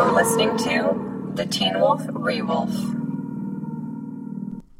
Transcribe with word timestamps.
You're 0.00 0.12
listening 0.12 0.56
to 0.56 1.30
the 1.34 1.44
Teen 1.44 1.78
Wolf 1.78 2.00
Rewolf. 2.06 2.72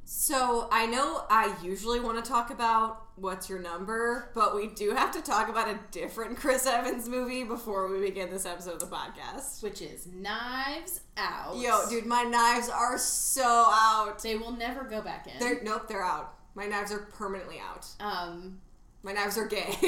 So 0.07 0.67
I 0.73 0.87
know 0.87 1.27
I 1.29 1.55
usually 1.63 2.01
want 2.01 2.25
to 2.25 2.27
talk 2.27 2.51
about 2.51 3.03
what's 3.17 3.47
your 3.51 3.59
number, 3.59 4.31
but 4.35 4.57
we 4.57 4.69
do 4.69 4.93
have 4.93 5.11
to 5.11 5.21
talk 5.21 5.51
about 5.51 5.69
a 5.69 5.79
different 5.91 6.39
Chris 6.39 6.65
Evans 6.65 7.07
movie 7.07 7.45
before 7.45 7.93
we 7.93 8.01
begin 8.01 8.31
this 8.31 8.47
episode 8.47 8.81
of 8.83 8.89
the 8.89 8.97
podcast. 8.97 9.63
which 9.63 9.83
is 9.83 10.07
Knives 10.07 11.03
Out. 11.19 11.55
Yo, 11.59 11.83
dude, 11.91 12.07
my 12.07 12.23
knives 12.23 12.71
are 12.71 12.97
so 12.97 13.45
out. 13.45 14.23
They 14.23 14.37
will 14.37 14.53
never 14.53 14.85
go 14.85 15.03
back 15.03 15.27
in. 15.27 15.35
They're 15.39 15.63
nope, 15.63 15.87
they're 15.87 16.03
out. 16.03 16.33
My 16.55 16.65
knives 16.65 16.93
are 16.93 17.01
permanently 17.01 17.61
out. 17.61 17.87
um, 18.01 18.59
My 19.03 19.13
knives 19.13 19.37
are 19.37 19.47
gay. 19.47 19.77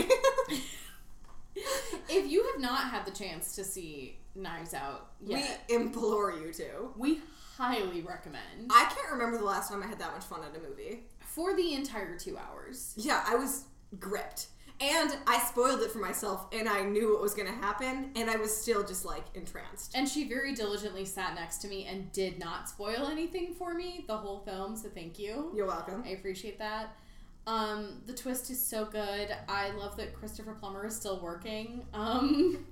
if 1.56 2.30
you 2.30 2.44
have 2.52 2.60
not 2.60 2.90
had 2.90 3.06
the 3.06 3.12
chance 3.12 3.56
to 3.56 3.64
see 3.64 4.18
Knives 4.34 4.74
Out 4.74 5.10
yet, 5.20 5.64
we 5.68 5.74
implore 5.76 6.32
you 6.32 6.52
to. 6.54 6.92
we, 6.96 7.20
highly 7.56 8.00
recommend 8.00 8.70
I 8.70 8.84
can't 8.94 9.12
remember 9.12 9.36
the 9.38 9.44
last 9.44 9.70
time 9.70 9.82
I 9.82 9.86
had 9.86 9.98
that 9.98 10.12
much 10.14 10.24
fun 10.24 10.40
at 10.42 10.56
a 10.58 10.68
movie. 10.68 11.04
for 11.20 11.54
the 11.54 11.74
entire 11.74 12.18
two 12.18 12.38
hours. 12.38 12.94
Yeah, 12.96 13.22
I 13.26 13.34
was 13.36 13.64
gripped. 14.00 14.46
And 14.80 15.16
I 15.28 15.38
spoiled 15.38 15.80
it 15.82 15.92
for 15.92 15.98
myself 15.98 16.46
and 16.52 16.68
I 16.68 16.82
knew 16.82 17.12
what 17.12 17.20
was 17.22 17.34
going 17.34 17.46
to 17.46 17.54
happen 17.54 18.10
and 18.16 18.28
I 18.28 18.36
was 18.36 18.56
still 18.56 18.82
just 18.82 19.04
like 19.04 19.24
entranced. 19.34 19.92
And 19.94 20.08
she 20.08 20.26
very 20.28 20.54
diligently 20.54 21.04
sat 21.04 21.36
next 21.36 21.58
to 21.58 21.68
me 21.68 21.84
and 21.86 22.10
did 22.12 22.38
not 22.40 22.68
spoil 22.68 23.06
anything 23.06 23.54
for 23.54 23.74
me 23.74 24.04
the 24.08 24.16
whole 24.16 24.40
film. 24.40 24.74
So 24.76 24.88
thank 24.88 25.18
you. 25.20 25.52
You're 25.54 25.66
welcome. 25.68 26.02
I 26.04 26.10
appreciate 26.10 26.58
that. 26.58 26.96
Um, 27.46 28.00
the 28.06 28.12
twist 28.12 28.50
is 28.50 28.64
so 28.64 28.84
good. 28.86 29.28
I 29.48 29.70
love 29.72 29.96
that 29.98 30.14
Christopher 30.14 30.54
Plummer 30.54 30.86
is 30.86 30.96
still 30.96 31.20
working. 31.20 31.84
Um, 31.92 32.64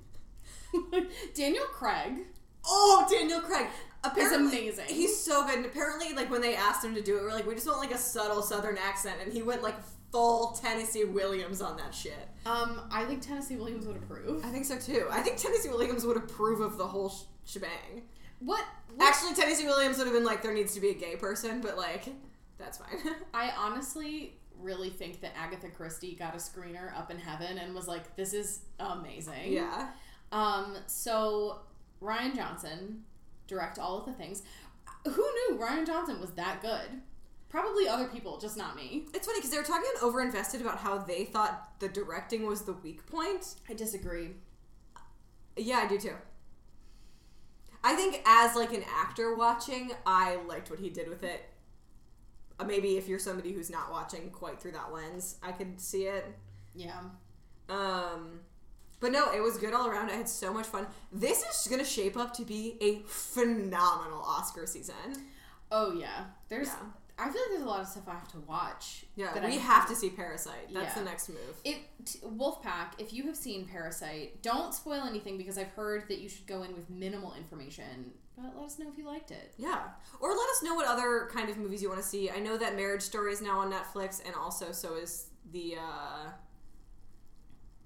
Daniel 1.33 1.65
Craig. 1.65 2.25
Oh, 2.65 3.07
Daniel 3.09 3.41
Craig. 3.41 3.67
Apparently, 4.03 4.69
amazing. 4.69 4.85
He's 4.87 5.15
so 5.15 5.45
good. 5.45 5.57
And 5.57 5.65
apparently, 5.65 6.13
like 6.13 6.31
when 6.31 6.41
they 6.41 6.55
asked 6.55 6.83
him 6.83 6.95
to 6.95 7.01
do 7.01 7.17
it, 7.17 7.23
we're 7.23 7.33
like, 7.33 7.45
we 7.45 7.53
just 7.53 7.67
want 7.67 7.79
like 7.79 7.93
a 7.93 7.97
subtle 7.97 8.41
Southern 8.41 8.77
accent, 8.77 9.17
and 9.23 9.31
he 9.31 9.41
went 9.43 9.61
like 9.61 9.75
full 10.11 10.51
Tennessee 10.61 11.05
Williams 11.05 11.61
on 11.61 11.77
that 11.77 11.93
shit. 11.93 12.27
Um, 12.45 12.81
I 12.91 13.05
think 13.05 13.21
Tennessee 13.21 13.55
Williams 13.55 13.85
would 13.85 13.97
approve. 13.97 14.43
I 14.43 14.49
think 14.49 14.65
so 14.65 14.77
too. 14.77 15.07
I 15.11 15.21
think 15.21 15.37
Tennessee 15.37 15.69
Williams 15.69 16.05
would 16.05 16.17
approve 16.17 16.61
of 16.61 16.77
the 16.77 16.87
whole 16.87 17.09
sh- 17.09 17.23
shebang. 17.45 18.03
What? 18.39 18.65
what 18.95 19.07
Actually, 19.07 19.35
Tennessee 19.35 19.65
Williams 19.65 19.97
would 19.97 20.07
have 20.07 20.15
been 20.15 20.25
like, 20.25 20.41
there 20.41 20.53
needs 20.53 20.73
to 20.73 20.79
be 20.79 20.89
a 20.89 20.95
gay 20.95 21.15
person, 21.15 21.61
but 21.61 21.77
like, 21.77 22.09
that's 22.57 22.79
fine. 22.79 22.97
I 23.33 23.51
honestly 23.57 24.33
really 24.59 24.89
think 24.89 25.21
that 25.21 25.33
Agatha 25.37 25.69
Christie 25.69 26.15
got 26.15 26.35
a 26.35 26.37
screener 26.37 26.95
up 26.97 27.11
in 27.11 27.17
heaven 27.17 27.57
and 27.57 27.73
was 27.73 27.87
like, 27.87 28.15
"This 28.15 28.33
is 28.33 28.59
amazing." 28.79 29.53
yeah. 29.53 29.89
Um. 30.31 30.77
So 30.87 31.61
Rian 32.01 32.35
Johnson 32.35 33.03
direct 33.47 33.77
all 33.77 33.99
of 33.99 34.05
the 34.05 34.13
things. 34.13 34.43
Who 35.05 35.11
knew 35.11 35.57
Rian 35.59 35.85
Johnson 35.85 36.19
was 36.19 36.31
that 36.31 36.61
good? 36.61 37.01
Probably 37.49 37.85
other 37.85 38.07
people, 38.07 38.39
just 38.39 38.55
not 38.55 38.77
me. 38.77 39.03
It's 39.13 39.27
funny 39.27 39.39
because 39.39 39.51
they 39.51 39.57
were 39.57 39.63
talking 39.63 39.89
on 40.01 40.09
Overinvested 40.09 40.61
about 40.61 40.77
how 40.77 40.99
they 40.99 41.25
thought 41.25 41.79
the 41.79 41.89
directing 41.89 42.45
was 42.45 42.61
the 42.61 42.71
weak 42.71 43.05
point. 43.07 43.55
I 43.69 43.73
disagree. 43.73 44.29
Yeah, 45.57 45.79
I 45.79 45.87
do 45.87 45.99
too. 45.99 46.13
I 47.83 47.95
think 47.95 48.21
as 48.25 48.55
like 48.55 48.71
an 48.73 48.85
actor 48.87 49.35
watching, 49.35 49.91
I 50.05 50.37
liked 50.47 50.69
what 50.69 50.79
he 50.79 50.89
did 50.89 51.09
with 51.09 51.23
it. 51.23 51.43
Uh, 52.57 52.63
Maybe 52.63 52.95
if 52.95 53.09
you're 53.09 53.19
somebody 53.19 53.51
who's 53.51 53.69
not 53.69 53.91
watching 53.91 54.29
quite 54.29 54.61
through 54.61 54.71
that 54.73 54.93
lens, 54.93 55.35
I 55.43 55.51
could 55.51 55.81
see 55.81 56.03
it. 56.03 56.25
Yeah. 56.73 57.01
Um, 57.67 58.39
but 59.01 59.11
no, 59.11 59.31
it 59.33 59.41
was 59.41 59.57
good 59.57 59.73
all 59.73 59.87
around. 59.87 60.09
I 60.09 60.13
had 60.13 60.29
so 60.29 60.53
much 60.53 60.67
fun. 60.67 60.87
This 61.11 61.41
is 61.43 61.67
going 61.67 61.79
to 61.83 61.85
shape 61.89 62.15
up 62.15 62.33
to 62.35 62.43
be 62.45 62.77
a 62.79 63.01
phenomenal 63.07 64.21
Oscar 64.21 64.65
season. 64.65 64.95
Oh 65.71 65.91
yeah. 65.93 66.25
There's. 66.47 66.67
Yeah. 66.67 66.75
I 67.19 67.25
feel 67.25 67.41
like 67.41 67.49
there's 67.51 67.61
a 67.61 67.67
lot 67.67 67.81
of 67.81 67.87
stuff 67.87 68.05
I 68.07 68.13
have 68.13 68.31
to 68.31 68.39
watch. 68.47 69.05
Yeah, 69.15 69.31
we 69.35 69.57
I 69.57 69.59
have 69.59 69.87
to 69.89 69.95
see 69.95 70.09
Parasite. 70.09 70.73
That's 70.73 70.95
Yeah. 70.95 71.03
the 71.03 71.05
next 71.09 71.29
move. 71.29 71.37
It 71.63 71.77
t- 72.03 72.19
Wolfpack. 72.25 72.93
If 72.97 73.13
you 73.13 73.23
have 73.25 73.35
seen 73.35 73.67
Parasite, 73.67 74.41
don't 74.41 74.73
spoil 74.73 75.03
anything 75.03 75.37
because 75.37 75.57
I've 75.57 75.67
heard 75.69 76.07
that 76.07 76.19
you 76.19 76.29
should 76.29 76.47
go 76.47 76.63
in 76.63 76.73
with 76.73 76.89
minimal 76.89 77.35
information. 77.35 78.11
But 78.35 78.55
let 78.57 78.65
us 78.65 78.79
know 78.79 78.87
if 78.89 78.97
you 78.97 79.05
liked 79.05 79.29
it. 79.29 79.53
Yeah. 79.57 79.81
Or 80.19 80.29
let 80.29 80.49
us 80.49 80.63
know 80.63 80.73
what 80.73 80.87
other 80.87 81.29
kind 81.31 81.49
of 81.49 81.57
movies 81.57 81.83
you 81.83 81.89
want 81.89 82.01
to 82.01 82.07
see. 82.07 82.31
I 82.31 82.39
know 82.39 82.57
that 82.57 82.75
Marriage 82.75 83.03
Story 83.03 83.33
is 83.33 83.41
now 83.41 83.59
on 83.59 83.71
Netflix, 83.71 84.25
and 84.25 84.33
also 84.33 84.71
so 84.71 84.95
is 84.95 85.27
the 85.51 85.75
uh 85.77 86.29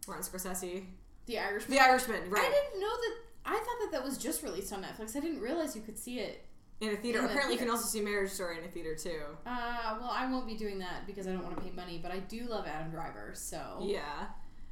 Martin 0.08 0.24
Scorsese. 0.24 0.86
The 1.26 1.40
Irishman. 1.40 1.78
The 1.78 1.84
Irishman, 1.84 2.30
right. 2.30 2.44
I 2.46 2.50
didn't 2.50 2.80
know 2.82 2.88
that. 2.90 3.14
I 3.46 3.54
thought 3.54 3.80
that 3.82 3.90
that 3.92 4.04
was 4.04 4.18
just 4.18 4.44
released 4.44 4.74
on 4.74 4.84
Netflix. 4.84 5.16
I 5.16 5.20
didn't 5.20 5.40
realize 5.40 5.76
you 5.76 5.82
could 5.82 5.98
see 5.98 6.20
it. 6.20 6.46
in 6.82 6.90
a 6.90 6.96
theater. 6.96 7.20
in 7.20 7.26
the 7.26 7.30
Apparently 7.30 7.54
you 7.56 7.60
can 7.60 7.70
also 7.70 7.86
see 7.86 8.02
Marriage 8.02 8.32
Story 8.32 8.58
in 8.58 8.64
a 8.64 8.68
theater 8.68 8.96
too. 8.96 9.22
Uh, 9.46 9.98
well, 10.00 10.12
I 10.12 10.30
won't 10.30 10.48
be 10.48 10.56
doing 10.56 10.80
that 10.80 11.06
because 11.08 11.28
I 11.28 11.32
don't 11.32 11.44
want 11.44 11.56
to 11.58 11.62
pay 11.64 11.72
money. 11.72 12.00
But 12.02 12.12
I 12.12 12.20
do 12.20 12.46
love 12.48 12.66
Adam 12.68 12.92
Driver, 12.92 13.32
so 13.34 13.80
Yeah. 13.82 14.26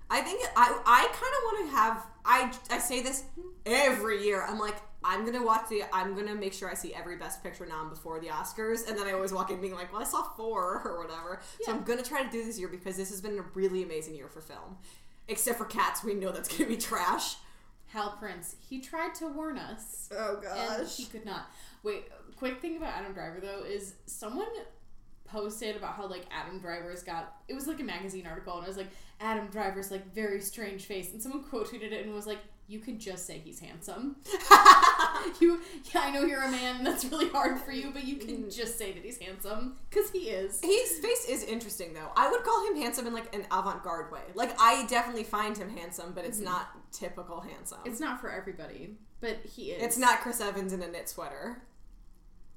I 0.10 0.22
think 0.22 0.44
I 0.56 0.66
I 0.86 1.02
kind 1.08 1.14
of 1.14 1.44
want 1.44 1.70
to 1.70 1.76
have 1.76 2.06
I 2.26 2.76
I 2.76 2.80
say 2.80 3.02
this 3.02 3.24
every 3.66 4.24
year. 4.24 4.44
I'm 4.44 4.60
like 4.60 4.76
I'm 5.04 5.26
gonna 5.26 5.44
watch 5.44 5.70
the 5.70 5.84
I'm 5.94 6.14
gonna 6.16 6.36
make 6.36 6.54
sure 6.54 6.70
I 6.70 6.74
see 6.76 6.94
every 6.94 7.18
Best 7.18 7.42
Picture 7.42 7.66
nom 7.66 7.90
before 7.90 8.20
the 8.20 8.28
Oscars, 8.28 8.88
and 8.88 8.98
then 8.98 9.08
I 9.08 9.14
always 9.14 9.34
walk 9.34 9.50
in 9.50 9.60
being 9.60 9.74
like, 9.76 9.92
well, 9.92 10.02
I 10.02 10.06
saw 10.06 10.24
four 10.36 10.82
or 10.86 11.00
whatever. 11.04 11.40
So 11.62 11.72
I'm 11.72 11.84
gonna 11.84 12.04
try 12.04 12.24
to 12.24 12.30
do 12.30 12.44
this 12.44 12.60
year 12.60 12.68
because 12.68 12.96
this 12.98 13.10
has 13.10 13.22
been 13.22 13.38
a 13.40 13.44
really 13.54 13.82
amazing 13.84 14.16
year 14.16 14.28
for 14.28 14.42
film. 14.42 14.78
Except 15.28 15.58
for 15.58 15.66
Cats, 15.66 16.04
we 16.04 16.14
know 16.14 16.32
that's 16.32 16.50
gonna 16.50 16.70
be 16.70 16.78
trash. 16.78 17.36
Hal 17.88 18.16
Prince. 18.20 18.56
He 18.68 18.82
tried 18.82 19.14
to 19.16 19.28
warn 19.28 19.58
us, 19.58 20.10
Oh 20.12 20.42
and 20.56 20.88
he 20.88 21.06
could 21.06 21.26
not. 21.26 21.52
Wait, 21.84 22.10
quick 22.36 22.60
thing 22.60 22.78
about 22.78 22.94
Adam 22.94 23.14
Driver 23.14 23.40
though 23.40 23.64
is 23.64 23.94
someone 24.06 24.48
posted 25.26 25.76
about 25.76 25.96
how 25.96 26.08
like 26.08 26.26
Adam 26.32 26.60
Driver's 26.60 27.04
got 27.04 27.36
it 27.48 27.54
was 27.54 27.68
like 27.68 27.80
a 27.80 27.84
magazine 27.84 28.28
article 28.28 28.56
and 28.56 28.66
it 28.66 28.68
was 28.68 28.78
like 28.78 28.92
Adam 29.20 29.48
Driver's 29.48 29.90
like 29.90 30.14
very 30.14 30.40
strange 30.40 30.86
face 30.86 31.12
and 31.14 31.22
someone 31.22 31.44
quote 31.50 31.70
tweeted 31.70 31.92
it 31.92 32.06
and 32.06 32.14
was 32.14 32.28
like 32.28 32.40
you 32.68 32.80
could 32.80 33.00
just 33.00 33.26
say 33.26 33.40
he's 33.44 33.60
handsome. 33.60 34.16
you 35.40 35.62
yeah, 35.94 36.02
I 36.02 36.12
know 36.12 36.24
you're 36.24 36.44
a 36.44 36.52
man 36.52 36.78
and 36.78 36.86
that's 36.86 37.06
really 37.06 37.30
hard 37.30 37.60
for 37.60 37.72
you, 37.72 37.92
but 37.92 38.06
you 38.06 38.16
can 38.18 38.44
mm. 38.44 38.56
just 38.56 38.78
say 38.78 38.92
that 38.94 39.04
he's 39.04 39.18
handsome 39.18 39.76
cuz 39.92 40.10
he 40.12 40.30
is. 40.30 40.62
His 40.62 41.00
face 41.00 41.26
is 41.28 41.44
interesting 41.44 41.94
though. 41.94 42.12
I 42.16 42.30
would 42.30 42.44
call 42.44 42.68
him 42.68 42.76
handsome 42.76 43.08
in 43.08 43.14
like 43.14 43.34
an 43.36 43.46
avant-garde 43.52 44.12
way. 44.12 44.24
Like 44.34 44.56
I 44.60 44.86
definitely 44.88 45.24
find 45.24 45.58
him 45.58 45.70
handsome, 45.70 46.14
but 46.14 46.26
it's 46.26 46.38
mm-hmm. 46.38 46.46
not 46.46 46.92
typical 46.92 47.42
handsome. 47.42 47.80
It's 47.86 48.00
not 48.00 48.22
for 48.22 48.32
everybody, 48.32 48.98
but 49.20 49.40
he 49.46 49.72
is. 49.72 49.84
It's 49.84 49.98
not 49.98 50.22
Chris 50.22 50.40
Evans 50.42 50.74
in 50.74 50.82
a 50.82 50.88
knit 50.88 51.10
sweater. 51.10 51.62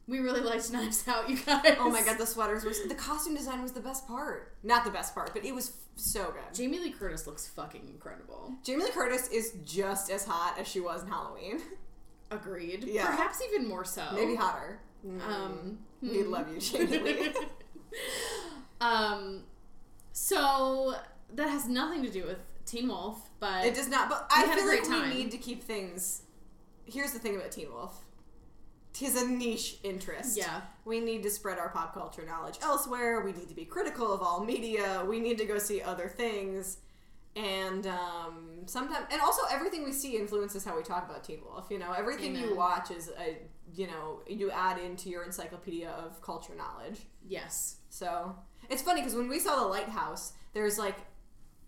We 0.09 0.21
really 0.21 0.41
liked 0.41 0.72
Knives 0.72 1.06
Out, 1.09 1.28
you 1.28 1.37
guys. 1.37 1.77
Oh 1.81 1.91
my 1.91 2.03
god, 2.05 2.17
the 2.19 2.27
sweaters 2.27 2.65
was 2.65 2.81
the 2.87 2.94
costume 2.94 3.34
design 3.34 3.61
was 3.62 3.72
the 3.72 3.81
best 3.81 4.06
part. 4.06 4.55
Not 4.62 4.84
the 4.84 4.91
best 4.91 5.15
part, 5.15 5.33
but 5.34 5.44
it 5.44 5.53
was 5.55 5.71
f- 5.71 5.75
so 5.97 6.25
good. 6.27 6.55
Jamie 6.55 6.78
Lee 6.78 6.93
Curtis 6.93 7.27
looks 7.27 7.49
fucking 7.49 7.83
incredible. 7.89 8.55
Jamie 8.62 8.84
Lee 8.84 8.91
Curtis 8.93 9.28
is 9.28 9.53
just 9.65 10.11
as 10.11 10.25
hot 10.25 10.56
as 10.61 10.69
she 10.69 10.78
was 10.81 11.03
in 11.03 11.09
Halloween. 11.09 11.61
Agreed. 12.31 12.84
Yeah. 12.84 13.06
Perhaps 13.06 13.41
even 13.43 13.66
more 13.69 13.84
so. 13.84 14.05
Maybe 14.15 14.34
hotter. 14.37 14.78
Um, 15.28 15.78
we 16.03 16.22
love 16.25 16.53
you, 16.53 16.61
Jamie 16.61 16.99
Lee. 16.99 17.28
um, 18.81 19.43
so 20.12 20.95
that 21.34 21.49
has 21.49 21.69
nothing 21.69 22.03
to 22.03 22.11
do 22.11 22.25
with 22.25 22.39
Teen 22.65 22.89
Wolf, 22.89 23.28
but 23.41 23.65
it 23.65 23.75
does 23.75 23.89
not, 23.89 24.09
but 24.09 24.27
I 24.31 24.43
We 24.45 24.49
had 24.50 24.59
a 24.59 24.61
feel 24.62 24.71
like 24.71 24.84
time. 24.84 25.09
we 25.11 25.16
need 25.25 25.31
to 25.33 25.39
keep 25.39 25.62
things. 25.62 26.22
Here's 26.84 27.12
the 27.12 27.19
thing 27.19 27.37
about 27.37 27.50
Teen 27.53 27.72
Wolf. 27.72 28.05
Tis 28.97 29.21
a 29.21 29.27
niche 29.27 29.77
interest. 29.83 30.39
Yeah. 30.39 30.62
We 30.87 31.01
need 31.01 31.23
to 31.25 31.31
spread 31.31 31.59
our 31.59 31.69
pop 31.69 31.93
culture 31.93 32.25
knowledge 32.25 32.57
elsewhere. 32.62 33.21
We 33.21 33.33
need 33.33 33.49
to 33.51 33.55
be 33.55 33.67
critical 33.67 34.11
of 34.11 34.23
all 34.23 34.43
media. 34.43 35.05
We 35.07 35.21
need 35.21 35.37
to 35.39 35.45
go 35.45 35.59
see 35.59 35.83
other 35.83 36.09
things. 36.09 36.79
And 37.34 37.87
um, 37.87 38.63
sometimes, 38.65 39.07
and 39.13 39.21
also 39.21 39.43
everything 39.51 39.84
we 39.84 39.93
see 39.93 40.16
influences 40.16 40.65
how 40.65 40.75
we 40.75 40.83
talk 40.83 41.10
about 41.10 41.25
Teen 41.25 41.41
Wolf. 41.45 41.66
You 41.69 41.78
know, 41.78 41.93
everything 41.93 42.34
you 42.34 42.57
watch 42.57 42.91
is 42.91 43.10
a, 43.21 43.37
you 43.75 43.87
know, 43.87 44.22
you 44.27 44.51
add 44.51 44.78
into 44.78 45.10
your 45.10 45.25
encyclopedia 45.25 45.91
of 45.91 46.22
culture 46.22 46.54
knowledge. 46.57 47.01
yes, 47.28 47.77
So 47.91 48.34
it's 48.71 48.81
funny 48.81 49.03
because 49.03 49.15
when 49.15 49.28
we 49.28 49.39
saw 49.39 49.57
the 49.57 49.66
lighthouse, 49.66 50.33
there's 50.54 50.78
like, 50.78 50.97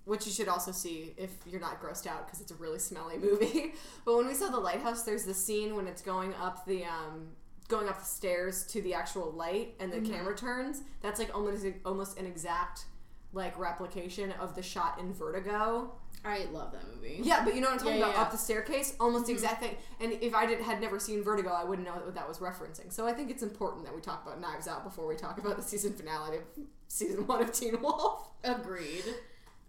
which 0.08 0.26
you 0.26 0.32
should 0.32 0.48
also 0.48 0.72
see 0.72 1.14
if 1.16 1.30
you're 1.46 1.60
not 1.60 1.80
grossed 1.82 2.06
out 2.06 2.26
because 2.26 2.40
it's 2.40 2.50
a 2.50 2.54
really 2.56 2.78
smelly 2.78 3.16
movie. 3.28 3.74
but 4.04 4.16
when 4.16 4.26
we 4.26 4.34
saw 4.34 4.48
the 4.50 4.58
lighthouse, 4.58 5.02
there's 5.02 5.24
the 5.24 5.34
scene 5.34 5.76
when 5.76 5.86
it's 5.86 6.02
going 6.02 6.32
up 6.34 6.64
the 6.66 6.84
um, 6.84 7.28
going 7.68 7.88
up 7.88 7.98
the 7.98 8.04
stairs 8.04 8.64
to 8.66 8.80
the 8.82 8.94
actual 8.94 9.30
light 9.32 9.74
and 9.78 9.92
the 9.92 10.00
camera 10.00 10.34
turns. 10.34 10.82
That's 11.02 11.18
like 11.20 11.34
almost 11.34 11.64
almost 11.84 12.18
an 12.18 12.26
exact 12.26 12.86
like 13.34 13.58
replication 13.58 14.32
of 14.40 14.54
the 14.54 14.62
shot 14.62 14.98
in 14.98 15.12
Vertigo. 15.12 15.92
I 16.24 16.46
love 16.50 16.72
that 16.72 16.82
movie. 16.92 17.20
Yeah, 17.22 17.44
but 17.44 17.54
you 17.54 17.60
know 17.60 17.68
what 17.68 17.74
I'm 17.74 17.78
talking 17.78 17.98
Yeah, 17.98 18.06
about? 18.06 18.14
yeah. 18.16 18.22
Up 18.22 18.30
the 18.32 18.38
staircase, 18.38 18.96
almost 18.98 19.26
the 19.26 19.32
exact 19.32 19.62
thing. 19.62 19.76
And 20.00 20.12
if 20.14 20.34
I 20.34 20.46
did, 20.46 20.60
had 20.60 20.80
never 20.80 20.98
seen 20.98 21.22
Vertigo, 21.22 21.50
I 21.50 21.62
wouldn't 21.62 21.86
know 21.86 21.94
what 21.94 22.14
that 22.14 22.26
was 22.26 22.38
referencing. 22.38 22.90
So 22.92 23.06
I 23.06 23.12
think 23.12 23.30
it's 23.30 23.42
important 23.44 23.84
that 23.84 23.94
we 23.94 24.00
talk 24.00 24.26
about 24.26 24.40
Knives 24.40 24.66
Out 24.66 24.82
before 24.82 25.06
we 25.06 25.14
talk 25.14 25.38
about 25.38 25.56
the 25.56 25.62
season 25.62 25.92
finale 25.92 26.38
of 26.38 26.42
season 26.88 27.26
one 27.26 27.40
of 27.42 27.52
Teen 27.52 27.80
Wolf. 27.82 28.30
Agreed. 28.42 29.04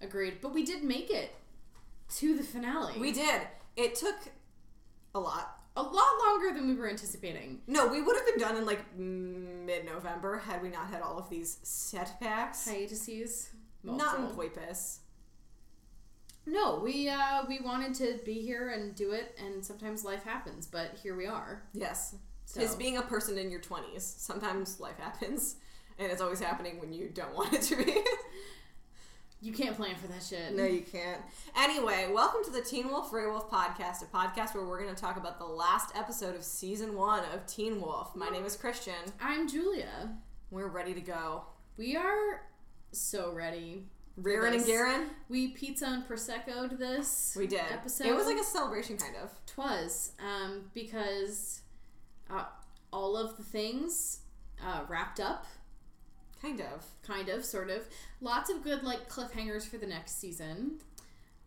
Agreed. 0.01 0.39
But 0.41 0.53
we 0.53 0.63
did 0.65 0.83
make 0.83 1.09
it 1.09 1.35
to 2.17 2.35
the 2.35 2.43
finale. 2.43 2.93
We 2.99 3.11
did. 3.11 3.41
It 3.75 3.95
took 3.95 4.15
a 5.13 5.19
lot. 5.19 5.59
a 5.75 5.81
lot 5.81 6.11
longer 6.25 6.53
than 6.53 6.67
we 6.67 6.75
were 6.75 6.89
anticipating. 6.89 7.61
No, 7.67 7.87
we 7.87 8.01
would 8.01 8.15
have 8.15 8.25
been 8.25 8.39
done 8.39 8.57
in 8.57 8.65
like 8.65 8.97
mid 8.97 9.85
November 9.85 10.37
had 10.39 10.61
we 10.61 10.69
not 10.69 10.87
had 10.89 11.01
all 11.01 11.17
of 11.17 11.29
these 11.29 11.59
setbacks. 11.63 12.67
Hiatuses. 12.67 13.49
Not 13.83 14.19
in. 14.19 14.27
Poipus. 14.27 14.99
No, 16.45 16.79
we 16.83 17.09
uh, 17.09 17.43
we 17.47 17.59
wanted 17.59 17.93
to 17.95 18.19
be 18.25 18.41
here 18.41 18.69
and 18.69 18.95
do 18.95 19.11
it, 19.11 19.37
and 19.43 19.63
sometimes 19.63 20.03
life 20.03 20.23
happens, 20.23 20.65
but 20.65 20.97
here 21.01 21.15
we 21.15 21.27
are. 21.27 21.63
Yes. 21.73 22.15
So. 22.45 22.75
Being 22.77 22.97
a 22.97 23.03
person 23.03 23.37
in 23.37 23.51
your 23.51 23.59
20s. 23.59 24.01
Sometimes 24.01 24.79
life 24.79 24.97
happens, 24.97 25.57
and 25.99 26.11
it's 26.11 26.21
always 26.21 26.39
happening 26.39 26.79
when 26.79 26.91
you 26.91 27.09
don't 27.13 27.35
want 27.35 27.53
it 27.53 27.61
to 27.63 27.75
be. 27.75 27.95
You 29.41 29.53
can't 29.53 29.77
plan 29.77 29.95
for 29.95 30.07
that 30.07 30.21
shit. 30.21 30.53
no, 30.53 30.65
you 30.65 30.81
can't. 30.81 31.21
Anyway, 31.55 32.09
welcome 32.13 32.43
to 32.43 32.51
the 32.51 32.61
Teen 32.61 32.89
Wolf 32.89 33.09
Rewolf 33.11 33.49
podcast, 33.49 34.01
a 34.01 34.05
podcast 34.05 34.53
where 34.53 34.65
we're 34.65 34.81
going 34.81 34.93
to 34.93 35.01
talk 35.01 35.15
about 35.15 35.39
the 35.39 35.45
last 35.45 35.95
episode 35.95 36.35
of 36.35 36.43
season 36.43 36.93
one 36.93 37.23
of 37.33 37.45
Teen 37.47 37.79
Wolf. 37.79 38.13
My 38.17 38.27
name 38.27 38.43
is 38.43 38.57
Christian. 38.57 38.93
I'm 39.21 39.47
Julia. 39.47 40.09
We're 40.51 40.67
ready 40.67 40.93
to 40.93 40.99
go. 40.99 41.43
We 41.77 41.95
are 41.95 42.41
so 42.91 43.31
ready. 43.31 43.85
for 44.15 44.23
Rearin 44.23 44.55
and. 44.55 44.65
Garen? 44.65 45.09
We 45.29 45.49
pizza 45.49 45.85
and 45.85 46.05
proseccoed 46.05 46.77
this. 46.77 47.33
We 47.39 47.47
did. 47.47 47.61
Episode. 47.71 48.07
It 48.07 48.15
was 48.15 48.25
like 48.25 48.39
a 48.39 48.43
celebration, 48.43 48.97
kind 48.97 49.15
of. 49.23 49.31
Twas 49.45 50.11
um, 50.19 50.69
because 50.73 51.61
uh, 52.29 52.43
all 52.91 53.15
of 53.15 53.37
the 53.37 53.43
things 53.43 54.19
uh, 54.61 54.81
wrapped 54.89 55.21
up, 55.21 55.45
Kind 56.41 56.61
of. 56.61 56.85
kind 57.05 57.29
of, 57.29 57.43
sort 57.43 57.69
of. 57.69 57.85
Lots 58.21 58.49
of 58.49 58.63
good 58.63 58.83
like 58.83 59.09
cliffhangers 59.09 59.67
for 59.67 59.77
the 59.77 59.87
next 59.87 60.19
season. 60.19 60.79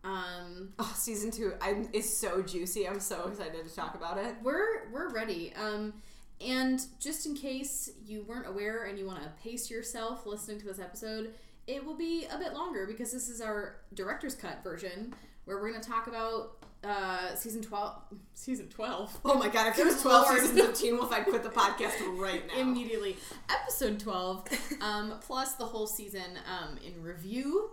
Um, 0.04 0.72
Oh, 0.78 0.92
season 0.96 1.30
two 1.30 1.54
I'm, 1.60 1.88
is 1.92 2.18
so 2.18 2.42
juicy. 2.42 2.88
I'm 2.88 3.00
so 3.00 3.28
excited 3.28 3.66
to 3.66 3.74
talk 3.74 3.94
about 3.94 4.18
it. 4.18 4.34
we're 4.42 4.90
we're 4.90 5.10
ready. 5.10 5.52
Um, 5.54 5.94
and 6.40 6.84
just 6.98 7.24
in 7.24 7.34
case 7.36 7.90
you 8.04 8.24
weren't 8.24 8.48
aware 8.48 8.84
and 8.84 8.98
you 8.98 9.06
want 9.06 9.22
to 9.22 9.28
pace 9.42 9.70
yourself 9.70 10.26
listening 10.26 10.58
to 10.60 10.66
this 10.66 10.80
episode, 10.80 11.32
it 11.68 11.84
will 11.84 11.94
be 11.96 12.26
a 12.32 12.36
bit 12.38 12.52
longer 12.52 12.84
because 12.86 13.12
this 13.12 13.28
is 13.28 13.40
our 13.40 13.76
director's 13.94 14.34
cut 14.34 14.62
version 14.64 15.14
where 15.44 15.58
we're 15.58 15.70
going 15.70 15.80
to 15.82 15.88
talk 15.88 16.08
about 16.08 16.56
uh, 16.84 17.34
season 17.34 17.62
twelve. 17.62 17.94
Season 18.34 18.68
twelve. 18.68 19.16
Oh 19.24 19.34
my 19.38 19.48
god, 19.48 19.68
if 19.68 19.76
there 19.76 19.86
was 19.86 20.00
12 20.02 20.26
Lord. 20.26 20.40
seasons 20.40 20.60
of 20.60 20.74
Teen 20.74 20.96
Wolf, 20.96 21.12
I'd 21.12 21.24
quit 21.26 21.42
the 21.42 21.48
podcast 21.50 21.92
right 22.18 22.42
now. 22.48 22.60
immediately. 22.60 23.16
Episode 23.48 24.00
12, 24.00 24.48
um, 24.80 25.14
plus 25.20 25.54
the 25.54 25.64
whole 25.64 25.86
season 25.86 26.38
um, 26.46 26.78
in 26.84 27.02
review 27.02 27.70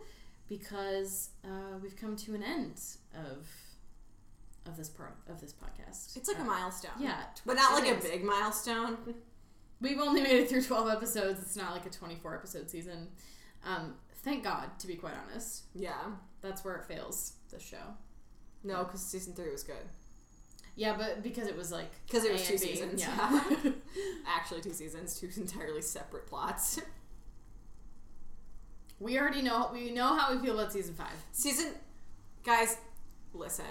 because 0.47 1.29
uh, 1.45 1.77
we've 1.81 1.95
come 1.95 2.15
to 2.17 2.35
an 2.35 2.43
end 2.43 2.79
of 3.15 3.47
of 4.65 4.77
this 4.77 4.89
part 4.89 5.15
of 5.29 5.39
this 5.41 5.53
podcast. 5.53 6.15
It's 6.15 6.27
like 6.27 6.37
a 6.37 6.41
Uh, 6.41 6.45
milestone. 6.45 6.91
yeah, 6.99 7.23
But 7.45 7.55
not 7.55 7.71
it 7.71 7.85
like 7.87 7.97
a 7.97 8.01
big 8.01 8.23
milestone. 8.23 8.97
We've 9.81 9.99
only 9.99 10.21
made 10.21 10.35
it 10.41 10.49
through 10.49 10.63
12 10.63 10.89
episodes. 10.89 11.39
It's 11.41 11.55
not 11.55 11.71
like 11.71 11.85
a 11.85 11.89
24 11.89 12.35
episode 12.35 12.69
season. 12.69 13.07
Um, 13.65 13.95
thank 14.23 14.43
God, 14.43 14.77
to 14.79 14.87
be 14.87 14.95
quite 14.95 15.13
honest. 15.29 15.63
Yeah. 15.73 15.93
That's 16.41 16.63
where 16.65 16.75
it 16.75 16.85
fails, 16.85 17.33
this 17.51 17.63
show. 17.63 17.77
No, 18.63 18.83
because 18.83 19.01
season 19.01 19.33
three 19.33 19.51
was 19.51 19.63
good. 19.63 19.87
Yeah, 20.75 20.95
but 20.97 21.23
because 21.23 21.47
it 21.47 21.57
was 21.57 21.71
like. 21.71 21.91
Because 22.07 22.23
it 22.23 22.31
was 22.31 22.47
two 22.47 22.57
seasons. 22.57 23.01
Yeah. 23.01 23.43
Actually, 24.27 24.61
two 24.61 24.73
seasons, 24.73 25.19
two 25.19 25.29
entirely 25.35 25.81
separate 25.81 26.27
plots. 26.27 26.79
we 28.99 29.17
already 29.19 29.41
know 29.41 29.69
we 29.73 29.91
know 29.91 30.15
how 30.15 30.33
we 30.33 30.41
feel 30.41 30.57
about 30.59 30.71
season 30.71 30.93
5. 30.93 31.07
Season. 31.31 31.73
Guys, 32.45 32.77
listen. 33.33 33.65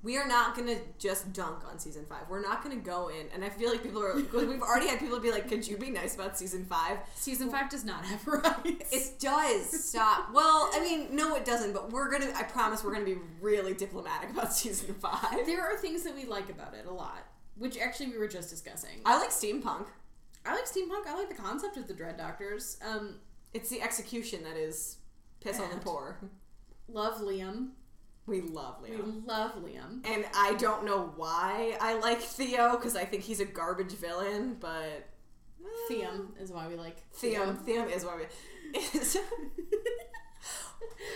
We 0.00 0.16
are 0.16 0.28
not 0.28 0.56
gonna 0.56 0.76
just 0.98 1.32
dunk 1.32 1.64
on 1.68 1.78
season 1.80 2.06
five. 2.08 2.28
We're 2.30 2.40
not 2.40 2.62
gonna 2.62 2.76
go 2.76 3.08
in, 3.08 3.26
and 3.34 3.44
I 3.44 3.48
feel 3.48 3.68
like 3.70 3.82
people 3.82 4.00
are. 4.02 4.14
We've 4.14 4.62
already 4.62 4.86
had 4.86 5.00
people 5.00 5.18
be 5.18 5.32
like, 5.32 5.48
"Could 5.48 5.66
you 5.66 5.76
be 5.76 5.90
nice 5.90 6.14
about 6.14 6.38
season 6.38 6.64
five? 6.66 6.98
Season 7.16 7.50
5 7.50 7.68
does 7.68 7.84
not 7.84 8.04
have 8.04 8.24
rights. 8.26 8.92
It 8.92 9.18
does. 9.18 9.88
Stop. 9.88 10.32
Well, 10.32 10.70
I 10.72 10.80
mean, 10.80 11.16
no, 11.16 11.34
it 11.34 11.44
doesn't. 11.44 11.72
But 11.72 11.90
we're 11.90 12.10
gonna. 12.10 12.32
I 12.36 12.44
promise, 12.44 12.84
we're 12.84 12.92
gonna 12.92 13.04
be 13.04 13.18
really 13.40 13.74
diplomatic 13.74 14.30
about 14.30 14.52
season 14.62 14.94
five. 14.94 15.44
There 15.46 15.60
are 15.62 15.76
things 15.76 16.04
that 16.04 16.14
we 16.14 16.24
like 16.26 16.48
about 16.48 16.74
it 16.74 16.86
a 16.86 16.92
lot, 16.92 17.26
which 17.56 17.76
actually 17.76 18.10
we 18.10 18.18
were 18.18 18.28
just 18.28 18.50
discussing. 18.50 19.00
I 19.04 19.18
like 19.18 19.30
steampunk. 19.30 19.86
I 20.46 20.54
like 20.54 20.66
steampunk. 20.66 21.08
I 21.08 21.14
like 21.16 21.28
the 21.28 21.34
concept 21.42 21.76
of 21.76 21.88
the 21.88 21.94
Dread 21.94 22.16
Doctors. 22.16 22.78
Um, 22.88 23.16
It's 23.52 23.68
the 23.68 23.82
execution 23.82 24.44
that 24.44 24.56
is 24.56 24.98
piss 25.40 25.58
on 25.58 25.70
the 25.70 25.76
poor. 25.78 26.18
love 26.86 27.20
Liam. 27.20 27.70
We 28.28 28.42
love 28.42 28.82
Liam. 28.82 29.04
We 29.04 29.26
love 29.26 29.52
Liam. 29.56 30.06
And 30.06 30.26
I 30.34 30.54
don't 30.58 30.84
know 30.84 31.12
why 31.16 31.76
I 31.80 31.98
like 31.98 32.20
Theo 32.20 32.76
because 32.76 32.94
I 32.94 33.04
think 33.04 33.22
he's 33.22 33.40
a 33.40 33.46
garbage 33.46 33.92
villain, 33.92 34.58
but 34.60 35.08
eh, 35.62 35.90
Thiam 35.90 36.40
is 36.40 36.52
why 36.52 36.68
we 36.68 36.76
like 36.76 37.10
Thiam, 37.12 37.56
Thiam 37.64 37.90
is 37.90 38.04
why 38.04 38.16
we. 38.16 38.24
It's, 38.74 39.16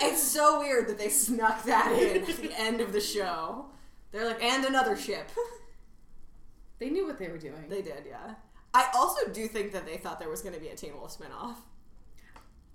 it's 0.00 0.22
so 0.22 0.60
weird 0.60 0.88
that 0.88 0.98
they 0.98 1.10
snuck 1.10 1.64
that 1.64 1.92
in 1.92 2.22
at 2.22 2.36
the 2.38 2.58
end 2.58 2.80
of 2.80 2.94
the 2.94 3.00
show. 3.00 3.66
They're 4.10 4.24
like, 4.26 4.42
and 4.42 4.64
another 4.64 4.96
ship. 4.96 5.28
They 6.78 6.90
knew 6.90 7.06
what 7.06 7.16
they 7.16 7.28
were 7.28 7.38
doing. 7.38 7.66
They 7.68 7.80
did, 7.80 8.02
yeah. 8.08 8.34
I 8.74 8.88
also 8.96 9.28
do 9.28 9.46
think 9.46 9.70
that 9.70 9.86
they 9.86 9.98
thought 9.98 10.18
there 10.18 10.28
was 10.28 10.42
going 10.42 10.54
to 10.56 10.60
be 10.60 10.66
a 10.66 10.74
Teen 10.74 10.94
Wolf 10.96 11.16
spinoff. 11.16 11.54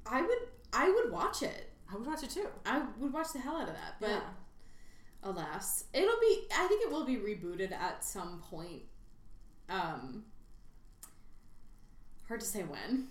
I 0.06 0.22
would. 0.22 0.38
I 0.72 0.89
would 0.89 1.12
watch 1.12 1.44
it. 1.44 1.67
I 1.92 1.95
would 1.95 2.06
watch 2.06 2.24
it 2.24 2.30
too. 2.30 2.48
I 2.66 2.81
would 3.00 3.13
watch 3.13 3.34
the 3.34 3.39
hell 3.39 3.57
out 3.57 3.69
of 3.69 3.75
that. 3.75 3.95
But 4.00 4.10
yeah. 4.10 4.19
alas, 5.24 5.86
it'll 5.94 6.19
be. 6.19 6.48
I 6.56 6.68
think 6.68 6.84
it 6.84 6.92
will 6.92 7.06
be 7.06 7.16
rebooted 7.16 7.72
at 7.72 8.04
some 8.04 8.42
point. 8.50 8.84
Um. 9.69 10.25
Hard 12.28 12.42
to 12.42 12.45
say 12.45 12.63
when. 12.63 13.07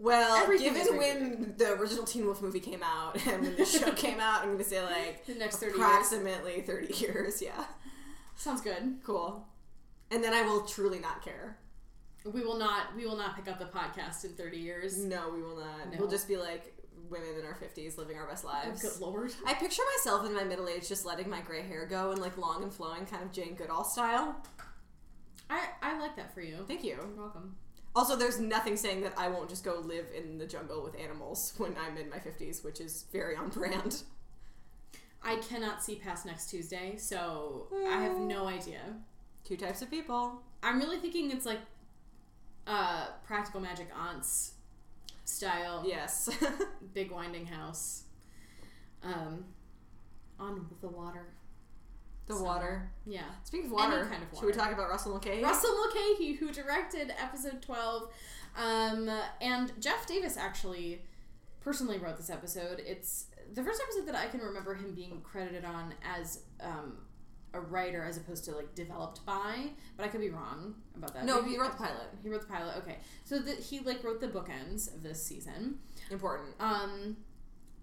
Well, 0.00 0.42
Everything 0.42 0.72
given 0.72 0.96
when 0.96 1.54
the 1.58 1.74
original 1.74 2.04
Teen 2.04 2.24
Wolf 2.24 2.40
movie 2.40 2.58
came 2.58 2.82
out 2.82 3.14
and 3.26 3.42
when 3.42 3.56
the 3.56 3.66
show 3.66 3.92
came 3.96 4.18
out, 4.18 4.40
I'm 4.40 4.46
going 4.46 4.58
to 4.58 4.64
say 4.64 4.82
like 4.82 5.26
The 5.26 5.34
next 5.34 5.56
thirty 5.56 5.76
years 5.76 5.86
approximately 5.86 6.62
30 6.62 6.94
years. 6.94 7.42
Yeah. 7.42 7.64
sounds 8.34 8.62
good. 8.62 8.96
Cool. 9.04 9.46
And 10.10 10.24
then 10.24 10.32
I 10.32 10.42
will 10.42 10.62
truly 10.62 10.98
not 10.98 11.22
care. 11.22 11.58
We 12.24 12.40
will 12.40 12.58
not. 12.58 12.96
We 12.96 13.06
will 13.06 13.16
not 13.16 13.36
pick 13.36 13.46
up 13.46 13.58
the 13.58 13.66
podcast 13.66 14.24
in 14.24 14.32
thirty 14.32 14.58
years. 14.58 14.98
No, 14.98 15.30
we 15.30 15.42
will 15.42 15.56
not. 15.56 15.92
No. 15.92 15.98
We'll 15.98 16.10
just 16.10 16.28
be 16.28 16.36
like 16.36 16.74
women 17.10 17.28
in 17.38 17.44
our 17.44 17.54
50s 17.56 17.98
living 17.98 18.16
our 18.18 18.26
best 18.26 18.44
Oh, 18.44 18.48
lives. 18.48 18.82
good 18.82 19.00
lord. 19.00 19.32
I 19.46 19.54
picture 19.54 19.82
myself 19.96 20.24
in 20.26 20.34
my 20.34 20.44
middle 20.44 20.68
age 20.68 20.88
just 20.88 21.04
letting 21.04 21.28
my 21.28 21.40
gray 21.40 21.62
hair 21.62 21.86
go 21.86 22.10
and 22.12 22.20
like 22.20 22.36
long 22.38 22.62
and 22.62 22.72
flowing, 22.72 23.06
kind 23.06 23.22
of 23.22 23.32
Jane 23.32 23.54
Goodall 23.54 23.84
style. 23.84 24.36
I 25.48 25.66
I 25.82 25.98
like 25.98 26.16
that 26.16 26.32
for 26.34 26.40
you. 26.40 26.64
Thank 26.68 26.84
you. 26.84 26.90
You're 26.96 27.06
welcome. 27.16 27.56
Also, 27.96 28.14
there's 28.14 28.38
nothing 28.38 28.76
saying 28.76 29.00
that 29.00 29.14
I 29.18 29.26
won't 29.28 29.48
just 29.48 29.64
go 29.64 29.80
live 29.84 30.06
in 30.16 30.38
the 30.38 30.46
jungle 30.46 30.82
with 30.84 30.94
animals 30.98 31.54
when 31.58 31.74
I'm 31.76 31.96
in 31.96 32.08
my 32.08 32.18
50s, 32.18 32.62
which 32.64 32.80
is 32.80 33.06
very 33.12 33.34
on 33.34 33.48
brand. 33.48 34.02
I 35.22 35.36
cannot 35.36 35.82
see 35.82 35.96
past 35.96 36.24
next 36.24 36.48
Tuesday, 36.50 36.94
so 36.96 37.66
I 37.88 38.00
have 38.02 38.16
no 38.16 38.46
idea. 38.46 38.80
Two 39.44 39.56
types 39.56 39.82
of 39.82 39.90
people. 39.90 40.40
I'm 40.62 40.78
really 40.78 40.98
thinking 40.98 41.30
it's 41.32 41.46
like 41.46 41.58
uh 42.66 43.06
practical 43.26 43.60
magic 43.60 43.88
aunts 43.98 44.52
style 45.30 45.82
Yes. 45.86 46.28
big 46.94 47.10
winding 47.10 47.46
house. 47.46 48.04
Um 49.02 49.44
on 50.38 50.66
the 50.80 50.88
water. 50.88 51.26
the 52.26 52.34
So, 52.34 52.42
water. 52.42 52.90
Yeah. 53.06 53.22
Speaking 53.44 53.66
of 53.66 53.72
water, 53.72 54.06
kind 54.10 54.22
of 54.22 54.38
should 54.38 54.46
we 54.46 54.52
talk 54.52 54.72
about 54.72 54.88
Russell 54.88 55.10
Mulcahy? 55.12 55.42
Russell 55.42 55.74
Mulcahy, 55.74 56.32
who 56.34 56.50
directed 56.50 57.12
episode 57.22 57.60
12. 57.60 58.08
Um, 58.56 59.10
and 59.40 59.72
Jeff 59.80 60.06
Davis 60.06 60.36
actually 60.38 61.02
personally 61.60 61.98
wrote 61.98 62.16
this 62.16 62.30
episode. 62.30 62.80
It's 62.86 63.26
the 63.52 63.62
first 63.62 63.82
episode 63.82 64.06
that 64.06 64.14
I 64.14 64.28
can 64.28 64.40
remember 64.40 64.74
him 64.74 64.94
being 64.94 65.20
credited 65.22 65.64
on 65.64 65.92
as 66.02 66.40
um, 66.62 66.96
a 67.52 67.60
writer 67.60 68.04
as 68.04 68.16
opposed 68.16 68.44
to 68.44 68.52
like 68.52 68.74
developed 68.74 69.24
by, 69.26 69.70
but 69.96 70.04
I 70.04 70.08
could 70.08 70.20
be 70.20 70.30
wrong 70.30 70.74
about 70.96 71.14
that. 71.14 71.24
No, 71.24 71.40
Maybe- 71.40 71.52
he 71.54 71.58
wrote 71.60 71.72
the 71.72 71.78
pilot. 71.78 72.06
He 72.22 72.28
wrote 72.28 72.42
the 72.42 72.46
pilot. 72.46 72.76
Okay, 72.78 72.98
so 73.24 73.38
that 73.38 73.58
he 73.58 73.80
like 73.80 74.02
wrote 74.04 74.20
the 74.20 74.28
bookends 74.28 74.94
of 74.94 75.02
this 75.02 75.22
season. 75.22 75.78
Important. 76.10 76.50
Um, 76.60 77.16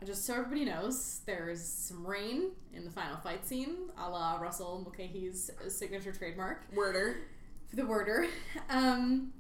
just 0.06 0.26
so 0.26 0.34
everybody 0.36 0.64
knows, 0.66 1.22
there's 1.26 1.64
some 1.64 2.06
rain 2.06 2.52
in 2.74 2.86
the 2.86 2.92
final 2.92 3.18
fight 3.18 3.46
scene, 3.48 3.90
a 3.98 4.10
la 4.10 4.38
Russell 4.38 4.80
Mulcahy's 4.84 5.50
signature 5.70 6.12
trademark 6.12 6.66
Worder. 6.76 7.18
for 7.70 7.76
the 7.78 7.86
worder. 7.86 8.28
Um, 8.70 9.34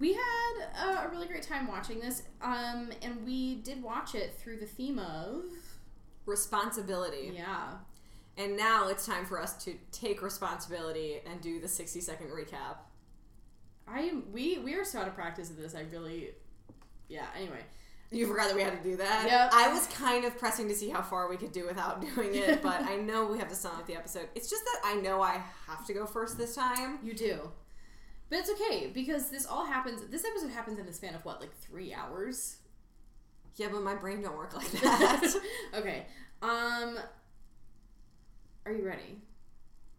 we 0.00 0.12
had 0.14 1.04
a 1.04 1.08
really 1.10 1.26
great 1.26 1.42
time 1.42 1.66
watching 1.66 1.98
this, 1.98 2.22
um, 2.40 2.90
and 3.02 3.24
we 3.26 3.56
did 3.56 3.82
watch 3.82 4.14
it 4.14 4.34
through 4.38 4.58
the 4.58 4.66
theme 4.66 5.00
of 5.00 5.42
Responsibility. 6.26 7.32
yeah. 7.34 7.72
And 8.38 8.56
now 8.56 8.88
it's 8.88 9.04
time 9.04 9.26
for 9.26 9.38
us 9.42 9.62
to 9.64 9.74
take 9.92 10.22
responsibility 10.22 11.20
and 11.26 11.40
do 11.40 11.60
the 11.60 11.68
60 11.68 12.00
second 12.00 12.28
recap. 12.28 12.76
I 13.86 14.00
am 14.02 14.24
we 14.32 14.58
we 14.58 14.74
are 14.74 14.84
so 14.84 15.00
out 15.00 15.08
of 15.08 15.14
practice 15.14 15.50
at 15.50 15.56
this. 15.56 15.74
I 15.74 15.80
really, 15.90 16.30
yeah. 17.08 17.26
Anyway, 17.36 17.64
You 18.10 18.26
forgot 18.26 18.46
that 18.48 18.54
we 18.56 18.62
had 18.62 18.80
to 18.82 18.88
do 18.90 18.96
that. 18.96 19.26
Yep. 19.26 19.50
I 19.52 19.72
was 19.72 19.86
kind 19.88 20.24
of 20.24 20.38
pressing 20.38 20.68
to 20.68 20.74
see 20.74 20.88
how 20.88 21.02
far 21.02 21.28
we 21.28 21.36
could 21.36 21.52
do 21.52 21.66
without 21.66 22.00
doing 22.14 22.34
it, 22.34 22.62
but 22.62 22.82
I 22.82 22.96
know 22.96 23.26
we 23.26 23.38
have 23.38 23.48
to 23.48 23.54
sum 23.56 23.72
up 23.76 23.86
the 23.86 23.96
episode. 23.96 24.28
It's 24.34 24.48
just 24.48 24.64
that 24.64 24.80
I 24.84 24.94
know 25.00 25.20
I 25.20 25.42
have 25.66 25.84
to 25.86 25.92
go 25.92 26.06
first 26.06 26.38
this 26.38 26.54
time. 26.54 26.98
You 27.02 27.14
do. 27.14 27.50
But 28.30 28.40
it's 28.40 28.50
okay 28.50 28.90
because 28.92 29.30
this 29.30 29.46
all 29.46 29.64
happens. 29.64 30.02
This 30.10 30.24
episode 30.24 30.50
happens 30.50 30.78
in 30.78 30.86
the 30.86 30.92
span 30.92 31.14
of 31.14 31.24
what, 31.24 31.40
like 31.40 31.54
three 31.56 31.92
hours? 31.94 32.58
Yeah, 33.56 33.68
but 33.72 33.82
my 33.82 33.94
brain 33.94 34.20
don't 34.22 34.36
work 34.36 34.54
like 34.54 34.70
that. 34.82 35.34
okay. 35.74 36.06
Um. 36.42 36.98
Are 38.66 38.72
you 38.72 38.84
ready? 38.86 39.20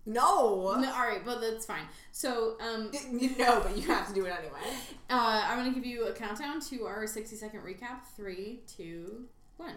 no. 0.05 0.75
No, 0.79 0.91
all 0.93 1.01
right, 1.01 1.21
but 1.23 1.39
that's 1.41 1.65
fine. 1.65 1.83
So, 2.11 2.57
um, 2.61 2.91
You 3.11 3.35
know, 3.37 3.61
but 3.61 3.75
you 3.77 3.83
have 3.83 4.07
to 4.07 4.13
do 4.13 4.25
it 4.25 4.33
anyway. 4.37 4.75
uh, 5.09 5.43
I'm 5.47 5.57
gonna 5.57 5.73
give 5.73 5.85
you 5.85 6.05
a 6.05 6.13
countdown 6.13 6.59
to 6.61 6.85
our 6.85 7.05
60 7.05 7.35
second 7.35 7.61
recap. 7.61 8.03
Three, 8.15 8.61
two, 8.67 9.25
one. 9.57 9.75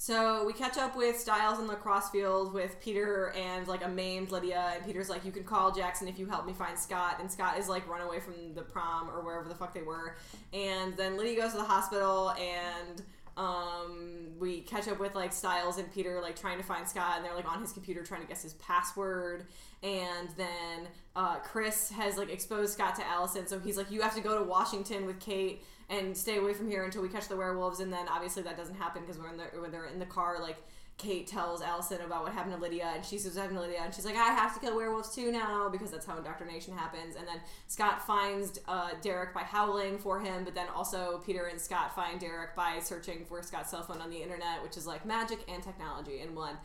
So 0.00 0.44
we 0.46 0.52
catch 0.52 0.78
up 0.78 0.96
with 0.96 1.18
Stiles 1.18 1.58
in 1.58 1.66
the 1.66 1.72
lacrosse 1.72 2.08
field 2.10 2.52
with 2.54 2.78
Peter 2.80 3.32
and 3.36 3.66
like 3.66 3.84
a 3.84 3.88
maimed 3.88 4.30
Lydia, 4.30 4.74
and 4.76 4.84
Peter's 4.86 5.08
like, 5.10 5.24
"You 5.24 5.32
can 5.32 5.42
call 5.42 5.72
Jackson 5.72 6.06
if 6.06 6.20
you 6.20 6.26
help 6.26 6.46
me 6.46 6.52
find 6.52 6.78
Scott." 6.78 7.16
And 7.18 7.30
Scott 7.30 7.58
is 7.58 7.68
like 7.68 7.88
run 7.88 8.02
away 8.02 8.20
from 8.20 8.34
the 8.54 8.62
prom 8.62 9.10
or 9.10 9.22
wherever 9.24 9.48
the 9.48 9.56
fuck 9.56 9.74
they 9.74 9.82
were. 9.82 10.16
And 10.52 10.96
then 10.96 11.16
Lydia 11.16 11.40
goes 11.42 11.50
to 11.52 11.56
the 11.58 11.64
hospital, 11.64 12.30
and 12.30 13.02
um, 13.38 14.32
we 14.38 14.60
catch 14.60 14.88
up 14.88 14.98
with 14.98 15.14
like 15.14 15.32
Stiles 15.32 15.78
and 15.78 15.90
Peter 15.92 16.20
like 16.20 16.38
trying 16.38 16.58
to 16.58 16.64
find 16.64 16.86
Scott, 16.86 17.16
and 17.16 17.24
they're 17.24 17.34
like 17.34 17.50
on 17.50 17.60
his 17.60 17.72
computer 17.72 18.02
trying 18.02 18.20
to 18.20 18.26
guess 18.26 18.42
his 18.42 18.54
password. 18.54 19.46
And 19.82 20.28
then 20.36 20.88
uh, 21.14 21.36
Chris 21.36 21.88
has 21.90 22.18
like 22.18 22.30
exposed 22.30 22.72
Scott 22.72 22.96
to 22.96 23.06
Allison, 23.06 23.46
so 23.46 23.60
he's 23.60 23.76
like, 23.76 23.90
"You 23.90 24.02
have 24.02 24.14
to 24.16 24.20
go 24.20 24.38
to 24.38 24.44
Washington 24.44 25.06
with 25.06 25.20
Kate." 25.20 25.62
and 25.90 26.14
stay 26.14 26.36
away 26.36 26.52
from 26.52 26.68
here 26.68 26.84
until 26.84 27.00
we 27.00 27.08
catch 27.08 27.28
the 27.28 27.36
werewolves. 27.36 27.80
And 27.80 27.92
then 27.92 28.08
obviously 28.08 28.42
that 28.42 28.56
doesn't 28.56 28.74
happen 28.74 29.02
because 29.02 29.18
we're 29.18 29.30
in 29.30 29.38
the 29.38 29.44
when 29.58 29.70
they're 29.70 29.86
in 29.86 29.98
the 29.98 30.06
car. 30.06 30.38
Like 30.40 30.58
Kate 30.98 31.28
tells 31.28 31.62
Allison 31.62 32.00
about 32.00 32.24
what 32.24 32.32
happened 32.32 32.54
to 32.54 32.60
Lydia, 32.60 32.90
and 32.92 33.04
she 33.04 33.18
says 33.18 33.36
happened 33.36 33.56
to 33.56 33.62
Lydia, 33.62 33.78
and 33.84 33.94
she's 33.94 34.04
like, 34.04 34.16
I 34.16 34.30
have 34.30 34.52
to 34.54 34.60
kill 34.60 34.76
werewolves 34.76 35.14
too 35.14 35.30
now 35.30 35.68
because 35.68 35.92
that's 35.92 36.04
how 36.04 36.18
indoctrination 36.18 36.76
happens. 36.76 37.14
And 37.14 37.26
then 37.26 37.40
Scott 37.68 38.04
finds 38.04 38.58
uh, 38.66 38.90
Derek 39.00 39.32
by 39.32 39.42
howling 39.42 39.98
for 39.98 40.18
him, 40.18 40.42
but 40.44 40.56
then 40.56 40.66
also 40.74 41.22
Peter 41.24 41.46
and 41.46 41.60
Scott 41.60 41.94
find 41.94 42.18
Derek 42.18 42.56
by 42.56 42.80
searching 42.80 43.24
for 43.24 43.40
Scott's 43.42 43.70
cell 43.70 43.84
phone 43.84 44.00
on 44.00 44.10
the 44.10 44.20
internet, 44.20 44.60
which 44.62 44.76
is 44.76 44.88
like 44.88 45.06
magic 45.06 45.38
and 45.48 45.62
technology 45.62 46.20
in 46.20 46.34
one 46.34 46.56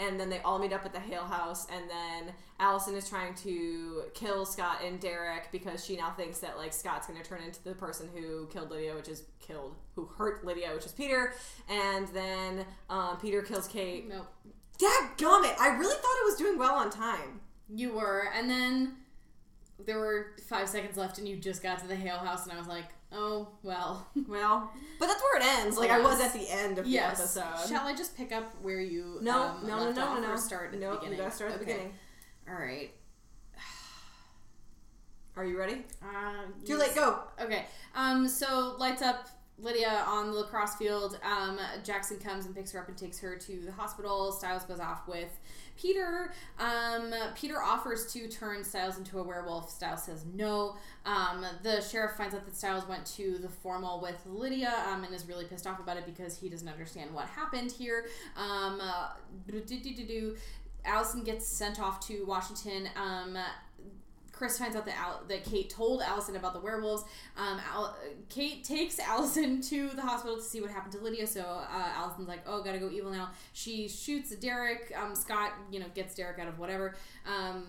and 0.00 0.18
then 0.18 0.30
they 0.30 0.40
all 0.40 0.58
meet 0.58 0.72
up 0.72 0.84
at 0.84 0.92
the 0.92 1.00
Hale 1.00 1.24
house, 1.24 1.66
and 1.70 1.88
then 1.88 2.34
Allison 2.58 2.94
is 2.94 3.08
trying 3.08 3.34
to 3.36 4.04
kill 4.14 4.46
Scott 4.46 4.78
and 4.84 4.98
Derek 4.98 5.52
because 5.52 5.84
she 5.84 5.96
now 5.96 6.10
thinks 6.10 6.38
that 6.38 6.56
like 6.56 6.72
Scott's 6.72 7.06
going 7.06 7.20
to 7.20 7.28
turn 7.28 7.42
into 7.42 7.62
the 7.62 7.74
person 7.74 8.08
who 8.14 8.46
killed 8.46 8.70
Lydia, 8.70 8.94
which 8.94 9.08
is 9.08 9.24
killed, 9.40 9.76
who 9.94 10.06
hurt 10.06 10.44
Lydia, 10.44 10.72
which 10.74 10.86
is 10.86 10.92
Peter, 10.92 11.34
and 11.68 12.08
then 12.08 12.64
um, 12.88 13.18
Peter 13.20 13.42
kills 13.42 13.68
Kate. 13.68 14.08
Nope. 14.08 14.26
Dadgummit! 14.78 15.58
I 15.60 15.76
really 15.78 15.96
thought 15.96 16.16
it 16.20 16.24
was 16.24 16.36
doing 16.36 16.58
well 16.58 16.74
on 16.74 16.90
time. 16.90 17.40
You 17.68 17.92
were, 17.92 18.30
and 18.34 18.48
then 18.48 18.94
there 19.84 19.98
were 19.98 20.32
five 20.48 20.68
seconds 20.68 20.96
left, 20.96 21.18
and 21.18 21.28
you 21.28 21.36
just 21.36 21.62
got 21.62 21.78
to 21.80 21.86
the 21.86 21.96
Hale 21.96 22.18
house, 22.18 22.44
and 22.44 22.52
I 22.52 22.58
was 22.58 22.66
like, 22.66 22.86
oh 23.12 23.48
well. 23.62 24.06
Well, 24.28 24.70
but 25.00 25.06
that's 25.08 25.20
where 25.22 25.38
it 25.38 25.44
ends. 25.44 25.76
Like 25.76 25.90
I 25.90 26.00
was 26.00 26.20
at 26.20 26.32
the 26.32 26.48
end 26.48 26.78
of 26.78 26.84
the 26.84 26.98
episode. 26.98 27.42
Shall 27.68 27.86
I 27.86 27.94
just 27.96 28.16
pick 28.16 28.30
up 28.30 28.54
where 28.62 28.80
you 28.80 29.18
no, 29.22 29.42
um, 29.42 29.66
no, 29.66 29.76
no, 29.76 29.84
left 29.84 29.96
no, 29.96 30.04
off 30.04 30.20
no, 30.20 30.26
no. 30.28 30.32
or 30.34 30.36
start 30.36 30.72
at 30.72 30.78
Nope, 30.80 30.92
the 30.92 30.96
beginning? 30.98 31.18
you 31.18 31.24
gotta 31.24 31.34
start 31.34 31.52
at 31.52 31.58
the 31.58 31.64
beginning. 31.64 31.92
All 32.48 32.54
right. 32.54 32.90
Are 35.36 35.44
you 35.44 35.58
ready? 35.58 35.84
Uh, 36.02 36.44
Too 36.64 36.74
yes. 36.74 36.80
late. 36.80 36.94
Go. 36.94 37.18
Okay. 37.40 37.64
Um. 37.94 38.28
So 38.28 38.76
lights 38.78 39.02
up 39.02 39.28
Lydia 39.58 40.04
on 40.06 40.30
the 40.30 40.36
lacrosse 40.38 40.76
field. 40.76 41.18
Um. 41.24 41.58
Jackson 41.82 42.18
comes 42.18 42.46
and 42.46 42.54
picks 42.54 42.70
her 42.72 42.80
up 42.80 42.88
and 42.88 42.96
takes 42.96 43.18
her 43.18 43.36
to 43.36 43.60
the 43.64 43.72
hospital. 43.72 44.30
Stiles 44.32 44.64
goes 44.64 44.80
off 44.80 45.08
with 45.08 45.40
Peter. 45.80 46.32
Um. 46.58 47.12
Peter 47.34 47.62
offers 47.62 48.12
to 48.12 48.28
turn 48.28 48.64
Stiles 48.64 48.98
into 48.98 49.18
a 49.18 49.22
werewolf. 49.22 49.70
Stiles 49.70 50.04
says 50.04 50.24
no. 50.34 50.76
Um. 51.06 51.44
The 51.62 51.80
sheriff 51.80 52.16
finds 52.16 52.34
out 52.34 52.44
that 52.44 52.56
Stiles 52.56 52.86
went 52.88 53.06
to 53.16 53.38
the 53.38 53.48
formal 53.48 54.00
with 54.00 54.20
Lydia. 54.26 54.72
Um. 54.88 55.04
And 55.04 55.14
is 55.14 55.26
really 55.26 55.44
pissed 55.44 55.66
off 55.66 55.80
about 55.80 55.96
it 55.96 56.06
because 56.06 56.36
he 56.38 56.48
doesn't 56.48 56.68
understand 56.68 57.14
what 57.14 57.26
happened 57.26 57.72
here. 57.72 58.06
Um. 58.36 58.80
Uh. 58.80 59.08
Allison 60.84 61.22
gets 61.22 61.46
sent 61.46 61.78
off 61.80 62.06
to 62.08 62.24
Washington. 62.24 62.88
Um. 62.96 63.36
Chris 64.40 64.58
finds 64.58 64.74
out 64.74 64.86
that 64.86 64.96
Al- 64.96 65.22
that 65.28 65.44
Kate 65.44 65.68
told 65.68 66.00
Allison 66.00 66.34
about 66.34 66.54
the 66.54 66.60
werewolves. 66.60 67.04
Um, 67.36 67.60
Al- 67.74 67.94
Kate 68.30 68.64
takes 68.64 68.98
Allison 68.98 69.60
to 69.60 69.90
the 69.90 70.00
hospital 70.00 70.38
to 70.38 70.42
see 70.42 70.62
what 70.62 70.70
happened 70.70 70.92
to 70.94 70.98
Lydia. 70.98 71.26
So 71.26 71.42
uh, 71.42 71.88
Allison's 71.94 72.26
like, 72.26 72.40
"Oh, 72.46 72.62
gotta 72.62 72.78
go 72.78 72.88
evil 72.88 73.10
now." 73.10 73.32
She 73.52 73.86
shoots 73.86 74.34
Derek. 74.36 74.94
Um, 74.96 75.14
Scott, 75.14 75.52
you 75.70 75.78
know, 75.78 75.84
gets 75.94 76.14
Derek 76.14 76.38
out 76.38 76.48
of 76.48 76.58
whatever. 76.58 76.96
Um, 77.26 77.64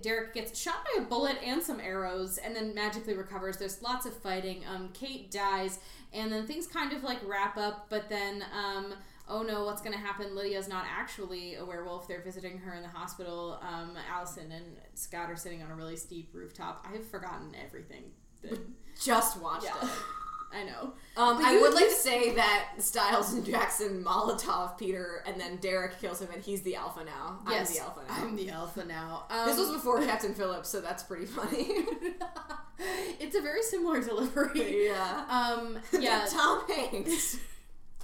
Derek 0.00 0.32
gets 0.32 0.58
shot 0.58 0.76
by 0.82 1.02
a 1.02 1.04
bullet 1.04 1.36
and 1.44 1.62
some 1.62 1.78
arrows, 1.78 2.38
and 2.38 2.56
then 2.56 2.74
magically 2.74 3.12
recovers. 3.12 3.58
There's 3.58 3.82
lots 3.82 4.06
of 4.06 4.16
fighting. 4.16 4.62
Um, 4.74 4.88
Kate 4.94 5.30
dies, 5.30 5.78
and 6.14 6.32
then 6.32 6.46
things 6.46 6.66
kind 6.66 6.94
of 6.94 7.04
like 7.04 7.18
wrap 7.26 7.58
up. 7.58 7.88
But 7.90 8.08
then, 8.08 8.42
um, 8.58 8.94
oh 9.28 9.42
no, 9.42 9.64
what's 9.64 9.80
gonna 9.82 9.96
happen? 9.96 10.34
Lydia's 10.34 10.68
not 10.68 10.84
actually 10.88 11.54
a 11.56 11.64
werewolf. 11.64 12.06
They're 12.08 12.22
visiting 12.22 12.58
her 12.58 12.74
in 12.74 12.82
the 12.82 12.88
hospital. 12.88 13.58
Um, 13.62 13.96
Allison 14.10 14.52
and 14.52 14.64
Scott 14.94 15.30
are 15.30 15.36
sitting 15.36 15.62
on 15.62 15.70
a 15.70 15.74
really 15.74 15.96
steep 15.96 16.30
rooftop. 16.32 16.86
I've 16.92 17.06
forgotten 17.06 17.52
everything. 17.64 18.04
that- 18.42 18.60
Just 19.02 19.40
watched 19.40 19.64
yeah, 19.64 19.82
it. 19.82 19.90
I 20.52 20.62
know. 20.62 20.92
Um, 21.16 21.44
I 21.44 21.58
would 21.60 21.74
like 21.74 21.88
to 21.88 21.94
say 21.94 22.32
that 22.36 22.74
Stiles 22.78 23.32
and 23.32 23.44
Jackson 23.44 24.04
Molotov 24.04 24.78
Peter, 24.78 25.24
and 25.26 25.40
then 25.40 25.56
Derek 25.56 26.00
kills 26.00 26.20
him, 26.22 26.28
and 26.32 26.40
he's 26.40 26.62
the 26.62 26.76
alpha 26.76 27.02
now. 27.04 27.40
Yes, 27.50 27.70
I'm 27.70 27.74
the 27.74 27.80
alpha 27.82 28.00
now. 28.06 28.14
I'm 28.24 28.36
the 28.36 28.50
alpha 28.50 28.84
now. 28.84 29.24
Um, 29.30 29.48
this 29.48 29.58
was 29.58 29.72
before 29.72 30.00
Captain 30.04 30.32
Phillips, 30.32 30.68
so 30.68 30.80
that's 30.80 31.02
pretty 31.02 31.26
funny. 31.26 31.66
it's 33.18 33.34
a 33.34 33.40
very 33.40 33.62
similar 33.62 34.00
delivery. 34.00 34.86
yeah. 34.86 35.24
Um, 35.28 35.78
yeah, 35.98 36.24
Tom 36.30 36.62
Hanks. 36.68 37.38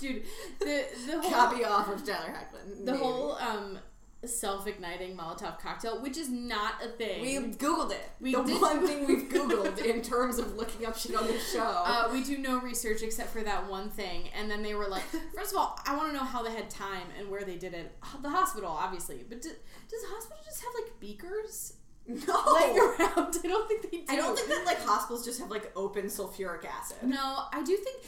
Dude. 0.00 0.22
The 0.60 0.84
the 1.06 1.20
whole 1.20 1.30
Copy 1.30 1.64
off 1.64 1.88
of 1.88 2.04
Tyler 2.04 2.34
Hoechlin. 2.34 2.84
the 2.86 2.92
maybe. 2.92 2.98
whole 3.04 3.32
um 3.32 3.78
self-igniting 4.22 5.16
Molotov 5.16 5.58
cocktail, 5.60 6.02
which 6.02 6.18
is 6.18 6.28
not 6.28 6.74
a 6.84 6.88
thing. 6.88 7.22
We 7.22 7.38
googled 7.54 7.90
it. 7.92 8.10
We 8.20 8.34
the 8.34 8.42
did- 8.42 8.60
one 8.60 8.86
thing 8.86 9.06
we've 9.06 9.28
googled 9.30 9.78
in 9.82 10.02
terms 10.02 10.38
of 10.38 10.56
looking 10.56 10.84
up 10.86 10.94
shit 10.96 11.16
on 11.16 11.26
the 11.26 11.38
show. 11.38 11.60
Uh, 11.90 12.08
we 12.12 12.22
do 12.22 12.36
no 12.38 12.60
research 12.60 13.02
except 13.02 13.30
for 13.30 13.42
that 13.42 13.68
one 13.68 13.88
thing, 13.90 14.28
and 14.38 14.50
then 14.50 14.62
they 14.62 14.74
were 14.74 14.86
like, 14.88 15.02
first 15.34 15.52
of 15.52 15.58
all, 15.58 15.78
I 15.86 15.96
want 15.96 16.10
to 16.12 16.14
know 16.18 16.24
how 16.24 16.42
they 16.42 16.52
had 16.52 16.68
time 16.70 17.06
and 17.18 17.30
where 17.30 17.44
they 17.44 17.56
did 17.56 17.72
it. 17.74 17.96
The 18.22 18.28
hospital, 18.28 18.70
obviously, 18.70 19.24
but 19.28 19.40
do, 19.40 19.48
does 19.48 20.02
the 20.02 20.08
hospital 20.08 20.38
just 20.44 20.62
have 20.62 20.70
like 20.82 21.00
beakers 21.00 21.74
no, 22.06 22.42
laying 22.54 22.78
around? 22.78 23.36
I 23.44 23.48
don't 23.48 23.68
think 23.68 23.90
they 23.90 23.98
do. 23.98 24.04
I 24.10 24.16
don't 24.16 24.36
think 24.38 24.48
that 24.50 24.64
like 24.66 24.80
hospitals 24.84 25.24
just 25.24 25.40
have 25.40 25.50
like 25.50 25.72
open 25.74 26.04
sulfuric 26.06 26.64
acid. 26.66 26.98
No, 27.02 27.44
I 27.52 27.62
do 27.64 27.74
think 27.76 28.04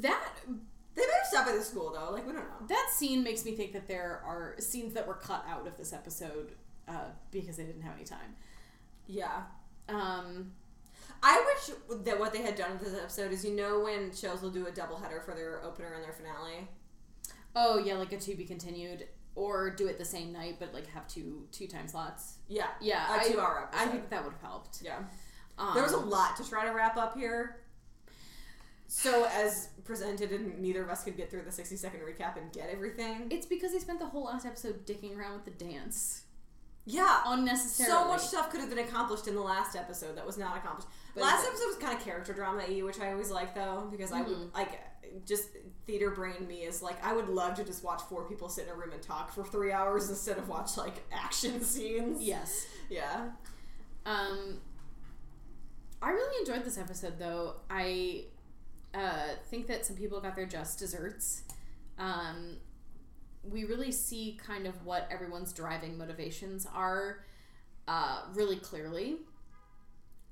that 0.00 0.28
They 0.94 1.02
better 1.02 1.12
stop 1.24 1.46
at 1.46 1.56
the 1.56 1.62
school 1.64 1.92
though. 1.92 2.12
Like 2.12 2.26
we 2.26 2.32
don't 2.32 2.44
know. 2.44 2.66
that 2.68 2.88
scene 2.92 3.22
makes 3.22 3.44
me 3.44 3.52
think 3.52 3.72
that 3.72 3.86
there 3.88 4.22
are 4.26 4.54
scenes 4.58 4.94
that 4.94 5.06
were 5.06 5.14
cut 5.14 5.44
out 5.48 5.66
of 5.66 5.76
this 5.76 5.92
episode 5.92 6.52
uh, 6.88 7.10
because 7.30 7.56
they 7.56 7.64
didn't 7.64 7.82
have 7.82 7.94
any 7.94 8.04
time. 8.04 8.34
Yeah. 9.06 9.42
Um, 9.88 10.52
I 11.22 11.44
wish 11.54 11.76
that 12.04 12.18
what 12.18 12.32
they 12.32 12.42
had 12.42 12.56
done 12.56 12.72
with 12.72 12.82
this 12.90 12.98
episode 13.00 13.32
is 13.32 13.44
you 13.44 13.54
know 13.54 13.80
when 13.80 14.12
shows 14.14 14.42
will 14.42 14.50
do 14.50 14.66
a 14.66 14.70
double 14.70 14.96
header 14.96 15.20
for 15.24 15.34
their 15.34 15.62
opener 15.64 15.94
and 15.94 16.02
their 16.04 16.12
finale. 16.12 16.68
oh 17.56 17.78
yeah, 17.78 17.94
like 17.94 18.12
a 18.12 18.18
to 18.18 18.34
be 18.34 18.44
continued, 18.44 19.06
or 19.34 19.70
do 19.70 19.86
it 19.88 19.98
the 19.98 20.04
same 20.04 20.32
night 20.32 20.56
but 20.58 20.72
like 20.74 20.86
have 20.88 21.06
two 21.08 21.46
two 21.52 21.66
time 21.66 21.88
slots. 21.88 22.34
Yeah. 22.48 22.66
Yeah, 22.80 23.06
A 23.16 23.20
I- 23.20 23.28
two-hour 23.28 23.68
episode. 23.68 23.82
I 23.88 23.90
think 23.90 24.10
that 24.10 24.24
would 24.24 24.32
have 24.34 24.42
helped. 24.42 24.82
Yeah. 24.82 24.98
Um, 25.58 25.74
There 25.74 25.82
was 25.82 25.92
a 25.92 25.98
lot 25.98 26.36
to 26.36 26.48
try 26.48 26.64
to 26.66 26.72
wrap 26.72 26.96
up 26.96 27.16
here. 27.16 27.56
So 28.94 29.26
as 29.32 29.70
presented, 29.84 30.32
and 30.32 30.58
neither 30.58 30.82
of 30.82 30.90
us 30.90 31.02
could 31.02 31.16
get 31.16 31.30
through 31.30 31.42
the 31.42 31.50
sixty 31.50 31.76
second 31.76 32.00
recap 32.00 32.36
and 32.36 32.52
get 32.52 32.68
everything. 32.68 33.28
It's 33.30 33.46
because 33.46 33.72
they 33.72 33.78
spent 33.78 33.98
the 34.00 34.06
whole 34.06 34.24
last 34.24 34.44
episode 34.44 34.84
dicking 34.86 35.16
around 35.16 35.32
with 35.32 35.44
the 35.46 35.64
dance 35.64 36.24
Yeah. 36.84 37.22
unnecessarily. 37.24 37.90
So 37.90 38.06
much 38.06 38.20
stuff 38.20 38.50
could 38.50 38.60
have 38.60 38.68
been 38.68 38.80
accomplished 38.80 39.26
in 39.28 39.34
the 39.34 39.40
last 39.40 39.76
episode 39.76 40.14
that 40.18 40.26
was 40.26 40.36
not 40.36 40.58
accomplished. 40.58 40.88
But 41.14 41.22
last 41.22 41.46
episode 41.46 41.66
was 41.68 41.76
kind 41.76 41.96
of 41.96 42.04
character 42.04 42.34
drama 42.34 42.64
y, 42.68 42.80
which 42.82 43.00
I 43.00 43.12
always 43.12 43.30
like 43.30 43.54
though, 43.54 43.88
because 43.90 44.12
I 44.12 44.20
would 44.20 44.36
Mhm. 44.36 44.54
like 44.54 44.78
just 45.26 45.48
theater 45.86 46.10
brain 46.10 46.46
me 46.46 46.64
is 46.64 46.82
like 46.82 47.02
I 47.02 47.14
would 47.14 47.30
love 47.30 47.54
to 47.54 47.64
just 47.64 47.82
watch 47.82 48.02
four 48.02 48.28
people 48.28 48.50
sit 48.50 48.66
in 48.66 48.72
a 48.72 48.74
room 48.76 48.92
and 48.92 49.00
talk 49.02 49.32
for 49.32 49.42
three 49.42 49.72
hours 49.72 50.10
instead 50.10 50.36
of 50.36 50.50
watch 50.50 50.76
like 50.76 51.02
action 51.10 51.62
scenes. 51.72 52.22
Yes. 52.22 52.66
Yeah. 52.90 53.30
Um, 54.04 54.60
I 56.02 56.10
really 56.10 56.40
enjoyed 56.40 56.64
this 56.66 56.76
episode, 56.76 57.18
though. 57.18 57.54
I 57.70 58.26
uh, 58.94 59.34
think 59.50 59.66
that 59.68 59.86
some 59.86 59.96
people 59.96 60.20
got 60.20 60.36
their 60.36 60.46
just 60.46 60.78
desserts. 60.78 61.42
Um, 61.98 62.56
we 63.42 63.64
really 63.64 63.92
see 63.92 64.38
kind 64.44 64.66
of 64.66 64.84
what 64.84 65.08
everyone's 65.10 65.52
driving 65.52 65.98
motivations 65.98 66.66
are 66.72 67.24
uh, 67.88 68.22
really 68.34 68.56
clearly, 68.56 69.16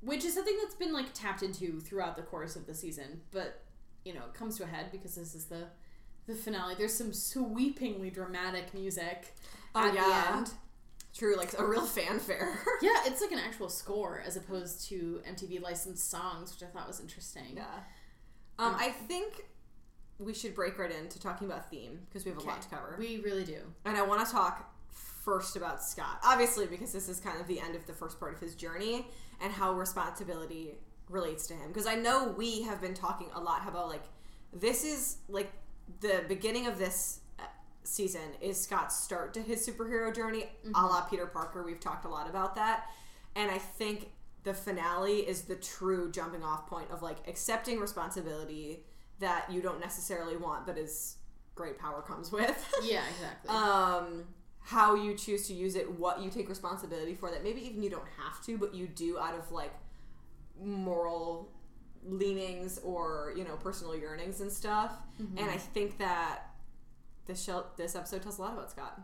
which 0.00 0.24
is 0.24 0.34
something 0.34 0.56
that's 0.62 0.74
been 0.74 0.92
like 0.92 1.12
tapped 1.12 1.42
into 1.42 1.80
throughout 1.80 2.16
the 2.16 2.22
course 2.22 2.56
of 2.56 2.66
the 2.66 2.74
season. 2.74 3.20
But 3.32 3.62
you 4.04 4.14
know, 4.14 4.22
it 4.26 4.34
comes 4.34 4.56
to 4.58 4.64
a 4.64 4.66
head 4.66 4.86
because 4.92 5.14
this 5.14 5.34
is 5.34 5.46
the 5.46 5.64
the 6.26 6.34
finale. 6.34 6.74
There's 6.76 6.94
some 6.94 7.12
sweepingly 7.12 8.10
dramatic 8.12 8.72
music 8.74 9.34
Oh, 9.74 9.86
at 9.88 9.94
yeah. 9.94 10.02
the 10.32 10.36
end. 10.38 10.50
True, 11.16 11.36
like 11.36 11.58
a 11.58 11.64
real 11.64 11.86
fanfare. 11.86 12.58
Yeah, 12.82 12.96
it's 13.04 13.20
like 13.20 13.32
an 13.32 13.38
actual 13.40 13.68
score 13.68 14.22
as 14.24 14.36
opposed 14.36 14.88
to 14.88 15.20
MTV 15.28 15.60
licensed 15.60 16.08
songs, 16.08 16.52
which 16.54 16.62
I 16.62 16.72
thought 16.72 16.86
was 16.86 17.00
interesting. 17.00 17.56
yeah. 17.56 17.64
Um, 18.60 18.76
I 18.78 18.90
think 18.90 19.44
we 20.18 20.34
should 20.34 20.54
break 20.54 20.78
right 20.78 20.92
into 20.92 21.18
talking 21.18 21.46
about 21.46 21.70
theme 21.70 22.00
because 22.08 22.24
we 22.24 22.30
have 22.30 22.40
a 22.40 22.44
lot 22.44 22.60
to 22.62 22.68
cover. 22.68 22.96
We 22.98 23.20
really 23.20 23.44
do. 23.44 23.58
and 23.84 23.96
I 23.96 24.02
want 24.02 24.24
to 24.26 24.30
talk 24.30 24.70
first 24.90 25.56
about 25.56 25.82
Scott, 25.82 26.18
obviously 26.24 26.66
because 26.66 26.92
this 26.92 27.08
is 27.08 27.20
kind 27.20 27.40
of 27.40 27.46
the 27.46 27.60
end 27.60 27.74
of 27.74 27.86
the 27.86 27.92
first 27.92 28.18
part 28.18 28.34
of 28.34 28.40
his 28.40 28.54
journey 28.54 29.06
and 29.40 29.52
how 29.52 29.72
responsibility 29.72 30.74
relates 31.08 31.46
to 31.48 31.54
him. 31.54 31.68
Because 31.68 31.86
I 31.86 31.94
know 31.94 32.34
we 32.36 32.62
have 32.62 32.80
been 32.80 32.94
talking 32.94 33.28
a 33.34 33.40
lot 33.40 33.66
about 33.68 33.88
like 33.88 34.04
this 34.52 34.84
is 34.84 35.16
like 35.28 35.52
the 36.00 36.24
beginning 36.28 36.66
of 36.66 36.78
this 36.78 37.20
uh, 37.38 37.44
season 37.84 38.22
is 38.40 38.60
Scott's 38.60 39.02
start 39.02 39.32
to 39.34 39.40
his 39.42 39.66
superhero 39.66 40.14
journey, 40.14 40.44
a 40.74 40.86
la 40.86 41.02
Peter 41.02 41.26
Parker. 41.26 41.62
We've 41.62 41.80
talked 41.80 42.04
a 42.04 42.08
lot 42.08 42.28
about 42.28 42.54
that, 42.56 42.84
and 43.34 43.50
I 43.50 43.58
think 43.58 44.10
the 44.42 44.54
finale 44.54 45.18
is 45.18 45.42
the 45.42 45.56
true 45.56 46.10
jumping 46.10 46.42
off 46.42 46.66
point 46.66 46.90
of 46.90 47.02
like 47.02 47.18
accepting 47.28 47.78
responsibility 47.78 48.84
that 49.18 49.50
you 49.52 49.60
don't 49.60 49.80
necessarily 49.80 50.36
want, 50.36 50.66
but 50.66 50.78
is 50.78 51.16
great 51.54 51.78
power 51.78 52.00
comes 52.02 52.32
with. 52.32 52.66
Yeah, 52.82 53.02
exactly. 53.10 53.50
um, 53.50 54.24
how 54.62 54.94
you 54.94 55.14
choose 55.14 55.46
to 55.48 55.54
use 55.54 55.74
it, 55.76 55.90
what 55.98 56.22
you 56.22 56.30
take 56.30 56.48
responsibility 56.48 57.14
for 57.14 57.30
that 57.30 57.44
maybe 57.44 57.60
even 57.66 57.82
you 57.82 57.90
don't 57.90 58.08
have 58.18 58.42
to, 58.46 58.56
but 58.56 58.74
you 58.74 58.86
do 58.86 59.18
out 59.18 59.34
of 59.34 59.50
like 59.52 59.72
moral 60.58 61.50
leanings 62.04 62.78
or 62.78 63.34
you 63.36 63.44
know 63.44 63.56
personal 63.56 63.94
yearnings 63.96 64.40
and 64.40 64.50
stuff. 64.50 64.92
And 65.18 65.50
I 65.50 65.56
think 65.56 65.98
that 65.98 66.50
this 67.26 67.42
show, 67.44 67.66
this 67.76 67.94
episode 67.94 68.22
tells 68.22 68.38
a 68.38 68.42
lot 68.42 68.54
about 68.54 68.70
Scott. 68.70 69.00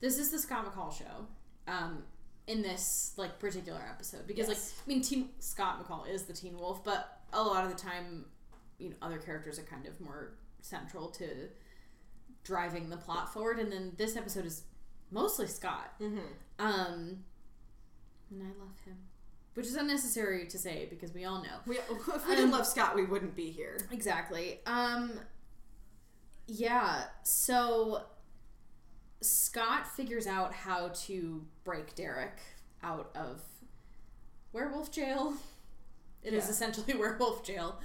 this 0.00 0.18
is 0.18 0.30
the 0.30 0.38
Scott 0.38 0.66
McCall 0.66 0.92
show. 0.96 1.26
Um, 1.68 2.02
in 2.46 2.62
this 2.62 3.12
like 3.16 3.38
particular 3.38 3.80
episode 3.90 4.26
because 4.26 4.48
Yes. 4.48 4.74
like 4.76 4.86
I 4.86 4.88
mean 4.88 5.02
Teen 5.02 5.28
Scott 5.38 5.82
McCall 5.82 6.08
is 6.08 6.24
the 6.24 6.32
Teen 6.32 6.58
Wolf, 6.58 6.84
but 6.84 7.20
a 7.32 7.42
lot 7.42 7.64
of 7.64 7.70
the 7.70 7.76
time, 7.76 8.26
you 8.78 8.90
know, 8.90 8.96
other 9.02 9.18
characters 9.18 9.58
are 9.58 9.62
kind 9.62 9.86
of 9.86 10.00
more 10.00 10.34
central 10.60 11.08
to 11.08 11.26
driving 12.44 12.90
the 12.90 12.96
plot 12.98 13.32
forward, 13.32 13.58
and 13.58 13.72
then 13.72 13.92
this 13.96 14.16
episode 14.16 14.44
is 14.44 14.64
mostly 15.10 15.46
Scott. 15.46 15.94
Mm-hmm. 16.00 16.18
Um, 16.58 17.24
and 18.30 18.42
I 18.42 18.46
love 18.60 18.78
him, 18.84 18.96
which 19.54 19.66
is 19.66 19.76
unnecessary 19.76 20.46
to 20.48 20.58
say 20.58 20.86
because 20.90 21.12
we 21.14 21.24
all 21.24 21.42
know 21.42 21.56
We, 21.66 21.76
if 22.14 22.28
we 22.28 22.34
didn't 22.34 22.50
love 22.50 22.66
Scott, 22.66 22.94
we 22.94 23.04
wouldn't 23.06 23.34
be 23.34 23.50
here. 23.50 23.78
Exactly. 23.90 24.60
Um 24.66 25.12
yeah, 26.46 27.04
so 27.22 28.02
Scott 29.22 29.86
figures 29.86 30.26
out 30.26 30.52
how 30.52 30.88
to 31.06 31.46
break 31.64 31.94
Derek 31.94 32.38
out 32.82 33.10
of 33.14 33.40
werewolf 34.52 34.90
jail. 34.92 35.34
It 36.22 36.32
is 36.34 36.44
Yeah. 36.44 36.50
essentially 36.50 36.94
werewolf 36.98 37.42
jail. 37.44 37.80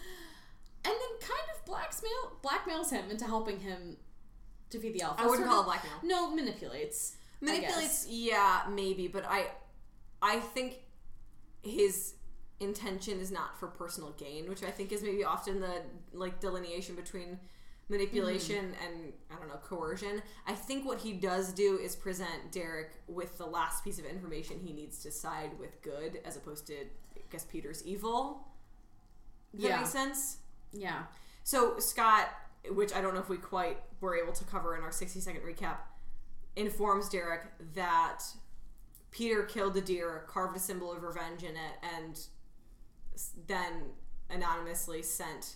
And 0.86 0.93
then 0.93 1.19
kind 1.19 1.50
of 1.55 1.65
blackmail 1.65 2.38
blackmails 2.43 2.91
him 2.91 3.09
into 3.12 3.25
helping 3.25 3.59
him 3.59 3.98
defeat 4.69 4.93
the 4.93 5.01
alpha. 5.01 5.21
I 5.21 5.25
wouldn't 5.25 5.45
Sort 5.48 5.50
call 5.50 5.62
it 5.62 5.65
blackmail. 5.65 5.93
No, 6.03 6.33
manipulates. 6.36 7.15
Manipulates 7.41 8.05
yeah 8.09 8.63
maybe 8.69 9.07
but 9.07 9.24
i 9.25 9.48
i 10.21 10.39
think 10.41 10.75
his 11.63 12.15
intention 12.59 13.17
is 13.21 13.31
not 13.31 13.57
for 13.57 13.67
personal 13.67 14.12
gain 14.12 14.50
which 14.50 14.62
i 14.62 14.69
think 14.69 14.91
is 14.91 15.01
maybe 15.01 15.24
often 15.24 15.62
the 15.62 15.81
like 16.12 16.41
delineation 16.41 16.95
between 16.95 17.39
manipulation 17.89 18.65
mm-hmm. 18.65 18.86
and 18.86 19.13
i 19.31 19.36
don't 19.36 19.48
know 19.48 19.60
coercion 19.63 20.22
i 20.48 20.53
think 20.53 20.86
what 20.86 21.00
he 21.00 21.13
does 21.13 21.51
do 21.51 21.77
is 21.77 21.96
present 21.96 22.51
derek 22.51 22.91
with 23.08 23.38
the 23.38 23.46
last 23.46 23.83
piece 23.83 23.98
of 24.00 24.05
information 24.05 24.59
he 24.63 24.72
needs 24.72 25.01
to 25.01 25.11
side 25.11 25.51
with 25.59 25.81
good 25.81 26.20
as 26.24 26.37
opposed 26.37 26.68
to 26.68 26.74
i 26.74 27.22
guess 27.31 27.44
peter's 27.46 27.83
evil 27.85 28.48
Does 29.51 29.63
that 29.63 29.70
Yeah. 29.70 29.77
make 29.77 29.87
sense 29.87 30.37
Yeah. 30.72 31.03
so 31.44 31.79
Scott, 31.79 32.29
which 32.72 32.94
I 32.94 33.01
don't 33.01 33.13
know 33.13 33.22
if 33.22 33.29
we 33.29 33.37
quite 33.37 33.77
were 34.01 34.16
able 34.16 34.33
to 34.33 34.44
cover 34.44 34.75
in 34.77 34.83
our 34.83 34.92
60 34.92 35.20
second 35.22 35.42
recap, 35.42 35.77
informs 36.55 37.09
Derek 37.09 37.44
that 37.74 38.22
Peter 39.11 39.44
killed 39.44 39.75
a 39.77 39.81
deer, 39.81 40.25
carved 40.27 40.55
a 40.55 40.59
symbol 40.59 40.92
of 40.92 41.01
revenge 41.01 41.42
in 41.42 41.55
it, 41.55 41.75
and 41.96 42.20
then 43.48 43.94
anonymously 44.29 45.01
sent 45.01 45.55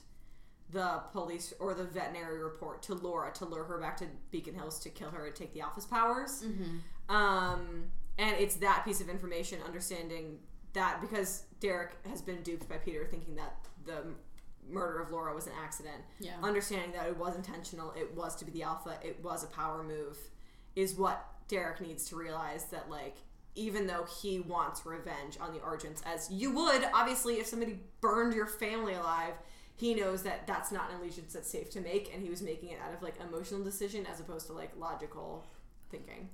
the 0.73 1.01
police 1.12 1.53
or 1.59 1.73
the 1.73 1.83
veterinary 1.83 2.43
report 2.43 2.81
to 2.83 2.95
Laura 2.95 3.31
to 3.33 3.45
lure 3.45 3.63
her 3.63 3.77
back 3.79 3.95
to 3.97 4.05
Beacon 4.31 4.55
Hills 4.55 4.79
to 4.79 4.89
kill 4.89 5.09
her 5.12 5.27
and 5.27 5.36
take 5.36 5.53
the 5.53 5.62
Alpha's 5.62 5.86
powers. 5.86 6.43
Um, 7.09 7.86
and 8.17 8.36
it's 8.38 8.55
that 8.57 8.83
piece 8.86 9.01
of 9.01 9.09
information, 9.09 9.59
understanding 9.65 10.39
that 10.73 10.99
because 11.01 11.43
Derek 11.59 11.91
has 12.09 12.21
been 12.21 12.41
duped 12.41 12.67
by 12.67 12.77
Peter, 12.77 13.05
thinking 13.05 13.36
that 13.36 13.55
the 13.86 14.03
murder 14.69 14.99
of 15.01 15.12
Laura 15.12 15.36
was 15.36 15.45
an 15.47 15.53
accident, 15.62 16.01
Yeah. 16.19 16.31
understanding 16.41 16.91
that 16.93 17.07
it 17.07 17.17
was 17.17 17.36
intentional, 17.36 17.91
it 17.91 18.15
was 18.15 18.36
to 18.38 18.45
be 18.45 18.51
the 18.51 18.63
Alpha, 18.63 18.97
it 19.03 19.21
was 19.23 19.43
a 19.43 19.47
power 19.47 19.83
move, 19.83 20.17
is 20.75 20.95
what 20.95 21.25
Derek 21.49 21.81
needs 21.81 22.07
to 22.09 22.15
realize 22.15 22.65
that, 22.65 22.89
like, 22.89 23.17
even 23.55 23.86
though 23.86 24.05
he 24.21 24.39
wants 24.39 24.86
revenge 24.86 25.38
on 25.39 25.53
the 25.53 25.59
Argents, 25.59 26.01
as 26.05 26.31
you 26.31 26.51
would, 26.55 26.88
obviously, 26.93 27.39
if 27.39 27.45
somebody 27.47 27.79
burned 28.01 28.33
your 28.33 28.47
family 28.47 28.93
alive, 28.93 29.33
he 29.83 29.93
knows 29.93 30.23
that 30.23 30.47
that's 30.47 30.71
not 30.71 30.89
an 30.91 31.01
allegiance 31.01 31.33
that's 31.33 31.49
safe 31.49 31.69
to 31.71 31.81
make, 31.81 32.09
and 32.13 32.23
he 32.23 32.29
was 32.29 32.41
making 32.41 32.69
it 32.69 32.79
out 32.85 32.93
of, 32.93 33.03
like, 33.03 33.15
emotional 33.19 33.61
decision 33.61 34.05
as 34.09 34.21
opposed 34.21 34.47
to, 34.47 34.53
like, 34.53 34.71
logical 34.77 35.45
thinking. 35.89 36.29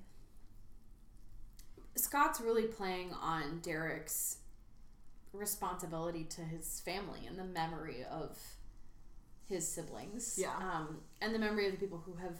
Scott's 1.95 2.39
really 2.39 2.65
playing 2.65 3.11
on 3.13 3.59
Derek's 3.63 4.37
responsibility 5.33 6.25
to 6.25 6.41
his 6.41 6.79
family 6.85 7.21
and 7.27 7.39
the 7.39 7.43
memory 7.43 8.03
of 8.03 8.37
his 9.47 9.67
siblings. 9.67 10.37
Yeah. 10.39 10.55
Um, 10.55 10.99
and 11.19 11.33
the 11.33 11.39
memory 11.39 11.65
of 11.65 11.71
the 11.71 11.79
people 11.79 12.03
who 12.05 12.13
have 12.17 12.39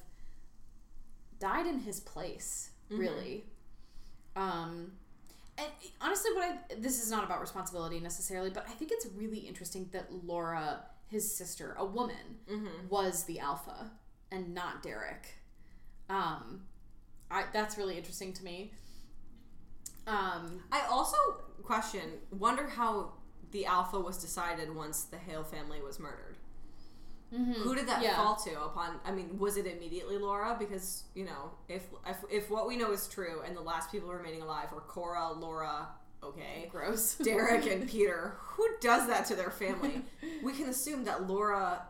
died 1.39 1.65
in 1.65 1.79
his 1.79 1.99
place, 1.99 2.69
Mm-hmm. 2.91 3.01
really. 3.01 3.45
Um, 4.35 4.91
and 5.59 5.67
honestly, 6.01 6.31
what 6.33 6.43
I 6.43 6.75
this 6.79 7.03
is 7.03 7.11
not 7.11 7.23
about 7.23 7.41
responsibility 7.41 7.99
necessarily, 7.99 8.49
but 8.49 8.65
I 8.67 8.71
think 8.71 8.91
it's 8.91 9.07
really 9.15 9.39
interesting 9.39 9.89
that 9.91 10.07
Laura, 10.23 10.81
his 11.09 11.35
sister, 11.35 11.75
a 11.77 11.85
woman, 11.85 12.37
Mm-hmm. 12.51 12.87
was 12.89 13.23
the 13.25 13.39
alpha 13.39 13.91
and 14.31 14.53
not 14.53 14.81
Derek. 14.83 15.35
Um, 16.09 16.61
I 17.29 17.43
that's 17.53 17.77
really 17.77 17.97
interesting 17.97 18.33
to 18.33 18.43
me. 18.43 18.73
Um, 20.07 20.63
I 20.71 20.81
also 20.89 21.17
question, 21.63 22.01
wonder 22.31 22.67
how 22.67 23.13
the 23.51 23.65
Alpha 23.65 23.99
was 23.99 24.17
decided 24.17 24.73
once 24.75 25.03
the 25.03 25.17
Hale 25.17 25.43
family 25.43 25.81
was 25.81 25.99
murdered. 25.99 26.37
Who 27.31 27.75
did 27.75 27.87
that 27.87 27.97
Mm-hmm. 27.97 28.03
Yeah. 28.03 28.15
fall 28.15 28.35
to 28.37 28.59
upon? 28.63 28.99
I 29.05 29.11
mean, 29.11 29.37
was 29.37 29.55
it 29.57 29.67
immediately 29.67 30.17
Laura? 30.17 30.55
Because 30.57 31.03
you 31.13 31.25
know, 31.25 31.51
if, 31.67 31.83
if 32.07 32.17
if 32.31 32.49
what 32.49 32.67
we 32.67 32.75
know 32.75 32.91
is 32.91 33.07
true, 33.07 33.41
and 33.45 33.55
the 33.55 33.61
last 33.61 33.91
people 33.91 34.09
remaining 34.09 34.41
alive 34.41 34.73
are 34.73 34.79
Cora, 34.81 35.31
Laura, 35.33 35.89
okay, 36.23 36.67
gross. 36.71 37.15
Derek, 37.23 37.65
and 37.67 37.87
Peter, 37.89 38.35
who 38.39 38.67
does 38.81 39.07
that 39.07 39.25
to 39.27 39.35
their 39.35 39.51
family? 39.51 40.01
We 40.43 40.53
can 40.53 40.69
assume 40.69 41.03
that 41.03 41.27
Laura 41.27 41.81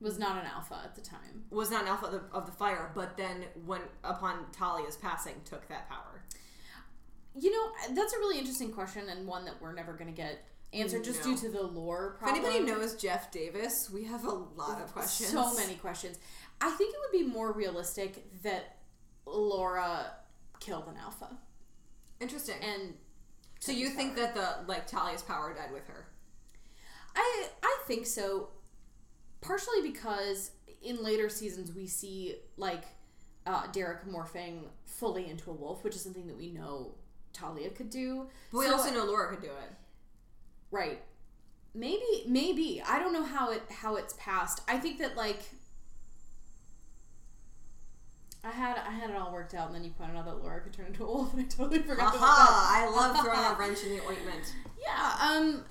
was 0.00 0.18
not 0.18 0.36
an 0.36 0.46
alpha 0.46 0.78
at 0.84 0.94
the 0.94 1.00
time. 1.00 1.44
was 1.50 1.70
not 1.70 1.82
an 1.82 1.88
alpha 1.88 2.06
of 2.06 2.12
the, 2.12 2.22
of 2.32 2.46
the 2.46 2.52
fire, 2.52 2.90
but 2.94 3.16
then 3.16 3.44
when 3.64 3.80
upon 4.04 4.46
Talia's 4.52 4.96
passing, 4.96 5.34
took 5.44 5.66
that 5.68 5.88
power. 5.88 6.22
You 7.34 7.50
know, 7.50 7.70
uh, 7.84 7.94
that's 7.94 8.12
a 8.12 8.18
really 8.18 8.38
interesting 8.38 8.70
question 8.72 9.08
and 9.08 9.26
one 9.26 9.44
that 9.46 9.54
we're 9.60 9.72
never 9.72 9.92
going 9.94 10.06
to 10.06 10.16
get 10.16 10.44
answered 10.72 11.04
just 11.04 11.24
No. 11.24 11.34
due 11.34 11.36
to 11.38 11.48
the 11.50 11.62
lore 11.62 12.18
If 12.22 12.28
anybody 12.28 12.60
knows 12.60 12.94
Jeff 12.96 13.30
Davis, 13.30 13.90
we 13.92 14.04
have 14.04 14.24
a 14.24 14.30
lot 14.32 14.80
of 14.80 14.92
questions. 14.92 15.30
So 15.30 15.54
many 15.54 15.74
questions. 15.74 16.18
I 16.60 16.70
think 16.72 16.94
it 16.94 16.98
would 17.00 17.18
be 17.18 17.26
more 17.30 17.52
realistic 17.52 18.42
that 18.42 18.76
Laura 19.26 20.12
killed 20.60 20.86
an 20.88 20.96
alpha. 20.96 21.38
Interesting. 22.20 22.56
And 22.62 22.94
So 23.60 23.72
you 23.72 23.90
think 23.90 24.16
that 24.16 24.34
the 24.34 24.56
like 24.66 24.86
Talia's 24.86 25.22
power 25.22 25.54
died 25.54 25.72
with 25.72 25.86
her? 25.88 26.06
I 27.14 27.48
I 27.62 27.78
think 27.86 28.06
so. 28.06 28.48
Partially 29.40 29.82
because 29.90 30.50
in 30.82 31.02
later 31.02 31.28
seasons 31.28 31.72
we 31.72 31.86
see 31.86 32.36
like 32.56 32.84
uh, 33.46 33.66
Derek 33.72 34.06
morphing 34.06 34.64
fully 34.84 35.28
into 35.30 35.50
a 35.50 35.54
wolf, 35.54 35.82
which 35.84 35.94
is 35.94 36.02
something 36.02 36.26
that 36.26 36.36
we 36.36 36.50
know 36.50 36.92
Talia 37.32 37.70
could 37.70 37.90
do. 37.90 38.26
But 38.52 38.58
we 38.58 38.66
So- 38.66 38.72
also 38.74 38.92
know 38.92 39.04
Laura 39.04 39.30
could 39.34 39.42
do 39.42 39.48
it. 39.50 39.72
Right. 40.70 41.02
Maybe 41.74 42.24
maybe. 42.26 42.82
I 42.86 42.98
don't 42.98 43.12
know 43.12 43.24
how 43.24 43.50
it 43.52 43.62
how 43.70 43.96
it's 43.96 44.14
passed. 44.18 44.62
I 44.68 44.78
think 44.78 44.98
that 44.98 45.16
like 45.16 45.42
I 48.42 48.50
had 48.50 48.78
I 48.78 48.90
had 48.90 49.10
it 49.10 49.16
all 49.16 49.32
worked 49.32 49.54
out 49.54 49.66
and 49.66 49.74
then 49.74 49.84
you 49.84 49.90
pointed 49.90 50.16
out 50.16 50.24
that 50.24 50.42
Laura 50.42 50.60
could 50.60 50.72
turn 50.72 50.86
into 50.86 51.04
a 51.04 51.06
wolf 51.06 51.32
and 51.34 51.42
I 51.42 51.48
totally 51.48 51.80
forgot 51.80 52.08
about 52.08 52.12
that. 52.14 52.20
Aha! 52.22 52.74
I 52.74 52.90
love 52.90 53.20
throwing 53.24 53.38
a 53.38 53.58
wrench 53.58 53.84
in 53.84 53.90
the 53.96 54.02
ointment. 54.04 54.54
Yeah, 54.80 55.16
um 55.22 55.64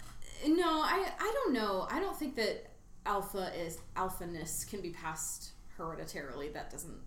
no, 0.47 0.67
I 0.81 1.11
I 1.19 1.31
don't 1.33 1.53
know. 1.53 1.87
I 1.89 1.99
don't 1.99 2.17
think 2.17 2.35
that 2.35 2.71
alpha 3.05 3.51
is 3.59 3.79
alphaness 3.95 4.69
can 4.69 4.81
be 4.81 4.91
passed 4.91 5.51
hereditarily. 5.77 6.49
That 6.49 6.69
doesn't 6.69 6.99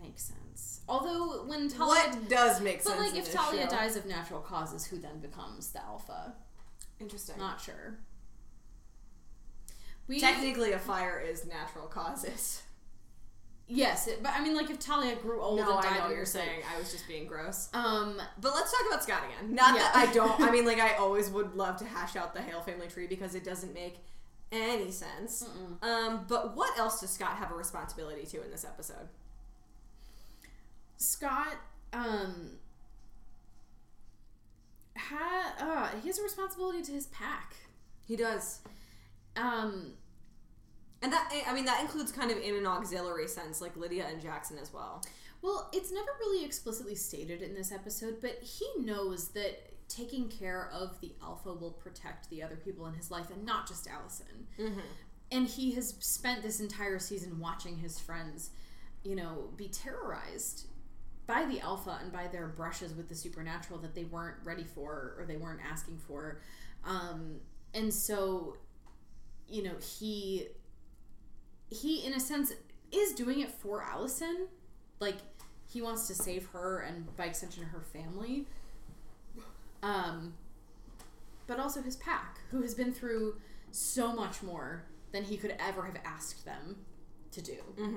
make 0.00 0.18
sense. 0.18 0.80
Although 0.88 1.44
when 1.46 1.68
Talia, 1.68 1.88
what 2.10 2.28
does 2.28 2.60
make 2.60 2.82
sense? 2.82 2.94
but 2.96 3.04
like 3.04 3.16
if 3.16 3.32
Talia 3.32 3.64
show? 3.64 3.70
dies 3.70 3.96
of 3.96 4.06
natural 4.06 4.40
causes, 4.40 4.86
who 4.86 4.98
then 4.98 5.18
becomes 5.20 5.70
the 5.72 5.82
alpha? 5.82 6.34
interesting. 7.00 7.36
Not 7.38 7.60
sure. 7.60 7.98
We 10.06 10.20
Technically, 10.20 10.72
a 10.72 10.78
fire 10.78 11.20
is 11.20 11.46
natural 11.46 11.86
causes. 11.86 12.62
Yes, 13.68 14.06
it, 14.08 14.22
but 14.22 14.32
I 14.34 14.42
mean, 14.42 14.54
like 14.54 14.70
if 14.70 14.78
Talia 14.78 15.16
grew 15.16 15.40
old 15.40 15.58
No, 15.58 15.74
and 15.74 15.82
died 15.82 15.92
I 15.92 15.98
know 15.98 16.04
what 16.06 16.16
you're 16.16 16.24
saying. 16.24 16.62
I 16.74 16.78
was 16.78 16.92
just 16.92 17.06
being 17.08 17.26
gross. 17.26 17.68
Um, 17.74 18.20
But 18.40 18.54
let's 18.54 18.70
talk 18.70 18.86
about 18.88 19.02
Scott 19.02 19.22
again. 19.24 19.54
Not 19.54 19.74
that 19.76 19.92
I 19.94 20.12
don't. 20.12 20.40
I 20.40 20.50
mean, 20.54 20.66
like 20.66 20.78
I 20.80 20.94
always 20.94 21.30
would 21.30 21.54
love 21.54 21.76
to 21.78 21.84
hash 21.84 22.16
out 22.16 22.34
the 22.34 22.40
Hale 22.42 22.60
family 22.60 22.88
tree 22.88 23.06
because 23.06 23.34
it 23.34 23.44
doesn't 23.44 23.74
make 23.74 23.96
any 24.50 24.90
sense. 24.90 25.48
Um, 25.80 26.26
but 26.28 26.54
what 26.56 26.78
else 26.78 27.00
does 27.00 27.10
Scott 27.10 27.36
have 27.36 27.50
a 27.50 27.54
responsibility 27.54 28.26
to 28.26 28.44
in 28.44 28.50
this 28.50 28.64
episode? 28.64 29.08
Scott, 30.98 31.56
um, 31.92 32.52
had 34.94 35.52
uh, 35.58 35.88
he 36.02 36.08
has 36.08 36.18
a 36.18 36.22
responsibility 36.22 36.82
to 36.82 36.92
his 36.92 37.06
pack. 37.06 37.54
He 38.06 38.16
does, 38.16 38.60
Um, 39.36 39.92
and 41.02 41.12
that 41.12 41.32
I 41.46 41.52
mean 41.52 41.64
that 41.64 41.80
includes 41.80 42.12
kind 42.12 42.30
of 42.30 42.38
in 42.38 42.54
an 42.54 42.66
auxiliary 42.66 43.28
sense, 43.28 43.60
like 43.60 43.76
Lydia 43.76 44.06
and 44.08 44.20
Jackson 44.20 44.58
as 44.58 44.72
well. 44.72 45.02
well, 45.42 45.68
it's 45.72 45.90
never 45.90 46.10
really 46.20 46.44
explicitly 46.44 46.94
stated 46.94 47.42
in 47.42 47.54
this 47.54 47.72
episode, 47.72 48.18
but 48.20 48.40
he 48.42 48.66
knows 48.78 49.28
that 49.28 49.72
taking 49.88 50.28
care 50.28 50.70
of 50.72 51.00
the 51.00 51.12
alpha 51.22 51.52
will 51.52 51.72
protect 51.72 52.30
the 52.30 52.42
other 52.42 52.56
people 52.56 52.86
in 52.86 52.94
his 52.94 53.10
life, 53.10 53.30
and 53.30 53.44
not 53.44 53.68
just 53.68 53.88
Allison. 53.88 54.46
Mm-hmm. 54.58 54.80
And 55.30 55.46
he 55.46 55.72
has 55.72 55.94
spent 56.00 56.42
this 56.42 56.60
entire 56.60 56.98
season 56.98 57.38
watching 57.38 57.78
his 57.78 57.98
friends, 57.98 58.50
you 59.02 59.16
know, 59.16 59.50
be 59.56 59.68
terrorized 59.68 60.66
by 61.26 61.44
the 61.44 61.60
alpha 61.60 61.98
and 62.02 62.12
by 62.12 62.26
their 62.26 62.48
brushes 62.48 62.94
with 62.94 63.08
the 63.08 63.14
supernatural 63.14 63.78
that 63.80 63.94
they 63.94 64.04
weren't 64.04 64.36
ready 64.44 64.64
for 64.64 65.14
or 65.18 65.24
they 65.26 65.36
weren't 65.36 65.60
asking 65.68 65.98
for. 65.98 66.40
Um, 66.84 67.36
and 67.74 67.92
so, 67.92 68.56
you 69.48 69.62
know, 69.62 69.74
he 69.80 70.48
he 71.72 72.04
in 72.04 72.12
a 72.14 72.20
sense 72.20 72.52
is 72.90 73.12
doing 73.12 73.40
it 73.40 73.50
for 73.50 73.82
Allison. 73.82 74.48
Like 75.00 75.16
he 75.68 75.82
wants 75.82 76.06
to 76.08 76.14
save 76.14 76.46
her 76.48 76.80
and 76.80 77.14
by 77.16 77.26
extension 77.26 77.64
her 77.64 77.80
family. 77.80 78.46
Um 79.82 80.34
but 81.46 81.58
also 81.58 81.82
his 81.82 81.96
pack, 81.96 82.38
who 82.50 82.62
has 82.62 82.74
been 82.74 82.92
through 82.92 83.36
so 83.72 84.12
much 84.12 84.42
more 84.42 84.84
than 85.12 85.24
he 85.24 85.36
could 85.36 85.54
ever 85.58 85.84
have 85.84 85.96
asked 86.04 86.44
them 86.44 86.76
to 87.32 87.42
do. 87.42 87.56
Mm-hmm. 87.78 87.96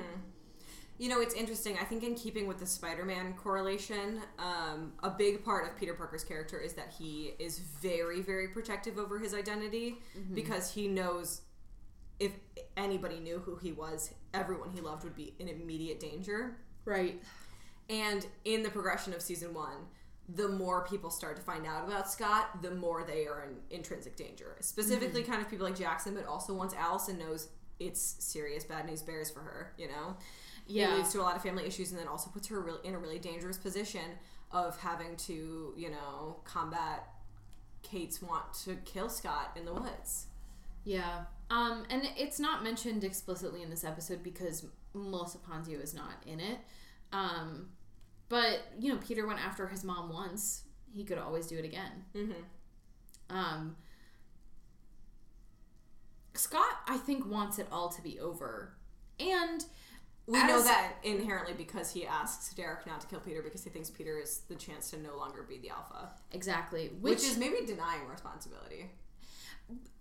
You 0.97 1.09
know, 1.09 1.19
it's 1.19 1.35
interesting. 1.35 1.77
I 1.79 1.83
think 1.83 2.03
in 2.03 2.15
keeping 2.15 2.47
with 2.47 2.57
the 2.57 2.65
Spider-Man 2.65 3.33
correlation, 3.33 4.21
um, 4.39 4.93
a 5.03 5.09
big 5.09 5.43
part 5.43 5.69
of 5.69 5.77
Peter 5.77 5.93
Parker's 5.93 6.23
character 6.23 6.57
is 6.57 6.73
that 6.73 6.93
he 6.97 7.33
is 7.37 7.59
very, 7.59 8.21
very 8.21 8.47
protective 8.47 8.97
over 8.97 9.19
his 9.19 9.33
identity 9.33 9.97
because 10.33 10.71
he 10.71 10.87
knows 10.87 11.41
if 12.19 12.31
anybody 12.77 13.19
knew 13.19 13.39
who 13.39 13.55
he 13.57 13.71
was, 13.71 14.13
everyone 14.33 14.71
he 14.73 14.81
loved 14.81 15.03
would 15.03 15.15
be 15.15 15.33
in 15.39 15.47
immediate 15.47 15.99
danger. 15.99 16.57
Right. 16.85 17.21
And 17.89 18.25
in 18.45 18.63
the 18.63 18.69
progression 18.69 19.13
of 19.13 19.21
season 19.21 19.53
one, 19.53 19.87
the 20.27 20.47
more 20.47 20.85
people 20.85 21.11
start 21.11 21.35
to 21.35 21.41
find 21.43 21.67
out 21.67 21.87
about 21.87 22.09
Scott, 22.09 22.61
the 22.61 22.71
more 22.71 23.03
they 23.03 23.27
are 23.27 23.43
in 23.43 23.75
intrinsic 23.75 24.15
danger. 24.15 24.57
Specifically, 24.61 25.21
mm-hmm. 25.21 25.31
kind 25.31 25.43
of 25.43 25.49
people 25.49 25.67
like 25.67 25.77
Jackson, 25.77 26.15
but 26.15 26.25
also 26.25 26.53
once 26.53 26.73
Allison 26.73 27.19
knows 27.19 27.49
it's 27.79 28.15
serious 28.19 28.63
bad 28.63 28.87
news 28.87 29.01
bears 29.01 29.29
for 29.29 29.41
her, 29.41 29.73
you 29.77 29.87
know? 29.87 30.15
Yeah. 30.67 30.93
It 30.93 30.97
leads 30.97 31.11
to 31.11 31.21
a 31.21 31.23
lot 31.23 31.35
of 31.35 31.43
family 31.43 31.65
issues 31.65 31.91
and 31.91 31.99
then 31.99 32.07
also 32.07 32.31
puts 32.31 32.47
her 32.47 32.59
really, 32.59 32.79
in 32.83 32.95
a 32.95 32.97
really 32.97 33.19
dangerous 33.19 33.57
position 33.57 34.01
of 34.51 34.79
having 34.79 35.15
to, 35.17 35.73
you 35.77 35.91
know, 35.91 36.37
combat 36.43 37.07
Kate's 37.83 38.21
want 38.21 38.51
to 38.65 38.75
kill 38.77 39.09
Scott 39.09 39.51
in 39.55 39.65
the 39.65 39.73
woods. 39.73 40.25
Yeah. 40.85 41.25
Um, 41.49 41.83
and 41.89 42.03
it's 42.17 42.39
not 42.39 42.63
mentioned 42.63 43.03
explicitly 43.03 43.61
in 43.61 43.69
this 43.69 43.83
episode 43.83 44.23
because 44.23 44.65
Melissa 44.93 45.37
Ponzio 45.37 45.81
is 45.81 45.93
not 45.93 46.23
in 46.25 46.39
it. 46.39 46.57
Um, 47.13 47.69
but 48.29 48.61
you 48.79 48.91
know, 48.91 48.99
Peter 49.05 49.27
went 49.27 49.39
after 49.39 49.67
his 49.67 49.83
mom 49.83 50.11
once. 50.11 50.63
He 50.91 51.03
could 51.03 51.17
always 51.17 51.47
do 51.47 51.57
it 51.57 51.65
again. 51.65 51.91
Mm-hmm. 52.15 53.35
Um, 53.35 53.75
Scott, 56.33 56.77
I 56.87 56.97
think, 56.97 57.29
wants 57.29 57.59
it 57.59 57.67
all 57.71 57.89
to 57.89 58.01
be 58.01 58.19
over, 58.19 58.73
and 59.19 59.63
We 60.27 60.43
know 60.43 60.61
that 60.61 60.93
inherently 61.03 61.53
because 61.53 61.91
he 61.91 62.05
asks 62.05 62.53
Derek 62.53 62.87
not 62.87 63.01
to 63.01 63.07
kill 63.07 63.19
Peter 63.19 63.41
because 63.43 63.63
he 63.63 63.69
thinks 63.69 63.89
Peter 63.91 64.17
is 64.17 64.39
the 64.49 64.55
chance 64.55 64.89
to 64.91 64.97
no 64.99 65.15
longer 65.17 65.43
be 65.43 65.59
the 65.59 65.69
alpha. 65.69 66.09
exactly 66.31 66.89
Which, 66.99 67.23
is 67.23 67.37
maybe 67.37 67.65
denying 67.65 68.07
responsibility. 68.09 68.89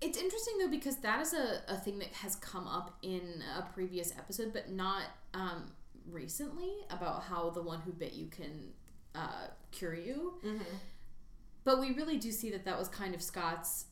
It's 0.00 0.18
interesting 0.18 0.58
though 0.58 0.68
because 0.68 0.96
that 0.98 1.20
is 1.20 1.32
a, 1.32 1.60
a 1.68 1.76
thing 1.76 1.98
that 2.00 2.08
has 2.08 2.36
come 2.36 2.66
up 2.66 2.96
in 3.02 3.42
a 3.58 3.62
previous 3.72 4.12
episode, 4.12 4.52
but 4.52 4.70
not 4.70 5.04
um, 5.32 5.72
recently 6.10 6.72
about 6.90 7.22
how 7.22 7.50
the 7.50 7.62
one 7.62 7.80
who 7.80 7.92
bit 7.92 8.12
you 8.12 8.26
can 8.26 8.72
uh, 9.14 9.46
cure 9.70 9.94
you. 9.94 10.34
Mm-hmm. 10.44 10.62
But 11.64 11.80
we 11.80 11.92
really 11.92 12.18
do 12.18 12.30
see 12.30 12.50
that 12.50 12.64
that 12.66 12.78
was 12.78 12.88
kind 12.88 13.14
of 13.14 13.22
Scott's 13.22 13.86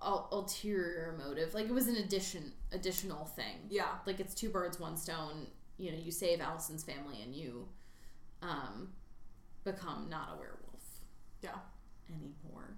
ul- 0.00 0.28
ulterior 0.32 1.14
motive. 1.18 1.52
Like 1.52 1.66
it 1.66 1.72
was 1.72 1.88
an 1.88 1.96
addition, 1.96 2.52
additional 2.72 3.26
thing. 3.26 3.66
Yeah. 3.68 3.88
Like 4.06 4.20
it's 4.20 4.34
two 4.34 4.48
birds, 4.48 4.80
one 4.80 4.96
stone. 4.96 5.48
You 5.76 5.92
know, 5.92 5.98
you 5.98 6.10
save 6.10 6.40
Allison's 6.40 6.84
family 6.84 7.20
and 7.22 7.34
you 7.34 7.68
um, 8.40 8.90
become 9.64 10.06
not 10.08 10.30
a 10.34 10.38
werewolf 10.38 11.00
Yeah. 11.42 11.58
anymore. 12.08 12.76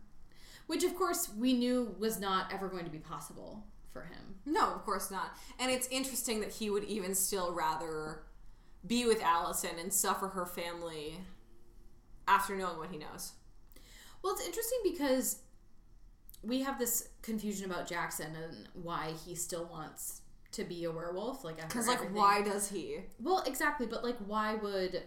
Which, 0.67 0.83
of 0.85 0.95
course, 0.97 1.31
we 1.37 1.53
knew 1.53 1.95
was 1.99 2.19
not 2.19 2.53
ever 2.53 2.69
going 2.69 2.85
to 2.85 2.91
be 2.91 2.99
possible 2.99 3.65
for 3.93 4.03
him. 4.03 4.35
No, 4.45 4.73
of 4.75 4.85
course 4.85 5.11
not. 5.11 5.37
And 5.59 5.71
it's 5.71 5.89
interesting 5.89 6.41
that 6.41 6.53
he 6.55 6.71
would 6.71 6.85
even 6.85 7.15
still 7.15 7.53
rather 7.55 8.23
be 8.87 9.07
with 9.07 9.23
Allison 9.23 9.79
and 9.81 9.93
suffer 9.93 10.29
her 10.29 10.45
family 10.47 11.19
after 12.29 12.57
knowing 12.57 12.79
what 12.79 12.91
he 12.91 12.99
knows. 12.99 13.33
Well, 14.23 14.33
it's 14.35 14.45
interesting 14.45 14.79
because 14.85 15.39
we 16.43 16.63
have 16.63 16.79
this 16.79 17.09
confusion 17.23 17.71
about 17.71 17.87
Jackson 17.89 18.35
and 18.37 18.69
why 18.75 19.13
he 19.25 19.35
still 19.35 19.67
wants 19.67 20.23
to 20.53 20.65
be 20.65 20.85
a 20.85 20.91
werewolf. 20.91 21.45
Like, 21.45 21.57
Because, 21.61 21.87
like, 21.87 21.97
everything. 21.97 22.17
why 22.17 22.43
does 22.43 22.69
he? 22.71 22.99
Well, 23.21 23.43
exactly, 23.47 23.87
but 23.87 24.03
like, 24.05 24.17
why 24.27 24.55
would 24.57 25.03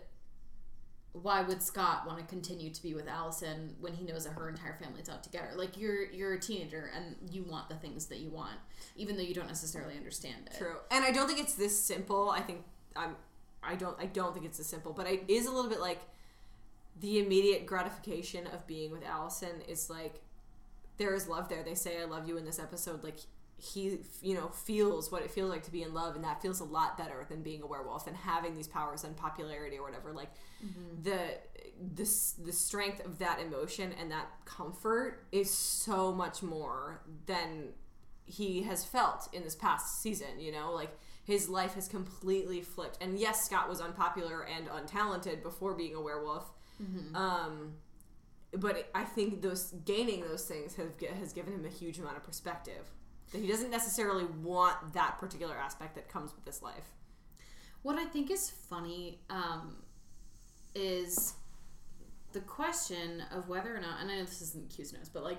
why 1.13 1.41
would 1.41 1.61
Scott 1.61 2.05
want 2.05 2.19
to 2.19 2.25
continue 2.25 2.69
to 2.69 2.83
be 2.83 2.93
with 2.93 3.07
Allison 3.07 3.75
when 3.79 3.93
he 3.93 4.05
knows 4.05 4.25
that 4.25 4.33
her 4.33 4.47
entire 4.47 4.77
family's 4.81 5.09
out 5.09 5.23
together? 5.23 5.49
Like, 5.55 5.77
you're 5.77 6.05
you're 6.11 6.33
a 6.33 6.39
teenager 6.39 6.91
and 6.95 7.15
you 7.31 7.43
want 7.43 7.67
the 7.69 7.75
things 7.75 8.05
that 8.07 8.19
you 8.19 8.29
want, 8.29 8.57
even 8.95 9.15
though 9.15 9.23
you 9.23 9.33
don't 9.33 9.47
necessarily 9.47 9.97
understand 9.97 10.49
it. 10.51 10.57
True. 10.57 10.77
And 10.91 11.03
I 11.03 11.11
don't 11.11 11.27
think 11.27 11.39
it's 11.39 11.55
this 11.55 11.77
simple. 11.81 12.29
I 12.29 12.41
think 12.41 12.63
I'm. 12.95 13.15
I 13.63 13.75
don't. 13.75 13.97
I 13.99 14.05
don't 14.05 14.33
think 14.33 14.45
it's 14.45 14.59
this 14.59 14.67
simple. 14.67 14.93
But 14.93 15.07
it 15.07 15.23
is 15.27 15.47
a 15.47 15.51
little 15.51 15.69
bit 15.69 15.79
like 15.79 16.01
the 16.99 17.19
immediate 17.19 17.65
gratification 17.65 18.45
of 18.47 18.67
being 18.67 18.91
with 18.91 19.03
Allison 19.03 19.61
is 19.67 19.89
like 19.89 20.21
there 20.97 21.15
is 21.15 21.27
love 21.27 21.49
there. 21.49 21.63
They 21.63 21.75
say 21.75 22.01
I 22.01 22.05
love 22.05 22.27
you 22.27 22.37
in 22.37 22.45
this 22.45 22.59
episode. 22.59 23.03
Like 23.03 23.19
he, 23.59 23.99
you 24.21 24.33
know, 24.35 24.47
feels 24.49 25.11
what 25.11 25.21
it 25.23 25.31
feels 25.31 25.49
like 25.49 25.63
to 25.63 25.71
be 25.71 25.83
in 25.83 25.93
love, 25.93 26.15
and 26.15 26.23
that 26.23 26.41
feels 26.41 26.59
a 26.59 26.63
lot 26.65 26.97
better 26.97 27.25
than 27.29 27.41
being 27.43 27.61
a 27.61 27.67
werewolf 27.67 28.07
and 28.07 28.15
having 28.15 28.55
these 28.55 28.67
powers 28.67 29.03
and 29.03 29.15
popularity 29.15 29.77
or 29.77 29.83
whatever. 29.83 30.11
Like 30.13 30.29
the 31.03 31.37
the 31.95 32.03
s- 32.03 32.35
the 32.43 32.51
strength 32.53 33.05
of 33.05 33.19
that 33.19 33.39
emotion 33.39 33.93
and 33.99 34.11
that 34.11 34.27
comfort 34.45 35.25
is 35.31 35.49
so 35.51 36.11
much 36.13 36.41
more 36.43 37.01
than 37.25 37.69
he 38.25 38.63
has 38.63 38.85
felt 38.85 39.27
in 39.33 39.43
this 39.43 39.55
past 39.55 40.01
season, 40.01 40.39
you 40.39 40.51
know, 40.51 40.71
like 40.73 40.97
his 41.23 41.47
life 41.49 41.73
has 41.75 41.87
completely 41.87 42.61
flipped. 42.61 42.97
And 43.01 43.17
yes, 43.19 43.45
Scott 43.45 43.67
was 43.69 43.81
unpopular 43.81 44.41
and 44.45 44.67
untalented 44.67 45.41
before 45.43 45.73
being 45.73 45.95
a 45.95 46.01
werewolf. 46.01 46.51
Um, 47.15 47.73
but 48.53 48.89
I 48.95 49.03
think 49.03 49.41
those 49.41 49.73
gaining 49.85 50.21
those 50.21 50.45
things 50.45 50.75
have 50.75 50.91
has 51.19 51.33
given 51.33 51.53
him 51.53 51.65
a 51.65 51.69
huge 51.69 51.99
amount 51.99 52.17
of 52.17 52.23
perspective 52.23 52.89
that 53.31 53.39
he 53.41 53.47
doesn't 53.47 53.69
necessarily 53.71 54.25
want 54.41 54.93
that 54.93 55.17
particular 55.19 55.55
aspect 55.55 55.95
that 55.95 56.09
comes 56.09 56.33
with 56.35 56.45
this 56.45 56.61
life. 56.61 56.95
What 57.81 57.97
I 57.97 58.05
think 58.05 58.29
is 58.31 58.49
funny 58.49 59.19
um, 59.29 59.77
is 60.75 61.33
the 62.33 62.41
question 62.41 63.23
of 63.33 63.47
whether 63.47 63.75
or 63.75 63.79
not, 63.79 64.01
and 64.01 64.11
I 64.11 64.17
know 64.17 64.25
this 64.25 64.41
isn't 64.41 64.69
Q's 64.69 64.93
notes, 64.93 65.09
but 65.09 65.23
like, 65.23 65.37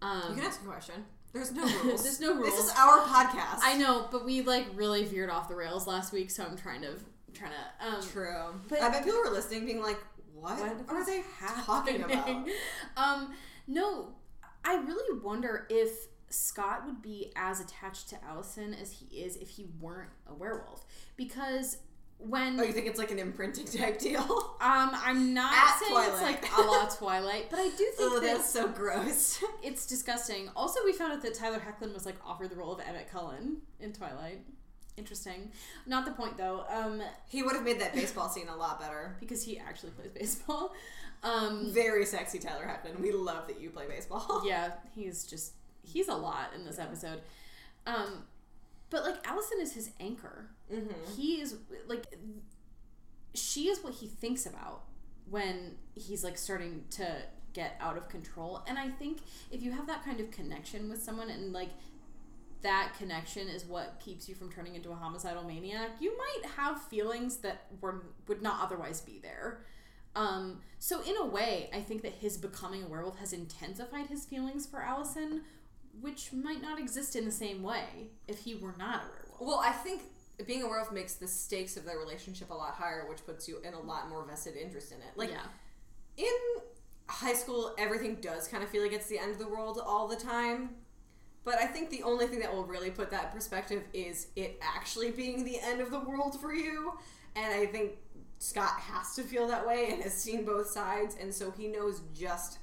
um, 0.00 0.22
You 0.30 0.34
can 0.36 0.44
ask 0.44 0.62
a 0.62 0.66
question. 0.66 1.04
There's 1.32 1.52
no 1.52 1.62
rules. 1.84 2.02
There's 2.02 2.20
no 2.20 2.34
rules. 2.34 2.50
This 2.56 2.66
is 2.66 2.72
our 2.78 3.00
podcast. 3.00 3.60
I 3.62 3.76
know, 3.76 4.08
but 4.10 4.24
we 4.24 4.42
like 4.42 4.66
really 4.74 5.04
veered 5.04 5.30
off 5.30 5.48
the 5.48 5.54
rails 5.54 5.86
last 5.86 6.12
week, 6.12 6.30
so 6.30 6.44
I'm 6.44 6.56
trying 6.56 6.82
to 6.82 6.94
trying 7.34 7.52
to. 7.52 7.86
Um, 7.86 8.02
True. 8.02 8.60
But- 8.68 8.80
I 8.80 8.88
bet 8.90 9.04
people 9.04 9.20
were 9.20 9.30
listening, 9.30 9.66
being 9.66 9.82
like, 9.82 9.98
"What, 10.34 10.58
What 10.58 10.96
are 10.96 11.04
they 11.04 11.22
talking 11.64 12.02
about?" 12.02 12.48
Um, 12.96 13.34
no, 13.66 14.14
I 14.64 14.76
really 14.76 15.20
wonder 15.20 15.66
if 15.68 16.08
Scott 16.30 16.84
would 16.86 17.02
be 17.02 17.32
as 17.36 17.60
attached 17.60 18.08
to 18.10 18.16
Allison 18.24 18.74
as 18.74 18.92
he 18.92 19.06
is 19.20 19.36
if 19.36 19.48
he 19.48 19.66
weren't 19.80 20.10
a 20.28 20.34
werewolf. 20.34 20.84
Because 21.16 21.78
when 22.18 22.58
Oh, 22.58 22.64
you 22.64 22.72
think 22.72 22.86
it's 22.86 22.98
like 22.98 23.10
an 23.12 23.18
imprinting 23.18 23.64
type 23.66 23.98
deal? 23.98 24.20
um 24.60 24.90
I'm 24.94 25.32
not 25.34 25.52
At 25.52 25.78
saying 25.78 25.92
Twilight. 25.92 26.12
it's 26.12 26.22
like 26.22 26.58
a 26.58 26.62
la 26.62 26.86
Twilight, 26.98 27.46
but 27.50 27.58
I 27.60 27.68
do 27.68 27.76
think 27.76 27.94
oh, 28.00 28.20
that 28.20 28.22
that's 28.26 28.50
so 28.52 28.68
gross. 28.68 29.42
it's 29.62 29.86
disgusting. 29.86 30.50
Also, 30.56 30.80
we 30.84 30.92
found 30.92 31.12
out 31.12 31.22
that 31.22 31.34
Tyler 31.34 31.60
Hoechlin 31.60 31.94
was 31.94 32.04
like 32.06 32.16
offered 32.26 32.50
the 32.50 32.56
role 32.56 32.72
of 32.72 32.80
Emmett 32.80 33.10
Cullen 33.10 33.58
in 33.80 33.92
Twilight. 33.92 34.40
Interesting. 34.96 35.52
Not 35.86 36.04
the 36.06 36.10
point 36.10 36.36
though. 36.36 36.64
Um, 36.68 37.00
he 37.28 37.44
would 37.44 37.54
have 37.54 37.64
made 37.64 37.80
that 37.80 37.94
baseball 37.94 38.28
scene 38.28 38.48
a 38.48 38.56
lot 38.56 38.80
better. 38.80 39.16
because 39.20 39.44
he 39.44 39.56
actually 39.58 39.92
plays 39.92 40.10
baseball. 40.10 40.72
Um, 41.22 41.70
Very 41.72 42.04
sexy, 42.04 42.38
Tyler 42.40 42.64
Heckman. 42.66 43.00
We 43.00 43.10
love 43.12 43.46
that 43.48 43.60
you 43.60 43.70
play 43.70 43.86
baseball. 43.88 44.42
yeah, 44.46 44.72
he's 44.94 45.24
just 45.24 45.52
he's 45.92 46.08
a 46.08 46.14
lot 46.14 46.52
in 46.54 46.64
this 46.64 46.78
episode. 46.78 47.20
Um, 47.86 48.24
but 48.90 49.04
like 49.04 49.26
Allison 49.26 49.58
is 49.60 49.72
his 49.72 49.90
anchor. 50.00 50.50
Mm-hmm. 50.72 51.14
He 51.16 51.40
is 51.40 51.56
like 51.86 52.06
she 53.34 53.68
is 53.68 53.82
what 53.82 53.94
he 53.94 54.06
thinks 54.06 54.46
about 54.46 54.84
when 55.28 55.76
he's 55.94 56.24
like 56.24 56.38
starting 56.38 56.84
to 56.90 57.06
get 57.52 57.76
out 57.80 57.96
of 57.96 58.08
control. 58.08 58.62
And 58.66 58.78
I 58.78 58.88
think 58.88 59.18
if 59.50 59.62
you 59.62 59.72
have 59.72 59.86
that 59.86 60.04
kind 60.04 60.20
of 60.20 60.30
connection 60.30 60.88
with 60.88 61.02
someone 61.02 61.30
and 61.30 61.52
like 61.52 61.70
that 62.62 62.92
connection 62.98 63.48
is 63.48 63.64
what 63.64 64.00
keeps 64.00 64.28
you 64.28 64.34
from 64.34 64.50
turning 64.50 64.74
into 64.74 64.90
a 64.90 64.94
homicidal 64.94 65.44
maniac, 65.44 65.90
you 66.00 66.16
might 66.16 66.50
have 66.56 66.82
feelings 66.82 67.38
that 67.38 67.66
were 67.80 68.06
would 68.26 68.42
not 68.42 68.62
otherwise 68.62 69.00
be 69.00 69.20
there. 69.22 69.60
Um, 70.16 70.60
so 70.78 71.00
in 71.02 71.16
a 71.16 71.26
way, 71.26 71.70
I 71.72 71.80
think 71.80 72.02
that 72.02 72.12
his 72.12 72.36
becoming 72.36 72.82
a 72.82 72.88
werewolf 72.88 73.18
has 73.18 73.32
intensified 73.32 74.06
his 74.08 74.24
feelings 74.24 74.66
for 74.66 74.82
Allison, 74.82 75.42
which 76.00 76.32
might 76.32 76.62
not 76.62 76.78
exist 76.78 77.16
in 77.16 77.24
the 77.24 77.30
same 77.30 77.62
way 77.62 78.10
if 78.26 78.40
he 78.40 78.54
were 78.54 78.74
not 78.78 79.02
a 79.02 79.08
werewolf. 79.08 79.40
Well, 79.40 79.60
I 79.64 79.72
think 79.72 80.02
being 80.46 80.62
a 80.62 80.66
werewolf 80.66 80.92
makes 80.92 81.14
the 81.14 81.26
stakes 81.26 81.76
of 81.76 81.84
their 81.84 81.98
relationship 81.98 82.50
a 82.50 82.54
lot 82.54 82.74
higher, 82.74 83.06
which 83.08 83.24
puts 83.26 83.48
you 83.48 83.58
in 83.64 83.74
a 83.74 83.80
lot 83.80 84.08
more 84.08 84.24
vested 84.24 84.56
interest 84.56 84.92
in 84.92 84.98
it. 84.98 85.16
Like 85.16 85.30
yeah. 85.30 85.42
in 86.16 86.62
high 87.08 87.34
school, 87.34 87.74
everything 87.78 88.16
does 88.16 88.48
kind 88.48 88.62
of 88.62 88.68
feel 88.68 88.82
like 88.82 88.92
it's 88.92 89.08
the 89.08 89.18
end 89.18 89.32
of 89.32 89.38
the 89.38 89.48
world 89.48 89.80
all 89.84 90.06
the 90.06 90.16
time. 90.16 90.70
But 91.44 91.56
I 91.60 91.66
think 91.66 91.90
the 91.90 92.02
only 92.02 92.26
thing 92.26 92.40
that 92.40 92.52
will 92.52 92.66
really 92.66 92.90
put 92.90 93.10
that 93.10 93.26
in 93.26 93.30
perspective 93.30 93.82
is 93.94 94.28
it 94.36 94.60
actually 94.60 95.10
being 95.10 95.44
the 95.44 95.58
end 95.60 95.80
of 95.80 95.90
the 95.90 96.00
world 96.00 96.38
for 96.40 96.52
you. 96.52 96.92
And 97.34 97.54
I 97.54 97.66
think 97.66 97.92
Scott 98.38 98.78
has 98.80 99.14
to 99.14 99.22
feel 99.22 99.48
that 99.48 99.66
way 99.66 99.88
and 99.90 100.02
has 100.02 100.14
seen 100.14 100.44
both 100.44 100.68
sides, 100.68 101.16
and 101.20 101.34
so 101.34 101.50
he 101.50 101.68
knows 101.68 102.02
just 102.14 102.58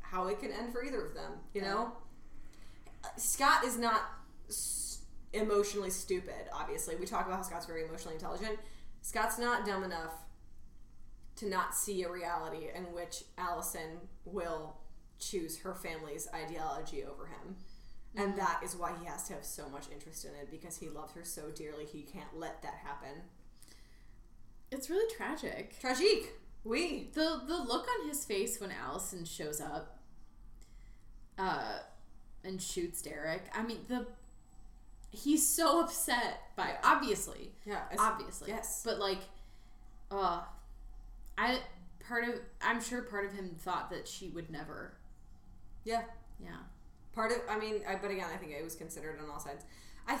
how 0.00 0.28
it 0.28 0.40
can 0.40 0.52
end 0.52 0.72
for 0.72 0.84
either 0.84 1.04
of 1.04 1.14
them. 1.14 1.32
You 1.54 1.62
know, 1.62 1.92
Scott 3.16 3.64
is 3.64 3.78
not 3.78 4.02
s- 4.48 5.00
emotionally 5.32 5.90
stupid. 5.90 6.48
Obviously, 6.52 6.96
we 6.96 7.06
talk 7.06 7.26
about 7.26 7.36
how 7.38 7.42
Scott's 7.42 7.66
very 7.66 7.84
emotionally 7.84 8.14
intelligent. 8.14 8.58
Scott's 9.02 9.38
not 9.38 9.64
dumb 9.66 9.84
enough 9.84 10.12
to 11.36 11.48
not 11.48 11.74
see 11.74 12.02
a 12.02 12.10
reality 12.10 12.66
in 12.74 12.84
which 12.92 13.24
Allison 13.36 14.00
will 14.24 14.76
choose 15.18 15.58
her 15.58 15.74
family's 15.74 16.28
ideology 16.34 17.04
over 17.04 17.26
him. 17.26 17.56
And 18.16 18.36
that 18.36 18.60
is 18.64 18.74
why 18.74 18.92
he 18.98 19.06
has 19.06 19.24
to 19.28 19.34
have 19.34 19.44
so 19.44 19.68
much 19.68 19.84
interest 19.92 20.24
in 20.24 20.32
it 20.34 20.50
because 20.50 20.76
he 20.78 20.88
loves 20.88 21.12
her 21.12 21.24
so 21.24 21.50
dearly 21.50 21.84
he 21.84 22.02
can't 22.02 22.36
let 22.36 22.62
that 22.62 22.74
happen. 22.82 23.22
It's 24.70 24.90
really 24.90 25.12
tragic. 25.14 25.76
Tragique. 25.80 26.28
Oui. 26.64 27.10
The 27.14 27.42
the 27.46 27.56
look 27.56 27.86
on 28.00 28.08
his 28.08 28.24
face 28.24 28.60
when 28.60 28.70
Allison 28.72 29.24
shows 29.24 29.60
up 29.60 29.98
uh 31.38 31.78
and 32.48 32.60
shoots 32.60 33.02
Derek. 33.02 33.42
I 33.54 33.62
mean 33.62 33.78
the 33.88 34.06
he's 35.10 35.46
so 35.46 35.80
upset 35.82 36.42
by 36.56 36.72
obviously. 36.82 37.52
Yeah. 37.64 37.82
Obviously. 37.98 38.48
Yes. 38.48 38.82
But 38.84 38.98
like 38.98 39.20
uh 40.10 40.40
I 41.36 41.60
part 42.06 42.24
of 42.24 42.40
I'm 42.60 42.80
sure 42.82 43.02
part 43.02 43.26
of 43.26 43.32
him 43.32 43.54
thought 43.58 43.90
that 43.90 44.08
she 44.08 44.28
would 44.30 44.50
never. 44.50 44.94
Yeah. 45.84 46.02
Yeah. 46.42 46.50
Part 47.14 47.32
of, 47.32 47.38
I 47.48 47.58
mean, 47.58 47.80
I, 47.88 47.96
but 47.96 48.10
again, 48.10 48.26
I 48.32 48.36
think 48.36 48.52
it 48.52 48.62
was 48.62 48.74
considered 48.74 49.18
on 49.22 49.30
all 49.30 49.40
sides. 49.40 49.64
I 50.06 50.18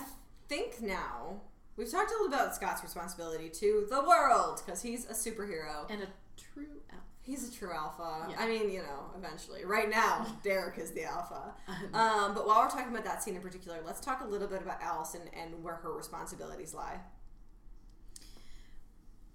think 0.48 0.80
now 0.80 1.40
we've 1.76 1.90
talked 1.90 2.10
a 2.10 2.14
little 2.14 2.26
about 2.28 2.54
Scott's 2.54 2.82
responsibility 2.82 3.48
to 3.50 3.86
the 3.88 4.02
world 4.02 4.62
because 4.64 4.82
he's 4.82 5.06
a 5.06 5.12
superhero. 5.12 5.88
And 5.90 6.02
a 6.02 6.08
true 6.36 6.80
alpha. 6.90 7.04
He's 7.28 7.46
a 7.46 7.52
true 7.52 7.70
alpha. 7.74 8.26
Yeah. 8.30 8.36
I 8.38 8.46
mean, 8.48 8.70
you 8.70 8.78
know, 8.78 9.10
eventually. 9.14 9.62
Right 9.62 9.90
now, 9.90 10.26
Derek 10.42 10.78
is 10.78 10.92
the 10.92 11.04
alpha. 11.04 11.54
Um, 11.92 12.32
but 12.32 12.46
while 12.46 12.62
we're 12.62 12.70
talking 12.70 12.88
about 12.88 13.04
that 13.04 13.22
scene 13.22 13.36
in 13.36 13.42
particular, 13.42 13.80
let's 13.84 14.00
talk 14.00 14.22
a 14.22 14.26
little 14.26 14.48
bit 14.48 14.62
about 14.62 14.80
Allison 14.80 15.20
and 15.38 15.62
where 15.62 15.74
her 15.74 15.92
responsibilities 15.92 16.72
lie. 16.72 16.98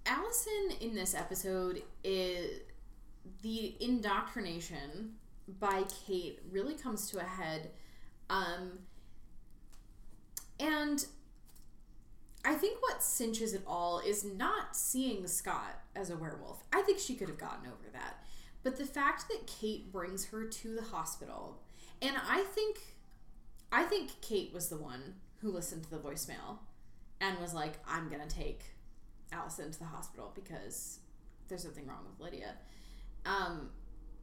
Allison 0.06 0.72
in 0.80 0.96
this 0.96 1.14
episode 1.14 1.84
is 2.02 2.62
the 3.42 3.76
indoctrination 3.78 5.14
by 5.60 5.84
Kate 6.04 6.40
really 6.50 6.74
comes 6.74 7.08
to 7.12 7.20
a 7.20 7.24
head. 7.24 7.70
Um, 8.28 8.80
and 10.58 11.06
I 12.44 12.54
think 12.54 12.82
what 12.82 13.02
cinches 13.02 13.54
it 13.54 13.62
all 13.66 14.00
is 14.00 14.24
not 14.24 14.76
seeing 14.76 15.26
Scott 15.26 15.80
as 15.96 16.10
a 16.10 16.16
werewolf. 16.16 16.62
I 16.72 16.82
think 16.82 16.98
she 16.98 17.14
could 17.14 17.28
have 17.28 17.38
gotten 17.38 17.66
over 17.66 17.90
that. 17.92 18.22
But 18.62 18.76
the 18.76 18.84
fact 18.84 19.28
that 19.28 19.46
Kate 19.46 19.90
brings 19.90 20.26
her 20.26 20.44
to 20.44 20.74
the 20.74 20.82
hospital, 20.82 21.60
and 22.02 22.16
I 22.28 22.42
think 22.42 22.78
I 23.72 23.84
think 23.84 24.20
Kate 24.20 24.52
was 24.52 24.68
the 24.68 24.76
one 24.76 25.14
who 25.40 25.50
listened 25.50 25.84
to 25.84 25.90
the 25.90 25.98
voicemail 25.98 26.58
and 27.20 27.38
was 27.38 27.54
like, 27.54 27.74
I'm 27.88 28.08
gonna 28.08 28.26
take 28.26 28.62
Allison 29.32 29.70
to 29.70 29.78
the 29.78 29.86
hospital 29.86 30.32
because 30.34 31.00
there's 31.48 31.62
something 31.62 31.86
wrong 31.86 32.04
with 32.10 32.20
Lydia. 32.20 32.54
Um, 33.26 33.70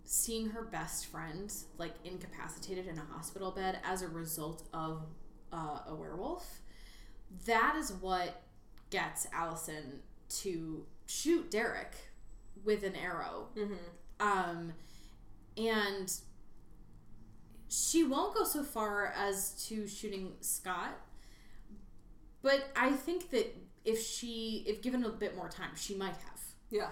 seeing 0.03 0.49
her 0.49 0.63
best 0.63 1.07
friend 1.07 1.51
like 1.77 1.93
incapacitated 2.03 2.87
in 2.87 2.97
a 2.97 3.05
hospital 3.13 3.51
bed 3.51 3.79
as 3.83 4.01
a 4.01 4.07
result 4.07 4.67
of 4.73 5.03
uh, 5.51 5.79
a 5.87 5.95
werewolf, 5.95 6.60
that 7.45 7.75
is 7.77 7.91
what 7.93 8.41
gets 8.89 9.27
Allison 9.33 10.01
to 10.41 10.85
shoot 11.07 11.49
Derek 11.51 11.93
with 12.63 12.83
an 12.83 12.95
arrow. 12.95 13.47
Mm-hmm. 13.55 13.73
Um, 14.19 14.73
and 15.57 16.11
she 17.69 18.03
won't 18.03 18.35
go 18.35 18.43
so 18.43 18.63
far 18.63 19.07
as 19.15 19.65
to 19.67 19.87
shooting 19.87 20.33
Scott, 20.41 20.93
but 22.41 22.69
I 22.75 22.91
think 22.91 23.29
that 23.31 23.55
if 23.85 24.01
she, 24.05 24.63
if 24.67 24.81
given 24.81 25.03
a 25.03 25.09
bit 25.09 25.35
more 25.35 25.49
time, 25.49 25.71
she 25.75 25.95
might 25.95 26.07
have. 26.15 26.39
Yeah. 26.69 26.89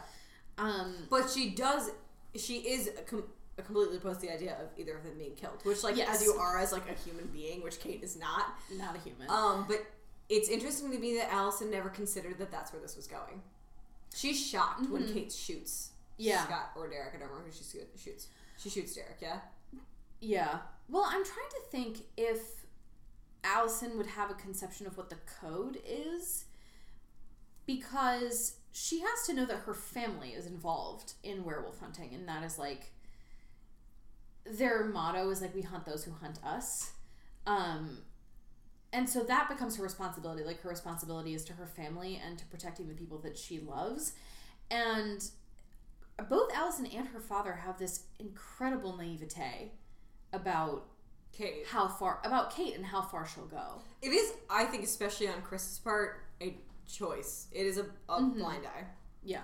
Um, 0.58 0.95
But 1.10 1.30
she 1.30 1.52
does, 1.52 1.91
she 2.36 2.58
is 2.58 2.89
com- 3.08 3.23
completely 3.58 3.97
opposed 3.97 4.21
to 4.21 4.28
the 4.28 4.34
idea 4.34 4.54
of 4.62 4.69
either 4.78 4.97
of 4.97 5.04
them 5.04 5.17
being 5.17 5.36
killed, 5.36 5.60
which, 5.63 5.84
like, 5.84 5.95
Yes. 5.97 6.15
as 6.21 6.23
you 6.25 6.34
are 6.34 6.58
as, 6.58 6.71
like, 6.71 6.89
a 6.89 6.93
human 6.93 7.28
being, 7.28 7.62
which 7.62 7.80
Kate 7.80 8.02
is 8.04 8.17
not. 8.17 8.56
not 8.73 8.95
a 8.95 8.99
human. 8.99 9.30
Um, 9.30 9.65
but 9.67 9.86
it's 10.30 10.48
interesting 10.50 10.92
to 10.92 11.00
me 11.00 11.15
that 11.18 11.32
Allison 11.34 11.72
never 11.72 11.89
considered 11.89 12.38
that 12.38 12.52
that's 12.52 12.72
where 12.72 12.82
this 12.82 12.96
was 12.96 13.08
going. 13.08 13.42
She's 14.15 14.39
shocked 14.44 14.89
when 14.89 15.12
Kate 15.13 15.32
shoots 15.32 15.92
Yeah. 16.18 16.44
Scott 16.46 16.72
or 16.76 16.88
Derek. 16.89 17.13
I 17.15 17.20
don't 17.20 17.30
remember 17.30 17.50
who 17.50 17.56
she 17.56 17.63
shoots. 17.98 18.28
She 18.58 18.70
shoots 18.70 18.94
Derek, 18.96 19.18
yeah? 19.22 19.39
Yeah. 20.20 20.60
Well, 20.89 21.06
I'm 21.08 21.24
trying 21.24 21.50
to 21.52 21.62
think 21.72 21.98
if 22.18 22.39
Allison 23.44 23.98
would 23.98 24.08
have 24.08 24.30
a 24.30 24.34
conception 24.34 24.86
of 24.88 24.98
what 24.98 25.10
the 25.10 25.18
code 25.42 25.80
is 25.88 26.46
because 27.65 28.56
she 28.72 29.00
has 29.02 29.26
to 29.28 29.34
know 29.34 29.46
that 29.46 29.58
her 29.60 29.74
family 29.74 30.30
is 30.30 30.46
involved 30.46 31.13
in 31.24 31.44
werewolf 31.44 31.80
hunting 31.80 32.13
and 32.13 32.28
that 32.28 32.44
is 32.44 32.58
like 32.60 32.92
their 34.46 34.86
motto 34.86 35.30
is 35.30 35.42
like 35.42 35.54
we 35.54 35.62
hunt 35.62 35.86
those 35.86 36.04
who 36.04 36.12
hunt 36.12 36.39
us. 36.44 36.92
Um 37.46 38.00
and 38.93 39.10
so 39.10 39.23
that 39.23 39.49
becomes 39.49 39.78
her 39.78 39.84
responsibility. 39.84 40.43
Like 40.43 40.62
her 40.62 40.69
responsibility 40.69 41.34
is 41.34 41.43
to 41.45 41.54
her 41.54 41.67
family 41.67 42.19
and 42.25 42.38
to 42.39 42.45
protecting 42.47 42.88
the 42.88 42.93
people 42.93 43.17
that 43.19 43.38
she 43.38 43.60
loves. 43.60 44.13
And 44.71 45.23
both 46.30 46.52
Allison 46.54 46.86
and 46.88 47.08
her 47.10 47.19
father 47.19 47.54
have 47.54 47.78
this 47.80 48.04
incredible 48.19 48.97
naivete 48.97 49.71
about 50.34 50.86
Kate. 51.32 51.65
how 51.67 51.88
far 51.88 52.19
about 52.25 52.54
Kate 52.56 52.75
and 52.75 52.86
how 52.86 53.02
far 53.02 53.25
she'll 53.28 53.45
go. 53.45 53.82
It 54.02 54.10
is, 54.10 54.34
I 54.49 54.65
think, 54.65 54.84
especially 54.84 55.28
on 55.28 55.41
Chris's 55.41 55.80
part, 55.80 56.23
a 56.41 56.58
choice. 56.91 57.47
It 57.52 57.65
is 57.65 57.78
a, 57.78 57.84
a 58.10 58.19
Mm-hmm. 58.21 58.39
blind 58.39 58.65
eye. 58.65 58.86
Yeah. 59.23 59.43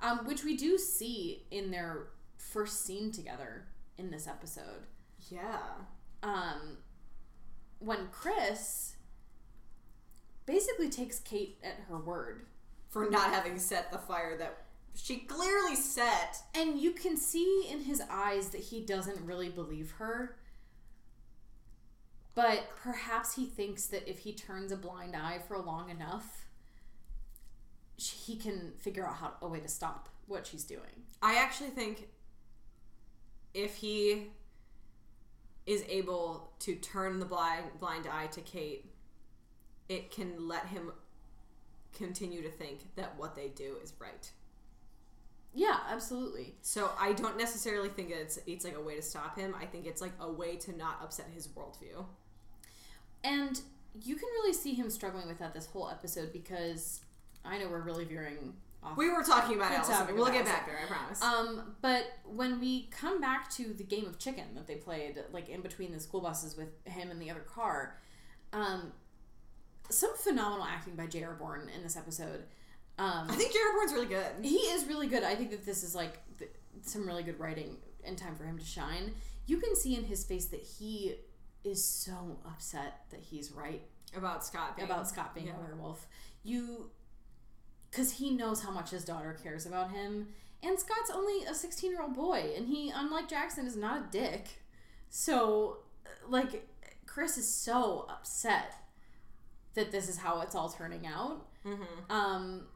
Um, 0.00 0.20
which 0.26 0.44
we 0.44 0.56
do 0.56 0.78
see 0.78 1.44
in 1.50 1.70
their 1.70 2.08
first 2.38 2.84
scene 2.84 3.10
together 3.12 3.66
in 3.98 4.10
this 4.10 4.26
episode. 4.28 4.86
Yeah. 5.30 5.58
Um, 6.22 6.78
when 7.78 8.08
Chris 8.12 8.96
basically 10.46 10.88
takes 10.88 11.18
Kate 11.18 11.58
at 11.62 11.80
her 11.88 11.98
word. 11.98 12.46
For 12.88 13.10
not 13.10 13.30
having 13.30 13.58
set 13.58 13.92
the 13.92 13.98
fire 13.98 14.38
that 14.38 14.64
she 14.94 15.16
clearly 15.18 15.74
set. 15.74 16.38
And 16.54 16.78
you 16.80 16.92
can 16.92 17.16
see 17.18 17.66
in 17.70 17.80
his 17.80 18.00
eyes 18.10 18.48
that 18.50 18.60
he 18.62 18.80
doesn't 18.80 19.20
really 19.26 19.50
believe 19.50 19.90
her. 19.98 20.36
but 22.34 22.76
perhaps 22.76 23.34
he 23.34 23.46
thinks 23.46 23.86
that 23.86 24.08
if 24.08 24.20
he 24.20 24.32
turns 24.32 24.70
a 24.70 24.76
blind 24.76 25.16
eye 25.16 25.40
for 25.48 25.58
long 25.58 25.88
enough, 25.90 26.44
he 27.96 28.36
can 28.36 28.72
figure 28.78 29.06
out 29.06 29.14
how 29.16 29.32
a 29.40 29.48
way 29.48 29.58
to 29.58 29.68
stop 29.68 30.10
what 30.26 30.46
she's 30.46 30.64
doing. 30.64 31.04
I 31.22 31.36
actually 31.36 31.70
think 31.70 32.08
if 33.54 33.76
he 33.76 34.26
is 35.66 35.84
able 35.88 36.52
to 36.60 36.76
turn 36.76 37.18
the 37.18 37.26
blind 37.26 37.64
blind 37.80 38.06
eye 38.06 38.26
to 38.28 38.40
Kate, 38.40 38.86
it 39.88 40.10
can 40.10 40.48
let 40.48 40.66
him 40.66 40.92
continue 41.92 42.42
to 42.42 42.50
think 42.50 42.80
that 42.96 43.18
what 43.18 43.34
they 43.34 43.48
do 43.48 43.76
is 43.82 43.92
right. 43.98 44.30
Yeah, 45.54 45.78
absolutely. 45.90 46.54
So 46.60 46.90
I 46.98 47.14
don't 47.14 47.38
necessarily 47.38 47.88
think 47.88 48.10
it's 48.10 48.38
it's 48.46 48.64
like 48.64 48.76
a 48.76 48.80
way 48.80 48.94
to 48.96 49.02
stop 49.02 49.38
him. 49.38 49.54
I 49.60 49.64
think 49.64 49.86
it's 49.86 50.02
like 50.02 50.12
a 50.20 50.30
way 50.30 50.56
to 50.56 50.76
not 50.76 51.00
upset 51.02 51.26
his 51.34 51.48
worldview. 51.48 52.04
And 53.24 53.60
you 54.02 54.14
can 54.16 54.28
really 54.34 54.52
see 54.52 54.74
him 54.74 54.90
struggling 54.90 55.26
with 55.26 55.38
that 55.38 55.54
this 55.54 55.66
whole 55.66 55.88
episode 55.88 56.32
because 56.32 57.00
I 57.44 57.58
know 57.58 57.68
we're 57.68 57.80
really 57.80 58.04
veering 58.04 58.54
off. 58.86 58.96
We 58.96 59.10
were 59.10 59.22
talking 59.22 59.56
about 59.56 59.84
topic 59.84 60.16
We'll 60.16 60.26
get 60.26 60.44
back 60.44 60.66
there, 60.66 60.78
I 60.82 60.86
promise. 60.86 61.22
Um, 61.22 61.74
but 61.82 62.04
when 62.24 62.60
we 62.60 62.88
come 62.90 63.20
back 63.20 63.50
to 63.52 63.72
the 63.74 63.84
game 63.84 64.06
of 64.06 64.18
chicken 64.18 64.44
that 64.54 64.66
they 64.66 64.76
played, 64.76 65.22
like 65.32 65.48
in 65.48 65.60
between 65.60 65.92
the 65.92 66.00
school 66.00 66.20
buses 66.20 66.56
with 66.56 66.68
him 66.84 67.10
and 67.10 67.20
the 67.20 67.30
other 67.30 67.40
car, 67.40 67.98
um, 68.52 68.92
some 69.90 70.16
phenomenal 70.16 70.64
acting 70.64 70.94
by 70.94 71.06
J.R. 71.06 71.34
Bourne 71.34 71.68
in 71.74 71.82
this 71.82 71.96
episode. 71.96 72.44
Um, 72.98 73.26
I 73.28 73.34
think 73.34 73.52
J.R. 73.52 73.72
Bourne's 73.74 73.92
really 73.92 74.06
good. 74.06 74.26
he 74.42 74.56
is 74.56 74.86
really 74.86 75.06
good. 75.06 75.22
I 75.22 75.34
think 75.34 75.50
that 75.50 75.66
this 75.66 75.82
is 75.82 75.94
like 75.94 76.18
th- 76.38 76.50
some 76.82 77.06
really 77.06 77.22
good 77.22 77.38
writing 77.38 77.76
and 78.04 78.16
time 78.16 78.36
for 78.36 78.44
him 78.44 78.58
to 78.58 78.64
shine. 78.64 79.12
You 79.46 79.58
can 79.58 79.76
see 79.76 79.96
in 79.96 80.04
his 80.04 80.24
face 80.24 80.46
that 80.46 80.62
he 80.62 81.16
is 81.64 81.84
so 81.84 82.38
upset 82.46 83.02
that 83.10 83.20
he's 83.20 83.52
right 83.52 83.82
About 84.16 84.44
Scott 84.44 84.76
being 84.76 84.88
about 84.88 85.08
Scott 85.08 85.34
being 85.34 85.48
yeah. 85.48 85.56
a 85.56 85.60
werewolf. 85.60 86.06
You, 86.42 86.90
because 87.96 88.12
he 88.12 88.28
knows 88.30 88.62
how 88.62 88.70
much 88.70 88.90
his 88.90 89.06
daughter 89.06 89.34
cares 89.42 89.64
about 89.64 89.90
him, 89.90 90.28
and 90.62 90.78
Scott's 90.78 91.10
only 91.14 91.44
a 91.46 91.54
sixteen-year-old 91.54 92.14
boy, 92.14 92.52
and 92.54 92.66
he, 92.66 92.92
unlike 92.94 93.26
Jackson, 93.26 93.66
is 93.66 93.74
not 93.74 94.00
a 94.00 94.04
dick. 94.10 94.60
So, 95.08 95.78
like, 96.28 96.68
Chris 97.06 97.38
is 97.38 97.48
so 97.48 98.04
upset 98.10 98.74
that 99.74 99.92
this 99.92 100.10
is 100.10 100.18
how 100.18 100.42
it's 100.42 100.54
all 100.54 100.68
turning 100.68 101.06
out. 101.06 101.46
Mhm. 101.64 102.10
Um, 102.10 102.66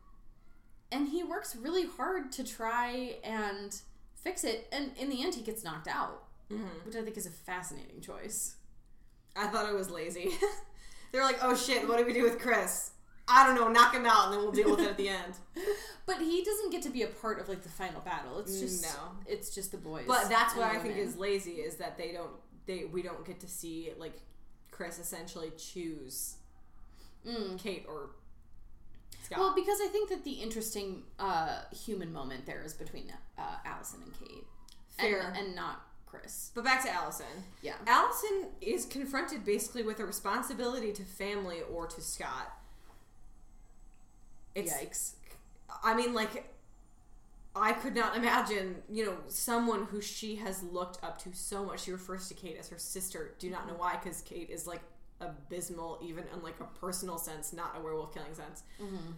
and 0.90 1.08
he 1.08 1.22
works 1.22 1.54
really 1.54 1.86
hard 1.86 2.32
to 2.32 2.44
try 2.44 3.18
and 3.22 3.78
fix 4.14 4.42
it, 4.42 4.68
and 4.72 4.96
in 4.96 5.10
the 5.10 5.22
end, 5.22 5.34
he 5.34 5.42
gets 5.42 5.62
knocked 5.62 5.86
out, 5.88 6.24
Mhm. 6.50 6.86
which 6.86 6.96
I 6.96 7.02
think 7.02 7.18
is 7.18 7.26
a 7.26 7.30
fascinating 7.30 8.00
choice. 8.00 8.54
I 9.36 9.48
thought 9.48 9.68
it 9.68 9.74
was 9.74 9.90
lazy. 9.90 10.30
They're 11.12 11.24
like, 11.24 11.38
oh 11.42 11.54
shit, 11.54 11.86
what 11.86 11.98
do 11.98 12.06
we 12.06 12.12
do 12.14 12.22
with 12.22 12.38
Chris? 12.40 12.92
I 13.30 13.46
don't 13.46 13.54
know, 13.54 13.68
knock 13.68 13.94
him 13.94 14.06
out 14.06 14.26
and 14.26 14.34
then 14.34 14.40
we'll 14.42 14.52
deal 14.52 14.70
with 14.70 14.80
it 14.80 14.88
at 14.88 14.96
the 14.96 15.08
end. 15.08 15.34
But 16.06 16.22
he 16.22 16.42
doesn't 16.42 16.72
get 16.72 16.82
to 16.82 16.90
be 16.90 17.02
a 17.02 17.06
part 17.06 17.38
of 17.40 17.48
like 17.48 17.62
the 17.62 17.68
final 17.68 18.00
battle. 18.00 18.40
It's 18.40 18.58
just 18.58 18.82
No. 18.82 19.12
it's 19.26 19.54
just 19.54 19.70
the 19.70 19.76
boys. 19.78 20.06
But 20.08 20.28
that's 20.28 20.56
what 20.56 20.64
I 20.66 20.78
think 20.80 20.96
is 20.96 21.16
lazy 21.16 21.52
is 21.60 21.76
that 21.76 21.96
they 21.96 22.10
don't 22.10 22.32
they 22.66 22.84
we 22.86 23.00
don't 23.02 23.24
get 23.24 23.38
to 23.40 23.46
see 23.48 23.90
like 23.96 24.18
Chris 24.72 24.98
essentially 24.98 25.52
choose 25.56 26.34
Mm. 27.24 27.58
Kate 27.62 27.84
or 27.86 28.10
Scott. 29.22 29.38
Well, 29.38 29.54
because 29.54 29.78
I 29.80 29.86
think 29.88 30.08
that 30.08 30.24
the 30.24 30.32
interesting 30.32 31.02
uh, 31.18 31.60
human 31.70 32.12
moment 32.12 32.46
there 32.46 32.62
is 32.64 32.72
between 32.74 33.12
uh, 33.38 33.42
Allison 33.64 34.00
and 34.02 34.12
Kate, 34.18 34.44
Fair. 34.98 35.20
and, 35.20 35.36
and 35.36 35.54
not 35.54 35.82
Chris. 36.06 36.50
but 36.54 36.64
back 36.64 36.82
to 36.84 36.90
Allison. 36.90 37.26
Yeah. 37.62 37.74
Allison 37.86 38.48
is 38.60 38.86
confronted 38.86 39.44
basically 39.44 39.82
with 39.82 40.00
a 40.00 40.04
responsibility 40.06 40.92
to 40.92 41.02
family 41.04 41.58
or 41.72 41.86
to 41.86 42.00
Scott. 42.00 42.50
It's 44.54 44.72
Yikes. 44.72 45.14
I 45.82 45.94
mean, 45.94 46.14
like, 46.14 46.52
I 47.54 47.72
could 47.72 47.94
not 47.94 48.16
imagine, 48.16 48.76
you 48.88 49.04
know, 49.04 49.16
someone 49.28 49.84
who 49.84 50.00
she 50.00 50.36
has 50.36 50.62
looked 50.62 51.02
up 51.02 51.18
to 51.22 51.32
so 51.32 51.64
much. 51.64 51.80
She 51.84 51.92
refers 51.92 52.28
to 52.28 52.34
Kate 52.34 52.56
as 52.58 52.68
her 52.68 52.78
sister. 52.78 53.34
Do 53.38 53.50
not 53.50 53.66
know 53.66 53.74
why, 53.74 53.96
because 53.96 54.22
Kate 54.22 54.50
is 54.50 54.66
like 54.66 54.82
abysmal, 55.20 55.98
even 56.02 56.24
in 56.34 56.42
like 56.42 56.60
a 56.60 56.78
personal 56.78 57.18
sense, 57.18 57.52
not 57.52 57.74
a 57.76 57.80
werewolf 57.80 58.14
killing 58.14 58.34
sense. 58.34 58.62
Mm-hmm. 58.80 59.12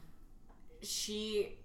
She, 0.83 1.57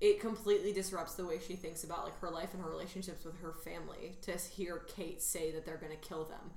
it 0.00 0.20
completely 0.20 0.72
disrupts 0.72 1.14
the 1.14 1.26
way 1.26 1.38
she 1.44 1.54
thinks 1.54 1.84
about 1.84 2.04
like 2.04 2.18
her 2.20 2.30
life 2.30 2.54
and 2.54 2.62
her 2.62 2.70
relationships 2.70 3.24
with 3.24 3.40
her 3.40 3.52
family 3.52 4.16
to 4.22 4.32
hear 4.32 4.78
Kate 4.78 5.20
say 5.20 5.50
that 5.52 5.66
they're 5.66 5.76
going 5.76 5.92
to 5.92 6.08
kill 6.08 6.24
them. 6.24 6.52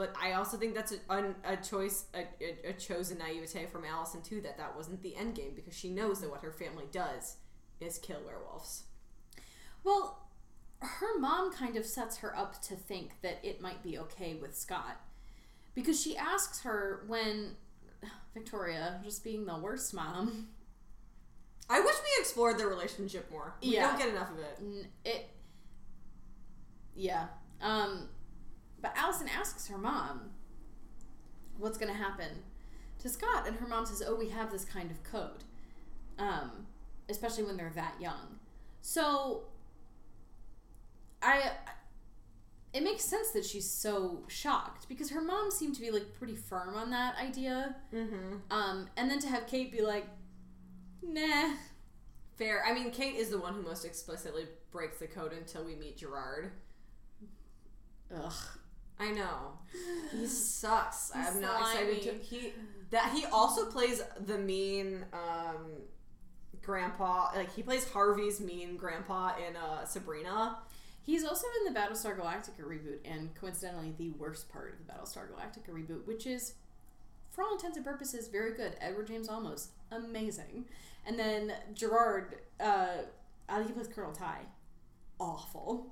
But 0.00 0.14
I 0.18 0.32
also 0.32 0.56
think 0.56 0.74
that's 0.74 0.94
a, 1.10 1.34
a, 1.44 1.56
choice, 1.58 2.06
a, 2.14 2.20
a, 2.42 2.70
a 2.70 2.72
chosen 2.72 3.18
naivete 3.18 3.66
from 3.66 3.84
Allison 3.84 4.22
too. 4.22 4.40
That 4.40 4.56
that 4.56 4.74
wasn't 4.74 5.02
the 5.02 5.14
end 5.14 5.34
game 5.34 5.52
because 5.54 5.76
she 5.76 5.90
knows 5.90 6.22
that 6.22 6.30
what 6.30 6.40
her 6.40 6.52
family 6.52 6.86
does 6.90 7.36
is 7.82 7.98
kill 7.98 8.22
werewolves. 8.24 8.84
Well, 9.84 10.26
her 10.80 11.18
mom 11.18 11.52
kind 11.52 11.76
of 11.76 11.84
sets 11.84 12.16
her 12.16 12.34
up 12.34 12.62
to 12.62 12.76
think 12.76 13.20
that 13.20 13.40
it 13.42 13.60
might 13.60 13.82
be 13.82 13.98
okay 13.98 14.36
with 14.40 14.56
Scott. 14.56 14.98
Because 15.74 16.00
she 16.02 16.16
asks 16.16 16.62
her 16.62 17.04
when 17.06 17.56
Victoria, 18.32 19.02
just 19.04 19.22
being 19.22 19.44
the 19.44 19.58
worst 19.58 19.92
mom, 19.92 20.48
I 21.68 21.78
wish 21.80 21.94
we 21.94 22.20
explored 22.22 22.58
their 22.58 22.68
relationship 22.68 23.30
more. 23.30 23.54
We 23.62 23.74
Yeah. 23.74 23.88
don't 23.90 23.98
get 23.98 24.08
enough 24.08 24.30
of 24.30 24.38
it. 24.38 24.86
it. 25.04 25.28
Yeah. 26.94 27.26
Um, 27.60 28.08
but 28.82 28.92
Allison 28.96 29.28
asks 29.28 29.68
her 29.68 29.78
mom, 29.78 30.30
what's 31.58 31.78
going 31.78 31.92
to 31.92 31.98
happen 31.98 32.28
to 32.98 33.08
Scott? 33.08 33.46
And 33.46 33.56
her 33.56 33.66
mom 33.66 33.86
says, 33.86 34.02
oh, 34.06 34.14
we 34.14 34.28
have 34.30 34.50
this 34.50 34.64
kind 34.64 34.90
of 34.90 35.02
code. 35.02 35.44
Um, 36.18 36.66
especially 37.08 37.44
when 37.44 37.56
they're 37.56 37.72
that 37.74 37.94
young. 38.00 38.38
So, 38.82 39.44
I. 41.22 41.52
It 42.72 42.84
makes 42.84 43.02
sense 43.02 43.30
that 43.32 43.44
she's 43.44 43.68
so 43.68 44.22
shocked 44.28 44.88
because 44.88 45.10
her 45.10 45.20
mom 45.20 45.50
seemed 45.50 45.74
to 45.74 45.80
be 45.80 45.90
like 45.90 46.14
pretty 46.14 46.36
firm 46.36 46.76
on 46.76 46.90
that 46.90 47.16
idea. 47.16 47.74
Mm-hmm. 47.92 48.36
Um, 48.52 48.86
and 48.96 49.10
then 49.10 49.18
to 49.20 49.26
have 49.28 49.48
Kate 49.48 49.72
be 49.72 49.82
like, 49.82 50.06
nah. 51.02 51.54
Fair. 52.36 52.64
I 52.64 52.72
mean, 52.72 52.92
Kate 52.92 53.16
is 53.16 53.28
the 53.28 53.38
one 53.38 53.54
who 53.54 53.62
most 53.62 53.84
explicitly 53.84 54.44
breaks 54.70 55.00
the 55.00 55.08
code 55.08 55.32
until 55.32 55.64
we 55.64 55.74
meet 55.74 55.96
Gerard. 55.96 56.52
Ugh. 58.14 58.32
I 59.00 59.10
know. 59.12 59.58
He 60.12 60.26
sucks. 60.26 61.10
He's 61.14 61.26
I'm 61.28 61.40
not 61.40 61.60
excited 61.60 62.02
to 62.02 62.12
he 62.24 62.52
that 62.90 63.12
he 63.14 63.24
also 63.26 63.66
plays 63.66 64.02
the 64.26 64.38
mean 64.38 65.04
um 65.12 65.66
grandpa 66.62 67.30
like 67.34 67.54
he 67.54 67.62
plays 67.62 67.88
Harvey's 67.88 68.40
mean 68.40 68.76
grandpa 68.76 69.32
in 69.48 69.56
uh 69.56 69.84
Sabrina. 69.84 70.58
He's 71.02 71.24
also 71.24 71.46
in 71.58 71.72
the 71.72 71.80
Battlestar 71.80 72.16
Galactica 72.18 72.62
reboot, 72.62 72.98
and 73.04 73.34
coincidentally, 73.34 73.94
the 73.96 74.10
worst 74.10 74.50
part 74.52 74.74
of 74.74 74.86
the 74.86 74.92
Battlestar 74.92 75.28
Galactica 75.28 75.72
reboot, 75.72 76.06
which 76.06 76.26
is, 76.26 76.54
for 77.30 77.42
all 77.42 77.54
intents 77.54 77.76
and 77.76 77.84
purposes, 77.84 78.28
very 78.28 78.52
good. 78.52 78.76
Edward 78.80 79.06
James 79.06 79.28
Olmos, 79.28 79.68
amazing. 79.90 80.66
And 81.06 81.18
then 81.18 81.54
Gerard, 81.74 82.40
uh, 82.60 82.98
I 83.48 83.56
think 83.56 83.68
he 83.68 83.72
plays 83.72 83.88
Colonel 83.88 84.12
Tigh, 84.12 84.42
awful. 85.18 85.86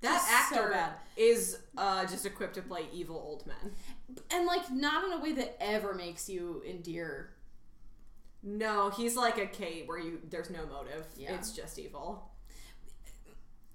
That 0.00 0.46
so 0.50 0.56
actor 0.56 0.70
bad. 0.72 0.92
is 1.16 1.58
uh 1.76 2.06
just 2.06 2.24
equipped 2.24 2.54
to 2.54 2.62
play 2.62 2.86
evil 2.92 3.16
old 3.16 3.46
men. 3.46 3.72
And 4.30 4.46
like, 4.46 4.70
not 4.70 5.04
in 5.04 5.12
a 5.12 5.18
way 5.18 5.32
that 5.32 5.56
ever 5.60 5.94
makes 5.94 6.28
you 6.28 6.62
endear. 6.68 7.30
No, 8.42 8.90
he's 8.90 9.16
like 9.16 9.36
a 9.38 9.46
Kate 9.46 9.86
where 9.86 9.98
you 9.98 10.20
there's 10.30 10.50
no 10.50 10.66
motive. 10.66 11.06
Yeah. 11.16 11.34
It's 11.34 11.52
just 11.52 11.78
evil. 11.78 12.30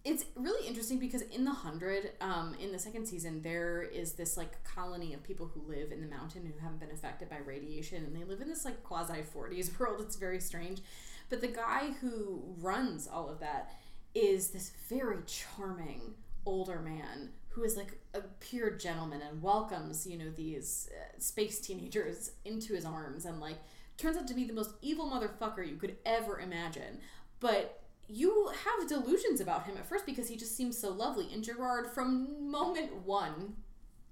It's 0.03 0.25
really 0.35 0.67
interesting 0.67 0.99
because 0.99 1.21
in 1.21 1.45
the 1.45 1.51
hundred, 1.51 2.11
um, 2.21 2.55
in 2.61 2.71
the 2.71 2.77
second 2.77 3.07
season, 3.07 3.41
there 3.41 3.81
is 3.81 4.13
this 4.13 4.37
like 4.37 4.63
colony 4.63 5.13
of 5.15 5.23
people 5.23 5.47
who 5.47 5.61
live 5.67 5.91
in 5.91 5.99
the 5.99 6.07
mountain 6.07 6.45
who 6.45 6.59
haven't 6.63 6.79
been 6.79 6.91
affected 6.91 7.27
by 7.27 7.37
radiation, 7.37 8.03
and 8.03 8.15
they 8.15 8.23
live 8.23 8.39
in 8.41 8.47
this 8.47 8.65
like 8.65 8.83
quasi 8.83 9.23
forties 9.23 9.71
world. 9.79 10.01
It's 10.01 10.15
very 10.15 10.39
strange, 10.39 10.81
but 11.29 11.41
the 11.41 11.47
guy 11.47 11.91
who 12.01 12.43
runs 12.59 13.07
all 13.07 13.29
of 13.29 13.39
that 13.39 13.71
is 14.15 14.49
this 14.49 14.71
very 14.89 15.19
charming 15.27 16.15
older 16.45 16.79
man 16.79 17.29
who 17.49 17.63
is 17.63 17.77
like 17.77 17.99
a 18.13 18.21
pure 18.39 18.71
gentleman 18.71 19.21
and 19.21 19.41
welcomes 19.41 20.05
you 20.07 20.17
know 20.17 20.29
these 20.35 20.89
uh, 20.93 21.19
space 21.19 21.59
teenagers 21.59 22.31
into 22.43 22.73
his 22.73 22.85
arms 22.85 23.25
and 23.25 23.39
like 23.39 23.57
turns 23.97 24.17
out 24.17 24.27
to 24.27 24.33
be 24.33 24.45
the 24.45 24.53
most 24.53 24.71
evil 24.81 25.05
motherfucker 25.09 25.67
you 25.67 25.75
could 25.75 25.97
ever 26.05 26.39
imagine. 26.39 26.99
But 27.39 27.81
you 28.07 28.51
have 28.65 28.89
delusions 28.89 29.41
about 29.41 29.65
him 29.65 29.77
at 29.77 29.87
first 29.87 30.05
because 30.05 30.27
he 30.27 30.35
just 30.35 30.55
seems 30.55 30.77
so 30.77 30.89
lovely 30.91 31.29
and 31.33 31.43
gerard 31.43 31.87
from 31.87 32.51
moment 32.51 32.93
one 33.03 33.55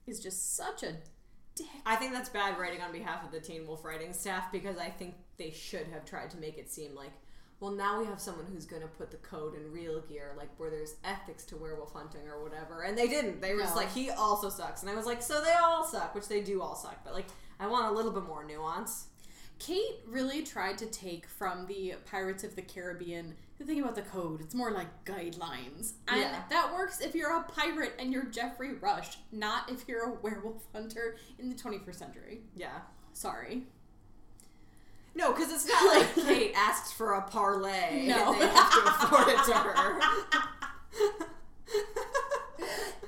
is 0.07 0.19
just 0.19 0.55
such 0.55 0.83
a 0.83 0.95
dick. 1.55 1.67
I 1.85 1.95
think 1.95 2.13
that's 2.13 2.29
bad 2.29 2.57
writing 2.57 2.81
on 2.81 2.91
behalf 2.91 3.23
of 3.23 3.31
the 3.31 3.39
Teen 3.39 3.67
Wolf 3.67 3.83
writing 3.83 4.13
staff 4.13 4.51
because 4.51 4.77
I 4.77 4.89
think 4.89 5.15
they 5.37 5.51
should 5.51 5.87
have 5.93 6.05
tried 6.05 6.31
to 6.31 6.37
make 6.37 6.57
it 6.57 6.71
seem 6.71 6.95
like, 6.95 7.11
well, 7.63 7.71
now 7.71 7.97
we 7.97 8.05
have 8.07 8.19
someone 8.19 8.45
who's 8.51 8.65
going 8.65 8.81
to 8.81 8.89
put 8.89 9.09
the 9.09 9.15
code 9.17 9.55
in 9.55 9.71
real 9.71 10.01
gear, 10.01 10.33
like 10.37 10.49
where 10.57 10.69
there's 10.69 10.95
ethics 11.05 11.45
to 11.45 11.55
werewolf 11.55 11.93
hunting 11.93 12.27
or 12.27 12.43
whatever. 12.43 12.81
And 12.81 12.97
they 12.97 13.07
didn't. 13.07 13.39
They 13.41 13.53
were 13.53 13.61
just 13.61 13.77
like, 13.77 13.89
he 13.93 14.09
also 14.09 14.49
sucks. 14.49 14.81
And 14.81 14.91
I 14.91 14.95
was 14.95 15.05
like, 15.05 15.21
so 15.21 15.41
they 15.41 15.53
all 15.53 15.85
suck, 15.85 16.13
which 16.13 16.27
they 16.27 16.41
do 16.41 16.61
all 16.61 16.75
suck. 16.75 17.01
But 17.05 17.13
like, 17.13 17.27
I 17.61 17.67
want 17.67 17.85
a 17.89 17.95
little 17.95 18.11
bit 18.11 18.23
more 18.25 18.43
nuance. 18.43 19.07
Kate 19.59 20.01
really 20.05 20.43
tried 20.43 20.77
to 20.79 20.87
take 20.87 21.25
from 21.25 21.65
the 21.67 21.93
Pirates 22.11 22.43
of 22.43 22.53
the 22.57 22.61
Caribbean 22.61 23.33
the 23.57 23.63
thing 23.63 23.79
about 23.79 23.95
the 23.95 24.01
code. 24.01 24.41
It's 24.41 24.53
more 24.55 24.71
like 24.71 25.05
guidelines. 25.05 25.93
And 26.09 26.19
Yeah. 26.19 26.41
that 26.49 26.73
works 26.73 26.99
if 26.99 27.15
you're 27.15 27.31
a 27.33 27.43
pirate 27.43 27.93
and 27.97 28.11
you're 28.11 28.25
Geoffrey 28.25 28.73
Rush, 28.73 29.19
not 29.31 29.71
if 29.71 29.87
you're 29.87 30.03
a 30.09 30.13
werewolf 30.21 30.63
hunter 30.73 31.15
in 31.39 31.47
the 31.47 31.55
21st 31.55 31.95
century. 31.95 32.41
Yeah. 32.57 32.79
Sorry. 33.13 33.67
No, 35.15 35.31
because 35.31 35.51
it's 35.51 35.67
not 35.67 35.95
like 35.95 36.15
Kate 36.27 36.53
asked 36.55 36.93
for 36.95 37.13
a 37.13 37.21
parlay 37.21 38.07
No. 38.07 38.33
and 38.33 38.41
they 38.41 38.47
have 38.47 38.71
to 38.71 38.79
afford 38.85 39.27
it 39.27 39.43
to 39.45 39.53
her. 39.53 39.99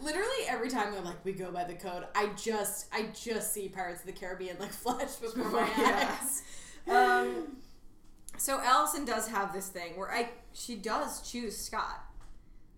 Literally 0.01 0.45
every 0.47 0.69
time 0.69 0.91
they're 0.91 1.01
like, 1.01 1.23
we 1.25 1.31
go 1.31 1.51
by 1.51 1.63
the 1.63 1.73
code, 1.73 2.05
I 2.13 2.27
just, 2.35 2.87
I 2.93 3.07
just 3.19 3.53
see 3.53 3.69
Pirates 3.69 4.01
of 4.01 4.05
the 4.07 4.11
Caribbean 4.11 4.57
like 4.59 4.71
flash 4.73 5.15
before 5.15 5.49
my 5.49 5.67
Yeah. 5.77 6.15
eyes. 6.21 6.43
um, 6.87 7.57
so 8.37 8.59
Allison 8.61 9.05
does 9.05 9.27
have 9.29 9.51
this 9.53 9.69
thing 9.69 9.97
where 9.97 10.11
I 10.11 10.29
she 10.53 10.75
does 10.75 11.21
choose 11.29 11.57
Scott. 11.57 12.03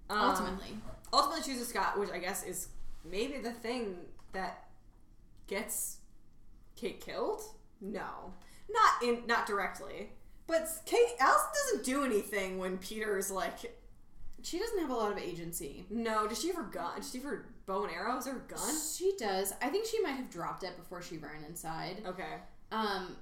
Um, 0.09 0.19
Ultimately. 0.19 0.77
ultimately 1.11 1.43
chooses 1.43 1.67
Scott, 1.67 1.99
which 1.99 2.11
I 2.11 2.19
guess 2.19 2.43
is 2.45 2.69
maybe 3.03 3.39
the 3.39 3.51
thing 3.51 3.97
that 4.31 4.63
gets 5.47 5.97
Kate 6.77 7.01
killed. 7.01 7.41
No, 7.81 8.31
not 8.69 9.03
in 9.03 9.25
not 9.27 9.45
directly, 9.45 10.09
but 10.47 10.67
Kate 10.85 11.15
Allison 11.19 11.49
doesn't 11.65 11.85
do 11.85 12.03
anything 12.03 12.57
when 12.57 12.77
Peter's 12.77 13.29
like, 13.31 13.77
She 14.43 14.59
doesn't 14.59 14.79
have 14.79 14.89
a 14.89 14.93
lot 14.95 15.11
of 15.11 15.17
agency. 15.17 15.85
no. 15.89 16.27
Does 16.27 16.41
she 16.41 16.47
have 16.47 16.57
her 16.57 16.63
gun? 16.63 16.97
Does 16.97 17.11
she 17.11 17.17
have 17.19 17.25
her 17.25 17.45
bow 17.65 17.83
and 17.83 17.91
arrows 17.93 18.27
or 18.27 18.33
her 18.33 18.45
gun? 18.47 18.75
She 18.95 19.13
does. 19.17 19.53
I 19.61 19.69
think 19.69 19.85
she 19.85 20.01
might 20.01 20.11
have 20.15 20.29
dropped 20.29 20.63
it 20.63 20.77
before 20.77 21.01
she 21.01 21.17
ran 21.17 21.43
inside. 21.47 22.01
Okay. 22.05 22.35
Um, 22.71 23.15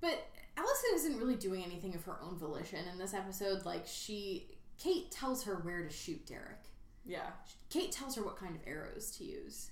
but 0.00 0.26
Allison 0.56 0.90
isn't 0.94 1.18
really 1.18 1.36
doing 1.36 1.64
anything 1.64 1.94
of 1.94 2.04
her 2.04 2.18
own 2.22 2.36
volition 2.38 2.80
in 2.92 2.98
this 2.98 3.14
episode. 3.14 3.64
Like 3.64 3.86
she, 3.86 4.48
Kate 4.78 5.10
tells 5.10 5.44
her 5.44 5.56
where 5.56 5.82
to 5.82 5.90
shoot 5.90 6.26
Derek. 6.26 6.60
Yeah. 7.06 7.30
Kate 7.70 7.92
tells 7.92 8.16
her 8.16 8.22
what 8.22 8.36
kind 8.36 8.54
of 8.54 8.60
arrows 8.66 9.10
to 9.18 9.24
use, 9.24 9.70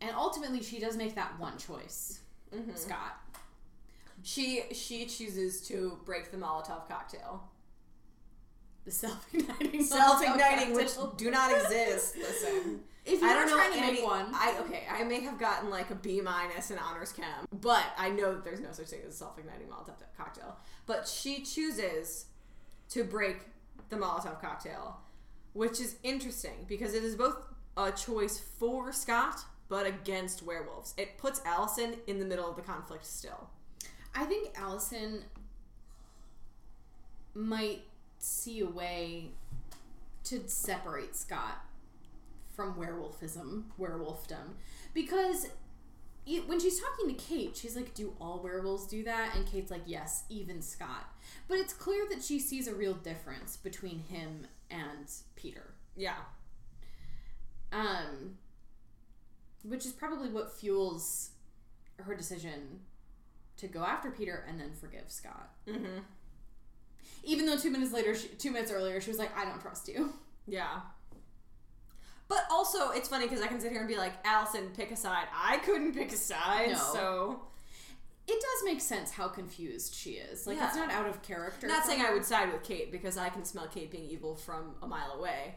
and 0.00 0.10
ultimately 0.16 0.62
she 0.62 0.78
does 0.78 0.96
make 0.96 1.14
that 1.16 1.38
one 1.38 1.58
choice. 1.58 2.20
Mhm. 2.54 2.78
Scott. 2.78 3.16
She 4.22 4.64
she 4.72 5.06
chooses 5.06 5.60
to 5.68 5.98
break 6.04 6.30
the 6.30 6.36
Molotov 6.36 6.88
cocktail. 6.88 7.48
The 8.84 8.90
self-igniting, 8.90 9.82
Self-igniting, 9.84 10.74
which 10.74 10.92
do 11.16 11.30
not 11.30 11.52
exist. 11.52 12.16
Listen. 12.16 12.80
If 13.06 13.20
you 13.20 13.28
I 13.28 13.34
don't 13.34 13.48
know 13.48 13.58
any, 13.60 13.80
make 13.80 14.04
one, 14.04 14.26
I 14.32 14.56
okay, 14.60 14.84
I 14.90 15.04
may 15.04 15.20
have 15.20 15.38
gotten 15.38 15.68
like 15.68 15.90
a 15.90 15.94
B 15.94 16.20
minus 16.22 16.70
in 16.70 16.78
honors 16.78 17.12
chem, 17.12 17.46
but 17.60 17.84
I 17.98 18.08
know 18.10 18.32
that 18.34 18.44
there's 18.44 18.60
no 18.60 18.72
such 18.72 18.86
thing 18.86 19.00
as 19.06 19.14
a 19.14 19.16
self-igniting 19.16 19.66
Molotov 19.68 19.96
cocktail. 20.16 20.56
But 20.86 21.06
she 21.06 21.42
chooses 21.42 22.26
to 22.90 23.04
break 23.04 23.38
the 23.90 23.96
Molotov 23.96 24.40
cocktail, 24.40 25.00
which 25.52 25.80
is 25.80 25.96
interesting 26.02 26.64
because 26.66 26.94
it 26.94 27.04
is 27.04 27.14
both 27.14 27.36
a 27.76 27.92
choice 27.92 28.38
for 28.38 28.90
Scott 28.92 29.40
but 29.74 29.88
against 29.88 30.44
werewolves. 30.44 30.94
It 30.96 31.18
puts 31.18 31.40
Allison 31.44 31.96
in 32.06 32.20
the 32.20 32.24
middle 32.24 32.48
of 32.48 32.54
the 32.54 32.62
conflict 32.62 33.04
still. 33.04 33.50
I 34.14 34.24
think 34.24 34.52
Allison 34.56 35.24
might 37.34 37.82
see 38.20 38.60
a 38.60 38.68
way 38.68 39.30
to 40.26 40.48
separate 40.48 41.16
Scott 41.16 41.64
from 42.54 42.74
werewolfism, 42.74 43.64
werewolfdom, 43.76 44.54
because 44.94 45.48
when 46.46 46.60
she's 46.60 46.80
talking 46.80 47.08
to 47.08 47.14
Kate, 47.20 47.56
she's 47.56 47.74
like, 47.74 47.94
"Do 47.94 48.14
all 48.20 48.40
werewolves 48.44 48.86
do 48.86 49.02
that?" 49.02 49.34
And 49.34 49.44
Kate's 49.44 49.72
like, 49.72 49.82
"Yes, 49.86 50.22
even 50.28 50.62
Scott." 50.62 51.12
But 51.48 51.58
it's 51.58 51.72
clear 51.72 52.06
that 52.10 52.22
she 52.22 52.38
sees 52.38 52.68
a 52.68 52.74
real 52.76 52.94
difference 52.94 53.56
between 53.56 54.04
him 54.04 54.46
and 54.70 55.10
Peter. 55.34 55.74
Yeah. 55.96 56.20
Um, 57.72 58.38
which 59.64 59.84
is 59.86 59.92
probably 59.92 60.28
what 60.28 60.52
fuels 60.52 61.30
her 61.98 62.14
decision 62.14 62.80
to 63.56 63.66
go 63.66 63.84
after 63.84 64.10
Peter 64.10 64.44
and 64.48 64.58
then 64.58 64.72
forgive 64.78 65.04
Scott. 65.08 65.50
Mm-hmm. 65.68 66.00
Even 67.24 67.46
though 67.46 67.56
two 67.56 67.70
minutes 67.70 67.92
later, 67.92 68.14
she, 68.14 68.28
two 68.28 68.50
minutes 68.50 68.70
earlier, 68.70 69.00
she 69.00 69.10
was 69.10 69.18
like, 69.18 69.36
"I 69.36 69.44
don't 69.44 69.60
trust 69.60 69.88
you." 69.88 70.12
Yeah. 70.46 70.80
But 72.28 72.44
also, 72.50 72.90
it's 72.90 73.08
funny 73.08 73.26
because 73.26 73.42
I 73.42 73.46
can 73.46 73.60
sit 73.60 73.70
here 73.70 73.80
and 73.80 73.88
be 73.88 73.96
like, 73.96 74.12
Allison, 74.24 74.70
pick 74.74 74.90
a 74.90 74.96
side. 74.96 75.26
I 75.34 75.58
couldn't 75.58 75.92
pick 75.94 76.10
a 76.12 76.16
side, 76.16 76.70
No. 76.72 76.78
so. 76.92 77.40
It 78.26 78.40
does 78.40 78.64
make 78.64 78.80
sense 78.80 79.10
how 79.10 79.28
confused 79.28 79.94
she 79.94 80.12
is. 80.12 80.46
Like 80.46 80.56
it's 80.58 80.74
not 80.74 80.90
out 80.90 81.06
of 81.06 81.22
character. 81.22 81.66
Not 81.66 81.84
saying 81.84 82.00
her. 82.00 82.08
I 82.08 82.14
would 82.14 82.24
side 82.24 82.50
with 82.50 82.62
Kate 82.62 82.90
because 82.90 83.18
I 83.18 83.28
can 83.28 83.44
smell 83.44 83.66
Kate 83.66 83.90
being 83.90 84.04
evil 84.08 84.34
from 84.34 84.74
a 84.82 84.86
mile 84.86 85.12
away. 85.18 85.56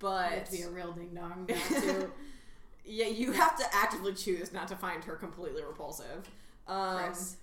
But. 0.00 0.46
to 0.46 0.52
be 0.52 0.62
a 0.62 0.70
real 0.70 0.90
ding 0.90 1.14
dong. 1.14 1.48
yeah, 2.84 3.06
you 3.06 3.32
have 3.32 3.56
to 3.58 3.64
actively 3.72 4.14
choose 4.14 4.52
not 4.52 4.68
to 4.68 4.76
find 4.76 5.04
her 5.04 5.16
completely 5.16 5.62
repulsive. 5.62 6.28
Um, 6.66 6.98
Chris. 7.04 7.36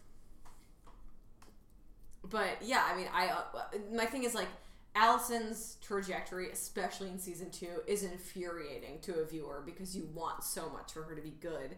but 2.29 2.57
yeah, 2.61 2.83
I 2.91 2.95
mean, 2.95 3.07
I 3.13 3.27
uh, 3.27 3.43
my 3.93 4.05
thing 4.05 4.23
is 4.23 4.33
like 4.35 4.47
Allison's 4.95 5.77
trajectory, 5.81 6.49
especially 6.51 7.09
in 7.09 7.19
season 7.19 7.49
two, 7.51 7.81
is 7.87 8.03
infuriating 8.03 8.99
to 9.01 9.15
a 9.19 9.25
viewer 9.25 9.61
because 9.65 9.95
you 9.95 10.09
want 10.13 10.43
so 10.43 10.69
much 10.69 10.93
for 10.93 11.03
her 11.03 11.15
to 11.15 11.21
be 11.21 11.33
good, 11.39 11.75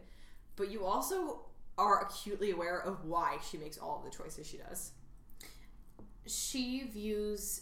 but 0.55 0.70
you 0.72 0.86
also 0.86 1.41
are 1.78 2.01
acutely 2.01 2.51
aware 2.51 2.80
of 2.80 3.03
why 3.05 3.38
she 3.49 3.57
makes 3.57 3.78
all 3.78 3.97
of 3.97 4.03
the 4.11 4.16
choices 4.16 4.47
she 4.47 4.57
does. 4.57 4.91
She 6.28 6.84
views 6.91 7.61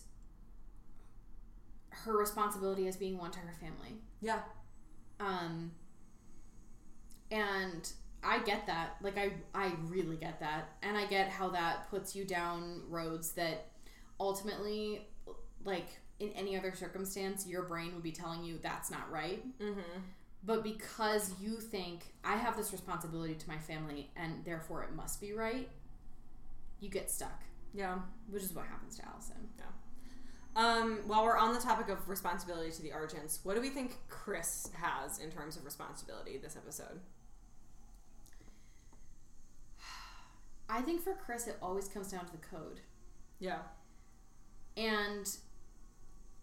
her 1.89 2.17
responsibility 2.17 2.87
as 2.87 2.95
being 2.97 3.17
one 3.17 3.31
to 3.31 3.39
her 3.39 3.53
family. 3.59 3.95
Yeah, 4.21 4.39
Um, 5.19 5.71
and 7.31 7.91
I 8.23 8.39
get 8.39 8.67
that. 8.67 8.97
Like 9.01 9.17
I, 9.17 9.31
I 9.55 9.71
really 9.87 10.17
get 10.17 10.39
that, 10.41 10.69
and 10.83 10.97
I 10.97 11.05
get 11.05 11.29
how 11.29 11.49
that 11.49 11.89
puts 11.89 12.15
you 12.15 12.25
down 12.25 12.81
roads 12.89 13.31
that 13.33 13.67
ultimately, 14.19 15.07
like 15.65 15.87
in 16.19 16.29
any 16.29 16.57
other 16.57 16.73
circumstance, 16.73 17.47
your 17.47 17.63
brain 17.63 17.93
would 17.93 18.03
be 18.03 18.11
telling 18.11 18.43
you 18.43 18.59
that's 18.61 18.91
not 18.91 19.11
right. 19.11 19.43
mm-hmm. 19.59 19.99
But 20.43 20.63
because 20.63 21.35
you 21.39 21.57
think 21.57 22.01
I 22.23 22.35
have 22.35 22.57
this 22.57 22.71
responsibility 22.71 23.35
to 23.35 23.47
my 23.47 23.59
family, 23.59 24.09
and 24.15 24.43
therefore 24.43 24.83
it 24.83 24.95
must 24.95 25.21
be 25.21 25.33
right, 25.33 25.69
you 26.79 26.89
get 26.89 27.11
stuck, 27.11 27.43
yeah. 27.75 27.99
which 28.29 28.41
is 28.41 28.53
what 28.53 28.65
happens 28.65 28.97
to 28.97 29.07
Allison. 29.07 29.35
Um, 30.55 30.99
while 31.07 31.23
we're 31.23 31.37
on 31.37 31.53
the 31.53 31.61
topic 31.61 31.87
of 31.87 32.09
responsibility 32.09 32.71
to 32.71 32.81
the 32.81 32.89
Argents, 32.89 33.39
what 33.43 33.55
do 33.55 33.61
we 33.61 33.69
think 33.69 33.97
Chris 34.09 34.69
has 34.73 35.19
in 35.19 35.31
terms 35.31 35.55
of 35.55 35.63
responsibility 35.63 36.37
this 36.37 36.57
episode? 36.57 36.99
I 40.71 40.81
think 40.81 41.01
for 41.01 41.13
Chris, 41.13 41.47
it 41.47 41.57
always 41.61 41.89
comes 41.89 42.11
down 42.11 42.25
to 42.25 42.31
the 42.31 42.37
code. 42.37 42.79
Yeah. 43.39 43.59
And 44.77 45.29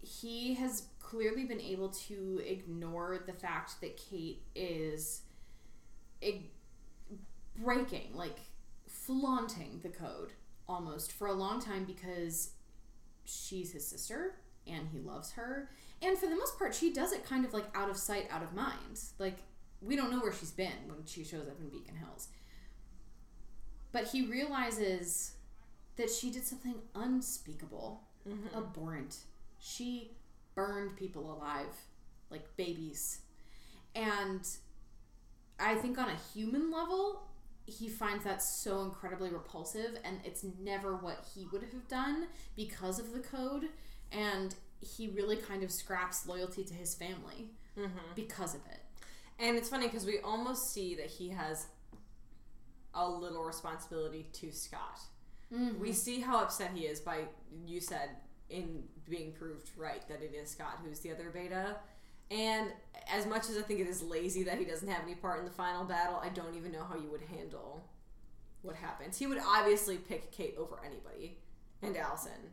he 0.01 0.55
has 0.55 0.85
clearly 1.01 1.45
been 1.45 1.61
able 1.61 1.89
to 1.89 2.43
ignore 2.47 3.25
the 3.27 3.33
fact 3.33 3.81
that 3.81 3.97
Kate 3.97 4.43
is 4.55 5.23
ig- 6.21 6.51
breaking, 7.57 8.15
like 8.15 8.39
flaunting 8.87 9.81
the 9.83 9.89
code 9.89 10.33
almost 10.69 11.13
for 11.13 11.29
a 11.29 11.33
long 11.33 11.61
time 11.61 11.85
because 11.85 12.51
she's 13.25 13.73
his 13.73 13.87
sister 13.87 14.35
and 14.67 14.89
he 14.93 14.99
loves 14.99 15.33
her. 15.33 15.71
And 16.03 16.19
for 16.19 16.27
the 16.27 16.37
most 16.37 16.59
part, 16.59 16.75
she 16.75 16.93
does 16.93 17.13
it 17.13 17.25
kind 17.25 17.47
of 17.47 17.55
like 17.55 17.67
out 17.75 17.89
of 17.89 17.97
sight, 17.97 18.29
out 18.31 18.43
of 18.43 18.53
mind. 18.53 19.01
Like, 19.19 19.39
we 19.81 19.97
don't 19.97 20.11
know 20.11 20.21
where 20.21 20.33
she's 20.33 20.51
been 20.51 20.87
when 20.87 21.07
she 21.07 21.25
shows 21.25 21.49
up 21.49 21.59
in 21.61 21.71
Beacon 21.71 21.97
Hills. 21.97 22.29
But 23.93 24.09
he 24.09 24.27
realizes 24.27 25.33
that 25.97 26.11
she 26.11 26.31
did 26.31 26.47
something 26.47 26.75
unspeakable, 26.95 28.03
mm-hmm. 28.29 28.57
abhorrent. 28.57 29.17
She 29.59 30.13
burned 30.55 30.97
people 30.97 31.33
alive, 31.33 31.75
like 32.31 32.57
babies. 32.57 33.21
And 33.95 34.47
I 35.59 35.75
think 35.77 35.99
on 35.99 36.09
a 36.09 36.17
human 36.35 36.71
level, 36.71 37.23
he 37.67 37.89
finds 37.89 38.25
that 38.25 38.43
so 38.43 38.83
incredibly 38.83 39.31
repulsive, 39.31 39.99
and 40.05 40.21
it's 40.25 40.45
never 40.61 40.97
what 40.97 41.27
he 41.35 41.47
would 41.53 41.63
have 41.63 41.87
done 41.89 42.27
because 42.57 42.99
of 42.99 43.13
the 43.13 43.21
code. 43.21 43.65
And 44.13 44.55
he 44.81 45.09
really 45.09 45.37
kind 45.37 45.63
of 45.63 45.71
scraps 45.71 46.27
loyalty 46.27 46.65
to 46.65 46.75
his 46.75 46.95
family 46.95 47.51
mm-hmm. 47.77 48.15
because 48.15 48.55
of 48.55 48.61
it. 48.71 48.81
And 49.39 49.57
it's 49.57 49.69
funny 49.69 49.87
because 49.87 50.07
we 50.07 50.19
almost 50.21 50.73
see 50.73 50.95
that 50.97 51.07
he 51.07 51.31
has 51.31 51.67
a 52.95 53.09
little 53.09 53.45
responsibility 53.45 54.27
to 54.35 54.53
Scott. 54.53 55.01
Mm-hmm. 55.55 55.81
We 55.81 55.93
see 55.93 56.21
how 56.21 56.41
upset 56.43 56.73
he 56.75 56.83
is 56.83 57.01
by 57.01 57.21
you 57.67 57.81
said 57.81 58.11
in 58.51 58.83
being 59.09 59.33
proved 59.33 59.71
right 59.77 60.07
that 60.09 60.23
it 60.23 60.35
is 60.35 60.51
Scott 60.51 60.79
who's 60.85 61.01
the 61.01 61.11
other 61.11 61.31
beta. 61.31 61.77
And 62.31 62.69
as 63.11 63.27
much 63.27 63.49
as 63.49 63.57
I 63.57 63.63
think 63.63 63.81
it 63.81 63.87
is 63.87 64.03
lazy 64.03 64.43
that 64.45 64.59
he 64.59 64.65
doesn't 64.65 64.89
have 64.89 65.03
any 65.03 65.15
part 65.15 65.39
in 65.39 65.47
the 65.47 65.51
final 65.51 65.85
battle, 65.85 66.21
I 66.23 66.29
don't 66.29 66.55
even 66.57 66.73
know 66.73 66.85
how 66.85 66.97
you 66.97 67.11
would 67.11 67.23
handle 67.23 67.85
what 68.63 68.77
happens. 68.77 69.19
He 69.19 69.27
would 69.27 69.39
obviously 69.39 69.97
pick 69.97 70.31
Kate 70.31 70.55
over 70.59 70.81
anybody 70.85 71.39
and 71.83 71.97
Allison. 71.97 72.53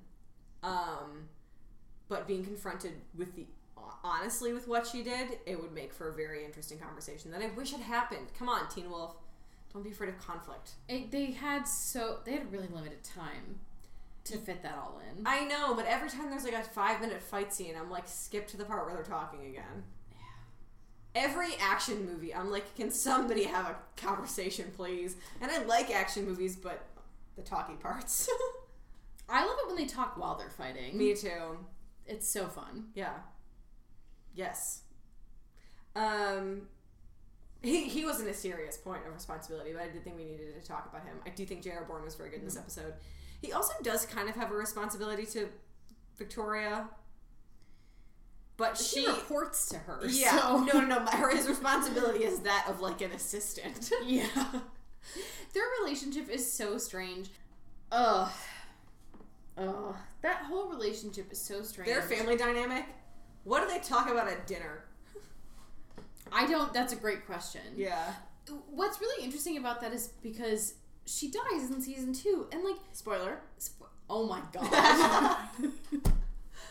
Um, 0.64 1.30
but 2.08 2.28
being 2.28 2.44
confronted 2.44 2.94
with 3.18 3.36
the 3.36 3.48
honestly 4.04 4.54
with 4.54 4.68
what 4.68 4.88
she 4.88 5.04
did, 5.04 5.40
it 5.46 5.60
would 5.62 5.74
make 5.74 5.94
for 5.94 6.10
a 6.10 6.14
very 6.14 6.46
interesting 6.46 6.78
conversation 6.78 7.32
that 7.32 7.42
I 7.42 7.48
wish 7.56 7.72
had 7.72 7.82
happened. 7.82 8.28
Come 8.38 8.50
on, 8.50 8.70
Teen 8.70 8.90
Wolf. 8.90 9.16
Don't 9.76 9.84
be 9.84 9.92
afraid 9.92 10.08
of 10.08 10.18
conflict. 10.26 10.72
It, 10.88 11.12
they 11.12 11.32
had 11.32 11.68
so 11.68 12.20
they 12.24 12.32
had 12.32 12.50
really 12.50 12.70
limited 12.74 13.04
time 13.04 13.60
to 14.24 14.38
fit 14.38 14.64
that 14.64 14.78
all 14.82 15.02
in. 15.12 15.28
I 15.28 15.44
know, 15.44 15.76
but 15.76 15.86
every 15.86 16.10
time 16.10 16.30
there's 16.30 16.46
like 16.46 16.54
a 16.54 16.64
five 16.64 17.02
minute 17.02 17.22
fight 17.22 17.54
scene, 17.54 17.76
I'm 17.78 17.92
like, 17.92 18.08
skip 18.08 18.48
to 18.48 18.58
the 18.58 18.64
part 18.64 18.86
where 18.86 18.96
they're 18.96 19.04
talking 19.04 19.42
again. 19.46 19.84
Yeah. 20.14 21.24
Every 21.24 21.56
action 21.60 22.06
movie, 22.06 22.34
I'm 22.34 22.52
like, 22.52 22.74
can 22.78 22.90
somebody 22.90 23.44
have 23.44 23.66
a 23.66 23.76
conversation, 23.98 24.72
please? 24.78 25.18
And 25.42 25.52
I 25.52 25.62
like 25.66 25.92
action 25.92 26.24
movies, 26.26 26.56
but 26.56 26.86
the 27.36 27.42
talky 27.42 27.74
parts. 27.74 28.30
I 29.30 29.46
love 29.46 29.58
it 29.62 29.68
when 29.68 29.76
they 29.76 29.88
talk 29.88 30.16
while 30.16 30.38
they're 30.38 30.50
fighting. 30.50 30.98
Me 30.98 31.14
too. 31.16 31.58
It's 32.08 32.30
so 32.30 32.48
fun. 32.48 32.86
Yeah. 32.94 33.16
Yes. 34.36 34.84
Um, 35.98 36.70
he 37.66 37.88
he 37.90 38.06
wasn't 38.06 38.30
a 38.30 38.34
serious 38.34 38.78
point 38.78 39.02
of 39.08 39.14
responsibility, 39.14 39.74
but 39.74 39.82
I 39.82 39.88
did 39.88 40.04
think 40.04 40.18
we 40.18 40.26
needed 40.26 40.60
to 40.62 40.68
talk 40.68 40.88
about 40.92 41.06
him. 41.06 41.18
I 41.26 41.30
do 41.30 41.46
think 41.46 41.64
J.R. 41.64 41.84
Bourne 41.86 42.04
was 42.04 42.16
very 42.16 42.30
good 42.30 42.40
in 42.40 42.46
this 42.46 42.56
mm. 42.56 42.62
episode. 42.62 42.94
He 43.42 43.52
also 43.52 43.74
does 43.84 44.06
kind 44.06 44.30
of 44.30 44.36
have 44.36 44.52
a 44.52 44.56
responsibility 44.56 45.26
to 45.28 45.50
Victoria, 46.18 46.88
but 48.58 48.78
She 48.78 49.02
she. 49.02 49.08
reports 49.08 49.70
to 49.70 49.78
her. 49.80 50.02
Yeah, 50.08 50.40
so- 50.40 50.64
no, 50.64 50.80
no, 50.80 51.04
no. 51.04 51.06
Her, 51.12 51.36
his 51.36 51.48
responsibility 51.48 52.24
is 52.24 52.40
that 52.42 52.68
of 52.70 52.82
like 52.82 53.02
an 53.02 53.12
assistant. 53.12 53.92
Yeah. 54.06 54.28
Their 55.54 55.64
relationship 55.82 56.30
is 56.30 56.52
so 56.52 56.80
strange. 56.80 57.30
Ugh. 57.92 58.32
Ugh. 59.58 59.96
That 60.22 60.38
whole 60.38 60.68
relationship 60.70 61.32
is 61.32 61.40
so 61.40 61.62
strange. 61.62 61.88
Their 61.88 62.02
family 62.02 62.36
dynamic. 62.36 62.86
What 63.44 63.62
do 63.62 63.72
they 63.72 63.80
talk 63.80 64.10
about 64.10 64.28
at 64.28 64.48
dinner? 64.48 64.85
I 66.32 66.46
don't. 66.48 66.74
That's 66.74 66.94
a 66.94 66.96
great 66.96 67.26
question. 67.26 67.62
Yeah. 67.76 68.14
What's 68.70 69.00
really 69.02 69.24
interesting 69.24 69.58
about 69.58 69.82
that 69.82 69.94
is 69.94 70.10
because 70.22 70.76
she 71.06 71.32
dies 71.32 71.70
in 71.70 71.82
season 71.82 72.14
two, 72.14 72.48
and 72.52 72.64
like, 72.64 72.76
Spoiler. 72.94 73.40
spo- 73.60 73.88
oh 74.10 74.28
my 74.28 74.42
god. 74.54 75.48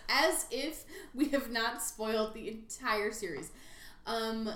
As 0.08 0.46
if 0.50 0.84
we 1.14 1.28
have 1.30 1.50
not 1.50 1.82
spoiled 1.82 2.34
the 2.34 2.48
entire 2.48 3.10
series. 3.10 3.50
Um, 4.06 4.50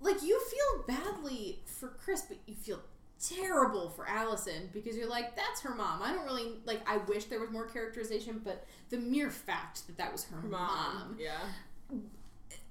like 0.00 0.22
you 0.22 0.40
feel 0.40 0.84
badly 0.96 1.60
for 1.66 1.88
Chris, 1.88 2.22
but 2.22 2.38
you 2.46 2.54
feel 2.54 2.80
terrible 3.22 3.90
for 3.90 4.08
Allison 4.08 4.70
because 4.72 4.96
you're 4.96 5.08
like, 5.10 5.36
that's 5.36 5.60
her 5.60 5.74
mom. 5.74 6.00
I 6.02 6.12
don't 6.12 6.24
really 6.24 6.52
like. 6.64 6.80
I 6.88 6.96
wish 6.98 7.26
there 7.26 7.38
was 7.40 7.50
more 7.50 7.66
characterization, 7.66 8.40
but 8.42 8.66
the 8.88 8.96
mere 8.96 9.30
fact 9.30 9.86
that 9.86 9.98
that 9.98 10.10
was 10.10 10.24
her 10.24 10.38
mom, 10.40 10.50
Mom. 10.50 11.16
Yeah. 11.20 11.98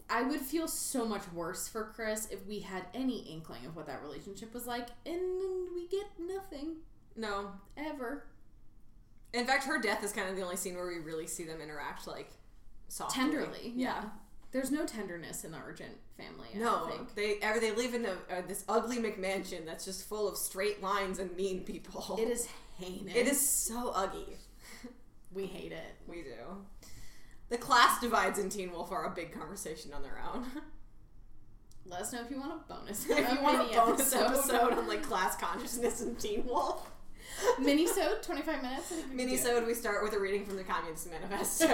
I 0.09 0.23
would 0.23 0.41
feel 0.41 0.67
so 0.67 1.05
much 1.05 1.21
worse 1.33 1.67
for 1.67 1.85
Chris 1.95 2.27
if 2.31 2.45
we 2.47 2.59
had 2.59 2.85
any 2.93 3.19
inkling 3.19 3.65
of 3.65 3.75
what 3.75 3.85
that 3.87 4.01
relationship 4.01 4.53
was 4.53 4.65
like, 4.65 4.87
and 5.05 5.21
we 5.75 5.87
get 5.87 6.07
nothing 6.19 6.77
No. 7.15 7.51
ever. 7.77 8.25
In 9.33 9.45
fact, 9.45 9.65
her 9.65 9.79
death 9.79 10.03
is 10.03 10.11
kind 10.11 10.27
of 10.29 10.35
the 10.35 10.41
only 10.41 10.55
scene 10.55 10.75
where 10.75 10.87
we 10.87 10.97
really 10.97 11.27
see 11.27 11.43
them 11.43 11.61
interact 11.61 12.07
like 12.07 12.31
softly. 12.87 13.21
Tenderly, 13.21 13.73
yeah. 13.75 14.05
There's 14.51 14.71
no 14.71 14.87
tenderness 14.87 15.43
in 15.43 15.51
the 15.51 15.57
Argent 15.59 15.95
family. 16.17 16.47
I 16.55 16.57
No, 16.57 16.89
they 17.15 17.35
ever 17.43 17.59
they 17.59 17.71
live 17.71 17.93
in 17.93 18.05
a, 18.05 18.13
uh, 18.13 18.41
this 18.47 18.65
ugly 18.67 18.97
McMansion 18.97 19.63
that's 19.67 19.85
just 19.85 20.07
full 20.09 20.27
of 20.27 20.35
straight 20.37 20.81
lines 20.81 21.19
and 21.19 21.35
mean 21.35 21.63
people. 21.63 22.17
It 22.19 22.27
is 22.29 22.47
heinous. 22.79 23.15
It 23.15 23.27
is 23.27 23.39
so 23.47 23.91
ugly. 23.93 24.37
We 25.31 25.45
hate 25.45 25.71
it. 25.71 25.93
We 26.07 26.23
do. 26.23 26.65
The 27.49 27.57
class 27.57 27.99
divides 27.99 28.37
in 28.39 28.49
Teen 28.49 28.71
Wolf 28.71 28.91
are 28.91 29.05
a 29.05 29.09
big 29.09 29.31
conversation 29.37 29.91
on 29.93 30.03
their 30.03 30.21
own. 30.33 30.45
Let 31.85 32.01
us 32.01 32.13
know 32.13 32.21
if 32.21 32.29
you 32.29 32.39
want 32.39 32.51
a 32.53 32.73
bonus. 32.73 33.09
if 33.09 33.17
you 33.31 33.41
want 33.41 33.71
a 33.71 33.75
bonus 33.75 34.13
episode 34.13 34.73
on 34.73 34.87
like 34.87 35.01
class 35.09 35.35
consciousness 35.35 36.01
in 36.01 36.15
Teen 36.15 36.45
Wolf, 36.45 36.91
Minisode, 37.59 38.21
25 38.21 38.61
minutes. 38.61 38.91
I 38.91 38.95
think 38.95 39.11
we 39.11 39.17
can 39.17 39.27
do 39.27 39.33
it. 39.33 39.39
minisode 39.39 39.65
we 39.67 39.73
start 39.73 40.03
with 40.03 40.13
a 40.13 40.19
reading 40.19 40.45
from 40.45 40.57
the 40.57 40.63
Communist 40.63 41.09
Manifesto. 41.09 41.67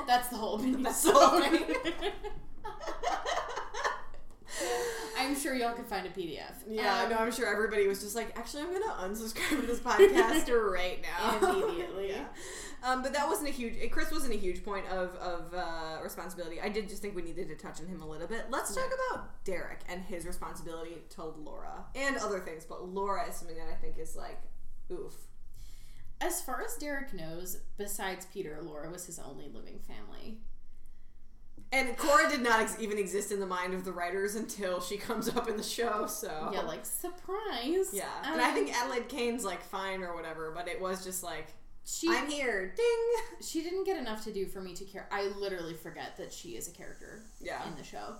That's 0.06 0.28
the 0.28 0.36
whole 0.36 0.56
mini. 0.58 0.82
That's 0.82 1.02
the 1.02 1.12
whole 1.12 1.40
thing. 1.40 1.64
I'm 5.18 5.34
sure 5.38 5.54
y'all 5.54 5.74
can 5.74 5.84
find 5.84 6.06
a 6.06 6.10
PDF. 6.10 6.52
yeah, 6.68 7.02
Um, 7.04 7.10
no, 7.10 7.16
I'm 7.16 7.32
sure 7.32 7.46
everybody 7.52 7.86
was 7.88 8.00
just 8.00 8.14
like, 8.14 8.38
actually, 8.38 8.62
I'm 8.62 8.72
gonna 8.72 9.08
unsubscribe 9.14 9.60
to 9.60 9.66
this 9.66 9.80
podcast 9.80 10.70
right 10.72 11.02
now 11.02 11.50
Immediately. 11.50 12.10
yeah. 12.10 12.24
Um, 12.84 13.02
but 13.02 13.14
that 13.14 13.26
wasn't 13.26 13.48
a 13.48 13.52
huge. 13.52 13.90
Chris 13.90 14.12
wasn't 14.12 14.34
a 14.34 14.36
huge 14.36 14.62
point 14.64 14.86
of 14.88 15.14
of 15.16 15.54
uh, 15.54 16.02
responsibility. 16.02 16.60
I 16.60 16.68
did 16.68 16.88
just 16.88 17.00
think 17.00 17.16
we 17.16 17.22
needed 17.22 17.48
to 17.48 17.56
touch 17.56 17.80
on 17.80 17.86
him 17.86 18.02
a 18.02 18.06
little 18.06 18.26
bit. 18.28 18.46
Let's 18.50 18.74
talk 18.74 18.90
about 19.10 19.42
Derek 19.44 19.80
and 19.88 20.02
his 20.02 20.26
responsibility 20.26 20.96
to 21.10 21.24
Laura 21.24 21.86
and 21.94 22.16
other 22.18 22.40
things. 22.40 22.64
But 22.64 22.86
Laura 22.88 23.26
is 23.28 23.36
something 23.36 23.56
that 23.56 23.68
I 23.72 23.74
think 23.76 23.98
is 23.98 24.14
like, 24.16 24.38
oof. 24.92 25.14
As 26.20 26.40
far 26.42 26.62
as 26.62 26.76
Derek 26.76 27.12
knows, 27.14 27.58
besides 27.76 28.26
Peter, 28.32 28.58
Laura 28.62 28.90
was 28.90 29.06
his 29.06 29.18
only 29.18 29.48
living 29.52 29.78
family. 29.80 30.38
And 31.72 31.96
Cora 31.96 32.30
did 32.30 32.40
not 32.40 32.60
ex- 32.60 32.76
even 32.78 32.98
exist 32.98 33.32
in 33.32 33.40
the 33.40 33.46
mind 33.46 33.74
of 33.74 33.84
the 33.84 33.90
writers 33.92 34.36
until 34.36 34.80
she 34.80 34.96
comes 34.96 35.28
up 35.28 35.48
in 35.48 35.56
the 35.56 35.62
show. 35.62 36.06
So 36.06 36.50
Yeah, 36.52 36.60
like 36.60 36.84
surprise. 36.86 37.90
yeah. 37.92 38.04
and 38.24 38.40
I 38.40 38.48
Um, 38.50 38.54
think 38.54 38.72
Adelaide 38.76 39.08
Kane's 39.08 39.44
like 39.44 39.62
fine 39.62 40.02
or 40.02 40.14
whatever, 40.14 40.52
but 40.54 40.68
it 40.68 40.80
was 40.80 41.02
just 41.02 41.22
like 41.24 41.48
she 41.84 42.08
I'm 42.08 42.28
here, 42.30 42.72
ding. 42.76 43.24
she 43.42 43.62
didn't 43.62 43.84
get 43.84 43.98
enough 43.98 44.24
to 44.24 44.32
do 44.32 44.46
for 44.46 44.60
me 44.60 44.74
to 44.74 44.84
care. 44.84 45.06
I 45.12 45.28
literally 45.38 45.74
forget 45.74 46.16
that 46.16 46.32
she 46.32 46.50
is 46.50 46.68
a 46.68 46.70
character 46.72 47.22
Yeah. 47.40 47.66
in 47.68 47.76
the 47.76 47.84
show, 47.84 48.14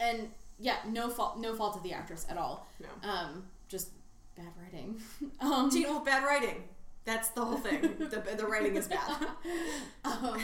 and 0.00 0.28
yeah, 0.58 0.76
no 0.88 1.08
fault, 1.10 1.38
no 1.38 1.54
fault 1.54 1.76
of 1.76 1.82
the 1.82 1.92
actress 1.92 2.26
at 2.28 2.36
all. 2.36 2.66
No. 2.80 3.08
Um, 3.08 3.44
just 3.68 3.90
bad 4.36 4.48
writing. 4.60 5.00
um, 5.40 5.70
Teen 5.70 5.84
Wolf 5.88 6.04
bad 6.04 6.24
writing. 6.24 6.64
That's 7.04 7.28
the 7.30 7.44
whole 7.44 7.58
thing. 7.58 7.80
the, 7.98 8.22
the 8.36 8.46
writing 8.46 8.76
is 8.76 8.86
bad. 8.88 9.26
um, 10.04 10.38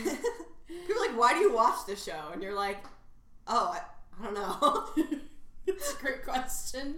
People 0.66 1.02
are 1.02 1.06
like, 1.08 1.16
why 1.18 1.32
do 1.34 1.38
you 1.40 1.54
watch 1.54 1.86
this 1.86 2.02
show? 2.02 2.30
And 2.32 2.42
you're 2.42 2.54
like, 2.54 2.78
oh, 3.46 3.74
I, 3.74 3.80
I 4.20 4.24
don't 4.24 4.34
know. 4.34 5.04
it's 5.66 5.94
a 5.94 5.96
great 6.02 6.24
question. 6.24 6.96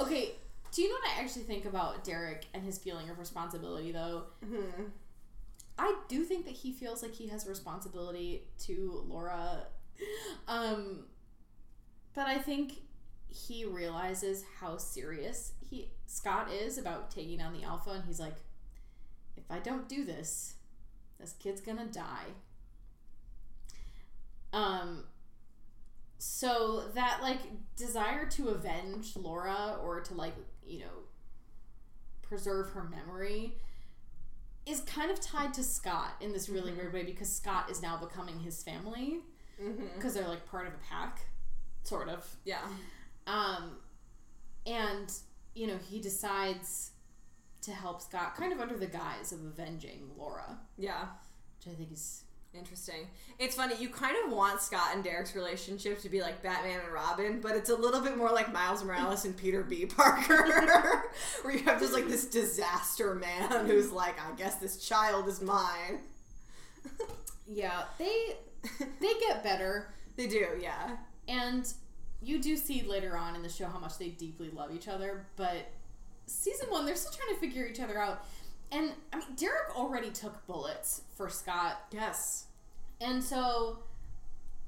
Okay, 0.00 0.32
do 0.74 0.82
you 0.82 0.88
know 0.88 0.96
what 0.96 1.16
I 1.16 1.22
actually 1.22 1.44
think 1.44 1.66
about 1.66 2.02
Derek 2.02 2.46
and 2.52 2.64
his 2.64 2.78
feeling 2.78 3.08
of 3.08 3.18
responsibility, 3.18 3.92
though? 3.92 4.24
Hmm. 4.44 4.82
I 5.78 5.94
do 6.08 6.24
think 6.24 6.46
that 6.46 6.54
he 6.54 6.72
feels 6.72 7.00
like 7.02 7.14
he 7.14 7.28
has 7.28 7.46
responsibility 7.46 8.42
to 8.64 9.04
Laura. 9.06 9.66
Um, 10.48 11.04
but 12.14 12.26
I 12.26 12.38
think 12.38 12.72
he 13.28 13.64
realizes 13.64 14.44
how 14.60 14.76
serious 14.76 15.52
he 15.68 15.90
Scott 16.06 16.52
is 16.52 16.78
about 16.78 17.10
taking 17.10 17.38
down 17.38 17.52
the 17.52 17.64
alpha 17.64 17.90
and 17.90 18.04
he's 18.04 18.20
like 18.20 18.36
if 19.36 19.44
I 19.50 19.58
don't 19.58 19.88
do 19.88 20.04
this, 20.04 20.54
this 21.18 21.32
kid's 21.32 21.60
to 21.60 21.84
die. 21.86 22.26
Um 24.52 25.04
so 26.18 26.84
that 26.94 27.18
like 27.22 27.40
desire 27.76 28.26
to 28.26 28.48
avenge 28.48 29.14
Laura 29.16 29.78
or 29.82 30.00
to 30.00 30.14
like, 30.14 30.34
you 30.66 30.80
know, 30.80 31.04
preserve 32.22 32.70
her 32.70 32.84
memory 32.84 33.54
is 34.66 34.80
kind 34.80 35.10
of 35.10 35.20
tied 35.20 35.52
to 35.54 35.62
Scott 35.62 36.12
in 36.20 36.32
this 36.32 36.48
really 36.48 36.72
weird 36.72 36.92
way 36.94 37.02
because 37.02 37.30
Scott 37.30 37.70
is 37.70 37.82
now 37.82 37.96
becoming 37.96 38.40
his 38.40 38.62
family 38.62 39.18
Mm-hmm. 39.62 39.84
because 39.94 40.14
they're 40.14 40.26
like 40.26 40.44
part 40.50 40.66
of 40.66 40.72
a 40.74 40.78
pack, 40.90 41.26
sort 41.84 42.08
of. 42.08 42.26
Yeah. 42.44 42.58
Um, 43.28 43.76
and 44.66 45.12
you 45.54 45.68
know 45.68 45.76
he 45.88 46.00
decides 46.00 46.90
to 47.62 47.70
help 47.70 48.02
Scott, 48.02 48.34
kind 48.34 48.52
of 48.52 48.58
under 48.58 48.76
the 48.76 48.86
guise 48.88 49.30
of 49.30 49.44
avenging 49.44 50.10
Laura, 50.18 50.58
Yeah. 50.76 51.04
which 51.64 51.72
I 51.72 51.76
think 51.76 51.92
is 51.92 52.23
Interesting. 52.56 53.08
It's 53.38 53.56
funny. 53.56 53.74
You 53.80 53.88
kind 53.88 54.14
of 54.24 54.32
want 54.32 54.60
Scott 54.60 54.90
and 54.94 55.02
Derek's 55.02 55.34
relationship 55.34 56.00
to 56.02 56.08
be 56.08 56.20
like 56.20 56.40
Batman 56.42 56.78
and 56.84 56.92
Robin, 56.94 57.40
but 57.40 57.56
it's 57.56 57.68
a 57.68 57.74
little 57.74 58.00
bit 58.00 58.16
more 58.16 58.30
like 58.30 58.52
Miles 58.52 58.84
Morales 58.84 59.24
and 59.24 59.36
Peter 59.36 59.62
B. 59.64 59.86
Parker, 59.96 61.04
where 61.42 61.54
you 61.54 61.64
have 61.64 61.80
just 61.80 61.92
like 61.92 62.06
this 62.08 62.26
disaster 62.26 63.14
man 63.16 63.66
who's 63.66 63.90
like, 63.90 64.14
I 64.20 64.32
guess 64.36 64.56
this 64.56 64.76
child 64.86 65.26
is 65.28 65.42
mine. 65.42 65.98
yeah 67.48 67.84
they 67.98 68.36
they 69.00 69.12
get 69.20 69.42
better, 69.42 69.92
They 70.16 70.26
do, 70.26 70.46
yeah. 70.60 70.96
and 71.28 71.70
you 72.22 72.40
do 72.40 72.56
see 72.56 72.82
later 72.82 73.16
on 73.16 73.34
in 73.36 73.42
the 73.42 73.48
show 73.48 73.66
how 73.66 73.78
much 73.78 73.98
they 73.98 74.08
deeply 74.10 74.50
love 74.50 74.70
each 74.74 74.88
other, 74.88 75.26
but 75.36 75.70
season 76.26 76.68
one, 76.70 76.86
they're 76.86 76.96
still 76.96 77.12
trying 77.12 77.34
to 77.34 77.40
figure 77.40 77.66
each 77.66 77.80
other 77.80 77.98
out. 77.98 78.24
And 78.74 78.90
I 79.12 79.16
mean, 79.18 79.28
Derek 79.36 79.76
already 79.76 80.10
took 80.10 80.46
bullets 80.46 81.02
for 81.16 81.28
Scott, 81.30 81.80
Yes. 81.92 82.46
and 83.00 83.22
so 83.22 83.78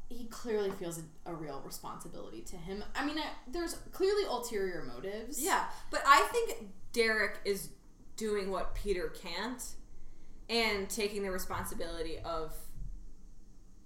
he 0.09 0.27
clearly 0.27 0.71
feels 0.71 1.01
a, 1.27 1.31
a 1.33 1.35
real 1.35 1.61
responsibility 1.67 2.41
to 2.43 2.57
him. 2.57 2.85
I 2.95 3.05
mean, 3.05 3.19
I, 3.19 3.25
there's 3.51 3.75
clearly 3.93 4.23
ulterior 4.25 4.85
motives. 4.95 5.43
Yeah, 5.45 5.65
but 5.91 6.03
I 6.07 6.21
think 6.31 6.69
Derek 6.93 7.41
is 7.45 7.71
doing 8.17 8.51
what 8.53 8.75
Peter 8.77 9.09
can't 9.09 9.63
and 10.49 10.89
taking 10.89 11.23
the 11.25 11.31
responsibility 11.33 12.19
of 12.25 12.55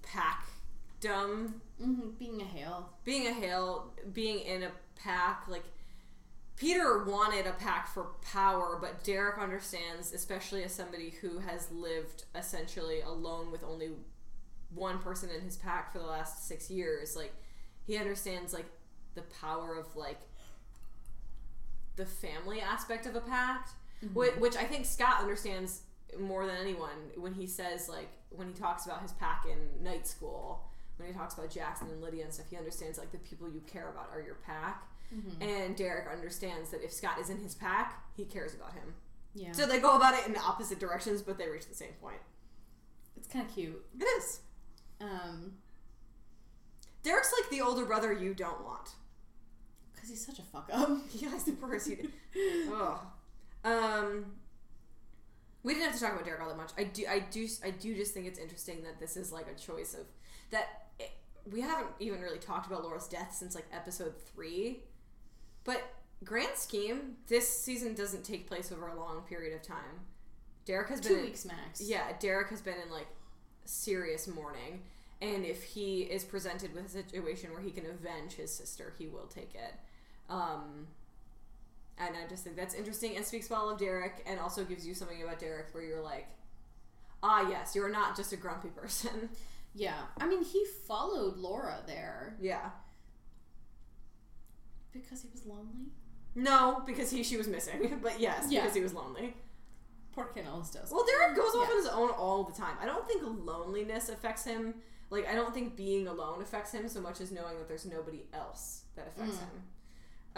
packdom, 0.03 1.55
hmm 1.83 2.11
being 2.18 2.43
a 2.43 2.45
Hale 2.45 2.91
being 3.05 3.27
a 3.27 3.33
Hale 3.33 3.93
being 4.12 4.41
in 4.41 4.64
a 4.64 4.71
pack. 5.03 5.45
Like, 5.49 5.64
Peter 6.61 7.04
wanted 7.04 7.46
a 7.46 7.52
pack 7.52 7.88
for 7.88 8.08
power, 8.20 8.76
but 8.78 9.02
Derek 9.02 9.38
understands, 9.38 10.12
especially 10.12 10.62
as 10.62 10.70
somebody 10.70 11.14
who 11.22 11.38
has 11.38 11.70
lived 11.72 12.24
essentially 12.34 13.00
alone 13.00 13.50
with 13.50 13.64
only 13.64 13.88
one 14.74 14.98
person 14.98 15.30
in 15.30 15.40
his 15.40 15.56
pack 15.56 15.90
for 15.90 16.00
the 16.00 16.04
last 16.04 16.46
six 16.46 16.70
years. 16.70 17.16
Like, 17.16 17.32
he 17.86 17.96
understands, 17.96 18.52
like, 18.52 18.66
the 19.14 19.22
power 19.40 19.74
of, 19.74 19.96
like, 19.96 20.20
the 21.96 22.04
family 22.04 22.61
aspect 22.61 23.06
of 23.06 23.16
a 23.16 23.20
pact, 23.22 23.70
mm-hmm. 24.04 24.12
which, 24.12 24.36
which 24.36 24.56
I 24.56 24.64
think 24.64 24.84
Scott 24.84 25.22
understands 25.22 25.80
more 26.18 26.44
than 26.44 26.56
anyone 26.58 26.90
when 27.16 27.32
he 27.32 27.46
says, 27.46 27.88
like, 27.88 28.11
when 28.28 28.48
he 28.48 28.52
talks 28.52 28.84
about 28.84 29.00
his 29.00 29.12
pack 29.12 29.46
in 29.50 29.82
night 29.82 30.06
school, 30.06 30.68
when 30.98 31.08
he 31.08 31.14
talks 31.14 31.32
about 31.32 31.50
Jackson 31.50 31.88
and 31.90 32.02
Lydia 32.02 32.24
and 32.24 32.34
stuff, 32.34 32.48
he 32.50 32.58
understands, 32.58 32.98
like, 32.98 33.12
the 33.12 33.18
people 33.18 33.48
you 33.48 33.62
care 33.66 33.88
about 33.88 34.11
are 34.12 34.20
your 34.20 34.36
pack. 34.44 34.84
And 35.40 35.74
Derek 35.76 36.06
understands 36.12 36.70
that 36.70 36.82
if 36.84 36.92
Scott 36.92 37.18
is 37.20 37.30
in 37.30 37.38
his 37.38 37.54
pack, 37.54 38.02
he 38.16 38.24
cares 38.24 38.54
about 38.54 38.72
him. 38.74 38.94
Yeah, 39.34 39.52
So 39.52 39.66
they 39.66 39.80
go 39.80 39.96
about 39.96 40.14
it 40.14 40.26
in 40.26 40.36
opposite 40.36 40.78
directions, 40.78 41.20
but 41.22 41.36
they 41.38 41.48
reach 41.48 41.66
the 41.68 41.74
same 41.74 41.92
point. 42.00 42.20
it's 43.16 43.28
kind 43.28 43.46
of 43.46 43.52
cute. 43.54 43.84
It 43.98 44.04
is. 44.04 44.40
Um, 45.00 45.54
Derek's 47.02 47.32
like 47.40 47.50
the 47.50 47.61
older 47.61 47.84
brother 47.86 48.12
you 48.12 48.34
don't 48.34 48.62
want. 48.64 48.90
because 49.94 50.11
he's 50.11 50.24
such 50.24 50.38
a 50.38 50.42
fuck 50.42 50.68
up. 50.72 50.90
Yeah, 51.14 51.30
I 51.34 51.38
suppose 51.38 51.86
he. 51.86 51.98
Ugh. 52.72 52.98
Um, 53.64 54.26
we 55.62 55.74
didn't 55.74 55.86
have 55.90 55.94
to 55.98 56.00
talk 56.00 56.12
about 56.12 56.24
Derek 56.24 56.40
all 56.40 56.48
that 56.48 56.56
much. 56.56 56.70
I 56.78 56.84
do, 56.84 57.04
I 57.08 57.18
do, 57.20 57.46
I 57.64 57.70
do 57.70 57.94
just 57.94 58.14
think 58.14 58.26
it's 58.26 58.38
interesting 58.38 58.82
that 58.84 58.98
this 59.00 59.16
is 59.16 59.32
like 59.32 59.46
a 59.48 59.54
choice 59.58 59.94
of 59.94 60.06
that. 60.50 60.86
It, 60.98 61.11
we 61.50 61.61
haven't 61.61 61.88
even 62.00 62.20
really 62.20 62.38
talked 62.38 62.66
about 62.66 62.82
Laura's 62.84 63.06
death 63.08 63.34
since 63.34 63.54
like 63.54 63.66
episode 63.72 64.14
three, 64.34 64.82
but 65.64 65.82
grand 66.24 66.56
scheme, 66.56 67.16
this 67.28 67.48
season 67.48 67.94
doesn't 67.94 68.24
take 68.24 68.46
place 68.46 68.70
over 68.72 68.88
a 68.88 68.98
long 68.98 69.22
period 69.22 69.54
of 69.54 69.62
time. 69.62 70.06
Derek 70.66 70.88
has 70.90 71.00
been 71.00 71.16
Two 71.16 71.22
weeks 71.22 71.44
max. 71.44 71.80
yeah, 71.80 72.12
Derek 72.20 72.48
has 72.50 72.61
been 72.61 72.76
in 72.84 72.90
like 72.92 73.06
serious 73.64 74.28
mourning, 74.28 74.82
and 75.22 75.44
if 75.44 75.62
he 75.62 76.02
is 76.02 76.24
presented 76.24 76.74
with 76.74 76.86
a 76.86 76.88
situation 76.88 77.50
where 77.52 77.62
he 77.62 77.70
can 77.70 77.86
avenge 77.86 78.32
his 78.34 78.52
sister, 78.54 78.92
he 78.98 79.06
will 79.06 79.26
take 79.26 79.54
it. 79.54 79.74
Um, 80.28 80.86
and 81.98 82.14
I 82.16 82.28
just 82.28 82.44
think 82.44 82.56
that's 82.56 82.74
interesting 82.74 83.16
and 83.16 83.24
speaks 83.24 83.50
well 83.50 83.70
of 83.70 83.78
Derek, 83.78 84.22
and 84.26 84.38
also 84.38 84.64
gives 84.64 84.86
you 84.86 84.94
something 84.94 85.22
about 85.22 85.38
Derek 85.40 85.74
where 85.74 85.82
you're 85.82 86.00
like, 86.02 86.28
ah, 87.22 87.48
yes, 87.48 87.74
you're 87.74 87.90
not 87.90 88.16
just 88.16 88.32
a 88.32 88.36
grumpy 88.36 88.68
person. 88.68 89.28
Yeah. 89.74 90.00
I 90.20 90.26
mean, 90.26 90.42
he 90.42 90.64
followed 90.88 91.36
Laura 91.36 91.78
there 91.86 92.36
yeah. 92.40 92.70
Because 94.93 95.22
he 95.22 95.28
was 95.32 95.47
lonely. 95.47 95.93
No, 96.34 96.82
because 96.86 97.11
he 97.11 97.22
she 97.22 97.36
was 97.36 97.49
missing, 97.49 97.99
but 98.03 98.20
yes, 98.20 98.47
Yeah. 98.51 98.61
because 98.61 98.76
he 98.76 98.82
was 98.82 98.95
lonely. 98.95 99.34
Poor 100.12 100.28
always 100.51 100.70
does. 100.70 100.91
Well, 100.91 101.05
Derek 101.07 101.36
goes 101.36 101.55
off 101.55 101.66
Yeah. 101.68 101.70
on 101.72 101.76
his 101.76 101.86
own 101.86 102.11
all 102.11 102.43
the 102.45 102.53
time. 102.53 102.76
I 102.80 102.84
don't 102.86 103.07
think 103.07 103.22
loneliness 103.24 104.09
affects 104.09 104.45
him. 104.45 104.74
Like, 105.09 105.26
I 105.28 105.34
don't 105.34 105.53
think 105.55 105.76
being 105.76 106.07
alone 106.09 106.43
affects 106.43 106.72
him 106.72 106.88
so 106.88 107.01
much 107.01 107.20
as 107.20 107.30
knowing 107.32 107.59
that 107.59 107.68
there's 107.68 107.86
nobody 107.86 108.26
else 108.32 108.82
that 108.97 109.07
affects 109.09 109.36
Mm. 109.36 109.41
him. 109.41 109.62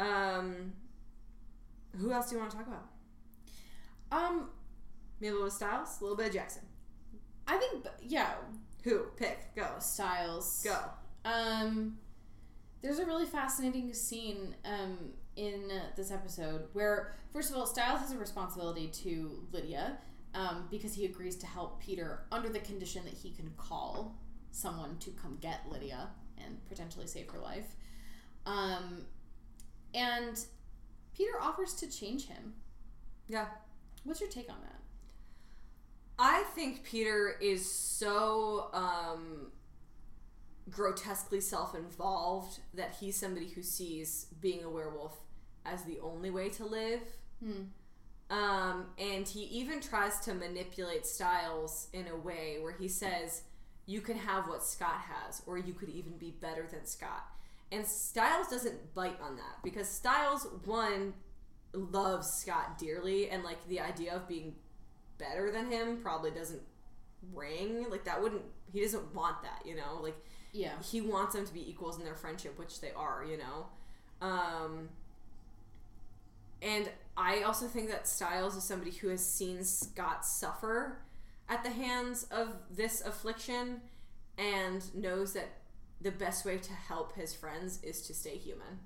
Um, 0.06 0.72
who 1.98 2.10
else 2.12 2.28
do 2.28 2.34
you 2.36 2.40
want 2.40 2.50
to 2.52 2.56
talk 2.58 2.66
about? 2.66 2.86
Um, 4.10 4.50
Maybe 5.20 5.30
a 5.30 5.34
little 5.34 5.50
Stiles, 5.50 6.00
a 6.00 6.04
little 6.04 6.16
bit 6.16 6.28
of 6.28 6.32
Jackson. 6.32 6.62
I 7.46 7.56
think 7.58 7.86
yeah, 8.02 8.34
Who? 8.84 9.04
Pick. 9.16 9.54
Go. 9.54 9.76
Stiles. 9.78 10.62
Go. 10.64 10.78
Um, 11.24 11.98
there's 12.82 12.98
a 12.98 13.06
really 13.06 13.26
fascinating 13.26 13.92
scene 13.92 14.54
um 14.64 14.98
in 15.36 15.70
uh, 15.70 15.84
this 15.96 16.10
episode 16.10 16.62
where 16.74 17.14
first 17.32 17.50
of 17.50 17.56
all 17.56 17.64
Stiles 17.66 18.00
has 18.00 18.12
a 18.12 18.18
responsibility 18.18 18.88
to 18.88 19.46
Lydia 19.52 19.98
um 20.34 20.68
because 20.70 20.94
he 20.94 21.04
agrees 21.04 21.36
to 21.36 21.46
help 21.46 21.80
Peter 21.80 22.24
under 22.30 22.48
the 22.48 22.60
condition 22.60 23.04
that 23.04 23.14
he 23.14 23.30
can 23.30 23.50
call 23.56 24.14
someone 24.52 24.96
to 24.98 25.10
come 25.10 25.38
get 25.40 25.60
Lydia 25.70 26.10
and 26.44 26.64
potentially 26.68 27.06
save 27.06 27.28
her 27.30 27.38
life. 27.38 27.76
Um, 28.46 29.06
and 29.94 30.38
Peter 31.16 31.32
offers 31.40 31.74
to 31.74 31.90
change 31.90 32.26
him. 32.26 32.54
Yeah. 33.28 33.46
What's 34.04 34.20
your 34.20 34.30
take 34.30 34.50
on 34.50 34.56
that? 34.62 34.80
I 36.18 36.44
think 36.54 36.84
Peter 36.84 37.36
is 37.40 37.68
so 37.68 38.68
um, 38.72 39.50
grotesquely 40.70 41.40
self 41.40 41.74
involved 41.74 42.60
that 42.74 42.96
he's 43.00 43.16
somebody 43.16 43.48
who 43.48 43.62
sees 43.62 44.26
being 44.40 44.64
a 44.64 44.70
werewolf 44.70 45.18
as 45.64 45.84
the 45.84 45.98
only 46.00 46.30
way 46.30 46.48
to 46.50 46.64
live. 46.64 47.00
Hmm. 47.42 47.62
Um, 48.30 48.86
and 48.98 49.28
he 49.28 49.42
even 49.44 49.80
tries 49.80 50.20
to 50.20 50.34
manipulate 50.34 51.06
Stiles 51.06 51.88
in 51.92 52.06
a 52.08 52.16
way 52.16 52.56
where 52.60 52.72
he 52.72 52.88
says, 52.88 53.42
You 53.86 54.00
can 54.00 54.16
have 54.16 54.48
what 54.48 54.64
Scott 54.64 55.02
has, 55.08 55.42
or 55.46 55.58
you 55.58 55.74
could 55.74 55.90
even 55.90 56.16
be 56.16 56.30
better 56.30 56.66
than 56.70 56.86
Scott. 56.86 57.26
And 57.70 57.86
Stiles 57.86 58.48
doesn't 58.48 58.94
bite 58.94 59.20
on 59.20 59.36
that 59.36 59.62
because 59.62 59.88
Stiles, 59.88 60.46
one, 60.64 61.14
loves 61.74 62.30
Scott 62.30 62.78
dearly, 62.78 63.30
and 63.30 63.44
like 63.44 63.66
the 63.68 63.80
idea 63.80 64.14
of 64.14 64.28
being 64.28 64.54
better 65.18 65.50
than 65.50 65.70
him 65.70 65.98
probably 66.02 66.30
doesn't 66.30 66.62
ring. 67.34 67.86
Like, 67.90 68.04
that 68.04 68.22
wouldn't, 68.22 68.42
he 68.72 68.80
doesn't 68.80 69.14
want 69.14 69.42
that, 69.42 69.62
you 69.66 69.74
know? 69.74 70.00
Like, 70.02 70.16
Yeah. 70.52 70.72
he 70.82 71.00
wants 71.00 71.34
them 71.34 71.46
to 71.46 71.52
be 71.52 71.68
equals 71.68 71.98
in 71.98 72.04
their 72.04 72.14
friendship, 72.14 72.58
which 72.58 72.80
they 72.80 72.92
are, 72.92 73.24
you 73.24 73.38
know. 73.38 73.66
Um, 74.20 74.90
and 76.60 76.90
I 77.16 77.42
also 77.42 77.66
think 77.66 77.88
that 77.88 78.06
Stiles 78.06 78.56
is 78.56 78.64
somebody 78.64 78.92
who 78.92 79.08
has 79.08 79.24
seen 79.24 79.64
Scott 79.64 80.24
suffer 80.24 80.98
at 81.48 81.64
the 81.64 81.70
hands 81.70 82.26
of 82.30 82.54
this 82.70 83.00
affliction 83.04 83.80
and 84.38 84.94
knows 84.94 85.32
that 85.32 85.48
the 86.00 86.10
best 86.10 86.44
way 86.44 86.58
to 86.58 86.72
help 86.72 87.14
his 87.16 87.34
friends 87.34 87.82
is 87.82 88.02
to 88.02 88.14
stay 88.14 88.36
human. 88.36 88.80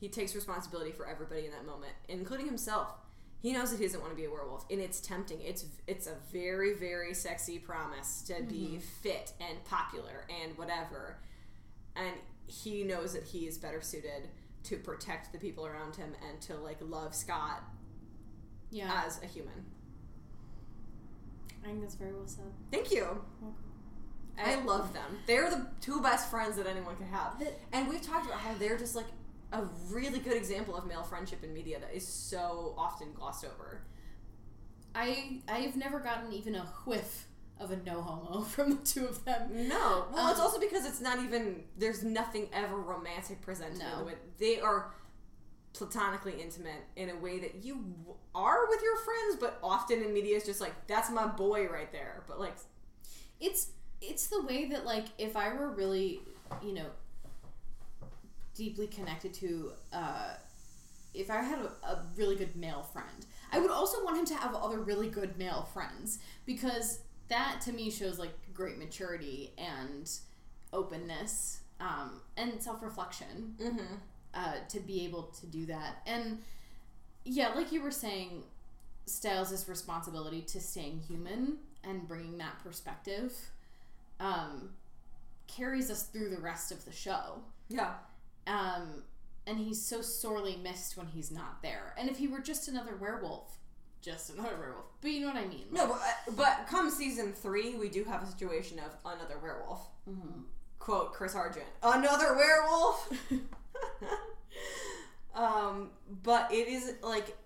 He 0.00 0.08
takes 0.08 0.34
responsibility 0.34 0.92
for 0.92 1.06
everybody 1.06 1.46
in 1.46 1.52
that 1.52 1.64
moment, 1.64 1.92
including 2.08 2.46
himself. 2.46 2.88
He 3.44 3.52
knows 3.52 3.72
that 3.72 3.78
he 3.78 3.84
doesn't 3.84 4.00
want 4.00 4.10
to 4.10 4.16
be 4.16 4.24
a 4.24 4.30
werewolf, 4.30 4.64
and 4.70 4.80
it's 4.80 5.00
tempting. 5.02 5.38
It's 5.42 5.66
it's 5.86 6.06
a 6.06 6.14
very 6.32 6.72
very 6.72 7.12
sexy 7.12 7.58
promise 7.58 8.22
to 8.22 8.42
be 8.42 8.54
mm-hmm. 8.54 8.78
fit 8.78 9.34
and 9.38 9.62
popular 9.66 10.24
and 10.42 10.56
whatever, 10.56 11.18
and 11.94 12.14
he 12.46 12.84
knows 12.84 13.12
that 13.12 13.24
he 13.24 13.40
is 13.40 13.58
better 13.58 13.82
suited 13.82 14.30
to 14.62 14.78
protect 14.78 15.30
the 15.30 15.36
people 15.36 15.66
around 15.66 15.94
him 15.94 16.14
and 16.26 16.40
to 16.40 16.56
like 16.56 16.78
love 16.80 17.14
Scott 17.14 17.62
Yeah. 18.70 19.02
as 19.04 19.22
a 19.22 19.26
human. 19.26 19.66
I 21.62 21.66
think 21.66 21.82
that's 21.82 21.96
very 21.96 22.14
well 22.14 22.26
said. 22.26 22.50
Thank 22.70 22.92
you. 22.92 23.22
I 24.38 24.54
love 24.62 24.94
them. 24.94 25.18
They're 25.26 25.50
the 25.50 25.66
two 25.82 26.00
best 26.00 26.30
friends 26.30 26.56
that 26.56 26.66
anyone 26.66 26.96
could 26.96 27.08
have. 27.08 27.42
And 27.74 27.88
we've 27.88 28.00
talked 28.00 28.24
about 28.24 28.38
how 28.38 28.54
they're 28.54 28.78
just 28.78 28.96
like 28.96 29.06
a 29.54 29.68
really 29.90 30.18
good 30.18 30.36
example 30.36 30.76
of 30.76 30.86
male 30.86 31.02
friendship 31.02 31.42
in 31.44 31.52
media 31.54 31.78
that 31.80 31.94
is 31.94 32.06
so 32.06 32.74
often 32.76 33.12
glossed 33.14 33.44
over. 33.44 33.82
I 34.94 35.40
I've 35.48 35.76
never 35.76 36.00
gotten 36.00 36.32
even 36.32 36.54
a 36.54 36.64
whiff 36.86 37.26
of 37.60 37.70
a 37.70 37.76
no 37.78 38.02
homo 38.02 38.40
from 38.54 38.70
the 38.70 38.76
two 38.84 39.06
of 39.06 39.24
them. 39.24 39.68
No. 39.68 40.06
Well, 40.12 40.30
it's 40.30 40.40
Um, 40.40 40.46
also 40.46 40.58
because 40.60 40.84
it's 40.84 41.00
not 41.00 41.20
even, 41.20 41.62
there's 41.78 42.02
nothing 42.02 42.48
ever 42.52 42.76
romantic 42.76 43.40
presented 43.40 43.78
No. 43.78 43.92
in 43.92 43.98
the 44.00 44.04
way. 44.04 44.14
They 44.38 44.60
are 44.60 44.92
platonically 45.72 46.40
intimate 46.40 46.82
in 46.96 47.10
a 47.10 47.16
way 47.16 47.38
that 47.40 47.64
you 47.64 47.84
are 48.34 48.68
with 48.68 48.80
your 48.82 48.96
friends, 48.98 49.36
but 49.40 49.58
often 49.62 50.02
in 50.02 50.12
media 50.12 50.36
it's 50.36 50.46
just 50.46 50.60
like, 50.60 50.86
that's 50.86 51.10
my 51.10 51.26
boy 51.26 51.66
right 51.68 51.90
there. 51.92 52.24
But 52.28 52.38
like, 52.40 52.56
It's 53.40 53.68
it's 54.00 54.26
the 54.26 54.42
way 54.42 54.66
that 54.66 54.84
like 54.84 55.06
if 55.18 55.36
I 55.36 55.52
were 55.54 55.70
really 55.70 56.20
you 56.62 56.72
know 56.74 56.86
deeply 58.54 58.86
connected 58.86 59.34
to 59.34 59.72
uh, 59.92 60.34
if 61.14 61.30
I 61.30 61.42
had 61.42 61.60
a, 61.60 61.86
a 61.86 62.02
really 62.16 62.36
good 62.36 62.56
male 62.56 62.82
friend, 62.82 63.26
I 63.52 63.60
would 63.60 63.70
also 63.70 64.04
want 64.04 64.18
him 64.18 64.24
to 64.26 64.34
have 64.34 64.54
other 64.54 64.80
really 64.80 65.08
good 65.08 65.38
male 65.38 65.68
friends 65.72 66.18
because 66.44 67.00
that 67.28 67.60
to 67.62 67.72
me 67.72 67.90
shows 67.90 68.18
like 68.18 68.32
great 68.52 68.78
maturity 68.78 69.52
and 69.56 70.10
openness 70.72 71.60
um, 71.80 72.20
and 72.36 72.60
self 72.62 72.82
reflection. 72.82 73.54
mm-hmm. 73.60 73.94
uh, 74.34 74.54
to 74.68 74.80
be 74.80 75.04
able 75.04 75.24
to 75.40 75.46
do 75.46 75.66
that. 75.66 76.02
And 76.06 76.38
yeah, 77.24 77.48
like 77.54 77.72
you 77.72 77.82
were 77.82 77.90
saying, 77.90 78.42
Stiles' 79.06 79.68
responsibility 79.68 80.40
to 80.42 80.60
staying 80.60 81.00
human 81.06 81.58
and 81.82 82.08
bringing 82.08 82.38
that 82.38 82.58
perspective 82.64 83.32
um, 84.18 84.70
carries 85.46 85.90
us 85.90 86.04
through 86.04 86.30
the 86.30 86.40
rest 86.40 86.72
of 86.72 86.84
the 86.84 86.92
show. 86.92 87.40
Yeah. 87.68 87.92
Um, 88.46 89.04
and 89.46 89.58
he's 89.58 89.84
so 89.84 90.00
sorely 90.00 90.56
missed 90.56 90.96
when 90.96 91.06
he's 91.08 91.30
not 91.30 91.62
there. 91.62 91.94
And 91.98 92.08
if 92.08 92.16
he 92.16 92.28
were 92.28 92.40
just 92.40 92.68
another 92.68 92.96
werewolf, 92.96 93.58
just 94.00 94.30
another 94.34 94.56
werewolf. 94.58 94.86
But 95.00 95.10
you 95.10 95.20
know 95.20 95.28
what 95.28 95.36
I 95.36 95.46
mean? 95.46 95.66
No, 95.70 95.86
but, 95.88 95.96
uh, 95.96 96.32
but 96.36 96.66
come 96.68 96.90
season 96.90 97.32
three, 97.32 97.74
we 97.74 97.88
do 97.88 98.04
have 98.04 98.22
a 98.22 98.26
situation 98.26 98.78
of 98.78 98.92
another 99.04 99.38
werewolf. 99.42 99.88
Quote 100.78 101.14
Chris 101.14 101.34
Argent, 101.34 101.66
another 101.82 102.36
werewolf. 102.36 103.10
um, 105.34 105.90
but 106.22 106.52
it 106.52 106.68
is 106.68 106.94
like 107.02 107.36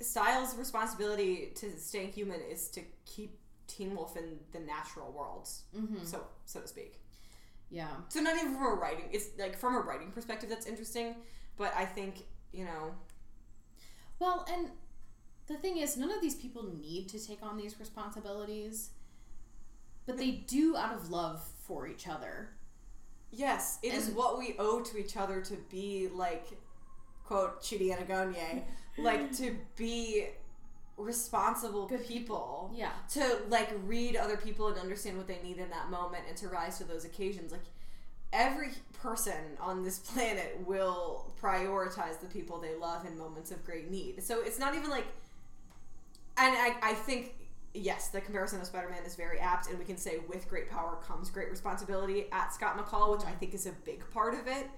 Stiles' 0.00 0.56
responsibility 0.56 1.52
to 1.56 1.78
staying 1.78 2.12
human 2.12 2.40
is 2.40 2.68
to 2.70 2.80
keep 3.04 3.38
Teen 3.66 3.94
Wolf 3.94 4.16
in 4.16 4.38
the 4.52 4.58
natural 4.60 5.12
worlds, 5.12 5.64
so 6.04 6.24
so 6.46 6.60
to 6.60 6.66
speak. 6.66 6.98
Yeah. 7.70 7.88
So 8.08 8.20
not 8.20 8.36
even 8.36 8.54
from 8.54 8.66
a 8.66 8.74
writing, 8.74 9.06
it's 9.12 9.28
like 9.38 9.56
from 9.56 9.76
a 9.76 9.80
writing 9.80 10.10
perspective 10.12 10.48
that's 10.50 10.66
interesting. 10.66 11.16
But 11.56 11.72
I 11.76 11.84
think 11.84 12.24
you 12.52 12.64
know, 12.64 12.94
Well, 14.18 14.44
and 14.52 14.70
the 15.46 15.54
thing 15.54 15.78
is, 15.78 15.96
none 15.96 16.10
of 16.10 16.20
these 16.20 16.34
people 16.34 16.64
need 16.80 17.08
to 17.10 17.24
take 17.24 17.42
on 17.42 17.56
these 17.56 17.78
responsibilities, 17.78 18.90
but 20.06 20.16
they 20.16 20.28
mm-hmm. 20.28 20.46
do 20.46 20.76
out 20.76 20.94
of 20.94 21.10
love 21.10 21.42
for 21.66 21.86
each 21.86 22.06
other. 22.08 22.50
Yes, 23.32 23.78
it 23.82 23.94
is 23.94 24.08
And- 24.08 24.16
what 24.16 24.38
we 24.38 24.56
owe 24.58 24.80
to 24.80 24.98
each 24.98 25.16
other 25.16 25.40
to 25.42 25.56
be 25.70 26.08
like, 26.08 26.46
quote 27.24 27.62
Chidi 27.62 27.96
Anagonye, 27.96 28.64
like 28.98 29.32
to 29.36 29.56
be 29.76 30.26
responsible 31.02 31.86
Good 31.86 32.06
people. 32.06 32.70
Yeah. 32.74 32.90
To 33.10 33.38
like 33.48 33.70
read 33.86 34.16
other 34.16 34.36
people 34.36 34.68
and 34.68 34.78
understand 34.78 35.16
what 35.16 35.26
they 35.26 35.40
need 35.42 35.58
in 35.58 35.70
that 35.70 35.90
moment 35.90 36.24
and 36.28 36.36
to 36.38 36.48
rise 36.48 36.78
to 36.78 36.84
those 36.84 37.04
occasions. 37.04 37.52
Like 37.52 37.64
every 38.32 38.70
person 39.02 39.56
on 39.60 39.82
this 39.82 39.98
planet 40.14 40.60
will 40.66 41.32
prioritize 41.40 42.20
the 42.20 42.26
people 42.26 42.60
they 42.60 42.74
love 42.76 43.06
in 43.06 43.18
moments 43.18 43.50
of 43.50 43.64
great 43.64 43.90
need. 43.90 44.22
So 44.22 44.42
it's 44.42 44.58
not 44.58 44.74
even 44.74 44.90
like 44.90 45.06
and 46.36 46.56
I, 46.56 46.74
I 46.82 46.94
think 46.94 47.34
yes, 47.74 48.08
the 48.08 48.20
comparison 48.20 48.60
of 48.60 48.66
Spider-Man 48.66 49.04
is 49.04 49.14
very 49.14 49.38
apt, 49.38 49.68
and 49.68 49.78
we 49.78 49.84
can 49.84 49.96
say 49.96 50.20
with 50.28 50.48
great 50.48 50.70
power 50.70 50.98
comes 51.06 51.30
great 51.30 51.50
responsibility 51.50 52.26
at 52.32 52.52
Scott 52.52 52.76
McCall, 52.76 53.16
which 53.16 53.26
I 53.26 53.32
think 53.32 53.54
is 53.54 53.66
a 53.66 53.72
big 53.84 54.08
part 54.10 54.34
of 54.34 54.46
it. 54.46 54.68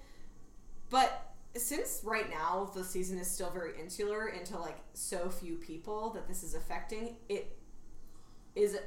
But 0.91 1.32
since 1.57 2.01
right 2.05 2.31
now 2.31 2.71
the 2.75 2.85
season 2.85 3.19
is 3.19 3.31
still 3.31 3.51
very 3.51 3.79
insular 3.81 4.29
into 4.29 4.59
like 4.59 4.79
so 4.95 5.29
few 5.29 5.57
people 5.57 6.11
that 6.11 6.27
this 6.29 6.43
is 6.43 6.55
affecting, 6.55 7.17
it 7.29 7.57
is 8.55 8.79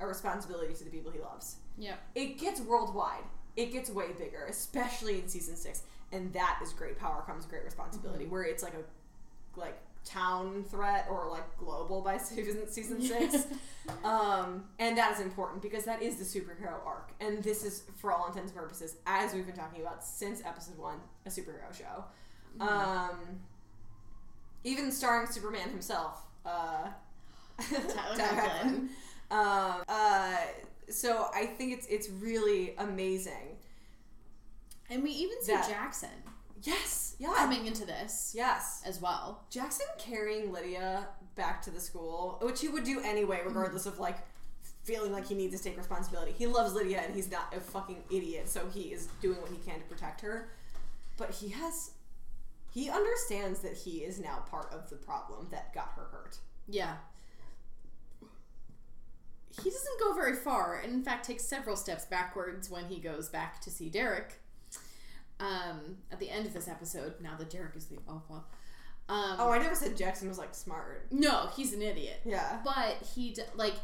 a 0.00 0.06
responsibility 0.06 0.74
to 0.74 0.84
the 0.84 0.90
people 0.90 1.10
he 1.10 1.20
loves. 1.20 1.56
Yeah. 1.78 1.94
It 2.14 2.38
gets 2.38 2.60
worldwide. 2.60 3.24
It 3.56 3.72
gets 3.72 3.90
way 3.90 4.12
bigger, 4.18 4.46
especially 4.48 5.20
in 5.20 5.28
season 5.28 5.56
six, 5.56 5.82
and 6.10 6.32
that 6.32 6.60
is 6.62 6.72
great 6.72 6.98
power 6.98 7.22
comes 7.22 7.44
great 7.44 7.64
responsibility. 7.64 8.24
Mm-hmm. 8.24 8.32
Where 8.32 8.44
it's 8.44 8.62
like 8.62 8.74
a 8.74 9.58
like 9.58 9.78
town 10.04 10.64
threat 10.68 11.06
or 11.10 11.28
like 11.30 11.56
global 11.58 12.00
by 12.02 12.16
season 12.18 12.68
season 12.70 13.00
six, 13.00 13.46
um, 14.04 14.64
and 14.78 14.96
that 14.98 15.12
is 15.14 15.20
important 15.20 15.62
because 15.62 15.84
that 15.84 16.02
is 16.02 16.16
the 16.16 16.24
superhero 16.40 16.84
arc, 16.86 17.12
and 17.20 17.42
this 17.42 17.64
is 17.64 17.84
for 17.96 18.12
all 18.12 18.26
intents 18.26 18.52
and 18.52 18.60
purposes, 18.60 18.96
as 19.06 19.32
we've 19.34 19.46
been 19.46 19.56
talking 19.56 19.80
about 19.80 20.04
since 20.04 20.44
episode 20.44 20.78
one, 20.78 20.98
a 21.26 21.28
superhero 21.28 21.72
show. 21.76 22.04
Um, 22.60 23.40
even 24.64 24.90
starring 24.92 25.26
Superman 25.26 25.70
himself. 25.70 26.22
Uh, 26.44 26.88
Tyler 27.70 28.16
Tyler 28.16 28.42
Hoechlin. 28.42 28.88
um, 29.30 29.82
uh, 29.88 30.36
so 30.88 31.28
I 31.34 31.46
think 31.46 31.72
it's 31.72 31.86
it's 31.86 32.08
really 32.10 32.74
amazing. 32.78 33.56
And 34.90 35.02
we 35.02 35.10
even 35.10 35.42
see 35.42 35.52
That- 35.52 35.68
Jackson 35.68 36.10
Yes, 36.64 37.11
yeah, 37.22 37.34
coming 37.36 37.66
into 37.66 37.86
this 37.86 38.32
yes. 38.34 38.82
as 38.84 39.00
well. 39.00 39.44
Jackson 39.48 39.86
carrying 39.96 40.52
Lydia 40.52 41.06
back 41.36 41.62
to 41.62 41.70
the 41.70 41.78
school, 41.78 42.38
which 42.42 42.60
he 42.60 42.68
would 42.68 42.82
do 42.82 43.00
anyway, 43.00 43.40
regardless 43.44 43.86
of 43.86 44.00
like 44.00 44.18
feeling 44.82 45.12
like 45.12 45.28
he 45.28 45.36
needs 45.36 45.56
to 45.56 45.62
take 45.62 45.76
responsibility. 45.78 46.32
He 46.36 46.48
loves 46.48 46.74
Lydia 46.74 47.00
and 47.00 47.14
he's 47.14 47.30
not 47.30 47.54
a 47.56 47.60
fucking 47.60 48.02
idiot, 48.10 48.48
so 48.48 48.68
he 48.74 48.92
is 48.92 49.06
doing 49.20 49.40
what 49.40 49.52
he 49.52 49.58
can 49.58 49.78
to 49.78 49.86
protect 49.86 50.20
her. 50.22 50.48
But 51.16 51.30
he 51.30 51.50
has 51.50 51.92
he 52.72 52.90
understands 52.90 53.60
that 53.60 53.76
he 53.76 53.98
is 53.98 54.18
now 54.18 54.44
part 54.50 54.72
of 54.72 54.90
the 54.90 54.96
problem 54.96 55.46
that 55.52 55.72
got 55.72 55.92
her 55.94 56.08
hurt. 56.10 56.38
Yeah. 56.66 56.96
He 59.62 59.68
doesn't 59.68 60.00
go 60.00 60.14
very 60.14 60.34
far, 60.34 60.80
and 60.80 60.92
in 60.92 61.04
fact 61.04 61.26
takes 61.26 61.44
several 61.44 61.76
steps 61.76 62.06
backwards 62.06 62.68
when 62.68 62.86
he 62.86 62.98
goes 62.98 63.28
back 63.28 63.60
to 63.60 63.70
see 63.70 63.90
Derek. 63.90 64.41
Um, 65.42 65.96
at 66.12 66.20
the 66.20 66.30
end 66.30 66.46
of 66.46 66.52
this 66.54 66.68
episode, 66.68 67.14
now 67.20 67.34
that 67.38 67.50
Derek 67.50 67.74
is 67.76 67.86
the 67.86 67.98
alpha. 68.08 68.44
Um, 69.08 69.36
Oh, 69.40 69.50
I 69.50 69.58
never 69.58 69.74
said 69.74 69.96
Jackson 69.96 70.28
was 70.28 70.38
like 70.38 70.54
smart. 70.54 71.06
no, 71.10 71.48
he's 71.56 71.72
an 71.72 71.82
idiot. 71.82 72.20
Yeah. 72.24 72.60
But 72.64 72.96
he 73.14 73.30
d- 73.32 73.42
like 73.56 73.74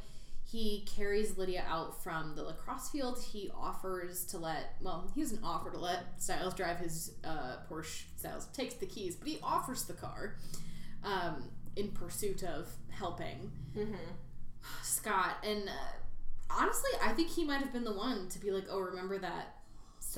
he 0.45 0.87
carries 0.97 1.37
Lydia 1.37 1.65
out 1.69 2.03
from 2.03 2.35
the 2.37 2.43
lacrosse 2.43 2.89
field. 2.91 3.19
He 3.33 3.51
offers 3.59 4.25
to 4.27 4.39
let 4.39 4.77
well, 4.81 5.11
he 5.15 5.21
doesn't 5.23 5.43
offer 5.43 5.71
to 5.71 5.79
let 5.79 6.23
Stiles 6.23 6.55
drive 6.55 6.79
his 6.79 7.13
uh, 7.25 7.57
Porsche. 7.71 8.05
Stiles 8.17 8.47
takes 8.53 8.75
the 8.75 8.87
keys, 8.87 9.17
but 9.17 9.27
he 9.29 9.39
offers 9.43 9.85
the 9.85 9.95
car 9.95 10.37
um, 11.05 11.51
in 11.77 11.89
pursuit 11.89 12.43
of 12.45 12.69
helping 12.91 13.51
Scott. 14.83 15.37
And 15.45 15.69
uh, 15.69 15.73
honestly, 16.51 16.91
I 17.03 17.13
think 17.13 17.29
he 17.29 17.45
might 17.45 17.61
have 17.61 17.73
been 17.73 17.85
the 17.85 17.93
one 17.93 18.29
to 18.29 18.39
be 18.39 18.51
like, 18.51 18.65
"Oh, 18.71 18.79
remember 18.81 19.19
that 19.19 19.57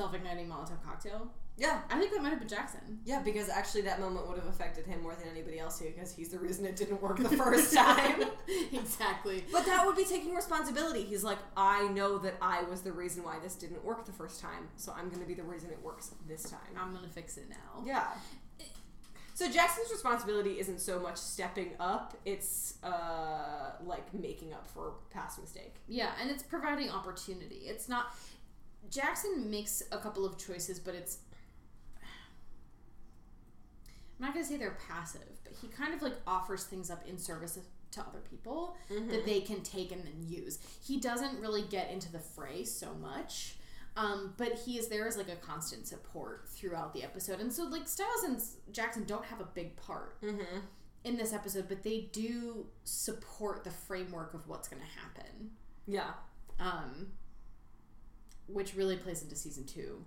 self-igniting 0.01 0.49
Molotov 0.49 0.83
cocktail?" 0.85 1.31
Yeah. 1.61 1.83
I 1.91 1.99
think 1.99 2.11
that 2.13 2.23
might 2.23 2.31
have 2.31 2.39
been 2.39 2.49
Jackson. 2.49 3.01
Yeah, 3.05 3.21
because 3.21 3.51
actually 3.51 3.83
that 3.83 4.01
moment 4.01 4.27
would 4.27 4.39
have 4.39 4.47
affected 4.47 4.87
him 4.87 5.03
more 5.03 5.15
than 5.15 5.29
anybody 5.29 5.59
else 5.59 5.79
here 5.79 5.91
because 5.95 6.11
he's 6.11 6.31
the 6.31 6.39
reason 6.39 6.65
it 6.65 6.75
didn't 6.75 7.03
work 7.03 7.19
the 7.19 7.29
first 7.29 7.75
time. 7.83 8.25
exactly. 8.73 9.45
But 9.53 9.67
that 9.67 9.85
would 9.85 9.95
be 9.97 10.07
taking 10.07 10.35
responsibility. 10.35 11.03
He's 11.03 11.23
like, 11.23 11.39
I 11.59 11.89
know 11.89 12.17
that 12.19 12.37
I 12.41 12.63
was 12.63 12.81
the 12.81 12.93
reason 12.93 13.23
why 13.25 13.39
this 13.43 13.57
didn't 13.57 13.85
work 13.85 14.07
the 14.07 14.13
first 14.13 14.41
time, 14.41 14.69
so 14.77 14.95
I'm 14.97 15.11
going 15.11 15.21
to 15.21 15.29
be 15.29 15.35
the 15.35 15.43
reason 15.43 15.71
it 15.71 15.83
works 15.83 16.13
this 16.27 16.45
time. 16.45 16.61
I'm 16.79 16.95
gonna 16.95 17.09
fix 17.09 17.37
it 17.37 17.51
now. 17.51 17.85
Yeah. 17.85 18.07
So 19.35 19.51
Jackson's 19.51 19.91
responsibility 19.91 20.61
isn't 20.61 20.81
so 20.81 21.01
much 21.01 21.17
stepping 21.17 21.71
up; 21.81 22.15
it's 22.27 22.75
uh, 22.83 23.73
like 23.83 24.13
making 24.13 24.53
up 24.53 24.67
for 24.67 24.93
past 25.11 25.41
mistake. 25.41 25.77
Yeah, 25.89 26.11
and 26.21 26.31
it's 26.31 26.43
providing 26.43 26.91
opportunity. 26.91 27.63
It's 27.65 27.89
not. 27.89 28.15
Jackson 28.89 29.51
makes 29.51 29.83
a 29.93 29.99
couple 29.99 30.25
of 30.25 30.39
choices, 30.39 30.79
but 30.79 30.95
it's. 30.95 31.19
I'm 34.19 34.27
not 34.27 34.35
gonna 34.35 34.45
say 34.47 34.57
they're 34.57 34.77
passive, 34.89 35.41
but 35.45 35.53
he 35.61 35.69
kind 35.69 35.95
of 35.95 36.03
like 36.03 36.15
offers 36.27 36.65
things 36.65 36.91
up 36.91 37.07
in 37.09 37.17
service 37.19 37.59
to 37.93 38.01
other 38.01 38.21
people 38.31 38.77
that 39.09 39.25
they 39.27 39.41
can 39.41 39.63
take 39.63 39.91
and 39.93 40.05
then 40.05 40.25
use. 40.29 40.59
He 40.87 41.01
doesn't 41.01 41.41
really 41.41 41.63
get 41.63 41.91
into 41.91 42.13
the 42.13 42.19
fray 42.21 42.65
so 42.65 42.95
much, 42.95 43.57
um, 43.97 44.35
but 44.37 44.53
he 44.65 44.79
is 44.79 44.89
there 44.89 45.09
as 45.09 45.17
like 45.17 45.29
a 45.31 45.37
constant 45.37 45.87
support 45.89 46.47
throughout 46.49 46.93
the 46.93 47.03
episode. 47.03 47.41
And 47.41 47.53
so 47.53 47.65
like 47.65 47.89
Stiles 47.89 48.23
and 48.25 48.41
Jackson 48.73 49.05
don't 49.05 49.25
have 49.25 49.41
a 49.41 49.49
big 49.55 49.75
part 49.77 50.19
in 51.03 51.17
this 51.17 51.33
episode, 51.33 51.67
but 51.69 51.83
they 51.83 52.11
do 52.13 52.67
support 52.85 53.65
the 53.65 53.71
framework 53.71 54.35
of 54.35 54.47
what's 54.47 54.69
going 54.69 54.83
to 54.83 55.01
happen 55.01 55.51
Yeah. 55.87 56.11
um, 56.61 57.09
which 58.53 58.75
really 58.75 58.97
plays 58.97 59.23
into 59.23 59.37
season 59.37 59.65
two 59.65 60.05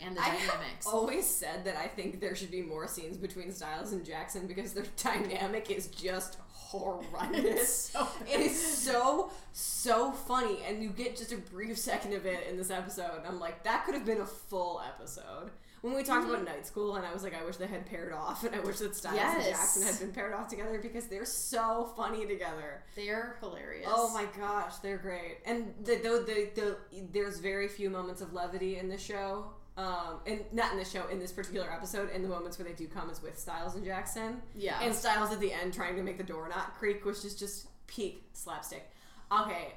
and 0.00 0.16
the 0.16 0.20
dynamics. 0.20 0.46
I 0.46 0.52
dynamics. 0.52 0.86
always 0.86 1.26
said 1.26 1.64
that 1.64 1.76
I 1.76 1.86
think 1.86 2.20
there 2.20 2.34
should 2.34 2.50
be 2.50 2.62
more 2.62 2.86
scenes 2.86 3.16
between 3.16 3.52
Stiles 3.52 3.92
and 3.92 4.04
Jackson 4.04 4.46
because 4.46 4.72
their 4.72 4.84
dynamic 5.02 5.70
is 5.70 5.88
just 5.88 6.38
horrendous. 6.50 7.90
so 7.90 8.06
it 8.30 8.40
is 8.40 8.60
so 8.60 9.30
so 9.52 10.12
funny, 10.12 10.58
and 10.68 10.82
you 10.82 10.90
get 10.90 11.16
just 11.16 11.32
a 11.32 11.36
brief 11.38 11.78
second 11.78 12.12
of 12.14 12.26
it 12.26 12.46
in 12.48 12.56
this 12.56 12.70
episode. 12.70 13.22
I'm 13.26 13.40
like, 13.40 13.62
that 13.64 13.84
could 13.84 13.94
have 13.94 14.04
been 14.04 14.20
a 14.20 14.26
full 14.26 14.82
episode. 14.86 15.50
When 15.82 15.94
we 15.94 16.02
talked 16.02 16.28
about 16.28 16.44
night 16.44 16.66
school, 16.66 16.96
and 16.96 17.06
I 17.06 17.12
was 17.12 17.22
like, 17.22 17.34
I 17.34 17.44
wish 17.44 17.56
they 17.56 17.66
had 17.66 17.86
paired 17.86 18.12
off, 18.12 18.44
and 18.44 18.54
I 18.54 18.60
wish 18.60 18.78
that 18.78 18.96
Stiles 18.96 19.20
and 19.20 19.44
Jackson 19.44 19.82
had 19.82 19.98
been 19.98 20.12
paired 20.12 20.32
off 20.32 20.48
together 20.48 20.80
because 20.82 21.06
they're 21.06 21.24
so 21.24 21.92
funny 21.96 22.26
together. 22.26 22.82
They're 22.96 23.36
hilarious. 23.40 23.86
Oh 23.88 24.12
my 24.12 24.26
gosh, 24.38 24.76
they're 24.76 24.98
great. 24.98 25.38
And 25.44 25.74
the, 25.84 25.96
the, 25.96 26.50
the, 26.54 26.60
the 26.60 26.76
there's 27.12 27.38
very 27.38 27.68
few 27.68 27.90
moments 27.90 28.20
of 28.20 28.32
levity 28.32 28.78
in 28.78 28.88
the 28.88 28.98
show. 28.98 29.52
Um, 29.78 30.20
and 30.26 30.40
not 30.52 30.72
in 30.72 30.78
the 30.78 30.86
show, 30.86 31.06
in 31.08 31.18
this 31.18 31.32
particular 31.32 31.70
episode, 31.70 32.08
and 32.10 32.24
the 32.24 32.30
moments 32.30 32.58
where 32.58 32.66
they 32.66 32.72
do 32.72 32.88
come 32.88 33.10
is 33.10 33.22
with 33.22 33.38
Stiles 33.38 33.74
and 33.74 33.84
Jackson. 33.84 34.40
Yeah. 34.56 34.78
And 34.80 34.94
Stiles 34.94 35.30
at 35.32 35.38
the 35.38 35.52
end 35.52 35.74
trying 35.74 35.96
to 35.96 36.02
make 36.02 36.16
the 36.16 36.24
door 36.24 36.48
not 36.48 36.78
creak, 36.78 37.04
which 37.04 37.26
is 37.26 37.34
just 37.34 37.66
peak 37.86 38.24
slapstick. 38.32 38.90
Okay. 39.30 39.74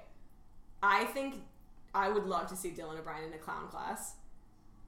I 0.82 1.04
think 1.04 1.42
I 1.94 2.08
would 2.10 2.24
love 2.24 2.48
to 2.48 2.56
see 2.56 2.70
Dylan 2.70 2.98
O'Brien 2.98 3.26
in 3.26 3.34
a 3.34 3.38
clown 3.38 3.68
class. 3.68 4.14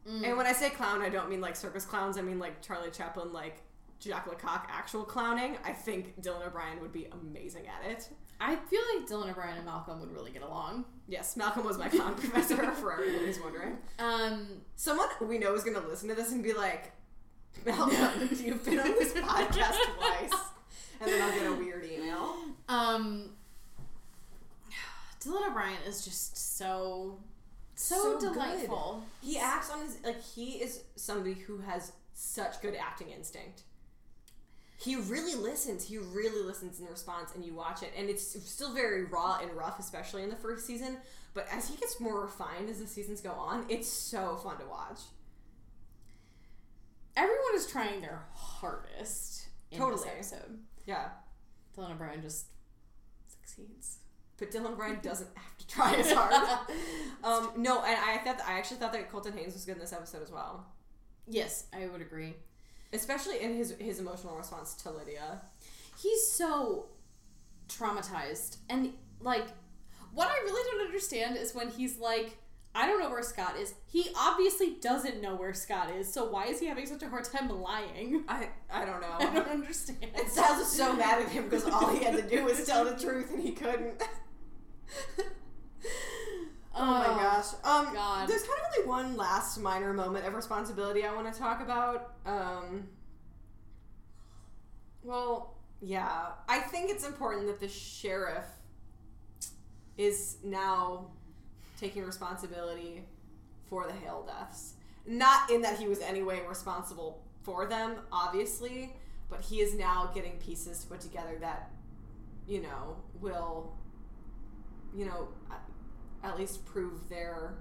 And 0.06 0.36
when 0.38 0.46
I 0.48 0.54
say 0.54 0.70
clown, 0.70 1.02
I 1.02 1.10
don't 1.10 1.30
mean 1.30 1.42
like 1.42 1.56
circus 1.56 1.86
clowns. 1.86 2.18
I 2.18 2.22
mean 2.22 2.40
like 2.40 2.62
Charlie 2.62 2.90
Chaplin, 2.92 3.32
like 3.32 3.62
Jacques 4.00 4.28
Lecoq 4.28 4.68
actual 4.70 5.04
clowning. 5.04 5.58
I 5.64 5.74
think 5.74 6.20
Dylan 6.22 6.46
O'Brien 6.48 6.82
would 6.82 6.92
be 6.92 7.08
amazing 7.12 7.66
at 7.68 7.90
it. 7.90 8.10
I 8.40 8.56
feel 8.56 8.82
like 8.96 9.08
Dylan 9.08 9.30
O'Brien 9.30 9.58
and 9.58 9.66
Malcolm 9.66 10.00
would 10.00 10.12
really 10.12 10.32
get 10.32 10.42
along. 10.42 10.86
Yes, 11.08 11.38
Malcolm 11.38 11.64
was 11.64 11.78
my 11.78 11.88
clown 11.90 12.16
professor 12.18 12.56
for 12.72 12.94
everyone 12.94 13.26
who's 13.26 13.40
wondering. 13.40 13.78
Um, 14.00 14.48
Someone 14.76 15.08
we 15.22 15.38
know 15.38 15.54
is 15.54 15.64
going 15.64 15.80
to 15.80 15.88
listen 15.88 16.10
to 16.10 16.16
this 16.16 16.32
and 16.32 16.42
be 16.42 16.54
like, 16.54 16.92
Malcolm, 17.66 18.30
you've 18.44 18.66
been 18.66 18.80
on 18.80 18.88
this 18.94 19.14
podcast 19.14 19.78
twice. 19.98 20.34
And 21.00 21.10
then 21.12 21.22
I'll 21.22 21.32
get 21.40 21.46
a 21.52 21.54
weird 21.54 21.86
email. 21.86 22.36
um, 22.68 23.30
Dylan 25.22 25.48
O'Brien 25.50 25.78
is 25.88 26.04
just 26.04 26.58
so, 26.58 27.20
so, 27.76 27.96
So 27.96 28.20
good. 28.20 28.34
delightful. 28.34 29.04
He 29.22 29.38
acts 29.38 29.70
on 29.72 29.82
his, 29.82 29.98
like, 30.04 30.22
he 30.24 30.54
is 30.62 30.84
somebody 30.96 31.34
who 31.34 31.60
has 31.60 31.92
such 32.14 32.62
good 32.62 32.76
acting 32.76 33.10
instinct. 33.10 33.64
He 34.78 34.96
really 34.96 35.36
listens. 35.36 35.88
He 35.88 35.98
really 36.00 36.44
listens 36.44 36.80
in 36.80 36.88
response, 36.88 37.34
and 37.36 37.46
you 37.46 37.54
watch 37.54 37.84
it, 37.84 37.92
and 37.96 38.10
it's 38.10 38.26
still 38.50 38.74
very 38.74 39.04
raw 39.06 39.38
and 39.42 39.52
rough, 39.54 39.80
especially 39.80 40.24
in 40.24 40.30
the 40.30 40.36
first 40.36 40.66
season. 40.66 40.98
But 41.34 41.48
as 41.52 41.70
he 41.70 41.76
gets 41.78 42.00
more 42.00 42.22
refined 42.22 42.70
as 42.70 42.80
the 42.80 42.88
seasons 42.88 43.22
go 43.22 43.32
on, 43.32 43.66
it's 43.70 43.88
so 43.88 44.38
fun 44.38 44.58
to 44.58 44.66
watch. 44.66 45.00
Everyone 47.16 47.56
is 47.56 47.68
trying 47.68 48.02
their 48.02 48.24
hardest 48.34 49.48
in 49.70 49.78
Totally. 49.80 50.04
this 50.18 50.34
episode. 50.34 50.60
Yeah, 50.86 51.10
Dylan 51.78 51.92
O'Brien 51.92 52.22
just 52.22 52.48
succeeds. 53.28 54.00
But 54.42 54.50
Dylan 54.52 54.72
O'Brien 54.72 54.98
doesn't 55.04 55.30
have 55.36 55.58
to 55.60 55.68
try 55.68 55.94
as 55.94 56.12
hard. 56.12 56.34
um, 57.24 57.52
no, 57.58 57.84
and 57.84 57.96
I 57.96 58.18
thought 58.18 58.42
I 58.46 58.54
actually 58.58 58.78
thought 58.78 58.92
that 58.94 59.12
Colton 59.12 59.34
Haynes 59.38 59.54
was 59.54 59.66
good 59.66 59.76
in 59.76 59.80
this 59.80 59.94
episode 59.94 60.24
as 60.24 60.32
well, 60.32 60.66
Yes, 61.28 61.66
I 61.72 61.86
would 61.86 62.02
agree. 62.02 62.34
especially 62.92 63.40
in 63.40 63.56
his 63.56 63.76
his 63.78 64.00
emotional 64.00 64.36
response 64.36 64.74
to 64.82 64.90
Lydia. 64.90 65.42
He's 66.02 66.32
so 66.32 66.88
traumatized. 67.70 68.58
And, 68.68 68.94
like, 69.20 69.46
what 70.12 70.28
I 70.28 70.38
really 70.44 70.72
don't 70.72 70.88
understand 70.88 71.38
is 71.38 71.54
when 71.54 71.70
he's 71.70 72.00
like, 72.00 72.36
I 72.74 72.88
don't 72.88 73.00
know 73.00 73.10
where 73.12 73.22
Scott 73.22 73.58
is. 73.58 73.76
He 73.86 74.10
obviously 74.18 74.78
doesn't 74.82 75.22
know 75.22 75.36
where 75.36 75.54
Scott 75.54 75.92
is, 75.92 76.12
so 76.12 76.26
why 76.26 76.46
is 76.46 76.60
he 76.60 76.66
having 76.66 76.88
such 76.88 77.04
a 77.04 77.10
hard 77.10 77.26
time 77.26 77.50
lying? 77.62 78.24
I 78.28 78.50
I 78.74 78.86
don't 78.86 79.02
know. 79.02 79.18
I 79.20 79.26
don't 79.26 79.48
understand. 79.48 80.00
And 80.02 80.24
was 80.26 80.72
so 80.72 80.94
mad 80.96 81.22
at 81.22 81.30
him 81.30 81.44
because 81.44 81.66
all 81.66 81.94
he 81.94 82.04
had 82.04 82.16
to 82.16 82.24
do 82.24 82.46
was 82.46 82.66
tell 82.66 82.86
the 82.86 82.96
truth 82.98 83.30
and 83.32 83.44
he 83.44 83.52
couldn't. 83.52 84.02
oh 86.76 86.86
my 86.86 87.06
gosh. 87.06 87.54
Um, 87.64 87.94
God. 87.94 88.28
There's 88.28 88.44
kind 88.44 88.60
of 88.60 88.66
only 88.78 88.90
one 88.90 89.18
last 89.18 89.60
minor 89.60 89.94
moment 89.94 90.26
of 90.26 90.34
responsibility 90.34 91.06
I 91.06 91.14
want 91.14 91.32
to 91.32 91.40
talk 91.40 91.62
about. 91.62 92.14
Um, 92.26 92.88
well, 95.04 95.56
yeah. 95.82 96.28
I 96.48 96.60
think 96.60 96.92
it's 96.92 97.06
important 97.06 97.48
that 97.48 97.60
the 97.60 97.68
sheriff 97.68 98.46
is 99.98 100.38
now 100.44 101.08
taking 101.80 102.06
responsibility 102.06 103.04
for 103.68 103.88
the 103.88 103.94
Hale 103.94 104.24
deaths. 104.28 104.74
Not 105.06 105.50
in 105.50 105.62
that 105.62 105.80
he 105.80 105.88
was 105.88 106.00
any 106.00 106.22
way 106.22 106.42
responsible 106.48 107.24
for 107.42 107.66
them, 107.66 107.98
obviously, 108.12 108.94
but 109.30 109.42
he 109.42 109.62
is 109.62 109.74
now 109.74 110.12
getting 110.14 110.34
pieces 110.34 110.80
to 110.82 110.88
put 110.88 111.00
together 111.00 111.38
that, 111.40 111.72
you 112.48 112.62
know, 112.62 112.98
will, 113.20 113.74
you 114.96 115.06
know, 115.06 115.28
at- 116.24 116.38
least 116.38 116.64
prove 116.66 117.10
their, 117.10 117.56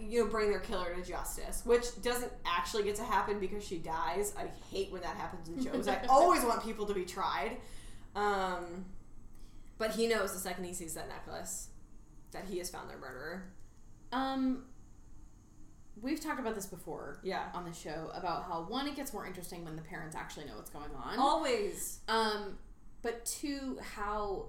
you 0.00 0.24
know, 0.24 0.30
bring 0.30 0.50
their 0.50 0.60
killer 0.60 0.94
to 0.94 1.02
justice, 1.02 1.62
which 1.64 2.00
doesn't 2.02 2.32
actually 2.46 2.84
get 2.84 2.94
to 2.96 3.04
happen 3.04 3.38
because 3.40 3.64
she 3.66 3.78
dies. 3.78 4.32
I 4.38 4.46
hate 4.72 4.92
when 4.92 5.02
that 5.02 5.16
happens 5.16 5.48
in 5.48 5.62
shows. 5.64 5.88
I 5.88 6.00
always 6.08 6.42
want 6.44 6.62
people 6.62 6.86
to 6.86 6.94
be 6.94 7.04
tried. 7.04 7.56
Um, 8.14 8.84
but 9.78 9.90
he 9.90 10.06
knows 10.06 10.32
the 10.32 10.38
second 10.38 10.64
he 10.64 10.72
sees 10.72 10.94
that 10.94 11.08
necklace 11.08 11.68
that 12.30 12.44
he 12.48 12.58
has 12.58 12.70
found 12.70 12.88
their 12.88 12.98
murderer. 12.98 13.52
Um, 14.12 14.64
we've 16.00 16.20
talked 16.20 16.40
about 16.40 16.54
this 16.54 16.66
before 16.66 17.18
Yeah. 17.22 17.48
on 17.54 17.64
the 17.64 17.72
show 17.72 18.10
about 18.14 18.44
how 18.44 18.62
one, 18.68 18.86
it 18.86 18.96
gets 18.96 19.12
more 19.12 19.26
interesting 19.26 19.64
when 19.64 19.76
the 19.76 19.82
parents 19.82 20.14
actually 20.16 20.46
know 20.46 20.56
what's 20.56 20.70
going 20.70 20.90
on. 20.94 21.18
Always. 21.18 22.00
Um, 22.08 22.58
but 23.02 23.24
two, 23.26 23.78
how 23.82 24.46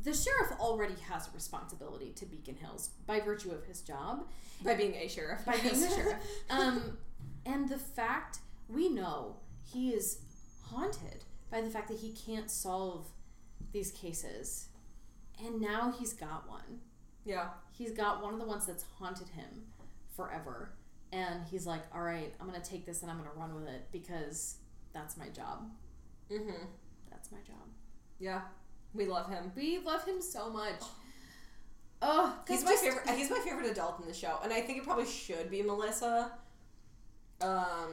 the 0.00 0.12
sheriff 0.14 0.52
already 0.60 0.94
has 1.08 1.28
a 1.28 1.30
responsibility 1.32 2.10
to 2.16 2.26
Beacon 2.26 2.56
Hills 2.56 2.90
by 3.06 3.20
virtue 3.20 3.50
of 3.50 3.64
his 3.64 3.80
job, 3.82 4.26
By 4.64 4.74
being 4.74 4.94
a 4.94 5.08
sheriff. 5.08 5.44
by 5.44 5.56
being 5.58 5.74
a 5.82 5.90
sheriff. 5.90 6.16
Um, 6.50 6.98
and 7.44 7.68
the 7.68 7.78
fact 7.78 8.38
we 8.68 8.88
know 8.88 9.36
he 9.64 9.90
is 9.90 10.18
haunted 10.64 11.24
by 11.50 11.60
the 11.60 11.68
fact 11.70 11.88
that 11.88 11.98
he 11.98 12.12
can't 12.12 12.50
solve 12.50 13.06
these 13.72 13.90
cases, 13.90 14.68
and 15.44 15.60
now 15.60 15.92
he's 15.98 16.12
got 16.14 16.48
one. 16.48 16.80
Yeah. 17.24 17.48
He's 17.72 17.92
got 17.92 18.22
one 18.22 18.32
of 18.34 18.40
the 18.40 18.46
ones 18.46 18.66
that's 18.66 18.84
haunted 18.98 19.28
him 19.30 19.64
forever, 20.16 20.70
and 21.12 21.44
he's 21.50 21.66
like, 21.66 21.82
"All 21.94 22.02
right, 22.02 22.32
I'm 22.40 22.46
gonna 22.46 22.60
take 22.64 22.86
this 22.86 23.02
and 23.02 23.10
I'm 23.10 23.18
gonna 23.18 23.30
run 23.36 23.54
with 23.54 23.66
it 23.66 23.88
because 23.92 24.56
that's 24.92 25.16
my 25.16 25.28
job. 25.28 25.70
Mm-hmm. 26.30 26.64
That's 27.10 27.30
my 27.30 27.38
job." 27.38 27.68
Yeah. 28.18 28.42
We 28.94 29.06
love 29.06 29.28
him. 29.30 29.52
We 29.56 29.78
love 29.78 30.04
him 30.04 30.20
so 30.20 30.50
much. 30.50 30.80
Oh, 32.02 32.36
He's 32.48 32.64
my 32.64 32.74
favorite. 32.74 33.08
He's 33.10 33.30
my 33.30 33.38
favorite 33.38 33.70
adult 33.70 34.00
in 34.00 34.06
the 34.08 34.14
show, 34.14 34.38
and 34.42 34.52
I 34.52 34.60
think 34.60 34.78
it 34.78 34.84
probably 34.84 35.06
should 35.06 35.50
be 35.50 35.62
Melissa. 35.62 36.32
Um, 37.40 37.92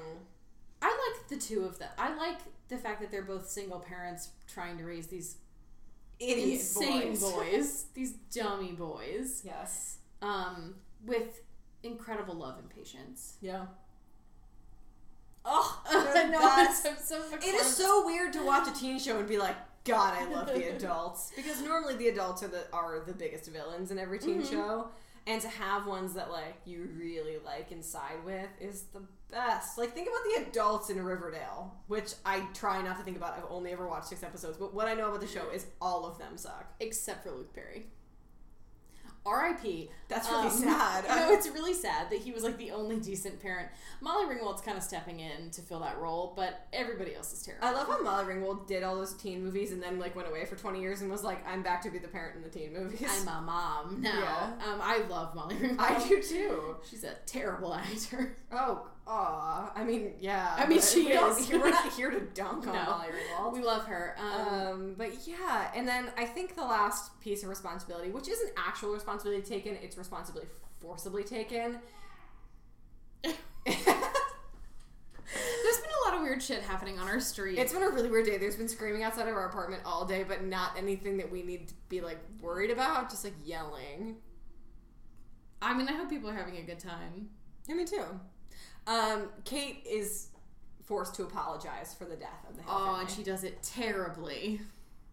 I 0.82 0.88
like 1.18 1.28
the 1.30 1.38
two 1.38 1.64
of 1.64 1.78
them. 1.80 1.89
I 1.97 2.16
like 2.16 2.38
the 2.70 2.78
fact 2.78 3.02
that 3.02 3.12
they're 3.12 3.24
both 3.24 3.47
single 3.50 3.80
parents 3.80 4.30
trying 4.52 4.78
to 4.80 4.84
raise 4.84 5.08
these 5.08 5.38
idiot 6.20 6.60
insane 6.60 7.10
boys. 7.12 7.22
boys, 7.22 7.86
these 7.93 8.12
dummy 8.34 8.72
boys, 8.74 9.41
Yes. 9.45 9.97
um, 10.22 10.76
with 11.06 11.41
incredible 11.84 12.34
love 12.36 12.58
and 12.60 12.70
patience. 12.70 13.36
Yeah. 13.41 13.66
Oh, 15.45 15.82
I 15.89 16.24
know 16.26 16.39
that's- 16.41 16.84
it's 16.86 17.08
so 17.10 17.24
it 17.32 17.43
is 17.56 17.76
so 17.76 18.06
weird 18.06 18.34
to 18.34 18.43
watch 18.45 18.68
a 18.68 18.74
teen 18.74 19.00
show 19.00 19.18
and 19.20 19.28
be 19.28 19.38
like, 19.38 19.56
God, 19.90 20.18
I 20.20 20.26
love 20.34 20.48
the 20.48 20.76
adults 20.76 21.32
because 21.36 21.62
normally 21.62 21.96
the 21.96 22.08
adults 22.10 22.44
are 22.44 22.48
the 22.48 22.64
are 22.74 23.02
the 23.06 23.14
biggest 23.14 23.50
villains 23.52 23.92
in 23.92 24.00
every 24.00 24.20
teen 24.20 24.42
Mhm. 24.42 24.50
show, 24.50 24.88
and 25.28 25.42
to 25.42 25.48
have 25.48 25.86
ones 25.88 26.14
that 26.14 26.32
like 26.32 26.56
you 26.66 26.90
really 26.98 27.38
like 27.46 27.72
and 27.72 27.84
side 27.84 28.24
with 28.26 28.50
is 28.60 28.84
the 28.94 29.02
best. 29.32 29.78
Like 29.78 29.94
think 29.94 30.08
about 30.08 30.24
the 30.24 30.50
adults 30.50 30.90
in 30.90 31.04
Riverdale, 31.04 31.76
which 31.88 32.14
I 32.26 32.42
try 32.54 32.82
not 32.82 32.98
to 32.98 33.04
think 33.04 33.18
about. 33.18 33.38
I've 33.38 33.50
only 33.50 33.72
ever 33.72 33.88
watched 33.88 34.08
six 34.08 34.24
episodes, 34.24 34.58
but 34.58 34.74
what 34.74 34.88
I 34.88 34.94
know 34.96 35.08
about 35.10 35.22
the 35.22 35.28
show 35.28 35.50
is 35.52 35.68
all 35.82 36.06
of 36.06 36.18
them 36.18 36.38
suck. 36.38 36.66
except 36.80 37.24
for 37.24 37.32
Luke 37.32 37.54
Perry. 37.54 37.88
R.I.P. 39.30 39.90
That's 40.08 40.30
really 40.30 40.48
Um, 40.48 40.52
sad. 40.52 41.06
No, 41.08 41.32
it's 41.34 41.48
really 41.50 41.74
sad 41.74 42.10
that 42.10 42.20
he 42.20 42.32
was 42.32 42.44
like 42.44 42.58
the 42.58 42.72
only 42.72 42.98
decent 43.00 43.42
parent. 43.42 43.70
Molly 44.02 44.26
Ringwald's 44.34 44.62
kind 44.62 44.78
of 44.78 44.84
stepping 44.84 45.20
in 45.20 45.52
to 45.52 45.62
fill 45.62 45.80
that 45.82 46.00
role, 46.00 46.34
but 46.36 46.66
everybody 46.74 47.16
else 47.16 47.32
is 47.34 47.42
terrible. 47.44 47.68
I 47.68 47.72
love 47.72 47.88
how 47.88 48.02
Molly 48.02 48.26
Ringwald 48.34 48.68
did 48.68 48.82
all 48.84 48.96
those 48.96 49.14
teen 49.14 49.44
movies 49.44 49.72
and 49.72 49.82
then 49.84 50.00
like 50.00 50.16
went 50.16 50.28
away 50.28 50.46
for 50.46 50.56
twenty 50.56 50.82
years 50.82 51.02
and 51.02 51.12
was 51.12 51.24
like, 51.24 51.46
I'm 51.48 51.62
back 51.62 51.82
to 51.84 51.90
be 51.92 52.00
the 52.00 52.08
parent 52.08 52.38
in 52.38 52.42
the 52.44 52.50
teen 52.50 52.74
movies. 52.74 53.08
I'm 53.10 53.28
a 53.28 53.42
mom 53.42 54.02
now. 54.02 54.12
Yeah. 54.20 54.72
Um, 54.74 54.80
I 54.82 55.04
love 55.10 55.36
Molly 55.36 55.56
Ringwald. 55.56 55.80
I 55.80 56.08
do 56.08 56.22
too. 56.22 56.76
She's 56.90 57.04
a 57.04 57.14
terrible 57.26 57.74
actor. 57.74 58.36
Oh, 58.52 58.88
aw. 59.10 59.72
I 59.76 59.84
mean, 59.84 60.14
yeah. 60.20 60.55
I 60.57 60.68
mean, 60.68 60.82
she 60.82 61.07
we 61.07 61.12
is. 61.14 61.49
we're 61.51 61.70
not 61.70 61.91
here 61.93 62.12
to 62.12 62.20
dunk 62.22 62.68
on 62.68 62.74
No. 62.76 62.84
Molly 62.86 63.07
Ringwald. 63.07 63.53
We 63.53 63.62
love 63.62 63.86
her. 63.86 64.16
Um, 64.20 64.70
Um, 64.70 64.95
but 64.97 65.28
yeah, 65.28 65.72
and 65.76 65.88
then 65.88 66.12
I 66.18 66.26
think 66.26 66.55
the 66.55 66.64
last 66.64 67.20
piece 67.20 67.43
of 67.43 67.49
responsibility, 67.49 68.12
which 68.12 68.28
isn't 68.30 68.51
actual 68.57 68.93
responsibility 68.93 69.41
taken, 69.41 69.76
it's 69.82 69.97
responsibility 69.97 70.49
forcibly 70.80 71.24
taken. 71.24 71.80
there's 73.24 73.36
been 73.66 73.76
a 76.05 76.10
lot 76.10 76.14
of 76.16 76.22
weird 76.22 76.41
shit 76.41 76.62
happening 76.62 76.97
on 76.99 77.07
our 77.07 77.20
street. 77.20 77.57
It's 77.60 77.74
been 77.74 77.84
a 77.84 77.89
really 77.89 78.10
weird 78.10 78.26
day. 78.26 78.38
There's 78.38 78.55
been 78.55 78.70
screaming 78.70 79.03
outside 79.03 79.28
of 79.28 79.36
our 79.36 79.47
apartment 79.49 79.82
all 79.86 80.05
day, 80.05 80.24
but 80.24 80.43
not 80.43 80.78
anything 80.78 81.18
that 81.18 81.32
we 81.32 81.43
need 81.43 81.68
to 81.68 81.74
be 81.89 82.01
like 82.01 82.20
worried 82.41 82.72
about. 82.72 83.10
Just 83.10 83.24
like 83.24 83.34
yelling. 83.43 84.16
I 85.62 85.74
mean, 85.74 85.88
I 85.89 85.93
hope 85.93 86.10
people 86.10 86.30
are 86.30 86.34
having 86.36 86.57
a 86.57 86.64
good 86.64 86.80
time. 86.80 87.30
Yeah, 87.68 87.76
me 87.76 87.86
too. 87.86 88.03
Um, 88.90 89.30
Kate 89.46 89.84
is 89.90 90.28
forced 90.84 91.14
to 91.16 91.24
apologize 91.24 91.94
for 91.98 92.06
the 92.06 92.16
death 92.16 92.44
of 92.50 92.56
the 92.58 92.64
Hale 92.64 92.72
Oh, 92.76 92.86
family. 92.86 93.02
and 93.02 93.10
she 93.12 93.24
does 93.24 93.44
it 93.44 93.62
terribly. 93.62 94.60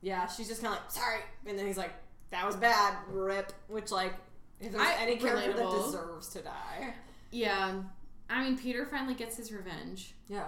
Yeah, 0.00 0.26
she's 0.26 0.48
just 0.48 0.62
kind 0.62 0.74
of 0.74 0.80
like, 0.80 0.90
sorry. 0.90 1.20
And 1.46 1.58
then 1.58 1.66
he's 1.66 1.76
like, 1.76 1.92
that 2.30 2.46
was 2.46 2.56
bad, 2.56 2.96
rip. 3.10 3.52
Which, 3.68 3.90
like, 3.90 4.14
if 4.60 4.72
there's 4.72 4.82
I- 4.86 4.94
any 5.02 5.16
character 5.16 5.52
that 5.52 5.62
relatable. 5.62 5.84
deserves 5.86 6.28
to 6.30 6.40
die. 6.40 6.94
Yeah. 7.30 7.82
I 8.30 8.44
mean, 8.44 8.56
Peter 8.58 8.86
finally 8.86 9.14
gets 9.14 9.36
his 9.36 9.52
revenge. 9.52 10.14
Yeah. 10.28 10.46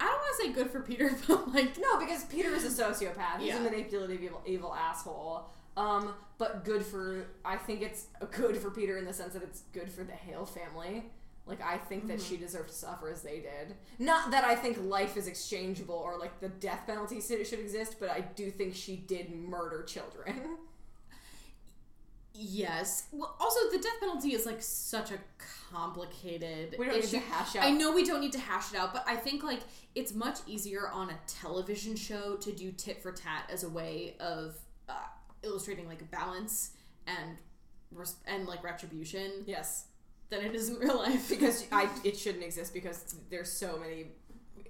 I 0.00 0.04
don't 0.04 0.14
want 0.14 0.36
to 0.38 0.44
say 0.46 0.52
good 0.52 0.70
for 0.70 0.80
Peter, 0.80 1.10
but 1.26 1.52
like, 1.54 1.78
No, 1.78 1.98
because 1.98 2.24
Peter 2.26 2.50
is 2.50 2.64
a 2.64 2.82
sociopath. 2.84 3.38
He's 3.40 3.48
Yeah. 3.48 3.58
a 3.58 3.62
manipulative, 3.62 4.22
evil, 4.22 4.42
evil 4.46 4.74
asshole. 4.74 5.50
Um, 5.78 6.12
but 6.38 6.64
good 6.64 6.84
for 6.84 7.26
I 7.44 7.56
think 7.56 7.82
it's 7.82 8.06
good 8.32 8.56
for 8.56 8.70
Peter 8.70 8.98
in 8.98 9.04
the 9.04 9.12
sense 9.12 9.34
that 9.34 9.42
it's 9.42 9.62
good 9.72 9.90
for 9.90 10.02
the 10.02 10.12
Hale 10.12 10.44
family. 10.44 11.04
Like 11.46 11.62
I 11.62 11.78
think 11.78 12.08
that 12.08 12.20
she 12.20 12.36
deserved 12.36 12.68
to 12.68 12.74
suffer 12.74 13.10
as 13.10 13.22
they 13.22 13.38
did. 13.38 13.74
Not 13.98 14.32
that 14.32 14.44
I 14.44 14.54
think 14.54 14.78
life 14.82 15.16
is 15.16 15.26
exchangeable 15.28 15.94
or 15.94 16.18
like 16.18 16.40
the 16.40 16.48
death 16.48 16.82
penalty 16.86 17.20
should 17.20 17.46
should 17.46 17.60
exist, 17.60 17.96
but 18.00 18.10
I 18.10 18.20
do 18.20 18.50
think 18.50 18.74
she 18.74 18.96
did 18.96 19.30
murder 19.30 19.82
children. 19.82 20.34
Yes. 22.40 23.08
Well, 23.10 23.34
also 23.40 23.58
the 23.72 23.78
death 23.78 23.98
penalty 23.98 24.32
is 24.32 24.46
like 24.46 24.62
such 24.62 25.10
a 25.10 25.18
complicated 25.72 26.76
We 26.78 26.86
don't 26.86 26.94
need 26.94 27.04
issue. 27.04 27.16
to 27.16 27.18
hash 27.18 27.56
out. 27.56 27.64
I 27.64 27.70
know 27.70 27.92
we 27.92 28.04
don't 28.04 28.20
need 28.20 28.30
to 28.32 28.38
hash 28.38 28.72
it 28.72 28.78
out, 28.78 28.92
but 28.92 29.02
I 29.08 29.16
think 29.16 29.42
like 29.42 29.60
it's 29.96 30.14
much 30.14 30.38
easier 30.46 30.88
on 30.88 31.10
a 31.10 31.18
television 31.26 31.96
show 31.96 32.36
to 32.36 32.52
do 32.52 32.70
tit 32.70 33.02
for 33.02 33.10
tat 33.10 33.50
as 33.52 33.64
a 33.64 33.68
way 33.68 34.14
of 34.20 34.54
uh, 34.88 34.92
illustrating 35.42 35.86
like 35.88 36.10
balance 36.10 36.70
and 37.06 37.38
res- 37.92 38.16
and 38.26 38.46
like 38.46 38.62
retribution 38.62 39.30
yes. 39.46 39.86
than 40.30 40.42
it 40.44 40.54
is 40.54 40.68
in 40.70 40.76
real 40.76 40.96
life. 40.98 41.28
because 41.30 41.64
I 41.72 41.88
it 42.04 42.16
shouldn't 42.16 42.44
exist 42.44 42.72
because 42.74 43.14
there's 43.30 43.50
so 43.50 43.78
many 43.78 44.06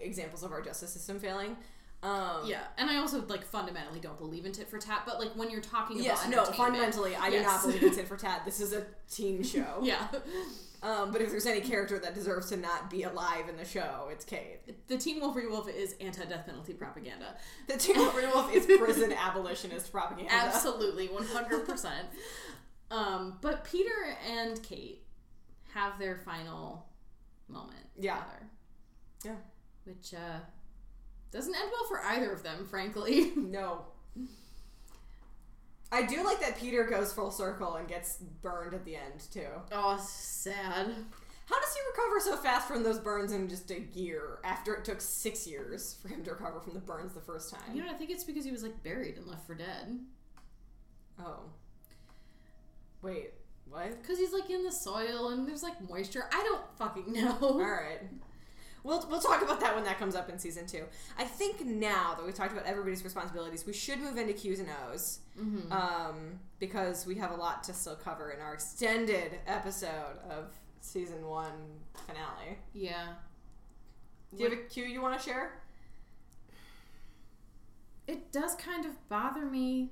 examples 0.00 0.42
of 0.42 0.52
our 0.52 0.62
justice 0.62 0.92
system 0.92 1.18
failing. 1.18 1.56
Um, 2.00 2.42
yeah, 2.46 2.60
and 2.76 2.88
I 2.88 2.98
also 2.98 3.24
like 3.26 3.42
fundamentally 3.44 3.98
don't 3.98 4.16
believe 4.18 4.46
in 4.46 4.52
tit 4.52 4.68
for 4.70 4.78
tat, 4.78 5.02
but 5.04 5.18
like 5.18 5.30
when 5.34 5.50
you're 5.50 5.60
talking 5.60 5.98
Yes, 6.00 6.20
about 6.20 6.30
no. 6.30 6.42
entertainment- 6.42 6.56
Fundamentally, 6.94 7.16
I 7.16 7.28
do 7.30 7.36
Yes. 7.36 7.44
not 7.46 7.62
believe 7.62 7.82
in 7.82 7.92
tit 7.92 8.06
for 8.12 8.16
tat. 8.16 8.42
This 8.44 8.60
is 8.60 8.72
a 8.72 8.86
teen 9.10 9.42
show. 9.42 9.80
yeah, 9.82 10.06
Um, 10.82 11.10
but 11.10 11.20
if 11.20 11.30
there's 11.30 11.46
any 11.46 11.60
character 11.60 11.98
that 11.98 12.14
deserves 12.14 12.50
to 12.50 12.56
not 12.56 12.88
be 12.88 13.02
alive 13.02 13.48
in 13.48 13.56
the 13.56 13.64
show, 13.64 14.08
it's 14.12 14.24
Kate. 14.24 14.60
the 14.86 14.96
Teen 14.96 15.20
Wolf 15.20 15.34
Wolf 15.34 15.68
is 15.68 15.94
anti-death 16.00 16.46
penalty 16.46 16.72
propaganda. 16.72 17.36
The 17.66 17.76
Teen 17.76 17.96
Wolf 17.98 18.54
is 18.54 18.64
prison 18.66 19.12
abolitionist 19.18 19.90
propaganda. 19.90 20.32
Absolutely, 20.32 21.08
one 21.08 21.24
hundred 21.24 21.66
percent. 21.66 22.06
Um, 22.92 23.38
but 23.40 23.64
Peter 23.64 23.90
and 24.30 24.62
Kate 24.62 25.02
have 25.74 25.98
their 25.98 26.16
final 26.16 26.86
moment 27.48 27.86
Yeah. 27.98 28.18
together, 28.22 28.46
Yeah. 29.24 29.36
which 29.84 30.14
uh, 30.14 30.38
doesn't 31.32 31.54
end 31.54 31.70
well 31.72 31.88
for 31.88 32.04
either 32.04 32.32
of 32.32 32.42
them, 32.42 32.66
frankly. 32.66 33.32
No. 33.36 33.82
I 35.90 36.02
do 36.02 36.22
like 36.24 36.40
that 36.40 36.58
Peter 36.58 36.84
goes 36.84 37.12
full 37.12 37.30
circle 37.30 37.76
and 37.76 37.88
gets 37.88 38.16
burned 38.42 38.74
at 38.74 38.84
the 38.84 38.96
end 38.96 39.22
too. 39.32 39.46
oh, 39.72 39.96
sad. 40.06 40.86
How 41.46 41.58
does 41.60 41.74
he 41.74 41.80
recover 41.90 42.20
so 42.20 42.36
fast 42.36 42.68
from 42.68 42.82
those 42.82 42.98
burns 42.98 43.32
in 43.32 43.48
just 43.48 43.70
a 43.70 43.80
year 43.94 44.38
after 44.44 44.74
it 44.74 44.84
took 44.84 45.00
six 45.00 45.46
years 45.46 45.96
for 46.02 46.08
him 46.08 46.22
to 46.24 46.32
recover 46.32 46.60
from 46.60 46.74
the 46.74 46.80
burns 46.80 47.14
the 47.14 47.22
first 47.22 47.50
time? 47.50 47.74
You 47.74 47.82
know, 47.82 47.90
I 47.90 47.94
think 47.94 48.10
it's 48.10 48.24
because 48.24 48.44
he 48.44 48.50
was 48.52 48.62
like 48.62 48.82
buried 48.82 49.16
and 49.16 49.26
left 49.26 49.46
for 49.46 49.54
dead. 49.54 49.98
oh. 51.18 51.40
Wait, 53.00 53.30
what? 53.70 54.02
Because 54.02 54.18
he's 54.18 54.32
like 54.32 54.50
in 54.50 54.64
the 54.64 54.72
soil 54.72 55.28
and 55.30 55.46
there's 55.48 55.62
like 55.62 55.80
moisture. 55.88 56.24
I 56.32 56.42
don't 56.42 56.62
fucking 56.76 57.12
know. 57.14 57.38
All 57.40 57.58
right. 57.58 58.00
We'll, 58.84 59.04
we'll 59.10 59.20
talk 59.20 59.42
about 59.42 59.60
that 59.60 59.74
when 59.74 59.84
that 59.84 59.98
comes 59.98 60.14
up 60.14 60.28
in 60.30 60.38
season 60.38 60.66
two. 60.66 60.84
I 61.18 61.24
think 61.24 61.64
now 61.64 62.14
that 62.16 62.24
we've 62.24 62.34
talked 62.34 62.52
about 62.52 62.64
everybody's 62.66 63.02
responsibilities, 63.04 63.66
we 63.66 63.72
should 63.72 64.00
move 64.00 64.16
into 64.16 64.32
Q's 64.32 64.60
and 64.60 64.68
O's 64.90 65.20
Mm-hmm. 65.38 65.70
um, 65.72 66.40
because 66.58 67.06
we 67.06 67.14
have 67.16 67.30
a 67.30 67.36
lot 67.36 67.62
to 67.64 67.72
still 67.72 67.94
cover 67.94 68.30
in 68.32 68.40
our 68.40 68.54
extended 68.54 69.38
episode 69.46 70.18
of 70.28 70.46
season 70.80 71.24
one 71.26 71.52
finale. 72.06 72.58
Yeah. 72.74 73.06
Do 74.36 74.42
you 74.42 74.50
have 74.50 74.58
a 74.58 74.62
Q 74.62 74.84
you 74.84 75.00
want 75.00 75.18
to 75.20 75.24
share? 75.24 75.60
It 78.06 78.32
does 78.32 78.54
kind 78.54 78.84
of 78.84 79.08
bother 79.08 79.44
me. 79.44 79.90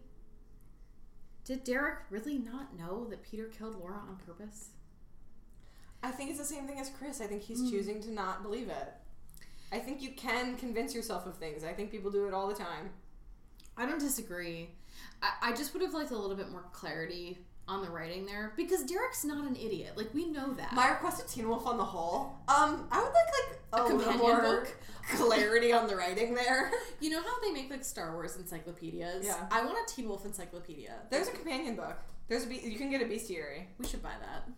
Did 1.45 1.63
Derek 1.65 1.99
really 2.11 2.39
not 2.39 2.77
know 2.77 3.07
that 3.11 3.23
Peter 3.23 3.45
killed 3.45 3.79
Laura 3.79 3.99
on 4.09 4.17
purpose? 4.17 4.71
I 6.07 6.11
think 6.13 6.31
it's 6.31 6.39
the 6.39 6.45
same 6.45 6.67
thing 6.67 6.79
as 6.79 6.91
Chris. 6.91 7.21
I 7.21 7.27
think 7.27 7.43
he's 7.43 7.61
Hmm. 7.61 7.71
choosing 7.71 8.03
to 8.03 8.11
not 8.13 8.43
believe 8.43 8.69
it. 8.69 8.93
I 9.73 9.79
think 9.81 10.01
you 10.01 10.13
can 10.13 10.57
convince 10.57 10.95
yourself 10.95 11.27
of 11.27 11.37
things. 11.37 11.65
I 11.65 11.73
think 11.73 11.91
people 11.91 12.11
do 12.11 12.27
it 12.27 12.35
all 12.35 12.47
the 12.47 12.55
time. 12.55 12.91
I 13.77 13.85
don't 13.87 13.99
disagree. 13.99 14.71
I, 15.23 15.51
I 15.51 15.53
just 15.55 15.73
would 15.75 15.83
have 15.83 15.93
liked 15.95 16.11
a 16.13 16.17
little 16.17 16.37
bit 16.37 16.51
more 16.51 16.65
clarity 16.73 17.39
on 17.69 17.83
the 17.83 17.91
writing 17.91 18.25
there 18.27 18.53
because 18.57 18.85
Derek's 18.85 19.25
not 19.25 19.45
an 19.45 19.57
idiot. 19.57 19.95
Like 19.97 20.15
we 20.15 20.27
know 20.27 20.53
that. 20.55 20.73
My 20.73 20.89
request 20.91 21.19
to 21.21 21.35
Teen 21.35 21.49
Wolf 21.49 21.67
on 21.67 21.77
the 21.77 21.85
whole. 21.85 22.37
Um, 22.47 22.87
I 22.93 23.03
would 23.03 23.13
like 23.13 23.15
like 23.15 23.59
a, 23.73 23.77
A 23.77 23.83
little 23.83 23.99
companion 23.99 24.19
more 24.19 24.41
book? 24.41 24.77
clarity 25.17 25.73
on 25.73 25.89
the 25.89 25.97
writing 25.97 26.35
there. 26.35 26.71
you 27.01 27.11
know 27.11 27.21
how 27.21 27.41
they 27.43 27.51
make 27.51 27.69
like 27.69 27.85
Star 27.85 28.13
Wars 28.13 28.37
encyclopedias? 28.37 29.27
Yeah. 29.27 29.49
I 29.51 29.65
want 29.65 29.77
a 29.79 29.93
Teen 29.93 30.09
Wolf 30.09 30.25
encyclopedia. 30.25 30.95
There's 31.11 31.27
a 31.27 31.33
companion 31.33 31.75
book. 31.75 31.97
There's 32.29 32.45
a 32.45 32.47
be- 32.47 32.59
you 32.65 32.79
can 32.79 32.91
get 32.91 33.03
a 33.03 33.05
bestiary. 33.07 33.65
we 33.79 33.87
should 33.87 34.03
buy 34.03 34.15
that. 34.21 34.49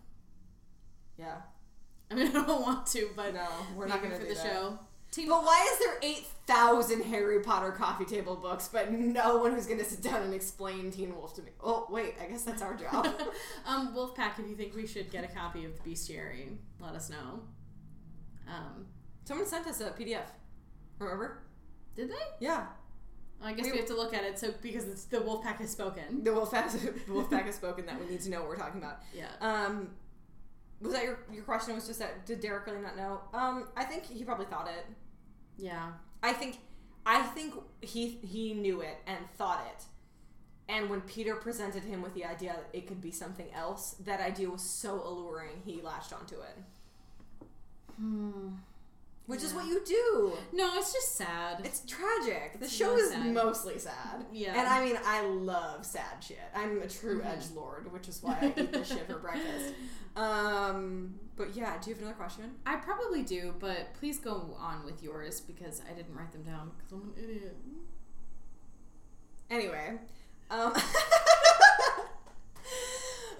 Yeah. 1.19 1.35
I 2.09 2.15
mean, 2.15 2.27
I 2.29 2.31
don't 2.31 2.61
want 2.61 2.87
to, 2.87 3.09
but 3.15 3.33
No, 3.33 3.47
we're 3.75 3.87
not 3.87 4.01
gonna 4.01 4.15
for 4.15 4.21
do 4.23 4.29
the 4.29 4.35
that. 4.35 4.43
show. 4.45 4.79
Teen 5.11 5.27
But 5.27 5.43
why 5.43 5.67
is 5.73 5.79
there 5.79 5.97
eight 6.03 6.25
thousand 6.47 7.03
Harry 7.03 7.39
Potter 7.41 7.71
coffee 7.71 8.05
table 8.05 8.35
books, 8.35 8.69
but 8.71 8.91
no 8.91 9.37
one 9.37 9.53
who's 9.53 9.65
gonna 9.67 9.83
sit 9.83 10.01
down 10.03 10.21
and 10.21 10.33
explain 10.33 10.91
Teen 10.91 11.15
Wolf 11.15 11.35
to 11.35 11.41
me? 11.41 11.49
Oh 11.63 11.87
wait, 11.89 12.13
I 12.21 12.25
guess 12.27 12.43
that's 12.43 12.61
our 12.61 12.75
job. 12.77 13.07
um, 13.67 13.93
Wolfpack, 13.95 14.39
if 14.39 14.47
you 14.47 14.55
think 14.55 14.75
we 14.75 14.85
should 14.87 15.11
get 15.11 15.23
a 15.23 15.27
copy 15.27 15.65
of 15.65 15.71
the 15.83 15.89
Bestiary, 15.91 16.57
let 16.79 16.93
us 16.93 17.09
know. 17.09 17.41
Um, 18.47 18.85
Someone 19.25 19.47
sent 19.47 19.67
us 19.67 19.81
a 19.81 19.91
PDF. 19.91 20.27
Remember? 20.99 21.43
did 21.95 22.09
they? 22.09 22.15
Yeah. 22.39 22.65
I 23.41 23.53
guess 23.53 23.65
We- 23.65 23.71
we, 23.73 23.77
have 23.79 23.87
to 23.87 23.95
look 23.95 24.13
at 24.13 24.23
it 24.23 24.37
so 24.39 24.53
because 24.61 24.87
it's, 24.87 25.05
the 25.05 25.17
Wolfpack 25.17 25.57
has 25.57 25.69
spoken. 25.71 26.23
The 26.23 26.31
Wolfpack, 26.31 26.71
the 26.71 27.11
Wolfpack 27.11 27.45
has 27.45 27.55
spoken 27.55 27.85
that 27.87 27.99
we 27.99 28.05
need 28.07 28.21
to 28.21 28.29
know 28.29 28.39
what 28.41 28.49
we're 28.49 28.57
talking 28.57 28.81
about. 28.81 28.97
Yeah. 29.13 29.27
Um, 29.41 29.89
was 30.81 30.93
that 30.93 31.03
your 31.03 31.19
your 31.31 31.43
question? 31.43 31.75
Was 31.75 31.87
just 31.87 31.99
that 31.99 32.25
did 32.25 32.39
Derek 32.39 32.65
really 32.65 32.81
not 32.81 32.95
know? 32.95 33.21
Um, 33.33 33.67
I 33.75 33.83
think 33.83 34.05
he 34.05 34.23
probably 34.23 34.45
thought 34.45 34.67
it. 34.67 34.85
Yeah. 35.57 35.91
I 36.21 36.33
think, 36.33 36.57
I 37.05 37.21
think 37.21 37.53
he 37.81 38.19
he 38.23 38.53
knew 38.53 38.81
it 38.81 38.97
and 39.07 39.17
thought 39.37 39.65
it. 39.73 39.83
And 40.71 40.89
when 40.89 41.01
Peter 41.01 41.35
presented 41.35 41.83
him 41.83 42.01
with 42.01 42.13
the 42.13 42.25
idea 42.25 42.53
that 42.53 42.77
it 42.77 42.87
could 42.87 43.01
be 43.01 43.11
something 43.11 43.47
else, 43.53 43.95
that 44.05 44.19
idea 44.19 44.49
was 44.49 44.61
so 44.61 45.01
alluring, 45.03 45.61
he 45.65 45.81
latched 45.81 46.13
onto 46.13 46.35
it. 46.35 46.57
Hmm. 47.97 48.49
Which 49.29 49.43
is 49.43 49.53
what 49.53 49.67
you 49.67 49.79
do. 49.85 50.33
No, 50.53 50.71
it's 50.79 50.91
just 50.91 51.15
sad. 51.15 51.61
It's 51.63 51.81
tragic. 51.85 52.59
The 52.59 52.67
show 52.67 52.97
is 52.97 53.11
sad. 53.11 53.31
mostly 53.31 53.77
sad. 53.77 54.25
Yeah. 54.33 54.57
And 54.59 54.67
I 54.67 54.83
mean, 54.83 54.97
I 55.05 55.21
love 55.21 55.85
sad 55.85 56.17
shit. 56.19 56.39
I'm 56.55 56.81
a 56.81 56.87
true 56.87 57.21
Mhm. 57.21 57.27
edge 57.27 57.51
lord, 57.53 57.91
which 57.93 58.07
is 58.07 58.23
why 58.23 58.39
I 58.41 58.53
eat 58.59 58.71
this 58.71 58.87
shit 58.87 59.05
for 59.07 59.19
breakfast. 59.19 59.75
Um, 60.15 61.19
but 61.37 61.55
yeah, 61.55 61.77
do 61.79 61.89
you 61.91 61.95
have 61.95 62.01
another 62.01 62.17
question? 62.17 62.55
I 62.65 62.77
probably 62.77 63.21
do, 63.21 63.53
but 63.59 63.93
please 63.93 64.17
go 64.17 64.57
on 64.59 64.83
with 64.83 65.03
yours 65.03 65.39
because 65.39 65.81
I 65.89 65.93
didn't 65.93 66.13
write 66.15 66.31
them 66.31 66.41
down 66.41 66.71
because 66.75 66.91
I'm 66.91 67.13
an 67.15 67.23
idiot. 67.23 67.55
Anyway, 69.51 69.99
um, 70.49 70.73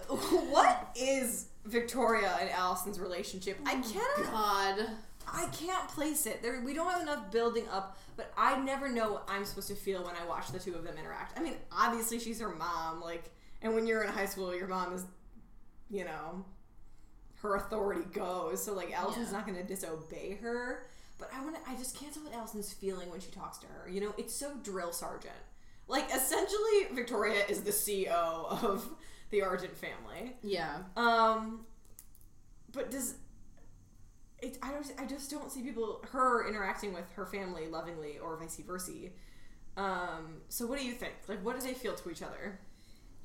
what 0.51 0.91
is 0.95 1.47
Victoria 1.65 2.37
and 2.39 2.49
Allison's 2.51 2.99
relationship? 2.99 3.59
I 3.65 3.81
cannot. 3.81 4.31
God. 4.31 4.89
I 5.33 5.47
can't 5.51 5.87
place 5.89 6.25
it. 6.25 6.41
There, 6.41 6.61
we 6.63 6.73
don't 6.73 6.89
have 6.91 7.01
enough 7.01 7.31
building 7.31 7.65
up, 7.71 7.97
but 8.17 8.31
I 8.37 8.59
never 8.59 8.89
know 8.89 9.13
what 9.13 9.27
I'm 9.29 9.45
supposed 9.45 9.67
to 9.69 9.75
feel 9.75 10.03
when 10.03 10.15
I 10.15 10.25
watch 10.27 10.49
the 10.51 10.59
two 10.59 10.75
of 10.75 10.83
them 10.83 10.95
interact. 10.97 11.37
I 11.37 11.41
mean, 11.43 11.55
obviously 11.71 12.19
she's 12.19 12.39
her 12.41 12.53
mom, 12.55 13.01
like, 13.01 13.31
and 13.61 13.73
when 13.75 13.85
you're 13.87 14.03
in 14.03 14.09
high 14.11 14.25
school, 14.25 14.55
your 14.55 14.67
mom 14.67 14.93
is, 14.93 15.03
you 15.89 16.05
know, 16.05 16.45
her 17.41 17.55
authority 17.55 18.03
goes. 18.13 18.63
So 18.63 18.73
like, 18.73 18.91
Allison's 18.91 19.31
Yeah. 19.31 19.37
not 19.37 19.45
going 19.47 19.57
to 19.57 19.63
disobey 19.63 20.37
her. 20.41 20.85
But 21.17 21.29
I 21.35 21.41
want 21.43 21.55
to. 21.61 21.69
I 21.69 21.75
just 21.75 21.99
can't 21.99 22.13
tell 22.13 22.23
what 22.23 22.33
Allison's 22.33 22.71
feeling 22.71 23.09
when 23.11 23.19
she 23.19 23.29
talks 23.29 23.57
to 23.57 23.67
her. 23.67 23.89
You 23.89 23.99
know, 23.99 24.13
it's 24.17 24.33
so 24.33 24.53
drill 24.63 24.93
sergeant. 24.93 25.33
Like, 25.89 26.07
essentially, 26.15 26.87
Victoria 26.93 27.43
is 27.49 27.61
the 27.63 27.71
CEO 27.71 28.09
of 28.63 28.87
the 29.29 29.41
Argent 29.41 29.75
family. 29.75 30.37
Yeah. 30.41 30.77
Um, 30.95 31.65
but 32.71 32.89
does 32.89 33.15
it? 34.41 34.57
I 34.61 34.71
don't. 34.71 34.91
I 34.97 35.05
just 35.05 35.29
don't 35.29 35.51
see 35.51 35.61
people 35.61 36.03
her 36.11 36.47
interacting 36.47 36.93
with 36.93 37.11
her 37.13 37.25
family 37.25 37.67
lovingly 37.67 38.17
or 38.19 38.37
vice 38.37 38.57
versa. 38.65 39.09
Um. 39.77 40.41
So 40.49 40.65
what 40.65 40.79
do 40.79 40.85
you 40.85 40.93
think? 40.93 41.13
Like, 41.27 41.43
what 41.43 41.59
do 41.59 41.65
they 41.65 41.73
feel 41.73 41.95
to 41.95 42.09
each 42.09 42.21
other? 42.21 42.59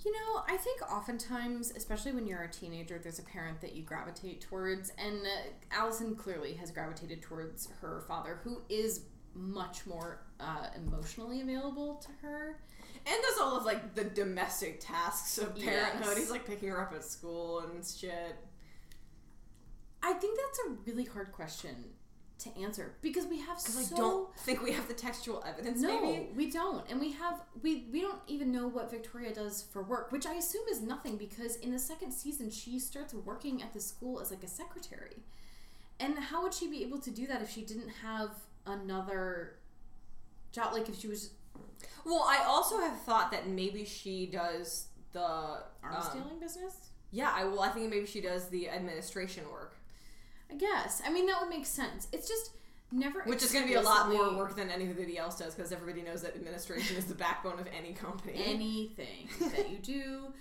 You 0.04 0.12
know, 0.12 0.42
I 0.46 0.56
think 0.58 0.82
oftentimes, 0.82 1.72
especially 1.74 2.12
when 2.12 2.26
you're 2.26 2.42
a 2.42 2.50
teenager, 2.50 2.98
there's 3.02 3.18
a 3.20 3.22
parent 3.22 3.60
that 3.62 3.74
you 3.74 3.82
gravitate 3.82 4.42
towards, 4.42 4.90
and 4.98 5.22
uh, 5.22 5.50
Allison 5.70 6.14
clearly 6.14 6.54
has 6.54 6.70
gravitated 6.70 7.22
towards 7.22 7.68
her 7.80 8.04
father, 8.06 8.40
who 8.44 8.60
is 8.68 9.02
much 9.34 9.86
more 9.86 10.20
uh, 10.40 10.66
emotionally 10.76 11.40
available 11.40 11.94
to 11.96 12.08
her. 12.26 12.60
And 13.06 13.16
does 13.22 13.38
all 13.40 13.56
of 13.56 13.64
like 13.64 13.94
the 13.94 14.04
domestic 14.04 14.80
tasks 14.80 15.38
of 15.38 15.54
parenthood. 15.58 16.06
Yes. 16.06 16.18
He's 16.18 16.30
like 16.30 16.46
picking 16.46 16.70
her 16.70 16.80
up 16.80 16.92
at 16.94 17.04
school 17.04 17.60
and 17.60 17.84
shit. 17.84 18.36
I 20.04 20.12
think 20.12 20.38
that's 20.38 20.58
a 20.66 20.70
really 20.86 21.04
hard 21.04 21.32
question 21.32 21.74
to 22.40 22.58
answer 22.60 22.94
because 23.00 23.26
we 23.26 23.40
have 23.40 23.58
so 23.58 23.80
I 23.80 23.98
don't 23.98 24.36
think 24.38 24.62
we 24.62 24.72
have 24.72 24.86
the 24.86 24.94
textual 24.94 25.42
evidence. 25.46 25.80
no, 25.80 26.02
maybe. 26.02 26.28
we 26.36 26.50
don't, 26.50 26.84
and 26.90 27.00
we 27.00 27.12
have 27.12 27.40
we 27.62 27.86
we 27.90 28.02
don't 28.02 28.20
even 28.26 28.52
know 28.52 28.66
what 28.68 28.90
Victoria 28.90 29.32
does 29.32 29.64
for 29.72 29.82
work, 29.82 30.12
which 30.12 30.26
I 30.26 30.34
assume 30.34 30.64
is 30.70 30.82
nothing 30.82 31.16
because 31.16 31.56
in 31.56 31.72
the 31.72 31.78
second 31.78 32.12
season 32.12 32.50
she 32.50 32.78
starts 32.78 33.14
working 33.14 33.62
at 33.62 33.72
the 33.72 33.80
school 33.80 34.20
as 34.20 34.30
like 34.30 34.42
a 34.42 34.48
secretary, 34.48 35.22
and 35.98 36.18
how 36.18 36.42
would 36.42 36.52
she 36.52 36.68
be 36.68 36.82
able 36.82 36.98
to 36.98 37.10
do 37.10 37.26
that 37.26 37.40
if 37.40 37.50
she 37.50 37.62
didn't 37.62 37.90
have 38.02 38.30
another 38.66 39.54
job? 40.52 40.74
Like 40.74 40.88
if 40.88 40.98
she 40.98 41.08
was 41.08 41.30
Well, 42.04 42.26
I 42.28 42.44
also 42.46 42.78
have 42.78 43.00
thought 43.02 43.30
that 43.30 43.48
maybe 43.48 43.86
she 43.86 44.26
does 44.26 44.88
the 45.12 45.20
arm 45.20 45.96
um, 45.96 46.02
stealing 46.02 46.40
business. 46.40 46.90
Yeah, 47.10 47.32
I 47.32 47.44
well, 47.44 47.60
I 47.60 47.68
think 47.68 47.88
maybe 47.90 48.06
she 48.06 48.20
does 48.20 48.48
the 48.48 48.68
administration 48.68 49.44
work, 49.50 49.73
I 50.54 50.56
guess. 50.56 51.02
I 51.04 51.12
mean 51.12 51.26
that 51.26 51.40
would 51.40 51.50
make 51.50 51.66
sense. 51.66 52.08
It's 52.12 52.28
just 52.28 52.52
never 52.92 53.22
which 53.22 53.42
is 53.42 53.50
going 53.50 53.64
to 53.64 53.68
be 53.68 53.74
a 53.74 53.80
lot 53.80 54.08
more 54.08 54.36
work 54.36 54.54
than 54.54 54.70
anybody 54.70 55.18
else 55.18 55.38
does 55.38 55.54
because 55.54 55.72
everybody 55.72 56.02
knows 56.02 56.22
that 56.22 56.36
administration 56.36 56.96
is 56.96 57.06
the 57.06 57.14
backbone 57.14 57.58
of 57.58 57.66
any 57.76 57.92
company. 57.92 58.42
Anything 58.46 59.28
that 59.50 59.70
you 59.70 59.78
do. 59.78 60.32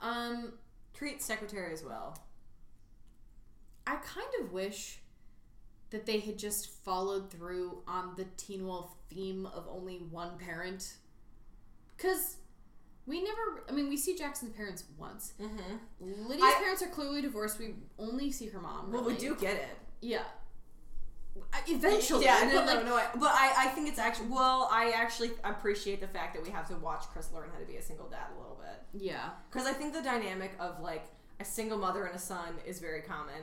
Um, 0.00 0.52
Treat 0.92 1.22
secretary 1.22 1.72
as 1.72 1.82
well. 1.82 2.18
I 3.86 3.96
kind 3.96 4.28
of 4.40 4.52
wish 4.52 5.00
that 5.90 6.06
they 6.06 6.20
had 6.20 6.38
just 6.38 6.70
followed 6.84 7.30
through 7.30 7.82
on 7.86 8.14
the 8.16 8.24
Teen 8.36 8.66
Wolf 8.66 8.94
theme 9.10 9.46
of 9.46 9.66
only 9.68 9.96
one 10.10 10.38
parent. 10.38 10.94
Because 11.96 12.36
we 13.06 13.22
never, 13.22 13.64
I 13.68 13.72
mean, 13.72 13.88
we 13.88 13.96
see 13.96 14.16
Jackson's 14.16 14.52
parents 14.52 14.84
once. 14.98 15.34
Mm-hmm. 15.40 16.26
Lydia's 16.28 16.42
I- 16.56 16.58
parents 16.60 16.82
are 16.82 16.88
clearly 16.88 17.20
divorced. 17.22 17.58
We 17.58 17.74
only 17.98 18.30
see 18.30 18.46
her 18.48 18.60
mom. 18.60 18.90
Well, 18.92 19.04
we 19.04 19.14
do 19.16 19.34
get 19.36 19.54
it. 19.56 19.68
Yeah. 20.00 20.22
Eventually. 21.66 22.24
yeah, 22.24 22.48
no, 22.52 22.60
no, 22.64 22.66
like, 22.74 22.84
no. 22.84 22.94
I, 22.96 23.06
but 23.18 23.30
I, 23.32 23.52
I 23.58 23.66
think 23.68 23.88
it's 23.88 23.98
actually 23.98 24.28
well. 24.28 24.68
I 24.70 24.90
actually 24.94 25.32
appreciate 25.42 26.00
the 26.00 26.06
fact 26.06 26.34
that 26.34 26.44
we 26.44 26.50
have 26.50 26.68
to 26.68 26.76
watch 26.76 27.04
Chris 27.12 27.30
learn 27.32 27.48
how 27.52 27.58
to 27.58 27.64
be 27.64 27.76
a 27.76 27.82
single 27.82 28.08
dad 28.08 28.26
a 28.36 28.40
little 28.40 28.56
bit 28.60 29.02
Yeah. 29.02 29.30
because 29.50 29.66
I 29.66 29.72
think 29.72 29.92
the 29.94 30.02
dynamic 30.02 30.52
of 30.60 30.80
like 30.80 31.06
a 31.40 31.44
single 31.44 31.76
mother 31.78 32.04
and 32.06 32.14
a 32.14 32.18
son 32.20 32.54
is 32.64 32.78
very 32.78 33.00
common. 33.02 33.34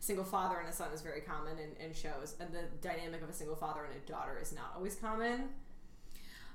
A 0.00 0.02
single 0.02 0.24
father 0.24 0.58
and 0.58 0.68
a 0.68 0.72
son 0.72 0.88
is 0.92 1.00
very 1.00 1.22
common 1.22 1.56
in, 1.58 1.82
in 1.84 1.94
shows, 1.94 2.34
and 2.40 2.52
the 2.52 2.64
dynamic 2.86 3.22
of 3.22 3.30
a 3.30 3.32
single 3.32 3.56
father 3.56 3.84
and 3.84 3.94
a 3.96 4.06
daughter 4.10 4.38
is 4.40 4.52
not 4.52 4.72
always 4.76 4.94
common. 4.96 5.48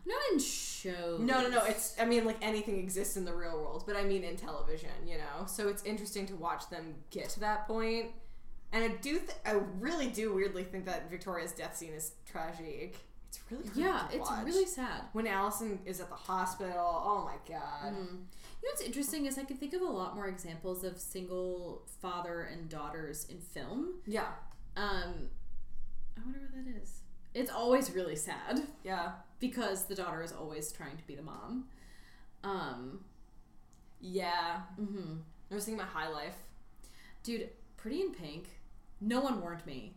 Not 0.06 0.18
in 0.34 0.40
shows. 0.40 1.20
No, 1.20 1.42
no, 1.42 1.50
no. 1.50 1.64
It's 1.66 1.96
I 2.00 2.06
mean 2.06 2.26
like 2.26 2.38
anything 2.42 2.78
exists 2.80 3.18
in 3.18 3.26
the 3.26 3.34
real 3.34 3.54
world, 3.58 3.84
but 3.88 3.96
I 3.96 4.04
mean 4.04 4.24
in 4.24 4.38
television, 4.38 4.90
you 5.08 5.18
know. 5.18 5.46
So 5.48 5.68
it's 5.68 5.84
interesting 5.84 6.28
to 6.28 6.36
watch 6.36 6.70
them 6.70 6.96
get 7.10 7.30
to 7.30 7.40
that 7.42 7.68
point. 7.68 8.12
And 8.72 8.84
I 8.84 8.90
do, 8.90 9.20
th- 9.20 9.32
I 9.46 9.54
really 9.80 10.08
do 10.08 10.34
weirdly 10.36 10.64
think 10.64 10.86
that 10.86 11.10
Victoria's 11.10 11.54
death 11.54 11.78
scene 11.78 11.94
is 11.94 12.12
tragic. 12.30 12.98
It's 13.30 13.40
really 13.50 13.64
Yeah, 13.74 14.08
it's 14.12 14.30
watch. 14.30 14.46
really 14.46 14.66
sad. 14.66 15.02
when 15.14 15.28
Allison 15.28 15.80
is 15.86 16.00
at 16.02 16.10
the 16.10 16.16
hospital. 16.16 16.74
Oh 17.06 17.24
my 17.26 17.36
god. 17.52 17.94
Mm. 17.94 17.98
You 17.98 18.70
know 18.70 18.72
what's 18.72 18.82
interesting 18.82 19.26
is 19.28 19.38
I 19.38 19.44
can 19.44 19.58
think 19.58 19.74
of 19.74 19.82
a 19.82 19.86
lot 19.86 20.16
more 20.16 20.28
examples 20.28 20.84
of 20.84 21.00
single 21.00 21.84
father 22.02 22.42
and 22.52 22.68
daughters 22.70 23.26
in 23.30 23.40
film. 23.40 23.96
Yeah, 24.06 24.28
Um, 24.76 25.30
I 26.18 26.22
wonder 26.24 26.40
what 26.42 26.52
that 26.66 26.82
is. 26.82 27.00
It's 27.34 27.52
always 27.52 27.92
really 27.92 28.16
sad 28.16 28.62
yeah, 28.84 29.12
because 29.50 29.86
the 29.86 29.96
daughter 29.96 30.22
is 30.22 30.32
always 30.32 30.72
trying 30.72 30.98
to 30.98 31.04
be 31.08 31.16
the 31.16 31.22
mom. 31.24 31.66
Um, 32.44 33.00
yeah. 34.00 34.62
mhm. 34.80 35.20
I 35.52 35.56
was 35.56 35.66
thinking 35.66 35.80
about 35.80 35.92
High 35.94 36.10
Life. 36.10 36.36
dude, 37.24 37.50
Pretty 37.78 38.02
in 38.02 38.12
Pink. 38.14 38.48
No 39.02 39.22
one 39.22 39.42
warned 39.42 39.66
me 39.66 39.94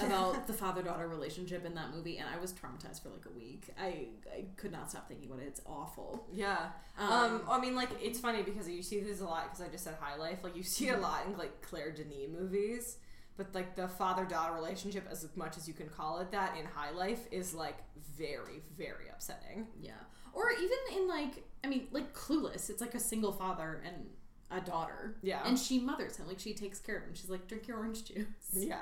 about 0.00 0.46
the 0.48 0.52
father 0.52 0.82
daughter 0.82 1.06
relationship 1.06 1.64
in 1.64 1.74
that 1.74 1.94
movie, 1.94 2.18
and 2.18 2.28
I 2.28 2.38
was 2.40 2.52
traumatized 2.52 3.02
for 3.02 3.10
like 3.10 3.26
a 3.26 3.30
week. 3.38 3.68
I 3.80 4.08
I 4.32 4.44
could 4.56 4.72
not 4.72 4.90
stop 4.90 5.06
thinking 5.08 5.28
about 5.30 5.40
it. 5.42 5.46
It's 5.46 5.60
awful. 5.66 6.26
Yeah. 6.32 6.70
Um, 6.98 7.10
Um, 7.12 7.42
I 7.48 7.60
mean, 7.60 7.74
like, 7.76 7.90
it's 8.02 8.18
funny 8.18 8.42
because 8.42 8.68
you 8.68 8.82
see 8.82 9.00
this 9.00 9.20
a 9.20 9.24
lot 9.24 9.44
because 9.44 9.64
I 9.64 9.70
just 9.70 9.84
said 9.84 9.94
High 10.00 10.16
Life. 10.16 10.38
Like, 10.42 10.56
you 10.56 10.62
see 10.64 10.86
Mm-hmm. 10.86 10.98
a 10.98 11.02
lot 11.02 11.26
in, 11.26 11.36
like, 11.38 11.62
Claire 11.62 11.92
Denis 11.92 12.28
movies. 12.30 12.96
But, 13.36 13.54
like, 13.54 13.76
the 13.76 13.88
father 13.88 14.24
daughter 14.24 14.54
relationship, 14.54 15.06
as 15.10 15.26
much 15.36 15.56
as 15.56 15.66
you 15.66 15.74
can 15.74 15.88
call 15.88 16.18
it 16.20 16.30
that 16.32 16.56
in 16.58 16.66
High 16.66 16.90
Life, 16.90 17.20
is, 17.30 17.54
like, 17.54 17.78
very, 18.16 18.62
very 18.76 19.08
upsetting. 19.12 19.66
Yeah. 19.80 19.92
Or 20.34 20.50
even 20.50 20.78
in 20.96 21.08
like, 21.08 21.44
I 21.62 21.66
mean, 21.66 21.88
like 21.92 22.14
Clueless. 22.14 22.70
It's 22.70 22.80
like 22.80 22.94
a 22.94 23.00
single 23.00 23.32
father 23.32 23.82
and 23.84 24.06
a 24.50 24.64
daughter. 24.64 25.16
Yeah. 25.22 25.42
And 25.44 25.58
she 25.58 25.78
mothers 25.78 26.16
him. 26.16 26.26
Like 26.26 26.38
she 26.38 26.54
takes 26.54 26.78
care 26.78 26.96
of 26.96 27.02
him. 27.04 27.10
She's 27.14 27.30
like, 27.30 27.46
drink 27.46 27.68
your 27.68 27.78
orange 27.78 28.04
juice. 28.04 28.26
Yeah. 28.54 28.80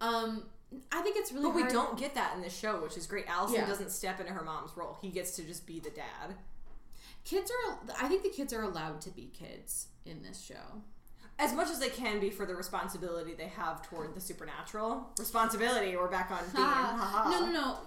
Um, 0.00 0.44
I 0.92 1.00
think 1.02 1.16
it's 1.16 1.32
really. 1.32 1.44
But 1.46 1.54
we 1.54 1.62
don't 1.64 1.98
get 1.98 2.14
that 2.14 2.34
in 2.36 2.42
this 2.42 2.56
show, 2.56 2.80
which 2.82 2.96
is 2.96 3.06
great. 3.06 3.24
Allison 3.28 3.56
Yeah. 3.60 3.66
doesn't 3.66 3.90
step 3.90 4.20
into 4.20 4.32
her 4.32 4.42
mom's 4.44 4.76
role. 4.76 4.96
He 5.00 5.10
gets 5.10 5.34
to 5.36 5.42
just 5.42 5.66
be 5.66 5.80
the 5.80 5.90
dad. 5.90 6.34
Kids 7.24 7.50
are. 7.68 7.78
I 8.00 8.08
think 8.08 8.22
the 8.22 8.28
kids 8.30 8.52
are 8.52 8.62
allowed 8.62 9.00
to 9.02 9.10
be 9.10 9.30
kids 9.32 9.88
in 10.04 10.22
this 10.22 10.40
show. 10.40 10.82
As 11.38 11.52
much 11.52 11.68
as 11.68 11.78
they 11.78 11.90
can 11.90 12.18
be 12.18 12.30
for 12.30 12.46
the 12.46 12.54
responsibility 12.54 13.34
they 13.34 13.48
have 13.48 13.82
toward 13.88 14.14
the 14.14 14.20
supernatural. 14.20 15.10
Responsibility, 15.18 15.94
we're 15.96 16.08
back 16.08 16.30
on 16.30 16.38
theme. 16.44 16.62
No, 17.30 17.46
no, 17.46 17.52
no. 17.52 17.78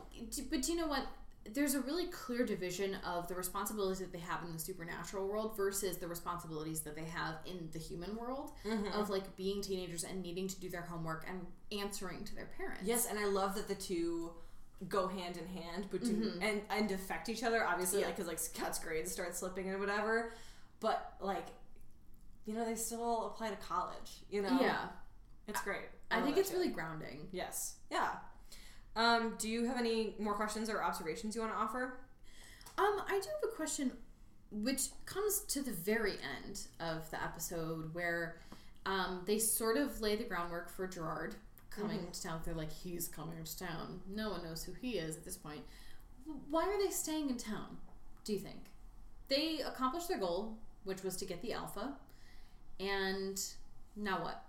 But 0.51 0.61
do 0.61 0.71
you 0.71 0.77
know 0.77 0.87
what? 0.87 1.05
There's 1.51 1.73
a 1.73 1.79
really 1.81 2.05
clear 2.07 2.45
division 2.45 2.95
of 3.03 3.27
the 3.27 3.33
responsibilities 3.33 3.97
that 3.99 4.11
they 4.11 4.19
have 4.19 4.43
in 4.43 4.53
the 4.53 4.59
supernatural 4.59 5.27
world 5.27 5.57
versus 5.57 5.97
the 5.97 6.07
responsibilities 6.07 6.81
that 6.81 6.95
they 6.95 7.05
have 7.05 7.35
in 7.47 7.69
the 7.71 7.79
human 7.79 8.15
world 8.15 8.51
Mm-hmm. 8.67 8.99
of 8.99 9.09
like 9.09 9.35
being 9.35 9.61
teenagers 9.63 10.03
and 10.03 10.21
needing 10.21 10.47
to 10.47 10.59
do 10.59 10.69
their 10.69 10.81
homework 10.83 11.25
and 11.27 11.41
answering 11.81 12.23
to 12.25 12.35
their 12.35 12.49
parents. 12.55 12.83
Yes, 12.85 13.07
and 13.09 13.17
I 13.17 13.25
love 13.25 13.55
that 13.55 13.67
the 13.67 13.73
two 13.75 14.31
go 14.87 15.07
hand 15.07 15.37
in 15.37 15.47
hand, 15.47 15.87
but 15.89 16.03
do 16.03 16.33
and 16.41 16.61
and 16.69 16.91
affect 16.91 17.29
each 17.29 17.41
other. 17.43 17.65
Obviously, 17.65 18.01
Yeah. 18.01 18.07
like 18.07 18.15
because 18.17 18.27
like 18.27 18.37
Scott's 18.39 18.77
grades 18.77 19.11
start 19.11 19.35
slipping 19.35 19.69
and 19.69 19.79
whatever. 19.79 20.33
But 20.81 21.13
like, 21.19 21.47
you 22.45 22.53
know, 22.53 22.65
they 22.65 22.75
still 22.75 23.27
apply 23.27 23.49
to 23.49 23.55
college. 23.57 24.11
You 24.29 24.41
know, 24.41 24.57
Yeah. 24.61 24.87
it's 25.47 25.61
great. 25.61 25.85
I 26.11 26.15
love 26.17 26.25
think 26.25 26.37
it's 26.37 26.49
shit. 26.49 26.57
really 26.57 26.69
grounding. 26.71 27.27
yes, 27.31 27.75
yeah. 27.91 28.15
Um, 28.95 29.35
do 29.37 29.47
you 29.49 29.65
have 29.65 29.77
any 29.77 30.15
more 30.19 30.33
questions 30.33 30.69
or 30.69 30.83
observations 30.83 31.35
you 31.35 31.41
want 31.41 31.53
to 31.53 31.59
offer? 31.59 31.99
Um, 32.77 33.01
I 33.07 33.19
do 33.21 33.27
have 33.29 33.51
a 33.51 33.55
question, 33.55 33.91
which 34.51 34.87
comes 35.05 35.41
to 35.41 35.61
the 35.61 35.71
very 35.71 36.13
end 36.43 36.61
of 36.79 37.09
the 37.11 37.21
episode 37.23 37.93
where 37.93 38.37
um, 38.85 39.21
they 39.25 39.37
sort 39.37 39.77
of 39.77 40.01
lay 40.01 40.15
the 40.15 40.23
groundwork 40.23 40.69
for 40.69 40.87
Gerard 40.87 41.35
coming 41.69 42.07
to 42.11 42.21
town. 42.21 42.41
They're 42.43 42.55
like, 42.55 42.71
he's 42.71 43.07
coming 43.07 43.41
to 43.43 43.59
town. 43.59 44.01
No 44.09 44.31
one 44.31 44.43
knows 44.43 44.63
who 44.63 44.73
he 44.73 44.97
is 44.97 45.15
at 45.15 45.23
this 45.23 45.37
point. 45.37 45.61
Why 46.49 46.63
are 46.63 46.83
they 46.83 46.89
staying 46.91 47.29
in 47.29 47.37
town? 47.37 47.77
Do 48.23 48.33
you 48.33 48.39
think 48.39 48.57
they 49.27 49.59
accomplished 49.65 50.07
their 50.09 50.17
goal, 50.19 50.57
which 50.83 51.03
was 51.03 51.15
to 51.17 51.25
get 51.25 51.41
the 51.41 51.53
alpha, 51.53 51.93
and 52.79 53.41
now 53.95 54.21
what? 54.23 54.43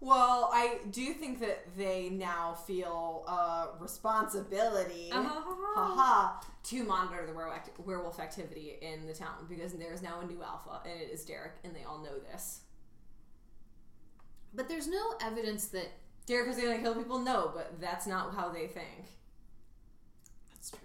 Well, 0.00 0.50
I 0.52 0.80
do 0.90 1.14
think 1.14 1.40
that 1.40 1.64
they 1.78 2.10
now 2.10 2.52
feel 2.66 3.24
uh, 3.26 3.68
responsibility, 3.80 5.10
Uh-huh. 5.10 5.40
haha, 5.74 6.40
to 6.64 6.84
monitor 6.84 7.24
the 7.26 7.32
werewolf, 7.32 7.56
act- 7.56 7.78
werewolf 7.80 8.20
activity 8.20 8.76
in 8.82 9.06
the 9.06 9.14
town 9.14 9.46
because 9.48 9.72
there 9.72 9.92
is 9.94 10.02
now 10.02 10.20
a 10.20 10.26
new 10.26 10.42
alpha, 10.42 10.80
and 10.84 11.00
it 11.00 11.10
is 11.10 11.24
Derek, 11.24 11.52
and 11.64 11.74
they 11.74 11.84
all 11.84 11.98
know 11.98 12.18
this. 12.30 12.60
But 14.52 14.68
there's 14.68 14.86
no 14.86 15.14
evidence 15.22 15.66
that 15.68 15.90
Derek 16.26 16.48
is 16.50 16.56
going 16.56 16.76
to 16.76 16.82
kill 16.82 16.94
people, 16.94 17.18
no, 17.20 17.50
but 17.54 17.80
that's 17.80 18.06
not 18.06 18.34
how 18.34 18.50
they 18.50 18.66
think. 18.66 19.06
that's 20.54 20.70
true. 20.70 20.78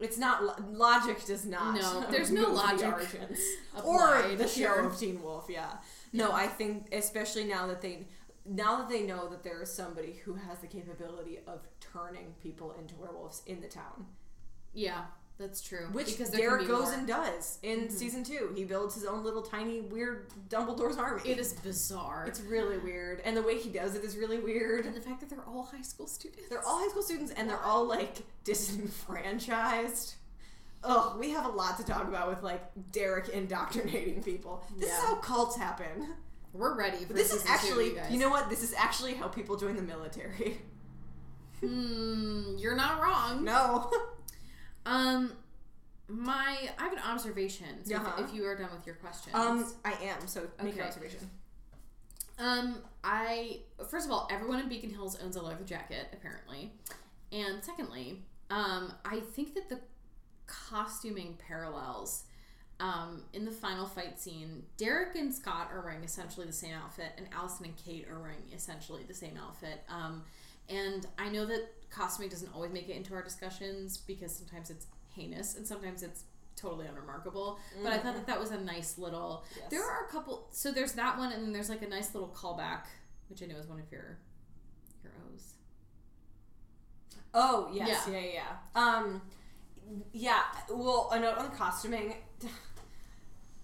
It's 0.00 0.18
not 0.18 0.42
lo- 0.44 0.54
logic 0.72 1.24
does 1.24 1.44
not. 1.46 1.74
No, 1.80 2.04
there's 2.10 2.30
no 2.32 2.40
move 2.48 2.48
the 2.50 2.54
logic 2.54 2.94
or 3.84 4.22
the 4.36 4.48
show 4.48 4.54
here. 4.74 4.74
of 4.86 4.98
Teen 4.98 5.22
Wolf. 5.22 5.46
Yeah. 5.48 5.72
No, 6.12 6.32
I 6.32 6.46
think 6.46 6.88
especially 6.92 7.44
now 7.44 7.66
that 7.68 7.80
they 7.82 8.06
now 8.46 8.76
that 8.78 8.88
they 8.88 9.02
know 9.02 9.28
that 9.28 9.42
there 9.44 9.62
is 9.62 9.72
somebody 9.72 10.20
who 10.24 10.34
has 10.34 10.58
the 10.58 10.66
capability 10.66 11.38
of 11.46 11.60
turning 11.80 12.34
people 12.42 12.74
into 12.78 12.94
werewolves 12.96 13.42
in 13.46 13.60
the 13.60 13.68
town, 13.68 14.06
Yeah, 14.72 15.02
that's 15.38 15.60
true. 15.60 15.86
which 15.92 16.06
because 16.16 16.30
Derek 16.30 16.66
goes 16.66 16.70
more. 16.70 16.80
Mm-hmm. 16.90 16.98
and 17.00 17.06
does 17.08 17.58
in 17.62 17.90
season 17.90 18.24
two. 18.24 18.52
He 18.56 18.64
builds 18.64 18.94
his 18.94 19.04
own 19.04 19.22
little 19.22 19.42
tiny 19.42 19.82
weird 19.82 20.26
Dumbledore's 20.48 20.96
army. 20.96 21.22
It 21.24 21.38
is 21.38 21.52
bizarre. 21.52 22.24
It's 22.26 22.40
really 22.40 22.78
weird, 22.78 23.20
and 23.24 23.36
the 23.36 23.42
way 23.42 23.58
he 23.58 23.68
does 23.68 23.94
it 23.94 24.02
is 24.02 24.16
really 24.16 24.38
weird. 24.38 24.86
and 24.86 24.96
the 24.96 25.00
fact 25.00 25.20
that 25.20 25.28
they're 25.28 25.46
all 25.46 25.64
high 25.64 25.82
school 25.82 26.06
students. 26.06 26.48
They're 26.48 26.66
all 26.66 26.78
high 26.80 26.88
school 26.88 27.02
students 27.02 27.32
and 27.32 27.48
they're 27.48 27.62
all 27.62 27.84
like 27.84 28.22
disenfranchised. 28.44 30.14
Ugh, 30.82 31.18
we 31.18 31.30
have 31.30 31.44
a 31.44 31.48
lot 31.50 31.76
to 31.78 31.84
talk 31.84 32.08
about 32.08 32.28
with 32.28 32.42
like 32.42 32.62
Derek 32.92 33.28
indoctrinating 33.28 34.22
people. 34.22 34.64
This 34.78 34.90
is 34.90 34.98
how 34.98 35.16
cults 35.16 35.56
happen. 35.56 36.08
We're 36.52 36.74
ready 36.76 37.04
for 37.04 37.12
This 37.12 37.32
is 37.32 37.42
season 37.42 37.46
two, 37.46 37.52
actually, 37.52 37.86
you, 37.90 37.94
guys. 37.96 38.10
you 38.12 38.18
know 38.18 38.30
what? 38.30 38.48
This 38.50 38.62
is 38.62 38.74
actually 38.74 39.14
how 39.14 39.28
people 39.28 39.56
join 39.56 39.76
the 39.76 39.82
military. 39.82 40.58
Hmm, 41.60 42.56
you're 42.58 42.74
not 42.76 43.00
wrong. 43.02 43.44
No. 43.44 43.90
Um, 44.86 45.34
my 46.08 46.56
I 46.78 46.82
have 46.84 46.92
an 46.94 47.00
observation. 47.00 47.84
So 47.84 47.94
if- 47.96 48.00
Uh-huh. 48.00 48.22
if, 48.24 48.32
you 48.32 48.46
are 48.46 48.56
done 48.56 48.70
with 48.74 48.86
your 48.86 48.94
questions, 48.96 49.34
um, 49.36 49.70
I 49.84 49.92
am. 49.92 50.26
So 50.26 50.48
make 50.62 50.72
Okay. 50.72 50.82
observation. 50.82 51.30
Um, 52.38 52.78
I 53.04 53.60
first 53.90 54.06
of 54.06 54.10
all, 54.12 54.26
everyone 54.30 54.58
in 54.58 54.70
Beacon 54.70 54.88
Hills 54.88 55.18
owns 55.22 55.36
a 55.36 55.42
leather 55.42 55.64
jacket, 55.64 56.06
apparently, 56.14 56.72
and 57.30 57.62
secondly, 57.62 58.22
um, 58.48 58.94
I 59.04 59.20
think 59.20 59.54
that 59.54 59.68
the 59.68 59.80
costuming 60.70 61.36
parallels. 61.46 62.24
Um, 62.78 63.24
in 63.34 63.44
the 63.44 63.50
final 63.50 63.84
fight 63.86 64.18
scene, 64.18 64.62
Derek 64.78 65.14
and 65.14 65.34
Scott 65.34 65.68
are 65.70 65.82
wearing 65.82 66.02
essentially 66.02 66.46
the 66.46 66.52
same 66.52 66.74
outfit, 66.74 67.12
and 67.18 67.26
Allison 67.30 67.66
and 67.66 67.76
Kate 67.76 68.08
are 68.10 68.18
wearing 68.18 68.42
essentially 68.54 69.02
the 69.06 69.12
same 69.12 69.36
outfit. 69.36 69.82
Um, 69.90 70.22
and 70.70 71.06
I 71.18 71.28
know 71.28 71.44
that 71.44 71.68
costuming 71.90 72.30
doesn't 72.30 72.54
always 72.54 72.72
make 72.72 72.88
it 72.88 72.96
into 72.96 73.12
our 73.14 73.22
discussions 73.22 73.98
because 73.98 74.34
sometimes 74.34 74.70
it's 74.70 74.86
heinous 75.14 75.56
and 75.56 75.66
sometimes 75.66 76.02
it's 76.02 76.22
totally 76.56 76.86
unremarkable. 76.86 77.58
But 77.82 77.92
I 77.92 77.98
thought 77.98 78.14
that 78.14 78.26
that 78.28 78.40
was 78.40 78.50
a 78.50 78.58
nice 78.60 78.96
little. 78.96 79.44
Yes. 79.56 79.70
There 79.70 79.84
are 79.84 80.06
a 80.06 80.08
couple. 80.10 80.48
So 80.52 80.70
there's 80.72 80.92
that 80.92 81.18
one, 81.18 81.32
and 81.32 81.42
then 81.42 81.52
there's 81.52 81.68
like 81.68 81.82
a 81.82 81.88
nice 81.88 82.14
little 82.14 82.30
callback, 82.30 82.84
which 83.28 83.42
I 83.42 83.46
know 83.46 83.56
is 83.56 83.66
one 83.66 83.78
of 83.80 83.90
your 83.92 84.16
your 85.02 85.12
O's. 85.34 85.52
Oh 87.34 87.68
yes, 87.72 88.04
Yeah. 88.06 88.14
yeah, 88.14 88.18
yeah. 88.26 88.32
yeah. 88.74 88.96
Um, 88.96 89.22
yeah. 90.12 90.42
Well, 90.68 91.10
a 91.12 91.20
note 91.20 91.38
on 91.38 91.50
the 91.50 91.56
costuming. 91.56 92.14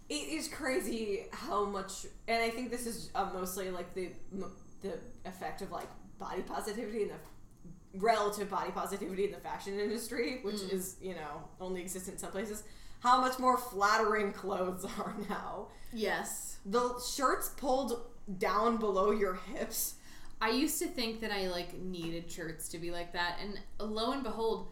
It 0.08 0.14
is 0.14 0.46
crazy 0.48 1.26
how 1.32 1.64
much, 1.64 2.06
and 2.28 2.40
I 2.42 2.50
think 2.50 2.70
this 2.70 2.86
is 2.86 3.10
uh, 3.14 3.28
mostly 3.34 3.70
like 3.70 3.92
the 3.94 4.10
m- 4.32 4.52
the 4.80 4.94
effect 5.24 5.62
of 5.62 5.72
like 5.72 5.88
body 6.18 6.42
positivity 6.42 7.02
and 7.02 7.10
the 7.10 7.98
relative 7.98 8.48
body 8.48 8.70
positivity 8.70 9.24
in 9.24 9.32
the 9.32 9.38
fashion 9.38 9.78
industry, 9.80 10.38
which 10.42 10.60
is 10.60 10.96
you 11.00 11.14
know 11.14 11.42
only 11.60 11.80
exists 11.80 12.08
in 12.08 12.18
some 12.18 12.30
places. 12.30 12.62
How 13.00 13.20
much 13.20 13.38
more 13.40 13.58
flattering 13.58 14.32
clothes 14.32 14.84
are 14.98 15.14
now. 15.28 15.68
Yes. 15.92 16.58
The 16.64 17.00
shirts 17.14 17.50
pulled 17.56 18.00
down 18.38 18.76
below 18.76 19.10
your 19.10 19.34
hips. 19.34 19.94
I 20.40 20.50
used 20.50 20.78
to 20.82 20.86
think 20.86 21.20
that 21.20 21.32
I 21.32 21.48
like 21.48 21.76
needed 21.78 22.30
shirts 22.30 22.68
to 22.68 22.78
be 22.78 22.90
like 22.92 23.12
that, 23.14 23.38
and 23.42 23.58
lo 23.80 24.12
and 24.12 24.22
behold, 24.22 24.68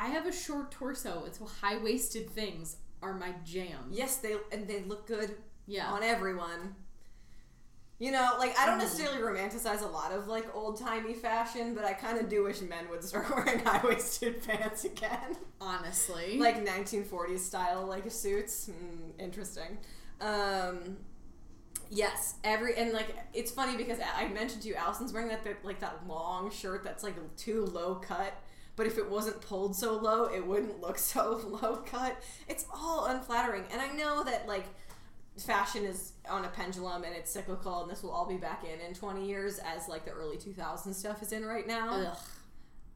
I 0.00 0.06
have 0.08 0.26
a 0.26 0.32
short 0.32 0.70
torso. 0.70 1.24
and 1.24 1.34
so 1.34 1.44
high 1.44 1.76
waisted 1.76 2.30
things 2.30 2.76
are 3.02 3.12
my 3.14 3.34
jam. 3.44 3.88
Yes, 3.90 4.16
they 4.16 4.36
and 4.52 4.66
they 4.66 4.82
look 4.82 5.06
good 5.06 5.36
Yeah. 5.66 5.86
on 5.92 6.02
everyone. 6.02 6.74
You 7.98 8.12
know, 8.12 8.36
like 8.38 8.58
I 8.58 8.64
don't 8.64 8.78
necessarily 8.78 9.18
romanticize 9.20 9.82
a 9.82 9.86
lot 9.86 10.10
of 10.12 10.26
like 10.26 10.54
old 10.54 10.78
timey 10.80 11.12
fashion, 11.12 11.74
but 11.74 11.84
I 11.84 11.92
kind 11.92 12.18
of 12.18 12.30
do 12.30 12.44
wish 12.44 12.62
men 12.62 12.88
would 12.88 13.04
start 13.04 13.28
wearing 13.36 13.58
high 13.58 13.86
waisted 13.86 14.42
pants 14.42 14.84
again, 14.86 15.36
Honestly. 15.60 16.38
like 16.38 16.64
1940s 16.64 17.40
style 17.40 17.84
like 17.86 18.10
suits. 18.10 18.70
Mm, 18.70 19.22
interesting. 19.22 19.76
Um, 20.22 20.96
yes, 21.90 22.36
every 22.42 22.74
and 22.76 22.92
like 22.94 23.14
it's 23.34 23.50
funny 23.50 23.76
because 23.76 23.98
I 24.16 24.28
mentioned 24.28 24.62
to 24.62 24.68
you, 24.68 24.76
Allison's 24.76 25.12
wearing 25.12 25.28
that 25.28 25.44
that- 25.44 25.62
like 25.62 25.80
that 25.80 26.06
long 26.06 26.50
shirt 26.50 26.82
that's 26.84 27.04
like 27.04 27.16
too 27.36 27.66
low 27.66 27.96
cut. 27.96 28.32
But 28.80 28.86
if 28.86 28.96
it 28.96 29.10
wasn't 29.10 29.42
pulled 29.42 29.76
so 29.76 29.92
low, 29.98 30.24
it 30.24 30.46
wouldn't 30.46 30.80
look 30.80 30.96
so 31.12 31.38
low 31.62 31.82
cut. 31.84 32.16
It's 32.48 32.64
all 32.72 33.04
unflattering, 33.04 33.64
and 33.70 33.78
I 33.78 33.88
know 33.88 34.24
that 34.24 34.48
like 34.48 34.64
fashion 35.36 35.84
is 35.84 36.12
on 36.30 36.46
a 36.46 36.48
pendulum 36.48 37.04
and 37.04 37.14
it's 37.14 37.30
cyclical 37.30 37.82
and 37.82 37.90
this 37.90 38.02
will 38.02 38.10
all 38.10 38.24
be 38.24 38.38
back 38.38 38.64
in 38.64 38.80
in 38.80 38.94
20 38.94 39.26
years 39.26 39.58
as 39.58 39.86
like 39.86 40.06
the 40.06 40.10
early 40.10 40.38
2000s 40.38 40.94
stuff 40.94 41.22
is 41.22 41.32
in 41.32 41.44
right 41.44 41.66
now 41.66 42.14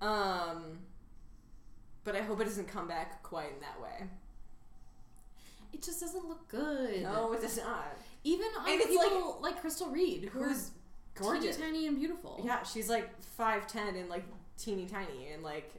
Ugh. 0.03 0.09
um 0.09 0.79
but 2.03 2.15
i 2.17 2.21
hope 2.23 2.41
it 2.41 2.45
doesn't 2.45 2.69
come 2.69 2.87
back 2.89 3.23
quite 3.23 3.51
in 3.55 3.61
that 3.61 3.81
way 3.81 4.09
It 5.73 5.83
just 5.83 6.01
doesn't 6.01 6.27
look 6.29 6.47
good. 6.49 7.03
no 7.03 7.33
it 7.33 7.41
does 7.41 7.57
not 7.59 7.97
Even 8.25 8.49
on 8.59 8.69
And 8.69 8.81
it's 8.81 8.95
like- 8.97 9.09
people 9.09 9.39
like, 9.41 9.61
Crystal 9.61 9.89
Reed, 9.89 10.31
who 10.33 10.43
who's 10.45 10.71
gorgeous 11.15 11.57
teeny 11.57 11.69
tiny 11.69 11.87
and 11.87 11.97
beautiful. 11.99 12.41
yeah 12.45 12.63
she's 12.63 12.89
like 12.91 13.09
5'10 13.39 14.01
and 14.01 14.09
like 14.11 14.25
teeny 14.59 14.87
tiny 14.87 15.29
and 15.33 15.43
like 15.43 15.73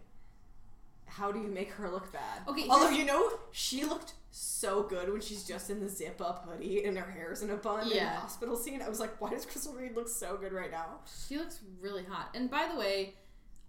how 1.07 1.31
do 1.31 1.39
you 1.39 1.47
make 1.47 1.71
her 1.71 1.89
look 1.89 2.11
bad 2.11 2.41
Okay, 2.47 2.65
although 2.69 2.89
you 2.89 3.05
know 3.05 3.29
she 3.51 3.85
looked 3.85 4.13
so 4.31 4.83
good 4.83 5.09
when 5.11 5.21
she's 5.21 5.45
just 5.45 5.69
in 5.69 5.79
the 5.79 5.87
zip 5.87 6.19
up 6.21 6.45
hoodie 6.47 6.83
and 6.83 6.97
her 6.97 7.09
hair's 7.11 7.41
in 7.41 7.49
a 7.51 7.55
bun 7.55 7.83
in 7.83 7.89
the 7.89 7.95
Yeah. 7.95 8.15
hospital 8.19 8.55
scene 8.57 8.81
i 8.81 8.89
was 8.89 8.99
like 8.99 9.19
why 9.21 9.29
does 9.29 9.45
crystal 9.45 9.73
reed 9.73 9.95
look 9.95 10.09
so 10.09 10.35
good 10.35 10.51
right 10.51 10.71
now 10.71 10.99
She 11.27 11.37
looks 11.37 11.59
really 11.79 12.03
hot. 12.03 12.29
And 12.35 12.49
by 12.51 12.67
the 12.71 12.77
way, 12.77 13.13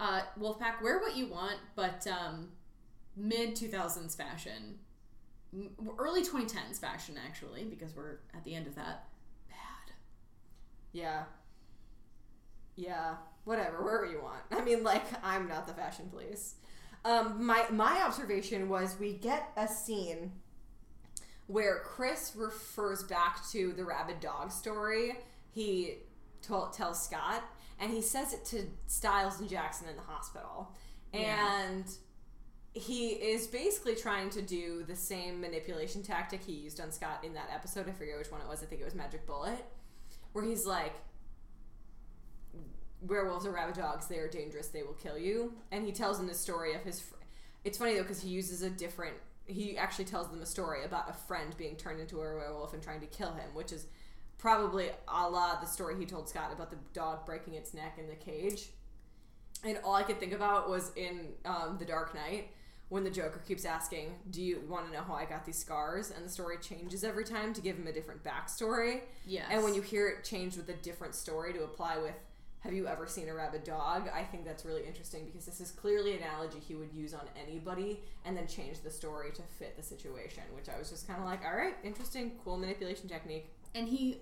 uh, 0.01 0.23
Wolfpack, 0.41 0.83
wear 0.83 0.99
what 0.99 1.17
you 1.17 1.29
want, 1.29 1.57
but 1.77 2.07
um, 2.09 2.49
mid 3.17 3.55
2000s 3.57 4.17
fashion, 4.17 4.79
m- 5.55 5.71
early 5.99 6.23
2010s 6.23 6.79
fashion, 6.81 7.15
actually, 7.25 7.65
because 7.65 7.95
we're 7.97 8.19
at 8.35 8.43
the 8.45 8.55
end 8.55 8.67
of 8.67 8.75
that, 8.75 9.07
bad. 9.49 9.93
Yeah. 10.93 11.23
Yeah. 12.75 13.15
Whatever, 13.47 13.83
wherever 13.83 14.05
you 14.05 14.21
want. 14.21 14.43
I 14.51 14.61
mean, 14.63 14.83
like, 14.83 15.05
I'm 15.25 15.49
not 15.49 15.67
the 15.67 15.73
fashion 15.73 16.09
police. 16.11 16.57
Um, 17.05 17.47
my 17.47 17.65
my 17.71 18.03
observation 18.03 18.69
was 18.69 18.97
we 19.01 19.13
get 19.15 19.51
a 19.57 19.67
scene 19.67 20.33
where 21.47 21.81
Chris 21.85 22.33
refers 22.35 23.05
back 23.05 23.49
to 23.53 23.73
the 23.73 23.85
rabid 23.85 24.19
dog 24.21 24.51
story. 24.51 25.13
He 25.53 25.99
told, 26.43 26.73
tells 26.73 27.03
Scott, 27.03 27.45
and 27.79 27.93
he 27.93 28.03
says 28.03 28.33
it 28.33 28.45
to 28.47 28.65
Stiles 28.89 29.39
and 29.41 29.49
Jackson 29.49 29.89
in 29.89 29.95
the 29.97 30.03
hospital, 30.03 30.75
Yeah. 31.13 31.63
and 31.69 31.85
he 32.75 33.11
is 33.11 33.47
basically 33.47 33.95
trying 33.95 34.29
to 34.31 34.43
do 34.43 34.83
the 34.87 34.97
same 34.97 35.41
manipulation 35.41 36.03
tactic 36.03 36.43
he 36.43 36.53
used 36.53 36.81
on 36.81 36.91
Scott 36.91 37.21
in 37.25 37.33
that 37.35 37.49
episode. 37.55 37.89
I 37.89 37.93
forget 37.93 38.19
which 38.19 38.31
one 38.33 38.41
it 38.41 38.49
was. 38.49 38.63
I 38.63 38.67
think 38.67 38.81
it 38.83 38.85
was 38.85 38.95
Magic 38.97 39.25
Bullet, 39.27 39.65
where 40.33 40.45
he's 40.45 40.67
like, 40.67 40.95
"Werewolves 43.07 43.47
are 43.47 43.53
rabid 43.53 43.77
dogs. 43.77 44.07
They 44.07 44.19
are 44.19 44.29
dangerous. 44.29 44.69
They 44.69 44.83
will 44.83 44.95
kill 44.95 45.19
you." 45.19 45.55
And 45.71 45.85
he 45.85 45.93
tells 45.93 46.19
them 46.19 46.27
the 46.27 46.35
story 46.35 46.75
of 46.75 46.83
his. 46.83 47.01
Fr- 47.01 47.17
it's 47.65 47.79
funny 47.79 47.95
though 47.95 48.03
because 48.03 48.23
he 48.23 48.29
uses 48.31 48.63
a 48.63 48.71
different. 48.71 49.17
He 49.47 49.79
actually 49.79 50.07
tells 50.07 50.29
them 50.29 50.43
a 50.43 50.47
story 50.47 50.85
about 50.85 51.09
a 51.09 51.13
friend 51.13 51.55
being 51.57 51.77
turned 51.77 52.01
into 52.01 52.17
a 52.17 52.21
werewolf 52.21 52.75
and 52.75 52.83
trying 52.83 53.01
to 53.01 53.07
kill 53.07 53.33
him, 53.33 53.55
which 53.55 53.73
is 53.73 53.87
probably 54.39 54.91
a 55.09 55.29
la 55.29 55.61
the 55.61 55.67
story 55.67 55.97
he 55.99 56.07
told 56.07 56.29
Scott 56.29 56.53
about 56.53 56.71
the 56.71 56.79
dog 56.93 57.25
breaking 57.25 57.55
its 57.55 57.75
neck 57.75 57.99
in 57.99 58.09
the 58.09 58.15
cage. 58.15 58.71
And 59.65 59.79
all 59.85 59.95
I 59.95 60.03
could 60.03 60.21
think 60.21 60.33
about 60.33 60.69
was 60.69 60.93
in 60.97 61.33
um, 61.45 61.77
The 61.79 61.85
Dark 61.85 62.15
Knight 62.15 62.51
when 62.89 63.03
the 63.03 63.11
Joker 63.11 63.41
keeps 63.41 63.65
asking, 63.65 64.15
Do 64.31 64.43
you 64.43 64.63
want 64.69 64.87
to 64.87 64.93
know 64.93 65.03
how 65.03 65.15
I 65.15 65.25
got 65.25 65.45
these 65.45 65.59
scars? 65.59 66.11
And 66.11 66.25
the 66.25 66.29
story 66.29 66.57
changes 66.59 67.03
every 67.03 67.25
time 67.25 67.53
to 67.55 67.61
give 67.61 67.77
him 67.77 67.87
a 67.87 67.93
different 67.93 68.23
backstory. 68.23 69.01
Yes. 69.27 69.47
And 69.51 69.65
when 69.65 69.75
you 69.75 69.83
hear 69.83 70.09
it 70.09 70.25
change 70.25 70.57
with 70.57 70.69
a 70.69 70.75
different 70.75 71.15
story 71.15 71.53
to 71.55 71.65
apply 71.65 71.99
with, 71.99 72.15
Have 72.67 72.75
you 72.75 72.89
ever 72.89 73.07
seen 73.07 73.29
a 73.29 73.35
rabid 73.35 73.63
dog? 73.63 74.09
I 74.13 74.25
think 74.25 74.45
that's 74.45 74.65
really 74.65 74.85
interesting 74.85 75.25
because 75.25 75.47
this 75.47 75.61
is 75.61 75.71
clearly 75.71 76.15
an 76.17 76.19
analogy 76.25 76.59
he 76.59 76.75
would 76.75 76.93
use 76.93 77.15
on 77.15 77.21
anybody 77.41 78.01
and 78.25 78.37
then 78.37 78.49
change 78.49 78.81
the 78.81 78.91
story 78.91 79.31
to 79.35 79.43
fit 79.43 79.77
the 79.77 79.85
situation, 79.85 80.43
which 80.53 80.69
I 80.69 80.77
was 80.77 80.91
just 80.91 81.07
kind 81.07 81.21
of 81.21 81.27
like, 81.27 81.45
All 81.45 81.57
right, 81.57 81.77
interesting, 81.85 82.33
cool 82.43 82.57
manipulation 82.57 83.09
technique. 83.09 83.49
And 83.77 83.87
he 83.89 84.21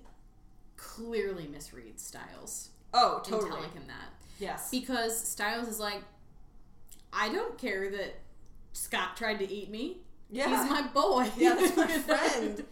clearly 0.76 1.44
misreads 1.44 2.00
Stiles 2.00 2.68
Oh, 2.92 3.22
in 3.24 3.30
totally. 3.30 3.50
telling 3.50 3.70
him 3.70 3.84
that. 3.86 4.12
Yes. 4.38 4.70
Because 4.70 5.18
Stiles 5.18 5.66
is 5.68 5.80
like, 5.80 6.02
I 7.14 7.30
don't 7.30 7.56
care 7.56 7.90
that 7.92 8.16
Scott 8.74 9.16
tried 9.16 9.38
to 9.38 9.50
eat 9.50 9.70
me. 9.70 10.02
Yeah. 10.30 10.48
He's 10.48 10.68
my 10.70 10.82
boy. 10.88 11.30
Yeah, 11.36 11.54
that's 11.54 11.76
my 11.76 11.86
friend. 11.86 12.64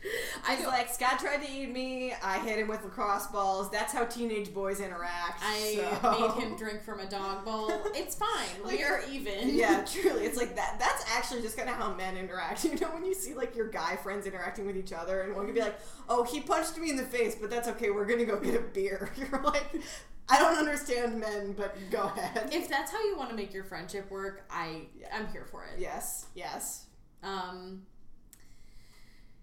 I 0.44 0.56
was 0.56 0.66
like, 0.66 0.88
Scott 0.92 1.20
tried 1.20 1.44
to 1.44 1.50
eat 1.52 1.70
me. 1.70 2.12
I 2.22 2.38
hit 2.40 2.58
him 2.58 2.66
with 2.66 2.82
lacrosse 2.82 3.28
balls. 3.28 3.70
That's 3.70 3.92
how 3.92 4.04
teenage 4.04 4.52
boys 4.52 4.80
interact. 4.80 5.40
I 5.44 5.80
so- 6.02 6.20
made 6.36 6.42
him 6.42 6.56
drink 6.56 6.82
from 6.82 6.98
a 7.00 7.06
dog 7.08 7.44
bowl. 7.44 7.70
It's 7.94 8.16
fine. 8.16 8.28
Like, 8.64 8.78
we 8.78 8.82
are 8.84 9.02
even. 9.12 9.54
yeah, 9.54 9.84
truly. 9.86 10.24
It's 10.24 10.36
like 10.36 10.56
that. 10.56 10.76
That's 10.80 11.04
actually 11.14 11.42
just 11.42 11.56
kind 11.56 11.68
of 11.68 11.76
how 11.76 11.94
men 11.94 12.16
interact. 12.16 12.64
You 12.64 12.78
know, 12.80 12.88
when 12.88 13.04
you 13.04 13.14
see 13.14 13.34
like 13.34 13.54
your 13.54 13.68
guy 13.68 13.96
friends 13.96 14.26
interacting 14.26 14.66
with 14.66 14.76
each 14.76 14.92
other, 14.92 15.20
and 15.22 15.34
one 15.36 15.46
could 15.46 15.54
be 15.54 15.60
like, 15.60 15.78
"Oh, 16.08 16.24
he 16.24 16.40
punched 16.40 16.76
me 16.78 16.90
in 16.90 16.96
the 16.96 17.02
face, 17.04 17.34
but 17.40 17.50
that's 17.50 17.68
okay. 17.68 17.90
We're 17.90 18.06
gonna 18.06 18.24
go 18.24 18.38
get 18.40 18.54
a 18.54 18.60
beer." 18.60 19.10
You're 19.16 19.40
like, 19.42 19.64
I 20.28 20.38
don't 20.38 20.56
understand 20.58 21.18
men, 21.20 21.52
but 21.56 21.76
go 21.90 22.02
ahead. 22.16 22.48
If 22.52 22.68
that's 22.68 22.90
how 22.90 23.02
you 23.04 23.16
want 23.16 23.30
to 23.30 23.36
make 23.36 23.52
your 23.52 23.64
friendship 23.64 24.10
work, 24.10 24.44
I 24.50 24.82
I'm 25.14 25.28
here 25.28 25.44
for 25.50 25.64
it. 25.64 25.78
yes, 25.78 26.26
yes. 26.34 26.86
Um. 27.22 27.82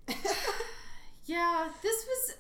Yeah, 1.26 1.70
this 1.84 2.06
was. 2.08 2.38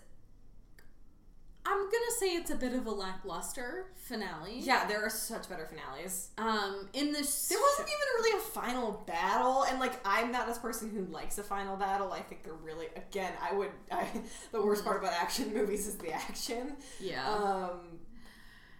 I'm 1.63 1.77
gonna 1.77 2.11
say 2.17 2.29
it's 2.29 2.49
a 2.49 2.55
bit 2.55 2.73
of 2.73 2.87
a 2.87 2.91
lackluster 2.91 3.85
finale. 3.97 4.59
yeah, 4.59 4.87
there 4.87 5.05
are 5.05 5.09
such 5.11 5.47
better 5.47 5.67
finales. 5.67 6.29
Um. 6.39 6.89
In 6.93 7.11
this, 7.13 7.49
There 7.49 7.59
wasn't 7.59 7.87
even 7.87 7.99
really 8.17 8.39
a 8.39 8.41
final 8.41 9.03
battle, 9.05 9.63
and 9.69 9.79
like 9.79 9.93
I'm 10.03 10.31
not 10.31 10.47
this 10.47 10.57
person 10.57 10.89
who 10.89 11.05
likes 11.13 11.37
a 11.37 11.43
final 11.43 11.77
battle. 11.77 12.11
I 12.11 12.21
think 12.21 12.41
they're 12.41 12.53
really 12.53 12.87
again. 12.95 13.33
I 13.39 13.53
would. 13.53 13.69
I, 13.91 14.07
the 14.51 14.59
worst 14.65 14.83
part 14.83 14.97
about 14.99 15.13
action 15.13 15.53
movies 15.53 15.85
is 15.85 15.97
the 15.97 16.11
action. 16.11 16.75
Yeah. 16.99 17.29
Um, 17.31 17.99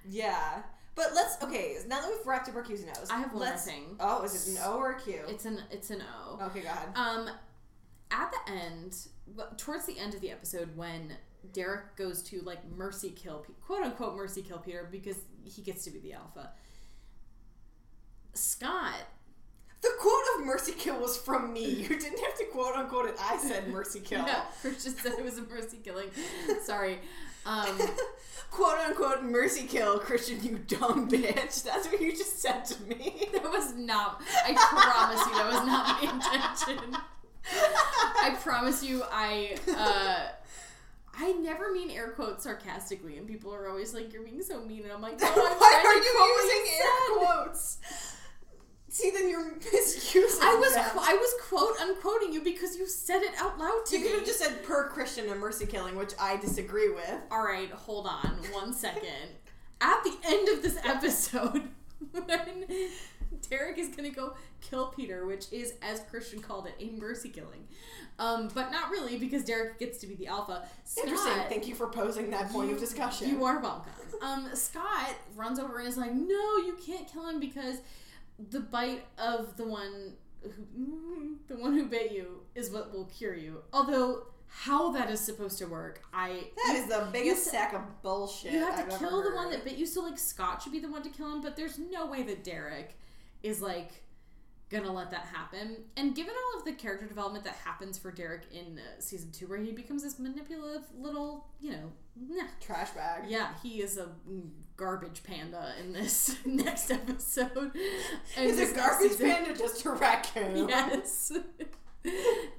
yeah, 0.09 0.63
but 0.99 1.15
let's 1.15 1.41
okay. 1.41 1.77
Now 1.87 2.01
that 2.01 2.09
we've 2.09 2.27
wrapped 2.27 2.49
up 2.49 2.55
our 2.55 2.61
Q's 2.61 2.81
and 2.83 2.91
O's, 2.97 3.09
I 3.09 3.17
have 3.19 3.31
one 3.33 3.47
more 3.47 3.57
thing. 3.57 3.95
Oh, 3.99 4.21
is 4.23 4.47
it 4.47 4.51
an 4.59 4.63
O 4.65 4.77
or 4.77 4.91
a 4.91 4.99
Q? 4.99 5.21
it's 5.27 5.45
an 5.45 5.59
it's 5.71 5.89
an 5.89 6.03
O. 6.25 6.39
okay, 6.47 6.59
go 6.61 6.67
ahead. 6.67 6.89
Um, 6.95 7.29
at 8.11 8.31
the 8.31 8.51
end, 8.51 8.95
towards 9.57 9.85
the 9.85 9.97
end 9.97 10.13
of 10.13 10.21
the 10.21 10.29
episode, 10.31 10.75
when 10.75 11.13
Derek 11.53 11.95
goes 11.95 12.21
to 12.23 12.41
like 12.41 12.59
mercy 12.75 13.11
kill, 13.11 13.45
quote 13.65 13.81
unquote 13.83 14.15
mercy 14.15 14.41
kill 14.41 14.57
Peter 14.57 14.87
because 14.91 15.17
he 15.45 15.61
gets 15.61 15.83
to 15.85 15.91
be 15.91 15.99
the 15.99 16.13
alpha. 16.13 16.51
Scott, 18.33 18.93
The 19.81 19.89
quote 19.99 20.23
of 20.39 20.45
mercy 20.45 20.73
kill 20.73 20.99
was 20.99 21.17
from 21.17 21.51
me. 21.53 21.65
You 21.65 21.87
didn't 21.89 22.19
have 22.19 22.37
to 22.37 22.45
quote 22.51 22.75
unquote 22.75 23.07
it. 23.09 23.15
I 23.21 23.37
said 23.37 23.67
mercy 23.69 23.99
kill. 24.03 24.25
yeah, 24.25 24.43
just 24.63 24.99
said 24.99 25.13
it 25.17 25.23
was 25.23 25.37
a 25.37 25.43
mercy 25.43 25.77
killing. 25.83 26.09
Sorry. 26.63 26.99
Um, 27.45 27.79
quote 28.51 28.77
unquote 28.79 29.23
mercy 29.23 29.67
kill, 29.67 29.99
Christian, 29.99 30.43
you 30.43 30.59
dumb 30.59 31.09
bitch. 31.09 31.63
That's 31.63 31.87
what 31.87 32.01
you 32.01 32.11
just 32.11 32.39
said 32.39 32.65
to 32.65 32.83
me. 32.83 33.27
that 33.33 33.43
was 33.43 33.75
not. 33.75 34.21
I 34.45 34.53
promise 34.53 35.25
you, 35.25 35.33
that 35.33 35.51
was 35.51 35.65
not 35.65 36.01
my 36.01 36.75
intention. 36.75 36.97
I 38.21 38.35
promise 38.41 38.83
you, 38.83 39.03
I. 39.11 39.57
uh 39.75 40.29
I 41.21 41.33
never 41.33 41.73
mean 41.73 41.89
air 41.89 42.11
quotes 42.11 42.43
sarcastically, 42.43 43.17
and 43.17 43.27
people 43.27 43.53
are 43.53 43.67
always 43.67 43.93
like, 43.93 44.13
"You're 44.13 44.23
being 44.23 44.41
so 44.41 44.61
mean," 44.61 44.83
and 44.83 44.91
I'm 44.91 45.01
like, 45.01 45.19
"No, 45.19 45.27
I'm 45.27 45.33
Why 45.35 45.83
are 45.85 45.93
you 45.93 46.13
using 46.37 46.79
air 46.79 47.35
quotes? 47.43 47.77
See, 48.89 49.11
then 49.11 49.29
you're 49.29 49.53
misusing 49.73 50.39
I 50.41 50.55
was 50.55 50.73
qu- 50.73 50.99
I 51.01 51.13
was 51.13 51.33
quote 51.47 51.75
unquoting 51.79 52.33
you 52.33 52.41
because 52.43 52.75
you 52.77 52.87
said 52.87 53.21
it 53.21 53.31
out 53.37 53.57
loud 53.59 53.85
to 53.87 53.97
You 53.97 54.03
me. 54.03 54.09
could 54.09 54.19
have 54.19 54.27
just 54.27 54.39
said 54.39 54.63
per 54.63 54.87
Christian 54.89 55.29
a 55.29 55.35
mercy 55.35 55.65
killing, 55.65 55.95
which 55.95 56.13
I 56.19 56.37
disagree 56.37 56.89
with. 56.89 57.13
All 57.31 57.43
right, 57.43 57.69
hold 57.71 58.07
on 58.07 58.37
one 58.51 58.73
second. 58.73 59.29
At 59.81 60.03
the 60.03 60.13
end 60.25 60.49
of 60.49 60.61
this 60.63 60.77
episode, 60.83 61.69
when 62.11 62.65
Derek 63.49 63.77
is 63.77 63.89
gonna 63.89 64.09
go 64.09 64.33
kill 64.61 64.87
Peter, 64.87 65.25
which 65.25 65.45
is, 65.53 65.75
as 65.81 66.01
Christian 66.09 66.41
called 66.41 66.67
it, 66.67 66.73
a 66.79 66.89
mercy 66.99 67.29
killing, 67.29 67.67
um, 68.17 68.49
but 68.53 68.71
not 68.71 68.89
really 68.89 69.17
because 69.17 69.45
Derek 69.45 69.79
gets 69.79 69.99
to 69.99 70.07
be 70.07 70.15
the 70.15 70.27
alpha. 70.27 70.67
Interesting. 70.97 71.33
Thank 71.47 71.67
you 71.67 71.75
for 71.75 71.87
posing 71.87 72.29
that 72.31 72.49
point 72.51 72.71
of 72.71 72.79
discussion. 72.79 73.29
You 73.29 73.45
are 73.45 73.59
welcome. 73.59 73.91
Um, 74.21 74.49
Scott 74.53 75.11
runs 75.35 75.59
over 75.59 75.77
and 75.79 75.87
is 75.87 75.95
like, 75.95 76.13
"No, 76.13 76.57
you 76.57 76.75
can't 76.85 77.07
kill 77.07 77.29
him 77.29 77.39
because 77.39 77.77
the 78.51 78.59
bite 78.61 79.05
of 79.17 79.57
the 79.57 79.65
one 79.67 80.13
who, 80.41 81.37
the 81.47 81.55
one 81.55 81.73
who 81.73 81.85
bit 81.85 82.11
you 82.11 82.41
is 82.55 82.69
what 82.71 82.91
will 82.93 83.05
cure 83.05 83.35
you." 83.35 83.61
Although 83.73 84.23
how 84.47 84.91
that 84.91 85.11
is 85.11 85.19
supposed 85.19 85.57
to 85.59 85.65
work, 85.67 86.01
I 86.13 86.45
That 86.65 86.75
is 86.77 86.87
the 86.87 87.07
biggest 87.11 87.45
you- 87.45 87.51
sack 87.51 87.73
of 87.73 88.01
bullshit. 88.01 88.51
you 88.53 88.59
have 88.59 88.75
to 88.87 88.93
I've 88.93 88.99
kill 88.99 89.21
the 89.21 89.35
one 89.35 89.51
that 89.51 89.63
bit 89.63 89.77
you. 89.77 89.85
So 89.85 90.01
like 90.01 90.17
Scott 90.17 90.61
should 90.63 90.71
be 90.71 90.79
the 90.79 90.89
one 90.91 91.03
to 91.03 91.09
kill 91.09 91.31
him, 91.33 91.41
but 91.41 91.55
there's 91.55 91.77
no 91.77 92.07
way 92.07 92.23
that 92.23 92.43
Derek 92.43 92.97
is 93.43 93.61
like 93.61 94.03
gonna 94.71 94.91
let 94.91 95.09
that 95.11 95.25
happen. 95.25 95.77
And 95.97 96.15
given 96.15 96.33
all 96.53 96.59
of 96.59 96.65
the 96.65 96.73
character 96.73 97.07
development 97.07 97.43
that 97.45 97.55
happens 97.55 97.97
for 97.97 98.11
Derek 98.11 98.43
in 98.51 98.77
uh, 98.79 98.99
season 99.01 99.31
two, 99.31 99.47
where 99.47 99.57
he 99.59 99.71
becomes 99.71 100.03
this 100.03 100.19
manipulative 100.19 100.83
little, 100.97 101.47
you 101.59 101.71
know, 101.71 101.91
nah, 102.15 102.43
trash 102.61 102.91
bag. 102.91 103.23
yeah, 103.27 103.49
he 103.63 103.81
is 103.81 103.97
a 103.97 104.05
mm, 104.29 104.49
garbage 104.79 105.21
panda 105.23 105.73
in 105.79 105.91
this 105.93 106.37
next 106.45 106.89
episode. 106.89 107.71
And 108.37 108.49
Is 108.49 108.57
this 108.57 108.71
a 108.71 108.75
garbage 108.75 109.11
season- 109.11 109.29
panda 109.29 109.57
just 109.57 109.85
a 109.85 109.91
raccoon? 109.91 110.69
Yes. 110.69 111.31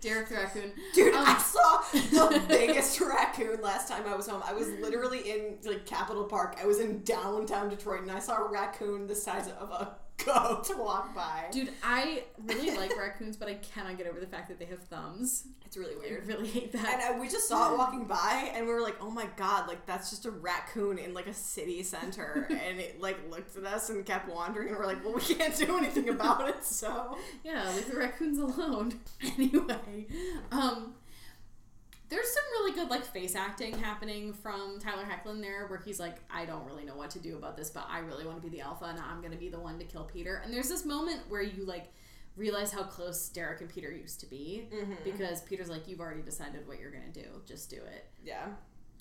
Derek 0.03 0.29
the 0.29 0.35
raccoon. 0.35 0.73
Dude, 0.93 1.15
Um, 1.15 1.25
I 1.27 1.39
saw 1.39 2.29
the 2.29 2.43
biggest 2.49 3.01
raccoon 3.01 3.63
last 3.63 3.89
time 3.89 4.03
I 4.07 4.15
was 4.15 4.29
home. 4.29 4.43
I 4.47 4.53
was 4.53 4.69
literally 4.69 5.31
in 5.31 5.57
like 5.65 5.87
Capitol 5.87 6.25
Park. 6.25 6.57
I 6.63 6.67
was 6.67 6.79
in 6.79 7.03
downtown 7.05 7.71
Detroit, 7.71 8.03
and 8.03 8.11
I 8.13 8.19
saw 8.19 8.45
a 8.45 8.51
raccoon 8.51 9.07
the 9.07 9.15
size 9.15 9.49
of 9.59 9.71
a 9.71 9.97
goat 10.27 10.71
walk 10.79 11.15
by. 11.15 11.47
Dude, 11.51 11.71
I 11.83 12.25
really 12.47 12.77
like 12.77 12.97
raccoons, 12.99 13.37
but 13.37 13.49
I 13.49 13.55
cannot 13.55 13.99
get 13.99 14.07
over 14.07 14.21
the 14.21 14.27
fact 14.27 14.49
that 14.49 14.59
they 14.59 14.65
have 14.67 14.81
thumbs. 14.85 15.45
it's 15.65 15.77
really 15.77 15.95
I 15.95 15.99
weird. 15.99 16.27
really 16.27 16.49
hate 16.49 16.73
that. 16.73 17.01
And 17.09 17.17
uh, 17.17 17.21
we 17.21 17.29
just 17.29 17.49
saw 17.49 17.73
it 17.73 17.79
walking 17.79 18.05
by, 18.05 18.51
and 18.55 18.67
we 18.67 18.73
were 18.73 18.81
like, 18.81 18.97
"Oh 19.01 19.11
my 19.11 19.27
god! 19.37 19.69
Like 19.69 19.87
that's 19.87 20.11
just 20.11 20.27
a 20.27 20.31
raccoon 20.31 20.99
in 20.99 21.15
like 21.15 21.27
a 21.27 21.35
city 21.35 21.83
center." 21.83 22.47
and 22.51 22.79
it 22.81 23.01
like 23.01 23.19
looked 23.31 23.57
at 23.57 23.65
us 23.65 23.91
and 23.91 24.05
kept 24.05 24.29
wandering, 24.29 24.69
and 24.69 24.77
we're 24.79 24.87
like, 24.87 25.05
"Well, 25.05 25.15
we 25.15 25.21
can't 25.21 25.57
do 25.57 25.77
anything 25.79 26.09
about 26.09 26.49
it." 26.49 26.65
So 26.65 27.17
Yeah, 27.45 27.71
leave 27.75 27.91
the 27.91 27.97
raccoons 27.99 28.39
alone. 28.39 28.95
anyway, 29.39 30.07
um, 30.53 30.95
there's 32.11 32.29
some 32.29 32.43
really 32.53 32.73
good 32.73 32.91
like 32.91 33.05
face 33.05 33.37
acting 33.37 33.79
happening 33.79 34.33
from 34.33 34.79
Tyler 34.81 35.05
Hoechlin 35.05 35.41
there, 35.41 35.67
where 35.69 35.79
he's 35.79 36.01
like, 36.01 36.17
I 36.29 36.45
don't 36.45 36.67
really 36.67 36.85
know 36.85 36.97
what 36.97 37.11
to 37.11 37.21
do 37.21 37.37
about 37.37 37.57
this, 37.57 37.71
but 37.71 37.87
I 37.89 38.01
really 38.01 38.27
want 38.27 38.43
to 38.43 38.43
be 38.43 38.55
the 38.55 38.63
alpha, 38.63 38.87
and 38.87 38.99
I'm 38.99 39.23
gonna 39.23 39.37
be 39.37 39.49
the 39.49 39.61
one 39.61 39.79
to 39.79 39.85
kill 39.85 40.05
Peter. 40.05 40.43
And 40.45 40.53
there's 40.53 40.69
this 40.69 40.85
moment 40.85 41.21
where 41.29 41.41
you 41.43 41.65
like 41.65 41.93
realize 42.37 42.73
how 42.73 42.83
close 42.83 43.29
Derek 43.29 43.61
and 43.61 43.71
Peter 43.71 43.93
used 43.93 44.21
to 44.21 44.27
be, 44.27 44.69
mm-hmm. 44.75 44.95
because 45.05 45.43
Peter's 45.43 45.71
like, 45.71 45.87
you've 45.89 46.01
already 46.01 46.23
decided 46.23 46.67
what 46.67 46.81
you're 46.81 46.91
gonna 46.91 47.13
do, 47.13 47.27
just 47.47 47.71
do 47.71 47.77
it. 47.77 48.07
yeah, 48.25 48.47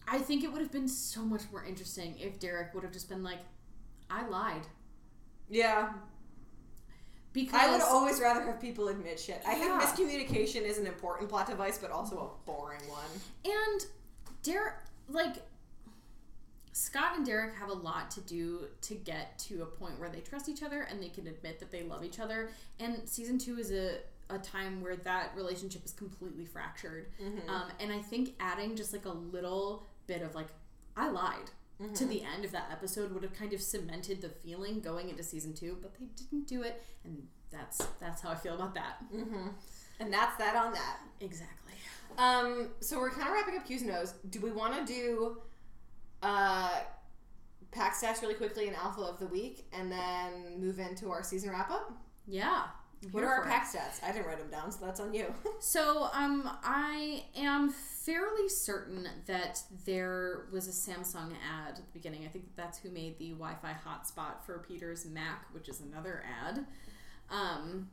I 0.07 0.19
think 0.19 0.44
it 0.44 0.52
would 0.52 0.61
have 0.61 0.72
been 0.72 0.88
so 0.88 1.22
much 1.22 1.44
more 1.52 1.64
interesting 1.65 2.15
if 2.19 2.40
Derek 2.40 2.73
would 2.73 2.84
have 2.84 2.94
just 2.94 3.10
been 3.10 3.23
like, 3.23 3.40
I 4.10 4.27
lied. 4.27 4.68
yeah. 5.49 5.94
Because 7.31 7.61
I 7.61 7.72
would 7.72 7.81
always 7.81 8.19
rather 8.19 8.41
have 8.41 8.60
people 8.60 8.88
admit 8.88 9.19
shit. 9.19 9.41
I 9.45 9.56
Yeah. 9.56 9.80
think 9.80 10.10
miscommunication 10.10 10.61
is 10.64 10.77
an 10.80 10.88
important 10.88 11.30
plot 11.30 11.47
device, 11.47 11.77
but 11.77 11.91
also 11.91 12.18
a 12.19 12.45
boring 12.45 12.81
one. 12.89 13.06
And 13.45 13.85
Derek, 14.41 14.73
like, 15.07 15.35
Scott 16.72 17.18
and 17.18 17.26
Derek 17.26 17.53
have 17.56 17.69
a 17.69 17.73
lot 17.73 18.10
to 18.11 18.22
do 18.22 18.68
to 18.81 18.95
get 18.95 19.38
to 19.39 19.64
a 19.64 19.65
point 19.65 19.99
where 19.99 20.10
they 20.10 20.22
trust 20.22 20.47
each 20.49 20.64
other 20.64 20.84
and 20.84 21.01
they 21.01 21.10
can 21.10 21.27
admit 21.27 21.60
that 21.60 21.72
they 21.72 21.84
love 21.84 22.03
each 22.03 22.19
other. 22.19 22.51
And 22.80 23.07
season 23.07 23.38
two 23.38 23.60
is 23.60 23.72
a, 23.72 23.97
a 24.30 24.38
time 24.39 24.81
where 24.81 24.95
that 24.95 25.31
relationship 25.35 25.84
is 25.85 25.91
completely 25.91 26.45
fractured. 26.45 27.07
Um, 27.47 27.64
and 27.80 27.91
I 27.91 27.99
think 27.99 28.35
adding 28.39 28.76
just 28.76 28.93
like 28.93 29.06
a 29.06 29.10
little 29.11 29.85
bit 30.07 30.22
of 30.22 30.35
like, 30.35 30.47
I 30.95 31.10
lied. 31.10 31.51
To 31.93 32.06
the 32.06 32.23
end 32.23 32.43
of 32.43 32.51
that 32.51 32.68
episode 32.72 33.14
would 33.14 33.23
have 33.23 33.34
kind 33.34 33.53
of 33.53 33.61
cemented 33.61 34.22
the 34.22 34.27
feeling 34.27 34.81
going 34.81 35.10
into 35.10 35.23
season 35.23 35.53
two, 35.53 35.77
but 35.81 35.93
they 35.97 36.07
didn't 36.07 36.45
do 36.45 36.61
it, 36.64 36.84
and 37.06 37.26
that's 37.51 37.77
that's 38.01 38.22
how 38.22 38.31
I 38.31 38.35
feel 38.35 38.56
about 38.56 38.73
that. 38.76 39.01
And 40.01 40.14
that's 40.14 40.35
that 40.38 40.56
on 40.57 40.73
that. 40.73 40.97
Exactly. 41.22 41.73
Um, 42.18 42.69
so 42.81 42.99
we're 42.99 43.11
kind 43.11 43.27
of 43.27 43.34
wrapping 43.34 43.56
up 43.57 43.65
Q's 43.65 43.84
O's. 43.89 44.14
Do 44.30 44.41
we 44.41 44.51
want 44.51 44.76
to 44.85 44.93
do 44.93 45.38
uh, 46.22 46.80
pack 47.72 47.95
stats 47.95 48.22
really 48.22 48.34
quickly 48.34 48.68
and 48.68 48.76
alpha 48.76 49.01
of 49.01 49.19
the 49.19 49.27
week, 49.27 49.65
and 49.72 49.89
then 49.89 50.60
move 50.60 50.80
into 50.80 51.11
our 51.11 51.23
season 51.23 51.49
wrap 51.49 51.72
up? 51.72 51.93
Yeah. 52.27 52.64
What 53.11 53.23
are 53.23 53.30
our 53.30 53.43
it. 53.43 53.47
pack 53.47 53.65
stats? 53.72 54.03
I 54.03 54.11
didn't 54.11 54.27
write 54.27 54.39
them 54.39 54.49
down, 54.49 54.72
so 54.73 54.85
that's 54.85 54.99
on 54.99 55.14
you. 55.14 55.34
So, 55.60 56.10
um, 56.14 56.49
I 56.64 57.23
am 57.38 57.73
fairly 58.05 58.47
certain 58.49 59.07
that 59.27 59.61
there 59.85 60.45
was 60.51 60.67
a 60.67 60.71
Samsung 60.71 61.31
ad 61.34 61.69
at 61.69 61.76
the 61.77 61.81
beginning. 61.93 62.26
I 62.26 62.30
think 62.30 62.45
that's 62.55 62.77
who 62.80 62.89
made 62.89 63.17
the 63.19 63.30
Wi-Fi 63.31 63.76
hotspot 63.85 64.43
for 64.45 64.59
Peter's 64.67 65.05
Mac, 65.05 65.45
which 65.53 65.67
is 65.69 65.81
another 65.81 66.23
ad. 66.45 66.65
Um, 67.30 67.89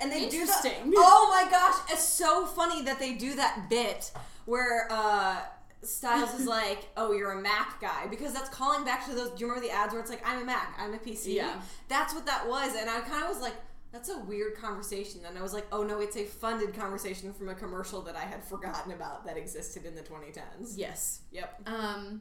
And 0.00 0.12
they 0.12 0.28
do 0.28 0.40
Interesting. 0.42 0.90
that. 0.90 0.96
Oh 0.96 1.28
my 1.34 1.50
gosh, 1.50 1.74
it's 1.90 2.04
so 2.04 2.46
funny 2.46 2.82
that 2.84 2.98
they 3.00 3.14
do 3.14 3.34
that 3.34 3.68
bit 3.68 4.12
where 4.44 4.86
uh 4.90 5.40
Stiles 5.82 6.38
is 6.38 6.46
like, 6.58 6.88
"Oh, 6.96 7.12
you're 7.12 7.32
a 7.32 7.40
Mac 7.40 7.80
guy," 7.80 8.06
because 8.08 8.32
that's 8.34 8.50
calling 8.50 8.84
back 8.84 9.06
to 9.06 9.14
those. 9.14 9.30
Do 9.30 9.36
you 9.40 9.46
remember 9.48 9.66
the 9.66 9.72
ads 9.72 9.92
where 9.92 10.00
it's 10.02 10.10
like, 10.10 10.22
"I'm 10.28 10.42
a 10.42 10.44
Mac, 10.44 10.76
I'm 10.78 10.92
a 10.94 10.98
PC"? 10.98 11.34
Yeah. 11.34 11.60
that's 11.88 12.14
what 12.14 12.26
that 12.26 12.46
was, 12.48 12.76
and 12.76 12.88
I 12.90 13.00
kind 13.00 13.22
of 13.24 13.30
was 13.30 13.40
like. 13.40 13.54
That's 13.92 14.08
a 14.08 14.18
weird 14.18 14.56
conversation. 14.56 15.22
And 15.26 15.36
I 15.36 15.42
was 15.42 15.52
like, 15.52 15.66
oh 15.72 15.82
no, 15.82 16.00
it's 16.00 16.16
a 16.16 16.24
funded 16.24 16.74
conversation 16.74 17.32
from 17.32 17.48
a 17.48 17.54
commercial 17.54 18.02
that 18.02 18.14
I 18.16 18.20
had 18.24 18.44
forgotten 18.44 18.92
about 18.92 19.24
that 19.26 19.36
existed 19.36 19.84
in 19.84 19.94
the 19.94 20.02
2010s. 20.02 20.74
yes. 20.76 21.22
Yep. 21.32 21.62
Um, 21.66 22.20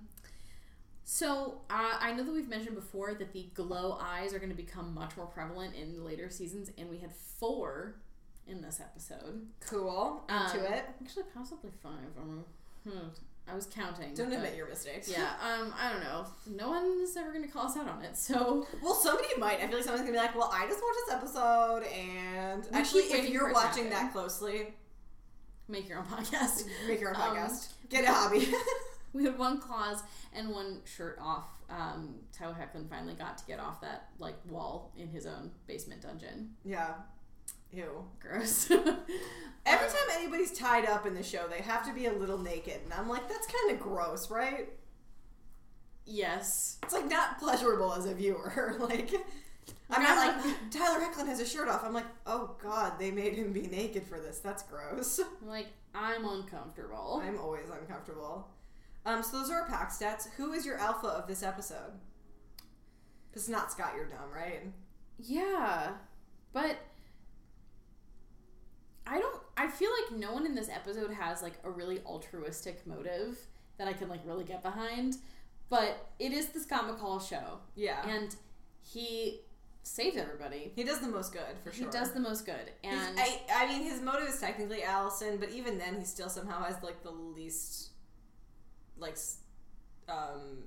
so 1.04 1.62
uh, 1.70 1.98
I 2.00 2.12
know 2.14 2.24
that 2.24 2.32
we've 2.34 2.50
mentioned 2.50 2.76
before 2.76 3.14
that 3.16 3.34
the 3.34 3.48
glow 3.54 3.98
eyes 4.02 4.34
are 4.34 4.38
going 4.40 4.52
to 4.52 4.56
become 4.56 4.94
much 4.94 5.18
more 5.18 5.26
prevalent 5.26 5.76
in 5.76 6.04
later 6.06 6.30
seasons, 6.30 6.70
and 6.78 6.90
we 6.90 6.98
had 7.00 7.12
four 7.14 7.96
in 8.48 8.62
this 8.62 8.80
episode. 8.80 9.48
Cool. 9.60 10.24
Into 10.30 10.60
Um, 10.68 10.74
it. 10.74 10.86
Actually, 11.04 11.24
possibly 11.34 11.72
five. 11.84 11.92
Um, 12.20 12.46
hmm, 12.88 13.08
I 13.52 13.56
was 13.56 13.66
counting. 13.66 14.14
Don't 14.14 14.32
admit 14.32 14.56
your 14.56 14.68
mistakes. 14.68 15.10
Yeah, 15.10 15.32
um, 15.42 15.74
I 15.80 15.92
don't 15.92 16.02
know. 16.04 16.26
No 16.48 16.70
one's 16.70 17.16
ever 17.18 17.32
gonna 17.34 17.48
call 17.48 17.68
us 17.68 17.78
out 17.78 17.88
on 17.88 18.02
it, 18.04 18.16
so 18.18 18.68
Well, 18.82 18.94
somebody 18.94 19.28
might. 19.38 19.60
I 19.62 19.68
feel 19.68 19.76
like 19.78 19.84
someone's 19.84 20.02
gonna 20.02 20.12
be 20.14 20.18
like, 20.18 20.36
"Well, 20.36 20.50
I 20.54 20.68
just 20.68 20.82
watched 20.82 21.00
this 21.06 21.16
episode," 21.16 21.84
and 21.84 22.64
We 22.66 22.70
actually, 22.78 23.02
if 23.04 23.30
you're 23.30 23.42
for 23.44 23.50
it 23.50 23.54
to 23.54 23.68
watching 23.68 23.90
that 23.90 24.12
closely, 24.14 24.74
make 25.68 25.88
your 25.90 26.00
own 26.00 26.06
podcast. 26.06 26.66
make 26.88 27.00
your 27.00 27.10
own 27.10 27.16
Um, 27.16 27.36
podcast. 27.38 27.74
Get 27.90 28.04
a 28.06 28.12
hobby. 28.14 28.54
We 29.12 29.24
had 29.24 29.40
one 29.40 29.60
claws 29.60 30.04
and 30.34 30.50
one 30.52 30.82
shirt 30.86 31.18
off. 31.20 31.48
Um, 31.68 32.18
Tyler 32.32 32.54
Hoechlin 32.54 32.88
finally 32.88 33.16
got 33.16 33.40
to 33.40 33.46
get 33.48 33.60
off 33.60 33.82
that 33.82 34.10
like 34.20 34.36
wall 34.48 34.94
in 34.96 35.08
his 35.08 35.26
own 35.26 35.50
basement 35.66 36.04
dungeon. 36.04 36.52
yeah. 36.64 36.94
Ew. 37.72 38.06
Gross. 38.20 38.72
Every 39.66 39.88
time 39.88 40.08
anybody's 40.14 40.52
tied 40.52 40.86
up 40.88 41.06
in 41.06 41.14
the 41.14 41.24
show, 41.24 41.48
they 41.48 41.62
have 41.62 41.86
to 41.86 41.94
be 41.94 42.08
a 42.08 42.14
little 42.14 42.38
naked, 42.38 42.80
and 42.84 42.94
I'm 42.94 43.08
like, 43.08 43.28
that's 43.30 43.46
kind 43.46 43.72
of 43.72 43.80
gross, 43.80 44.32
right? 44.32 44.70
Yes. 46.06 46.80
It's 46.84 46.94
like 46.94 47.08
not 47.08 47.40
pleasurable 47.40 47.94
as 47.94 48.06
a 48.06 48.16
viewer. 48.16 48.76
like, 48.80 49.14
I'm 49.92 50.02
not 50.04 50.18
like 50.44 50.56
Tyler 50.72 51.06
Hoechlin 51.06 51.28
has 51.28 51.40
his 51.40 51.52
shirt 51.52 51.68
off. 51.68 51.84
I'm 51.84 51.94
like, 51.94 52.08
oh 52.26 52.56
god, 52.62 52.94
they 53.00 53.12
made 53.12 53.34
him 53.34 53.54
be 53.54 53.68
naked 53.68 54.08
for 54.08 54.20
this. 54.20 54.40
That's 54.40 54.64
gross. 54.64 55.20
Like 55.46 55.68
I'm 55.94 56.26
uncomfortable. 56.26 57.22
I'm 57.24 57.40
always 57.40 57.70
uncomfortable. 57.70 58.48
Um, 59.06 59.24
so 59.24 59.38
those 59.40 59.50
are 59.50 59.62
our 59.62 59.68
pack 59.68 59.92
stats. 59.92 60.28
Who 60.38 60.54
is 60.54 60.66
your 60.66 60.78
alpha 60.78 61.08
of 61.08 61.28
this 61.28 61.44
episode? 61.44 61.94
It's 63.34 63.48
not 63.48 63.72
Scott. 63.72 63.94
You're 63.96 64.06
dumb, 64.06 64.32
right? 64.34 64.64
Yeah, 65.20 65.92
but 66.54 66.78
I 69.12 69.20
don't. 69.20 69.42
I 69.58 69.68
feel 69.68 69.90
like 70.04 70.20
no 70.20 70.34
one 70.34 70.46
in 70.46 70.54
this 70.56 70.70
episode 70.70 71.12
has 71.12 71.42
like 71.42 71.54
a 71.64 71.70
really 71.70 72.00
altruistic 72.06 72.86
motive 72.86 73.38
that 73.78 73.88
I 73.88 73.94
can 73.94 74.08
like 74.10 74.22
really 74.26 74.44
get 74.44 74.62
behind. 74.62 75.16
But 75.70 76.08
it 76.20 76.32
is 76.32 76.50
the 76.50 76.60
Scott 76.60 76.86
McCall 76.88 77.22
show, 77.28 77.60
Yeah. 77.76 78.08
and 78.08 78.36
he 78.82 79.42
saves 79.84 80.18
everybody. 80.18 80.72
he 80.76 80.84
does 80.84 81.00
the 81.00 81.08
most 81.08 81.32
good 81.34 81.42
for 81.64 81.72
sure. 81.72 81.86
He 81.86 81.92
does 81.92 82.12
the 82.12 82.20
most 82.20 82.46
good, 82.46 82.72
He's- 82.82 83.08
and 83.08 83.20
I, 83.20 83.42
I 83.56 83.68
mean, 83.68 83.84
his 83.84 84.02
motive 84.02 84.28
is 84.30 84.40
technically 84.40 84.84
Allison, 84.84 85.38
but 85.38 85.50
even 85.50 85.78
then, 85.78 85.98
he 86.00 86.06
still 86.06 86.30
somehow 86.30 86.64
has 86.64 86.76
like 86.84 87.02
the 87.04 87.12
least, 87.12 87.90
like, 88.98 89.14
s- 89.14 89.38
um, 90.08 90.64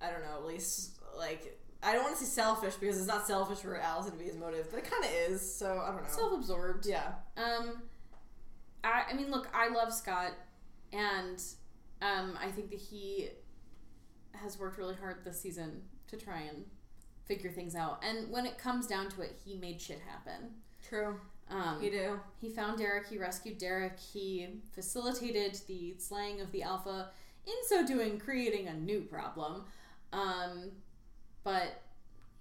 I 0.00 0.10
don't 0.10 0.22
know, 0.22 0.36
at 0.36 0.44
least 0.46 0.98
like 1.16 1.58
I 1.84 1.92
don't 1.92 2.02
want 2.04 2.16
to 2.16 2.24
say 2.24 2.30
selfish 2.30 2.74
because 2.76 2.96
it's 2.98 3.06
not 3.06 3.26
selfish 3.26 3.58
for 3.58 3.76
Allison 3.78 4.12
to 4.12 4.18
be 4.18 4.24
his 4.24 4.36
motive, 4.36 4.68
but 4.70 4.78
it 4.78 4.90
kind 4.90 5.04
of 5.04 5.10
is. 5.28 5.54
So 5.54 5.80
I 5.84 5.88
don't 5.92 6.02
know. 6.02 6.08
self-absorbed. 6.08 6.86
yeah, 6.86 7.12
Um, 7.36 7.82
I, 8.82 9.04
I 9.10 9.14
mean, 9.14 9.30
look, 9.30 9.48
I 9.54 9.68
love 9.68 9.92
Scott, 9.92 10.32
and 10.92 11.42
um, 12.02 12.38
I 12.42 12.50
think 12.50 12.70
that 12.70 12.80
he 12.80 13.28
has 14.32 14.58
worked 14.58 14.78
really 14.78 14.94
hard 14.94 15.24
this 15.24 15.40
season 15.40 15.82
to 16.08 16.16
try 16.16 16.40
and 16.40 16.64
figure 17.26 17.50
things 17.50 17.74
out. 17.74 18.02
And 18.06 18.30
when 18.30 18.46
it 18.46 18.58
comes 18.58 18.86
down 18.86 19.08
to 19.10 19.22
it, 19.22 19.38
he 19.44 19.56
made 19.56 19.80
shit 19.80 20.00
happen. 20.08 20.50
true. 20.86 21.18
Um, 21.50 21.82
You 21.82 21.90
do. 21.90 22.20
he 22.40 22.48
found 22.48 22.78
Derek, 22.78 23.06
he 23.06 23.18
rescued 23.18 23.58
Derek, 23.58 23.98
he 24.00 24.48
facilitated 24.74 25.58
the 25.66 25.94
slaying 25.98 26.40
of 26.40 26.50
the 26.52 26.62
Alpha, 26.62 27.10
in 27.46 27.52
so 27.68 27.86
doing, 27.86 28.18
creating 28.18 28.68
a 28.68 28.72
new 28.74 29.02
problem. 29.02 29.64
Um, 30.12 30.70
but 31.44 31.82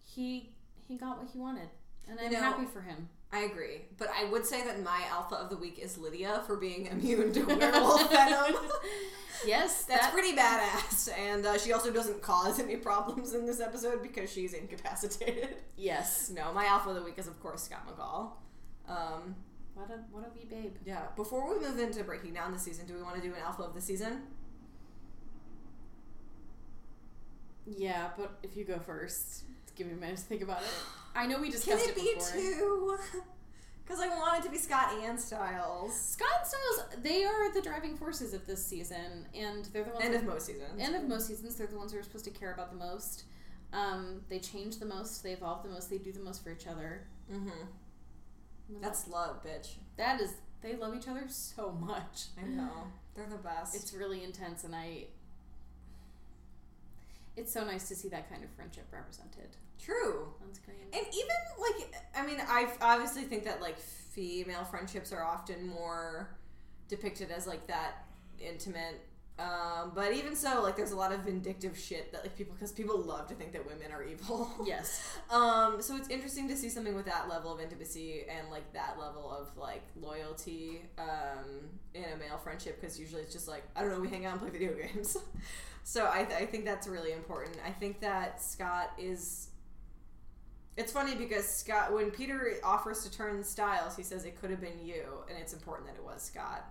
he 0.03 0.49
he 0.87 0.97
got 0.97 1.19
what 1.19 1.29
he 1.31 1.37
wanted, 1.39 1.69
and 2.09 2.19
I'm 2.19 2.31
know- 2.31 2.39
happy 2.39 2.65
for 2.65 2.81
him. 2.81 3.09
I 3.31 3.39
agree, 3.45 3.81
but 3.97 4.09
I 4.15 4.25
would 4.29 4.45
say 4.45 4.63
that 4.63 4.83
my 4.83 5.01
alpha 5.09 5.33
of 5.35 5.49
the 5.49 5.57
week 5.57 5.79
is 5.79 5.97
Lydia 5.97 6.43
for 6.45 6.55
being 6.55 6.85
immune 6.91 7.33
to 7.33 7.43
werewolf 7.43 8.11
venom. 8.11 8.55
Yes, 9.45 9.85
That's 9.87 10.01
that- 10.05 10.13
pretty 10.13 10.33
badass, 10.37 11.09
and 11.17 11.43
uh, 11.45 11.57
she 11.57 11.73
also 11.73 11.91
doesn't 11.91 12.21
cause 12.21 12.59
any 12.59 12.75
problems 12.75 13.33
in 13.33 13.45
this 13.47 13.59
episode 13.59 14.03
because 14.03 14.31
she's 14.31 14.53
incapacitated. 14.53 15.57
Yes. 15.75 16.29
No, 16.29 16.53
my 16.53 16.65
alpha 16.65 16.89
of 16.89 16.95
the 16.95 17.01
week 17.01 17.17
is 17.17 17.25
of 17.27 17.41
course 17.41 17.63
Scott 17.63 17.87
McCall. 17.87 18.33
Um, 18.87 19.35
What 19.73 19.89
a 19.89 19.97
what 20.11 20.23
a 20.25 20.29
wee 20.37 20.45
babe. 20.47 20.75
yeah. 20.85 21.01
Before 21.15 21.51
we 21.51 21.59
move 21.65 21.79
into 21.79 22.03
breaking 22.03 22.33
down 22.35 22.51
the 22.53 22.59
season, 22.59 22.85
do 22.85 22.93
we 22.93 23.01
want 23.01 23.15
to 23.15 23.21
do 23.21 23.33
an 23.33 23.41
alpha 23.43 23.63
of 23.63 23.73
the 23.73 23.81
season? 23.81 24.21
Yeah, 27.65 28.09
but 28.17 28.39
if 28.43 28.55
you 28.57 28.63
go 28.65 28.79
first, 28.79 29.43
give 29.75 29.87
me 29.87 29.93
a 29.93 29.95
minute 29.95 30.17
to 30.17 30.23
think 30.23 30.41
about 30.41 30.61
it. 30.61 30.69
I 31.15 31.27
know 31.27 31.37
we 31.37 31.43
Can 31.49 31.51
discussed 31.51 31.85
it 31.87 31.91
it, 31.91 31.95
be 31.95 32.13
before. 32.15 32.97
two? 33.01 33.21
Because 33.85 33.99
I 33.99 34.07
want 34.07 34.39
it 34.39 34.43
to 34.45 34.49
be 34.49 34.57
Scott 34.57 34.93
and 35.03 35.19
Stiles. 35.19 35.93
Scott 35.93 36.29
and 36.39 36.47
Stiles, 36.47 37.03
they 37.03 37.25
are 37.25 37.53
the 37.53 37.61
driving 37.61 37.97
forces 37.97 38.33
of 38.33 38.47
this 38.47 38.65
season, 38.65 39.27
and 39.35 39.65
they're 39.73 39.83
the 39.83 39.89
ones. 39.91 40.05
End 40.05 40.15
of 40.15 40.23
most 40.23 40.45
seasons. 40.45 40.79
end 40.79 40.95
of 40.95 41.03
most 41.03 41.27
seasons, 41.27 41.57
they're 41.57 41.67
the 41.67 41.77
ones 41.77 41.91
who 41.91 41.99
are 41.99 42.03
supposed 42.03 42.23
to 42.23 42.31
care 42.31 42.53
about 42.53 42.71
the 42.71 42.77
most. 42.77 43.25
Um, 43.73 44.21
they 44.29 44.39
change 44.39 44.79
the 44.79 44.85
most, 44.85 45.21
they 45.21 45.33
evolve 45.33 45.63
the 45.63 45.69
most, 45.69 45.89
they 45.89 45.97
do 45.97 46.13
the 46.13 46.21
most 46.21 46.45
for 46.45 46.51
each 46.51 46.65
other. 46.65 47.07
Mm-hmm. 47.29 48.79
That's 48.81 49.07
love, 49.09 49.43
bitch. 49.43 49.73
that 49.97 50.21
is 50.21 50.33
they 50.61 50.77
love 50.77 50.95
each 50.95 51.09
other 51.09 51.25
so 51.27 51.71
much. 51.73 52.27
I 52.41 52.47
know. 52.47 52.87
They're 53.15 53.27
the 53.27 53.35
best. 53.35 53.75
It's 53.75 53.93
really 53.93 54.23
intense, 54.23 54.63
and 54.63 54.73
I. 54.73 55.07
It's 57.35 57.51
so 57.51 57.63
nice 57.63 57.87
to 57.87 57.95
see 57.95 58.09
that 58.09 58.29
kind 58.29 58.43
of 58.43 58.49
friendship 58.51 58.85
represented 58.91 59.57
true. 59.79 60.27
on 60.41 60.53
screen. 60.53 60.77
And 60.93 61.05
even 61.13 61.35
like, 61.59 61.93
I 62.15 62.25
mean, 62.25 62.41
I 62.47 62.67
obviously 62.81 63.23
think 63.23 63.43
that 63.45 63.61
like 63.61 63.79
female 63.79 64.63
friendships 64.63 65.11
are 65.11 65.23
often 65.23 65.67
more 65.67 66.29
depicted 66.87 67.31
as 67.31 67.47
like 67.47 67.67
that 67.67 68.05
intimate. 68.39 69.01
Um, 69.39 69.93
but 69.95 70.13
even 70.13 70.35
so, 70.35 70.61
like, 70.61 70.75
there's 70.75 70.91
a 70.91 70.95
lot 70.95 71.11
of 71.11 71.21
vindictive 71.21 71.75
shit 71.75 72.11
that 72.11 72.21
like 72.21 72.37
people 72.37 72.53
because 72.53 72.71
people 72.71 72.99
love 73.01 73.27
to 73.29 73.33
think 73.33 73.51
that 73.53 73.65
women 73.65 73.91
are 73.91 74.03
evil. 74.03 74.51
yes. 74.65 75.17
Um, 75.31 75.81
so 75.81 75.95
it's 75.95 76.09
interesting 76.09 76.47
to 76.49 76.55
see 76.55 76.69
something 76.69 76.93
with 76.93 77.05
that 77.05 77.27
level 77.27 77.51
of 77.51 77.59
intimacy 77.59 78.25
and 78.29 78.51
like 78.51 78.71
that 78.73 78.99
level 78.99 79.31
of 79.31 79.57
like 79.57 79.81
loyalty 79.99 80.81
um, 80.99 81.69
in 81.95 82.03
a 82.03 82.17
male 82.17 82.37
friendship 82.37 82.79
because 82.79 82.99
usually 82.99 83.23
it's 83.23 83.33
just 83.33 83.47
like 83.47 83.63
I 83.75 83.81
don't 83.81 83.89
know 83.89 83.99
we 83.99 84.09
hang 84.09 84.27
out 84.27 84.33
and 84.33 84.41
play 84.41 84.51
video 84.51 84.73
games. 84.93 85.17
So 85.83 86.09
I, 86.11 86.23
th- 86.23 86.41
I 86.41 86.45
think 86.45 86.65
that's 86.65 86.87
really 86.87 87.11
important. 87.11 87.57
I 87.65 87.71
think 87.71 87.99
that 88.01 88.41
Scott 88.41 88.91
is. 88.97 89.49
It's 90.75 90.91
funny 90.91 91.13
because 91.13 91.47
Scott 91.47 91.93
when 91.93 92.09
Peter 92.09 92.55
offers 92.63 93.03
to 93.03 93.11
turn 93.11 93.43
Stiles, 93.43 93.95
he 93.95 94.01
says 94.01 94.25
it 94.25 94.39
could 94.39 94.49
have 94.49 94.61
been 94.61 94.79
you, 94.83 95.03
and 95.29 95.37
it's 95.37 95.53
important 95.53 95.87
that 95.87 95.95
it 95.95 96.03
was 96.03 96.23
Scott 96.23 96.65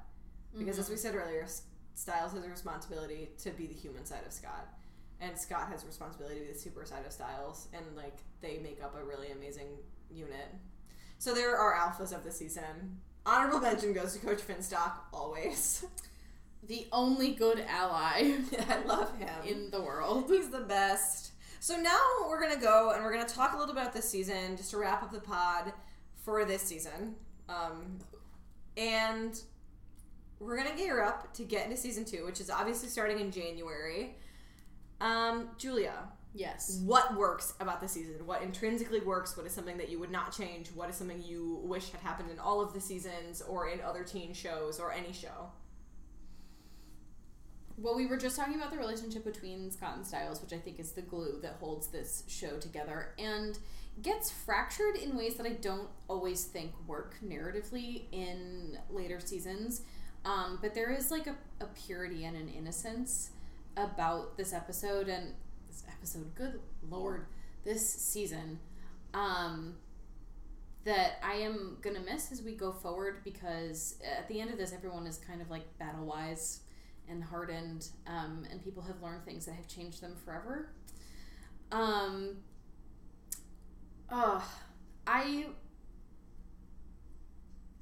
because 0.59 0.78
as 0.78 0.86
mm-hmm. 0.86 0.94
we 0.94 0.98
said 0.98 1.14
earlier, 1.14 1.47
Stiles 1.94 2.32
has 2.32 2.44
a 2.44 2.48
responsibility 2.48 3.30
to 3.39 3.51
be 3.51 3.66
the 3.66 3.74
human 3.74 4.05
side 4.05 4.22
of 4.26 4.32
Scott 4.32 4.66
and 5.22 5.39
Scott 5.39 5.68
has 5.70 5.84
a 5.84 5.86
responsibility 5.86 6.40
to 6.40 6.47
be 6.47 6.52
the 6.52 6.59
super 6.59 6.84
side 6.84 7.06
of 7.06 7.12
Stiles, 7.12 7.68
and 7.72 7.84
like 7.97 8.18
they 8.40 8.59
make 8.59 8.82
up 8.82 8.97
a 9.01 9.05
really 9.05 9.30
amazing 9.30 9.68
unit. 10.10 10.52
So 11.18 11.32
there 11.32 11.56
are 11.56 11.74
alphas 11.78 12.12
of 12.14 12.24
the 12.24 12.32
season. 12.32 13.01
Honorable 13.24 13.60
mention 13.60 13.93
goes 13.93 14.14
to 14.14 14.18
Coach 14.18 14.40
Finstock 14.40 14.94
always. 15.12 15.84
The 16.62 16.86
only 16.93 17.32
good 17.32 17.64
ally 17.68 18.34
I 18.68 18.82
love 18.86 19.16
him. 19.18 19.28
in 19.44 19.70
the 19.70 19.80
world. 19.82 20.26
He's 20.28 20.48
the 20.51 20.60
best. 20.60 21.32
So 21.60 21.76
now 21.76 21.98
we're 22.28 22.40
gonna 22.40 22.60
go 22.60 22.93
and 22.94 23.02
we're 23.05 23.12
gonna 23.12 23.28
talk 23.28 23.55
a 23.55 23.59
little 23.59 23.72
about 23.72 23.93
this 23.93 24.09
season, 24.09 24.56
just 24.56 24.70
to 24.70 24.78
wrap 24.78 25.02
up 25.02 25.12
the 25.12 25.20
pod 25.20 25.72
for 26.24 26.44
this 26.44 26.62
season. 26.62 27.16
Um, 27.48 27.98
and 28.76 29.40
we're 30.39 30.56
gonna 30.56 30.76
gear 30.76 31.02
up 31.02 31.32
to 31.34 31.43
get 31.44 31.64
into 31.64 31.76
season 31.76 32.05
two, 32.05 32.24
which 32.24 32.40
is 32.40 32.51
obviously 32.51 32.89
starting 32.89 33.18
in 33.20 33.30
January. 33.30 34.16
Um, 35.01 35.51
Julia, 35.59 35.94
Yes. 36.34 36.80
what 36.84 37.16
works 37.16 37.55
about 37.60 37.80
the 37.80 37.89
season? 37.89 38.24
What 38.24 38.43
intrinsically 38.43 39.01
works? 39.01 39.36
What 39.36 39.47
is 39.47 39.52
something 39.52 39.76
that 39.78 39.89
you 39.89 39.98
would 39.98 40.10
not 40.12 40.32
change? 40.32 40.68
What 40.74 40.89
is 40.89 40.97
something 40.97 41.20
you 41.22 41.60
wish 41.64 41.90
had 41.90 42.01
happened 42.01 42.30
in 42.30 42.39
all 42.39 42.60
of 42.60 42.72
the 42.72 42.80
seasons 42.80 43.43
or 43.43 43.68
in 43.68 43.80
other 43.80 44.05
teen 44.05 44.32
shows 44.32 44.78
or 44.80 44.93
any 44.93 45.12
show? 45.12 45.51
Well, 47.82 47.96
we 47.96 48.06
were 48.06 48.16
just 48.16 48.36
talking 48.36 48.54
about 48.54 48.70
the 48.70 48.76
relationship 48.78 49.24
between 49.24 49.68
Scott 49.72 49.96
and 49.96 50.06
Stiles, 50.06 50.40
which 50.40 50.52
I 50.52 50.59
think 50.59 50.78
is 50.78 50.92
the 50.92 51.02
glue 51.02 51.40
that 51.42 51.56
holds 51.59 51.88
this 51.88 52.22
show 52.28 52.59
together, 52.59 53.09
and 53.18 53.59
gets 54.02 54.30
fractured 54.30 54.94
in 54.94 55.16
ways 55.16 55.34
that 55.34 55.46
I 55.46 55.54
don't 55.54 55.88
always 56.06 56.44
think 56.44 56.70
work 56.86 57.16
narratively 57.26 58.04
in 58.12 58.78
later 58.88 59.18
seasons. 59.18 59.82
Um, 60.24 60.60
but 60.62 60.74
there 60.74 60.92
is 60.92 61.10
like 61.10 61.26
a, 61.26 61.34
a 61.60 61.66
purity 61.74 62.24
and 62.24 62.36
an 62.36 62.48
innocence 62.48 63.30
about 63.76 64.36
this 64.36 64.52
episode 64.52 65.09
and 65.09 65.34
this 65.66 65.82
episode, 65.88 66.36
good 66.36 66.60
lord, 66.88 67.26
this 67.64 67.84
season, 67.84 68.60
um, 69.12 69.74
that 70.84 71.14
I 71.20 71.34
am 71.34 71.78
gonna 71.82 72.00
miss 72.00 72.30
as 72.30 72.42
we 72.42 72.52
go 72.52 72.70
forward 72.70 73.24
because 73.24 73.96
at 74.04 74.28
the 74.28 74.40
end 74.40 74.52
of 74.52 74.56
this, 74.56 74.72
everyone 74.72 75.09
is 75.09 75.18
kind 75.18 75.42
of 75.42 75.50
like 75.50 75.64
battle 75.78 76.04
wise 76.04 76.60
and 77.08 77.22
hardened, 77.22 77.88
um, 78.06 78.44
and 78.50 78.62
people 78.62 78.82
have 78.82 79.02
learned 79.02 79.24
things 79.24 79.46
that 79.46 79.54
have 79.54 79.66
changed 79.68 80.00
them 80.00 80.14
forever. 80.24 80.70
Um, 81.70 82.36
uh, 84.10 84.40
I, 85.06 85.46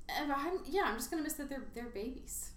I'm, 0.09 0.59
yeah, 0.67 0.83
I'm 0.87 0.97
just 0.97 1.11
gonna 1.11 1.23
miss 1.23 1.35
that 1.35 1.49
they're 1.49 1.65
they're 1.75 1.85
babies, 1.87 2.51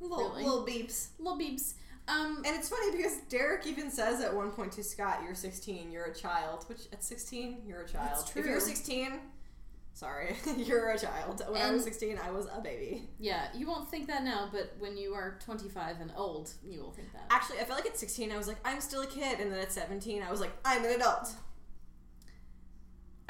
Little, 0.00 0.30
Really? 0.30 0.44
little 0.44 0.66
beeps. 0.66 1.08
little 1.18 1.38
beeps. 1.38 1.74
Um, 2.08 2.42
And 2.46 2.56
it's 2.56 2.68
funny 2.68 2.96
because 2.96 3.18
Derek 3.28 3.66
even 3.66 3.90
says 3.90 4.20
at 4.20 4.34
one 4.34 4.50
point 4.50 4.72
to 4.72 4.82
Scott, 4.82 5.20
"You're 5.24 5.34
16. 5.34 5.92
You're 5.92 6.06
a 6.06 6.14
child." 6.14 6.64
Which 6.68 6.88
at 6.92 7.04
16, 7.04 7.62
you're 7.66 7.82
a 7.82 7.88
child. 7.88 8.30
If 8.34 8.46
you're 8.46 8.58
16, 8.60 9.20
sorry, 9.94 10.36
you're 10.56 10.90
a 10.90 10.98
child. 10.98 11.42
When 11.48 11.60
I 11.60 11.70
was 11.70 11.84
16, 11.84 12.18
I 12.18 12.30
was 12.30 12.46
a 12.54 12.60
baby. 12.60 13.08
yeah, 13.18 13.48
you 13.54 13.66
won't 13.66 13.90
think 13.90 14.06
that 14.08 14.24
now, 14.24 14.48
but 14.52 14.74
when 14.78 14.96
you 14.96 15.12
are 15.14 15.38
25 15.44 16.00
and 16.00 16.12
old, 16.16 16.52
you 16.64 16.80
will 16.80 16.92
think 16.92 17.12
that. 17.12 17.26
Actually, 17.30 17.58
I 17.60 17.64
felt 17.64 17.78
like 17.80 17.86
at 17.90 17.98
16, 17.98 18.32
I 18.32 18.36
was 18.36 18.48
like, 18.48 18.58
"I'm 18.64 18.80
still 18.80 19.02
a 19.02 19.06
kid," 19.06 19.40
and 19.40 19.52
then 19.52 19.58
at 19.60 19.72
17, 19.72 20.22
I 20.22 20.30
was 20.30 20.40
like, 20.40 20.52
"I'm 20.64 20.84
an 20.84 20.90
adult." 20.92 21.30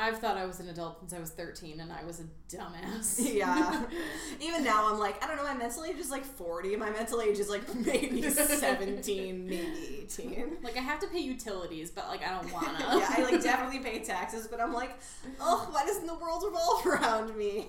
I've 0.01 0.19
thought 0.19 0.37
I 0.37 0.47
was 0.47 0.61
an 0.61 0.69
adult 0.69 1.01
since 1.01 1.13
I 1.13 1.19
was 1.21 1.31
13, 1.31 1.79
and 1.81 1.93
I 1.93 2.03
was 2.05 2.21
a 2.21 2.25
dumbass. 2.57 3.19
yeah. 3.35 3.85
Even 4.41 4.65
now, 4.65 4.91
I'm 4.91 4.99
like, 4.99 5.23
I 5.23 5.27
don't 5.27 5.37
know. 5.37 5.45
My 5.45 5.55
mental 5.55 5.85
age 5.85 5.99
is 5.99 6.11
like 6.11 6.25
40. 6.25 6.77
My 6.77 6.91
mental 6.91 7.21
age 7.21 7.39
is 7.39 7.49
like 7.51 7.63
maybe 7.75 8.23
17, 8.31 9.47
maybe 9.47 10.01
18. 10.05 10.57
like 10.63 10.77
I 10.77 10.81
have 10.81 10.99
to 11.01 11.07
pay 11.09 11.21
utilities, 11.21 11.91
but 11.91 12.09
like 12.09 12.23
I 12.27 12.31
don't 12.41 12.53
wanna. 12.53 12.79
yeah, 12.81 13.15
I 13.17 13.23
like 13.31 13.43
definitely 13.43 13.81
pay 13.81 13.99
taxes, 14.01 14.49
but 14.49 14.61
I'm 14.61 14.73
like, 14.73 14.99
oh, 15.41 15.69
why 15.71 15.85
doesn't 15.85 16.07
the 16.07 16.15
world 16.15 16.43
revolve 16.47 16.87
around 16.87 17.37
me? 17.37 17.67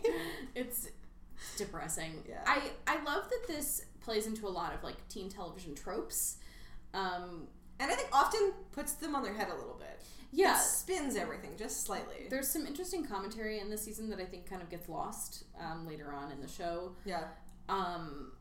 it's 0.56 0.88
depressing. 1.58 2.24
Yeah. 2.28 2.42
I 2.46 2.72
I 2.88 2.96
love 3.04 3.30
that 3.30 3.48
this 3.48 3.86
plays 4.00 4.26
into 4.26 4.48
a 4.48 4.50
lot 4.50 4.74
of 4.74 4.84
like 4.84 5.08
teen 5.10 5.30
television 5.30 5.76
tropes. 5.76 6.38
Um, 6.94 7.48
And 7.80 7.92
I 7.92 7.96
think 7.96 8.10
often 8.14 8.54
puts 8.72 8.94
them 8.94 9.16
on 9.16 9.24
their 9.24 9.34
head 9.34 9.48
a 9.50 9.56
little 9.56 9.78
bit. 9.80 10.00
Yeah, 10.32 10.58
It 10.58 10.62
spins 10.64 11.16
everything 11.16 11.52
just 11.58 11.84
slightly. 11.86 12.28
there's 12.30 12.48
some 12.50 12.66
interesting 12.66 13.06
commentary 13.06 13.60
in 13.60 13.70
this 13.70 13.82
season 13.84 14.10
that 14.12 14.20
I 14.20 14.26
think 14.26 14.50
kind 14.50 14.62
of 14.62 14.70
gets 14.70 14.88
lost 14.90 15.44
um, 15.60 15.86
later 15.88 16.14
on 16.14 16.32
in 16.32 16.42
the 16.42 16.48
show. 16.48 16.94
Yeah. 17.06 17.24
um, 17.70 18.32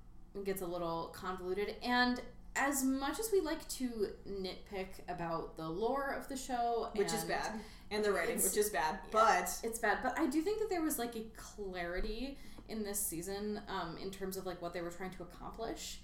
gets 0.44 0.62
a 0.62 0.66
little 0.66 1.12
convoluted. 1.14 1.74
And 1.82 2.20
as 2.56 2.84
much 2.84 3.18
as 3.18 3.30
we 3.32 3.40
like 3.40 3.66
to 3.68 4.08
nitpick 4.28 4.88
about 5.08 5.56
the 5.56 5.68
lore 5.68 6.14
of 6.18 6.28
the 6.28 6.36
show, 6.36 6.88
Which 6.94 7.08
is 7.08 7.20
and 7.22 7.28
bad. 7.28 7.50
And 7.90 8.04
the 8.04 8.12
writing, 8.12 8.36
which 8.36 8.56
is 8.56 8.70
bad. 8.70 8.98
yeah. 9.02 9.08
But 9.10 9.58
it's 9.64 9.78
bad. 9.80 9.98
But 10.02 10.16
I 10.18 10.26
do 10.26 10.40
think 10.42 10.60
that 10.60 10.70
there 10.70 10.82
was 10.82 10.98
like 10.98 11.16
a 11.16 11.24
clarity 11.36 12.38
in 12.68 12.84
this 12.84 13.00
season 13.00 13.60
um, 13.68 13.96
in 14.00 14.10
terms 14.12 14.36
of 14.36 14.46
like 14.46 14.62
what 14.62 14.72
they 14.72 14.80
were 14.80 14.90
trying 14.90 15.10
to 15.10 15.24
accomplish 15.24 16.00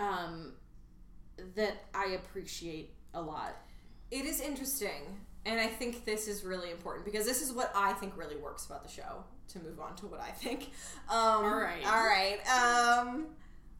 um, 0.00 0.54
that 1.54 1.74
I 1.94 2.06
appreciate 2.16 2.94
a 3.14 3.22
lot. 3.22 3.56
It 4.14 4.24
is 4.24 4.40
interesting. 4.40 5.18
And 5.44 5.60
I 5.60 5.66
think 5.66 6.06
this 6.06 6.26
is 6.26 6.42
really 6.44 6.70
important 6.70 7.04
because 7.04 7.26
this 7.26 7.42
is 7.42 7.52
what 7.52 7.70
I 7.74 7.92
think 7.94 8.16
really 8.16 8.36
works 8.36 8.64
about 8.64 8.82
the 8.82 8.88
show. 8.88 9.24
To 9.48 9.58
move 9.58 9.78
on 9.78 9.94
to 9.96 10.06
what 10.06 10.20
I 10.20 10.30
think. 10.30 10.70
Um, 11.10 11.44
All 11.44 11.60
right. 11.60 11.84
All 11.86 12.02
right. 12.02 12.38
Um, 12.48 13.26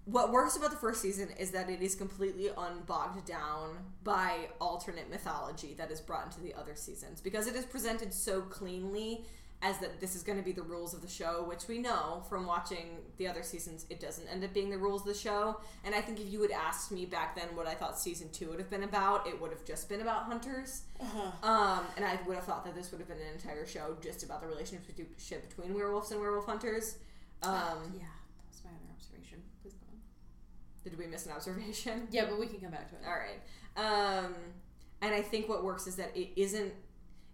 what 0.05 0.31
works 0.31 0.57
about 0.59 0.71
the 0.71 0.77
first 0.77 1.01
season 1.01 1.31
is 1.39 1.53
that 1.53 1.71
it 1.71 1.81
is 1.81 1.95
completely 1.95 2.51
unbogged 2.51 3.25
down 3.25 3.79
by 4.03 4.49
alternate 4.61 5.09
mythology 5.09 5.73
that 5.79 5.91
is 5.91 6.03
brought 6.03 6.27
into 6.27 6.43
the 6.43 6.53
other 6.53 6.75
seasons 6.75 7.23
because 7.23 7.47
it 7.47 7.55
is 7.55 7.65
presented 7.65 8.13
so 8.13 8.43
cleanly 8.43 9.25
as 9.63 9.79
that 9.79 9.99
this 9.99 10.15
is 10.15 10.23
going 10.23 10.37
to 10.37 10.45
be 10.45 10.53
the 10.53 10.63
rules 10.63 10.93
of 10.93 11.01
the 11.01 11.09
show, 11.09 11.43
which 11.49 11.69
we 11.69 11.79
know 11.79 12.23
from 12.29 12.47
watching 12.47 12.99
the 13.17 13.27
other 13.27 13.43
seasons, 13.43 13.87
it 13.89 13.99
doesn't 13.99 14.29
end 14.29 14.45
up 14.45 14.53
being 14.53 14.69
the 14.69 14.77
rules 14.77 15.01
of 15.03 15.07
the 15.09 15.19
show. 15.19 15.59
And 15.85 15.95
I 15.95 16.03
think 16.03 16.21
if 16.21 16.31
you 16.31 16.43
had 16.43 16.51
asked 16.51 16.93
me 16.93 17.07
back 17.07 17.35
then 17.35 17.49
what 17.57 17.67
I 17.67 17.73
thought 17.75 17.99
season 17.99 18.29
two 18.31 18.49
would 18.51 18.59
have 18.59 18.69
been 18.69 18.83
about, 18.83 19.27
it 19.27 19.41
would 19.41 19.51
have 19.53 19.65
just 19.65 19.89
been 19.89 20.03
about 20.03 20.25
hunters. 20.25 20.83
Um, 21.43 21.85
and 21.97 22.05
I 22.05 22.19
would 22.27 22.37
have 22.37 22.45
thought 22.45 22.65
that 22.67 22.75
this 22.75 22.91
would 22.91 23.01
have 23.01 23.09
been 23.09 23.17
an 23.19 23.33
entire 23.33 23.67
show 23.67 23.97
just 24.03 24.23
about 24.23 24.43
the 24.43 24.49
relationship 24.49 24.87
between 25.49 25.73
werewolves 25.75 26.11
and 26.11 26.21
werewolf 26.21 26.45
hunters. 26.45 26.97
Um, 27.43 27.95
yeah, 27.95 28.05
that 28.37 28.47
was 28.51 28.61
my 28.65 28.71
other 28.71 28.93
observation. 28.95 29.43
Please 29.63 29.73
go 29.75 29.87
on. 29.91 29.99
Did 30.83 30.99
we 30.99 31.07
miss 31.07 31.25
an 31.25 31.33
observation? 31.33 32.07
Yeah, 32.11 32.27
but 32.29 32.39
we 32.39 32.49
can 32.49 32.61
come 32.61 32.71
back 32.71 32.91
to 32.91 32.97
it. 32.97 33.03
All 33.07 33.15
right. 33.19 33.41
Um, 33.77 34.35
and 35.01 35.15
I 35.15 35.23
think 35.23 35.49
what 35.49 35.65
works 35.65 35.87
is 35.87 35.97
that 35.97 36.15
it 36.15 36.31
isn't, 36.39 36.73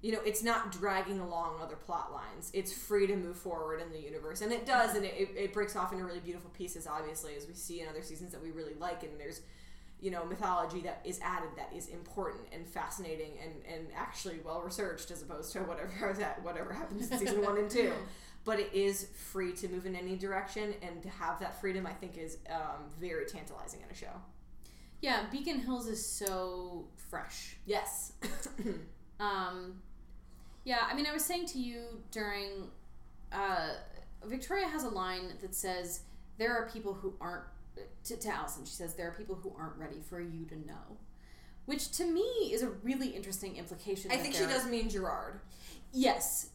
you 0.02 0.12
know, 0.12 0.20
it's 0.24 0.42
not 0.42 0.72
dragging 0.72 1.20
along 1.20 1.58
other 1.62 1.76
plot 1.76 2.12
lines. 2.12 2.50
It's 2.54 2.72
free 2.72 3.06
to 3.06 3.16
move 3.16 3.36
forward 3.36 3.82
in 3.82 3.92
the 3.92 4.00
universe. 4.00 4.40
And 4.40 4.50
it 4.50 4.64
does, 4.64 4.96
and 4.96 5.04
it, 5.04 5.30
it, 5.36 5.52
breaks 5.52 5.76
off 5.76 5.92
into 5.92 6.04
really 6.04 6.20
beautiful 6.20 6.50
pieces, 6.50 6.86
obviously, 6.86 7.36
as 7.36 7.46
we 7.46 7.52
see 7.52 7.82
in 7.82 7.88
other 7.88 8.02
seasons 8.02 8.32
that 8.32 8.42
we 8.42 8.50
really 8.50 8.72
like. 8.80 9.02
And 9.02 9.20
there's, 9.20 9.42
you 10.00 10.10
know, 10.10 10.24
mythology 10.24 10.80
that 10.80 11.02
is 11.04 11.20
added 11.20 11.50
that 11.56 11.70
is 11.76 11.88
important 11.88 12.44
and 12.50 12.66
fascinating 12.66 13.32
and, 13.42 13.52
and 13.70 13.88
actually 13.94 14.40
well 14.42 14.62
researched 14.62 15.10
as 15.10 15.20
opposed 15.20 15.52
to 15.52 15.60
whatever 15.60 16.14
that 16.18 16.42
whatever 16.42 16.72
happens 16.72 17.10
in 17.10 17.18
season 17.18 17.42
one 17.42 17.58
and 17.58 17.70
two. 17.70 17.92
But 18.42 18.58
it 18.58 18.72
is 18.72 19.08
free 19.32 19.52
to 19.52 19.68
move 19.68 19.84
in 19.84 19.94
any 19.94 20.16
direction, 20.16 20.72
and 20.80 21.02
to 21.02 21.10
have 21.10 21.38
that 21.40 21.60
freedom, 21.60 21.86
I 21.86 21.92
think, 21.92 22.16
is 22.16 22.38
um, 22.48 22.88
very 22.98 23.26
tantalizing 23.26 23.82
in 23.82 23.90
a 23.90 23.94
show. 23.94 24.18
Yeah, 25.02 25.26
Beacon 25.30 25.60
Hills 25.60 25.86
is 25.86 26.04
so 26.04 26.88
fresh. 26.96 27.58
Yes. 27.66 28.14
Um, 29.20 29.74
yeah, 30.64 30.80
I 30.90 30.94
mean, 30.94 31.06
I 31.06 31.12
was 31.12 31.24
saying 31.24 31.46
to 31.46 31.58
you 31.58 32.02
during 32.10 32.70
uh, 33.32 33.74
Victoria 34.24 34.66
has 34.68 34.84
a 34.84 34.88
line 34.88 35.32
that 35.40 35.54
says 35.54 36.02
there 36.38 36.52
are 36.52 36.68
people 36.68 36.94
who 36.94 37.14
aren't 37.20 37.44
to, 38.04 38.16
to 38.16 38.28
Allison. 38.28 38.64
She 38.64 38.72
says 38.72 38.94
there 38.94 39.08
are 39.08 39.14
people 39.14 39.36
who 39.36 39.52
aren't 39.58 39.76
ready 39.76 40.00
for 40.08 40.20
you 40.20 40.44
to 40.46 40.56
know, 40.66 40.98
which 41.66 41.90
to 41.92 42.04
me 42.04 42.50
is 42.52 42.62
a 42.62 42.68
really 42.68 43.08
interesting 43.08 43.56
implication. 43.56 44.10
I 44.10 44.16
that 44.16 44.22
think 44.22 44.34
she 44.34 44.44
does 44.44 44.66
mean 44.66 44.88
Gerard. 44.88 45.40
Yes. 45.92 46.50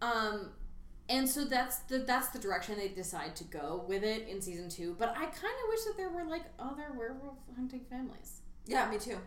Um, 0.00 0.50
and 1.08 1.28
so 1.28 1.44
that's 1.44 1.78
the 1.80 1.98
that's 1.98 2.28
the 2.28 2.38
direction 2.38 2.76
they 2.76 2.88
decide 2.88 3.36
to 3.36 3.44
go 3.44 3.84
with 3.88 4.02
it 4.02 4.28
in 4.28 4.40
season 4.40 4.68
two. 4.68 4.96
But 4.98 5.10
I 5.10 5.24
kind 5.24 5.30
of 5.32 5.68
wish 5.68 5.84
that 5.84 5.94
there 5.96 6.10
were 6.10 6.24
like 6.24 6.44
other 6.58 6.92
werewolf 6.96 7.38
hunting 7.54 7.84
families. 7.88 8.40
Yeah, 8.66 8.90
me 8.90 8.98
too. 8.98 9.18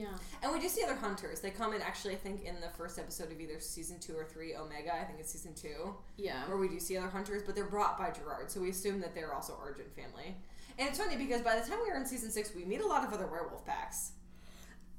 Yeah. 0.00 0.06
And 0.42 0.50
we 0.52 0.58
do 0.60 0.68
see 0.68 0.82
other 0.82 0.94
hunters. 0.94 1.40
They 1.40 1.50
come 1.50 1.74
in 1.74 1.82
actually, 1.82 2.14
I 2.14 2.18
think, 2.18 2.44
in 2.44 2.54
the 2.60 2.68
first 2.76 2.98
episode 2.98 3.30
of 3.32 3.40
either 3.40 3.60
season 3.60 3.98
two 4.00 4.16
or 4.16 4.24
three, 4.24 4.56
Omega. 4.56 4.94
I 4.94 5.04
think 5.04 5.20
it's 5.20 5.30
season 5.30 5.54
two, 5.54 5.94
Yeah. 6.16 6.46
where 6.48 6.56
we 6.56 6.68
do 6.68 6.80
see 6.80 6.96
other 6.96 7.08
hunters, 7.08 7.42
but 7.44 7.54
they're 7.54 7.64
brought 7.68 7.98
by 7.98 8.10
Gerard, 8.10 8.50
so 8.50 8.60
we 8.60 8.70
assume 8.70 9.00
that 9.00 9.14
they're 9.14 9.34
also 9.34 9.56
Argent 9.60 9.94
family. 9.94 10.36
And 10.78 10.88
it's 10.88 10.98
funny 10.98 11.16
because 11.16 11.42
by 11.42 11.58
the 11.60 11.68
time 11.68 11.78
we 11.84 11.90
were 11.90 11.96
in 11.96 12.06
season 12.06 12.30
six, 12.30 12.54
we 12.54 12.64
meet 12.64 12.80
a 12.80 12.86
lot 12.86 13.04
of 13.06 13.12
other 13.12 13.26
werewolf 13.26 13.66
packs. 13.66 14.12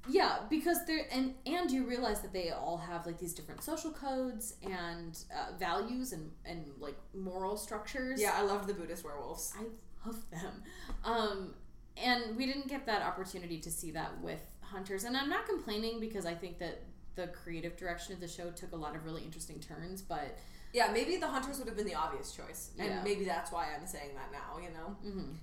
Yeah, 0.08 0.40
because 0.50 0.86
they're 0.86 1.06
and 1.12 1.36
and 1.46 1.70
you 1.70 1.86
realize 1.86 2.22
that 2.22 2.34
they 2.34 2.50
all 2.52 2.78
have 2.78 3.06
like 3.06 3.20
these 3.20 3.34
different 3.36 3.62
social 3.64 3.92
codes 3.92 4.56
and 4.64 5.18
uh, 5.36 5.56
values 5.60 6.12
and 6.12 6.32
and 6.44 6.66
like 6.80 6.98
moral 7.14 7.56
structures. 7.56 8.20
Yeah, 8.20 8.34
I 8.36 8.42
love 8.42 8.66
the 8.68 8.74
Buddhist 8.74 9.04
werewolves. 9.04 9.54
I 9.60 9.64
love 10.08 10.20
them. 10.32 10.64
Um, 11.04 11.54
and 11.98 12.36
we 12.36 12.46
didn't 12.48 12.68
get 12.68 12.86
that 12.88 13.04
opportunity 13.04 13.60
to 13.60 13.70
see 13.72 13.92
that 13.92 14.20
with 14.22 14.42
hunters, 14.72 15.04
and 15.04 15.16
I'm 15.16 15.30
not 15.30 15.46
complaining 15.48 16.00
because 16.00 16.26
I 16.26 16.34
think 16.34 16.60
that 16.60 16.82
the 17.16 17.28
creative 17.28 17.76
direction 17.78 18.14
of 18.14 18.20
the 18.20 18.28
show 18.28 18.50
took 18.52 18.72
a 18.72 18.76
lot 18.76 18.96
of 18.96 19.06
really 19.06 19.24
interesting 19.24 19.60
turns, 19.60 20.02
but 20.02 20.38
Yeah, 20.74 20.90
maybe 20.94 21.18
the 21.18 21.28
hunters 21.28 21.60
would 21.60 21.68
have 21.68 21.76
been 21.78 21.86
the 21.88 21.96
obvious 21.96 22.32
choice, 22.32 22.72
and 22.80 22.88
Yeah. 22.88 23.04
maybe 23.04 23.26
that's 23.26 23.52
why 23.52 23.68
I'm 23.76 23.86
saying 23.86 24.12
that 24.16 24.32
now. 24.32 24.58
You 24.58 24.70
know. 24.70 24.96
mhm. 25.06 25.38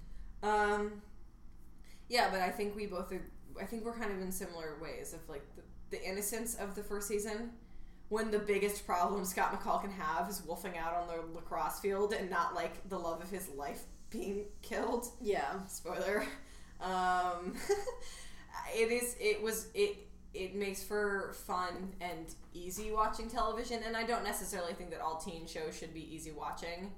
Um, 0.48 1.02
yeah, 2.08 2.30
but 2.30 2.40
I 2.40 2.50
think 2.50 2.74
we 2.74 2.86
both 2.86 3.12
are. 3.12 3.20
I 3.60 3.64
think 3.66 3.84
we're 3.84 3.96
kind 3.98 4.10
of 4.12 4.20
in 4.22 4.32
similar 4.32 4.78
ways 4.80 5.12
of 5.12 5.20
like 5.28 5.42
the, 5.56 5.62
the 5.90 6.02
innocence 6.08 6.54
of 6.54 6.74
the 6.74 6.82
first 6.82 7.08
season. 7.08 7.52
When 8.08 8.30
the 8.30 8.38
biggest 8.38 8.86
problem 8.86 9.22
Scott 9.26 9.52
McCall 9.52 9.82
can 9.82 9.90
have 9.90 10.30
is 10.30 10.42
wolfing 10.42 10.78
out 10.78 10.94
on 10.94 11.08
the 11.08 11.34
lacrosse 11.34 11.78
field 11.80 12.14
and 12.14 12.30
not 12.30 12.54
like 12.54 12.88
the 12.88 12.98
love 12.98 13.20
of 13.20 13.28
his 13.28 13.48
life 13.50 13.82
being 14.08 14.46
killed. 14.62 15.06
yeah, 15.20 15.66
Spoiler. 15.66 16.24
Um, 16.80 17.54
it 18.74 18.90
is. 18.90 19.16
It 19.20 19.42
was. 19.42 19.68
It. 19.74 20.04
It 20.34 20.54
makes 20.54 20.84
for 20.84 21.32
fun 21.46 21.94
and 22.02 22.26
easy 22.52 22.92
watching 22.92 23.30
television, 23.30 23.82
and 23.84 23.96
I 23.96 24.04
don't 24.04 24.22
necessarily 24.22 24.74
think 24.74 24.90
that 24.90 25.00
all 25.00 25.16
teen 25.16 25.46
shows 25.46 25.76
should 25.76 25.94
be 25.94 26.14
easy 26.14 26.32
watching, 26.32 26.92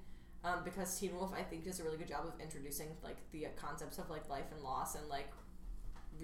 um, 0.45 0.59
because 0.65 0.99
Teen 0.99 1.15
Wolf 1.15 1.32
I 1.35 1.43
think 1.43 1.65
does 1.65 1.78
a 1.78 1.85
really 1.85 1.97
good 1.97 2.09
job 2.09 2.27
of 2.27 2.32
introducing 2.41 2.89
like 3.05 3.16
the 3.31 3.47
concepts 3.57 3.99
of 3.99 4.11
like 4.11 4.28
life 4.28 4.47
and 4.53 4.62
loss 4.62 4.97
and 4.97 5.09
like 5.09 5.31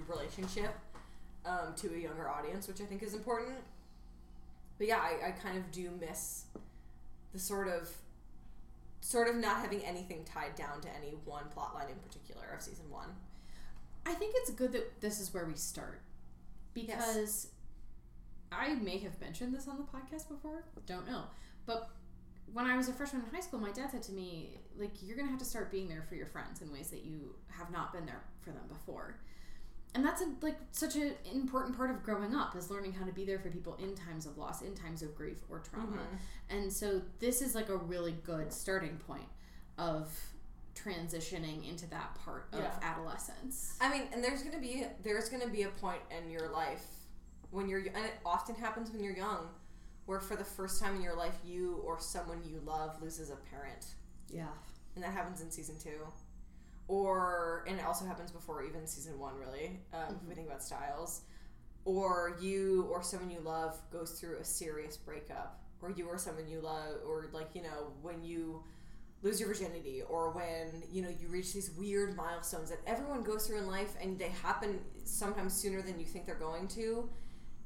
relationship 0.08 0.74
um, 1.46 1.74
to 1.76 1.94
a 1.94 1.98
younger 1.98 2.28
audience, 2.28 2.68
which 2.68 2.80
I 2.80 2.84
think 2.84 3.02
is 3.02 3.14
important. 3.14 3.56
But 4.78 4.88
yeah, 4.88 4.98
I, 4.98 5.28
I 5.28 5.30
kind 5.30 5.56
of 5.56 5.70
do 5.70 5.90
miss 6.00 6.44
the 7.32 7.38
sort 7.38 7.68
of 7.68 7.90
sort 9.00 9.28
of 9.28 9.36
not 9.36 9.58
having 9.58 9.84
anything 9.84 10.24
tied 10.24 10.54
down 10.56 10.80
to 10.80 10.88
any 10.96 11.14
one 11.24 11.44
plot 11.54 11.74
line 11.74 11.88
in 11.88 11.96
particular 11.96 12.46
of 12.54 12.60
season 12.60 12.90
one. 12.90 13.08
I 14.06 14.14
think 14.14 14.34
it's 14.38 14.50
good 14.50 14.72
that 14.72 15.00
this 15.00 15.20
is 15.20 15.34
where 15.34 15.44
we 15.44 15.54
start 15.54 16.00
because 16.72 17.48
I 18.52 18.74
may 18.74 18.98
have 18.98 19.20
mentioned 19.20 19.54
this 19.54 19.66
on 19.66 19.78
the 19.78 19.84
podcast 19.84 20.28
before, 20.28 20.64
don't 20.86 21.08
know. 21.08 21.24
But 21.66 21.90
when 22.52 22.66
I 22.66 22.76
was 22.76 22.88
a 22.88 22.92
freshman 22.92 23.22
in 23.28 23.34
high 23.34 23.40
school, 23.40 23.58
my 23.58 23.72
dad 23.72 23.90
said 23.90 24.02
to 24.04 24.12
me, 24.12 24.58
like, 24.78 24.92
you're 25.02 25.16
going 25.16 25.26
to 25.26 25.30
have 25.30 25.40
to 25.40 25.44
start 25.44 25.72
being 25.72 25.88
there 25.88 26.04
for 26.08 26.14
your 26.14 26.26
friends 26.26 26.62
in 26.62 26.72
ways 26.72 26.90
that 26.90 27.04
you 27.04 27.34
have 27.48 27.72
not 27.72 27.92
been 27.92 28.06
there 28.06 28.22
for 28.40 28.50
them 28.50 28.62
before. 28.68 29.18
And 29.94 30.04
that's 30.04 30.20
a, 30.20 30.26
like 30.42 30.58
such 30.72 30.94
an 30.94 31.14
important 31.32 31.76
part 31.76 31.90
of 31.90 32.02
growing 32.02 32.34
up 32.34 32.54
is 32.54 32.70
learning 32.70 32.92
how 32.92 33.04
to 33.04 33.12
be 33.12 33.24
there 33.24 33.38
for 33.38 33.48
people 33.50 33.76
in 33.82 33.94
times 33.96 34.26
of 34.26 34.36
loss, 34.38 34.62
in 34.62 34.74
times 34.74 35.02
of 35.02 35.16
grief 35.16 35.38
or 35.48 35.58
trauma. 35.58 35.96
Mm-hmm. 35.96 36.56
And 36.56 36.72
so 36.72 37.00
this 37.18 37.42
is 37.42 37.54
like 37.54 37.70
a 37.70 37.76
really 37.76 38.14
good 38.24 38.52
starting 38.52 38.98
point 38.98 39.28
of 39.78 40.14
transitioning 40.76 41.68
into 41.68 41.86
that 41.90 42.14
part 42.24 42.48
of 42.52 42.60
Yeah. 42.60 42.78
adolescence. 42.82 43.76
I 43.80 43.90
mean, 43.90 44.08
and 44.12 44.22
there's 44.22 44.42
gonna 44.42 44.60
be 44.60 44.86
there's 45.02 45.28
gonna 45.28 45.48
be 45.48 45.62
a 45.62 45.70
point 45.70 46.02
in 46.10 46.30
your 46.30 46.48
life 46.50 46.86
when 47.50 47.68
you're 47.68 47.80
and 47.80 47.96
it 48.04 48.14
often 48.24 48.54
happens 48.54 48.90
when 48.90 49.02
you're 49.02 49.16
young, 49.16 49.48
where 50.04 50.20
for 50.20 50.36
the 50.36 50.44
first 50.44 50.80
time 50.80 50.94
in 50.96 51.02
your 51.02 51.16
life 51.16 51.36
you 51.44 51.76
or 51.84 51.98
someone 51.98 52.42
you 52.44 52.60
love 52.60 53.00
loses 53.02 53.30
a 53.30 53.36
parent, 53.36 53.94
Yeah. 54.28 54.48
and 54.94 55.02
that 55.02 55.12
happens 55.12 55.40
in 55.40 55.50
season 55.50 55.78
two, 55.78 56.06
or 56.88 57.64
and 57.66 57.78
it 57.78 57.84
also 57.84 58.04
happens 58.04 58.30
before 58.30 58.62
even 58.62 58.86
season 58.86 59.18
one 59.18 59.36
really. 59.38 59.80
Um, 59.92 60.16
If 60.22 60.28
we 60.28 60.34
think 60.34 60.46
about 60.48 60.62
Stiles, 60.62 61.22
or 61.84 62.36
you 62.40 62.84
or 62.90 63.02
someone 63.02 63.30
you 63.30 63.40
love 63.40 63.80
goes 63.90 64.20
through 64.20 64.36
a 64.36 64.44
serious 64.44 64.96
breakup, 64.96 65.60
or 65.80 65.90
you 65.90 66.06
or 66.08 66.18
someone 66.18 66.48
you 66.48 66.60
love, 66.60 67.00
or 67.06 67.28
like 67.32 67.54
you 67.54 67.62
know 67.62 67.92
when 68.02 68.22
you 68.22 68.62
lose 69.26 69.38
your 69.40 69.48
virginity 69.48 69.98
or 70.14 70.22
when 70.38 70.66
you 70.94 71.00
know 71.02 71.12
you 71.20 71.26
reach 71.36 71.50
these 71.52 71.70
weird 71.82 72.10
milestones 72.16 72.68
that 72.72 72.80
everyone 72.86 73.22
goes 73.30 73.46
through 73.46 73.58
in 73.58 73.66
life 73.78 73.92
and 74.02 74.18
they 74.22 74.30
happen 74.48 74.70
sometimes 75.04 75.52
sooner 75.62 75.80
than 75.82 75.98
you 76.00 76.06
think 76.12 76.22
they're 76.26 76.44
going 76.50 76.66
to 76.68 77.08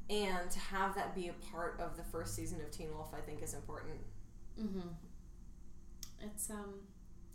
and 0.08 0.50
to 0.50 0.58
have 0.74 0.94
that 0.98 1.14
be 1.14 1.28
a 1.28 1.36
part 1.52 1.72
of 1.84 1.96
the 1.96 2.02
first 2.12 2.30
season 2.34 2.58
of 2.64 2.68
teen 2.70 2.90
wolf 2.94 3.10
i 3.20 3.20
think 3.26 3.42
is 3.42 3.54
important 3.54 4.00
Mm-hmm. 4.60 4.88
It's 6.22 6.50
um 6.50 6.74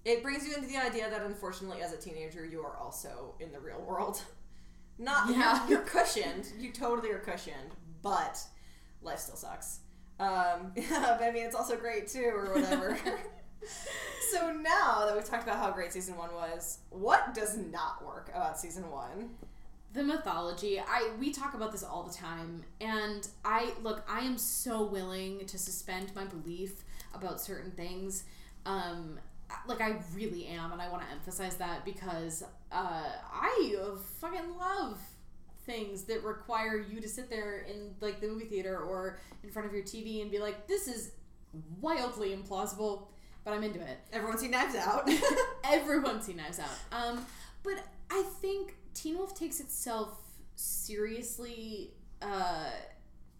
It 0.04 0.22
brings 0.22 0.46
you 0.48 0.54
into 0.56 0.68
the 0.68 0.78
idea 0.78 1.10
that 1.10 1.22
unfortunately, 1.24 1.82
as 1.82 1.92
a 1.94 1.98
teenager, 1.98 2.46
you 2.46 2.62
are 2.62 2.78
also 2.78 3.34
in 3.40 3.52
the 3.52 3.60
real 3.60 3.82
world. 3.82 4.22
Not 4.98 5.30
Yeah. 5.30 5.68
you're, 5.68 5.80
you're 5.80 5.88
cushioned. 5.88 6.46
You 6.60 6.72
totally 6.72 7.10
are 7.12 7.20
cushioned, 7.20 7.72
but 8.02 8.36
life 9.02 9.20
still 9.20 9.36
sucks. 9.36 9.80
Um, 10.20 10.72
but 10.90 11.22
I 11.24 11.32
mean, 11.34 11.46
it's 11.46 11.56
also 11.56 11.76
great 11.78 12.08
too, 12.08 12.32
or 12.34 12.54
whatever. 12.54 12.98
so 14.32 14.52
now 14.52 15.06
that 15.06 15.16
we've 15.16 15.26
talked 15.26 15.44
about 15.44 15.58
how 15.58 15.72
great 15.72 15.94
season 15.94 16.18
one 16.18 16.34
was, 16.34 16.80
what 16.90 17.34
does 17.34 17.58
not 17.58 18.06
work 18.06 18.30
about 18.34 18.60
season 18.60 18.90
one? 18.90 19.30
the 19.96 20.04
mythology. 20.04 20.78
I 20.78 21.12
we 21.20 21.32
talk 21.32 21.54
about 21.54 21.72
this 21.72 21.82
all 21.82 22.04
the 22.04 22.14
time. 22.14 22.64
And 22.82 23.28
i 23.44 23.72
look 23.82 24.04
i 24.10 24.20
am 24.20 24.38
so 24.38 24.84
willing 24.84 25.46
to 25.46 25.58
suspend 25.58 26.14
my 26.14 26.26
belief 26.26 26.84
about 27.14 27.42
certain 27.42 27.72
things. 27.72 28.26
Um 28.66 29.20
like 29.68 29.80
i 29.80 29.96
really 30.16 30.48
am 30.48 30.72
and 30.72 30.82
i 30.82 30.90
want 30.90 31.04
to 31.04 31.12
emphasize 31.12 31.56
that 31.58 31.86
because 31.86 32.44
uh 32.72 33.12
i 33.32 33.76
fucking 34.20 34.58
love 34.58 35.00
things 35.66 36.04
that 36.04 36.24
require 36.24 36.78
you 36.78 37.00
to 37.00 37.08
sit 37.08 37.30
there 37.30 37.66
in 37.70 37.94
like 38.02 38.20
the 38.22 38.28
movie 38.28 38.46
theater 38.46 38.80
or 38.80 39.20
in 39.44 39.52
front 39.52 39.68
of 39.68 39.74
your 39.74 39.84
tv 39.84 40.22
and 40.22 40.32
be 40.32 40.40
like 40.40 40.68
this 40.68 40.88
is 40.88 41.12
wildly 41.80 42.36
implausible 42.36 43.04
but 43.46 43.54
i'm 43.54 43.64
into 43.64 43.80
it 43.80 44.00
Everyone 44.12 44.38
see 44.38 44.50
Knives 44.50 44.76
Out. 44.76 45.10
Everyone's 45.64 46.26
seen 46.26 46.38
Knives 46.38 46.60
Out. 46.60 46.70
Um, 46.92 47.26
but 47.64 47.80
I 48.12 48.24
think 48.42 48.76
Teen 48.94 49.18
Wolf 49.18 49.38
takes 49.38 49.60
itself 49.60 50.10
seriously 50.56 51.92
uh, 52.22 52.70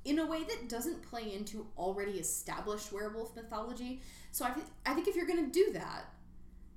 in 0.04 0.20
a 0.20 0.26
way 0.26 0.44
that 0.44 0.70
doesn't 0.70 1.02
play 1.04 1.34
into 1.34 1.66
already 1.78 2.14
established 2.14 2.92
werewolf 2.92 3.36
mythology. 3.36 4.02
So 4.32 4.46
I, 4.46 4.52
thi- 4.52 4.62
I 4.86 4.94
think 4.94 5.08
if 5.08 5.16
you're 5.16 5.28
going 5.28 5.46
to 5.46 5.52
do 5.52 5.72
that, 5.74 6.06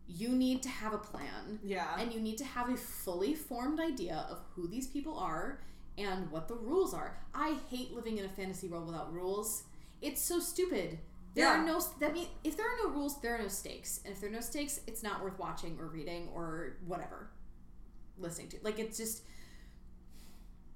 you 0.07 0.31
need 0.31 0.63
to 0.63 0.69
have 0.69 0.95
a 0.95 0.99
plan. 0.99 1.59
yeah. 1.65 1.99
And 1.99 2.13
you 2.13 2.21
need 2.21 2.39
to 2.39 2.45
have 2.45 2.71
a 2.71 2.77
fully 2.77 3.35
formed 3.35 3.81
idea 3.81 4.27
of 4.31 4.39
who 4.55 4.69
these 4.69 4.87
people 4.87 5.19
are 5.19 5.61
and 5.99 6.31
what 6.31 6.49
the 6.49 6.55
rules 6.55 6.95
are. 6.95 7.19
I 7.35 7.57
hate 7.71 7.93
living 7.93 8.17
in 8.19 8.25
a 8.25 8.29
fantasy 8.29 8.69
world 8.69 8.87
without 8.87 9.13
rules. 9.13 9.65
It's 10.01 10.23
so 10.23 10.39
stupid. 10.39 10.99
There 11.39 11.47
Yeah. 11.47 11.63
are 11.63 11.65
no 11.65 11.81
that 12.01 12.13
mean 12.13 12.27
if 12.43 12.57
there 12.57 12.67
are 12.67 12.77
no 12.83 12.91
rules, 12.91 13.21
there 13.21 13.37
are 13.37 13.39
no 13.39 13.47
stakes. 13.47 14.01
And 14.05 14.13
if 14.13 14.21
there 14.21 14.29
are 14.29 14.33
no 14.33 14.41
stakes, 14.41 14.81
it's 14.89 15.05
not 15.05 15.23
worth 15.23 15.39
watching 15.39 15.79
or 15.79 15.87
reading 15.87 16.29
or 16.35 16.79
whatever. 16.85 17.31
Listening 18.19 18.49
to. 18.49 18.57
Like 18.63 18.81
it's 18.81 18.99
just 18.99 19.23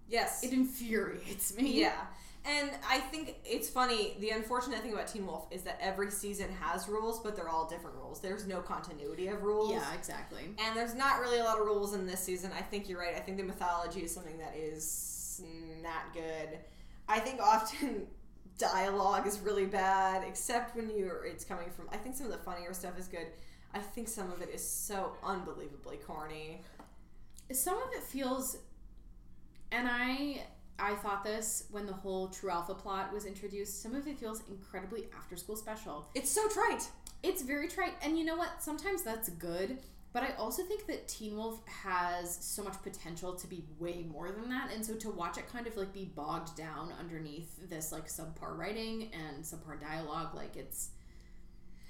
yes. 0.09 0.45
it 0.45 0.53
infuriates 0.53 1.57
me. 1.57 1.81
Yeah. 1.81 2.01
And 2.45 2.71
I 2.89 2.99
think 2.99 3.37
it's 3.45 3.69
funny. 3.69 4.17
The 4.21 4.31
unfortunate 4.31 4.81
thing 4.83 4.93
about 4.93 5.09
Teen 5.09 5.27
Wolf 5.27 5.47
is 5.51 5.63
that 5.63 5.79
every 5.81 6.11
season 6.11 6.49
has 6.61 6.89
rules, 6.89 7.21
but 7.21 7.35
they're 7.35 7.49
all 7.49 7.69
different 7.69 7.97
rules. 7.97 8.21
There's 8.21 8.47
no 8.47 8.61
continuity 8.61 9.29
of 9.29 9.43
rules. 9.43 9.73
Yeah, 9.73 9.95
exactly. 9.95 10.43
And 10.59 10.77
there's 10.77 10.95
not 10.95 11.21
really 11.21 11.39
a 11.39 11.45
lot 11.45 11.61
of 11.61 11.67
rules 11.67 11.95
in 11.95 12.07
this 12.07 12.21
season. 12.21 12.53
I 12.57 12.63
think 12.63 12.89
you're 12.89 13.01
right. 13.01 13.15
I 13.17 13.21
think 13.21 13.37
the 13.37 13.45
mythology 13.45 14.01
is 14.01 14.13
something 14.15 14.39
that 14.39 14.57
is 14.57 15.43
not 15.83 16.13
good. 16.13 16.59
I 17.09 17.19
think 17.21 17.41
often 17.41 18.07
dialogue 18.63 19.27
is 19.27 19.41
really 19.41 19.67
bad, 19.67 20.23
except 20.27 20.77
when 20.77 20.91
you're 20.97 21.25
it's 21.25 21.45
coming 21.45 21.69
from. 21.71 21.89
I 21.93 21.97
think 21.97 22.15
some 22.15 22.27
of 22.27 22.33
the 22.33 22.39
funnier 22.39 22.73
stuff 22.73 22.99
is 22.99 23.09
good. 23.09 23.27
I 23.75 23.81
think 23.81 24.09
some 24.09 24.31
of 24.31 24.41
it 24.41 24.51
is 24.55 24.67
so 24.67 25.17
unbelievably 25.25 25.99
corny. 26.07 26.63
Some 27.51 27.77
of 27.77 27.89
it 27.93 28.03
feels 28.03 28.59
and 29.73 29.89
I 29.91 30.45
I 30.79 30.95
thought 30.97 31.25
this 31.25 31.65
when 31.71 31.87
the 31.87 31.93
whole 31.93 32.29
True 32.29 32.51
Alpha 32.51 32.75
plot 32.75 33.13
was 33.13 33.25
introduced. 33.25 33.83
Some 33.83 33.95
of 33.95 34.07
it 34.07 34.19
feels 34.19 34.43
incredibly 34.49 35.09
after 35.17 35.37
school 35.37 35.57
special. 35.57 36.09
It's 36.15 36.31
so 36.31 36.49
trite. 36.49 36.89
It's 37.23 37.43
very 37.43 37.69
trite. 37.69 37.95
And 38.03 38.19
you 38.19 38.25
know 38.25 38.37
what? 38.37 38.63
Sometimes 38.63 39.03
that's 39.03 39.29
good. 39.31 39.79
But 40.13 40.25
I 40.25 40.33
also 40.39 40.63
think 40.63 40.87
that 40.89 41.09
Teen 41.09 41.37
Wolf 41.37 41.61
has 41.67 42.37
so 42.41 42.63
much 42.63 42.81
potential 42.83 43.35
to 43.35 43.47
be 43.47 43.65
way 43.79 44.05
more 44.11 44.31
than 44.31 44.51
that. 44.51 44.71
And 44.75 44.85
so 44.85 44.95
to 44.97 45.11
watch 45.11 45.39
it 45.39 45.51
kind 45.51 45.67
of 45.67 45.77
like 45.77 45.93
be 45.95 46.05
bogged 46.05 46.55
down 46.55 46.93
underneath 47.01 47.69
this 47.71 47.93
like 47.93 48.09
subpar 48.09 48.57
writing 48.57 49.11
and 49.13 49.43
subpar 49.43 49.81
dialogue, 49.81 50.35
like 50.35 50.55
it's 50.57 50.91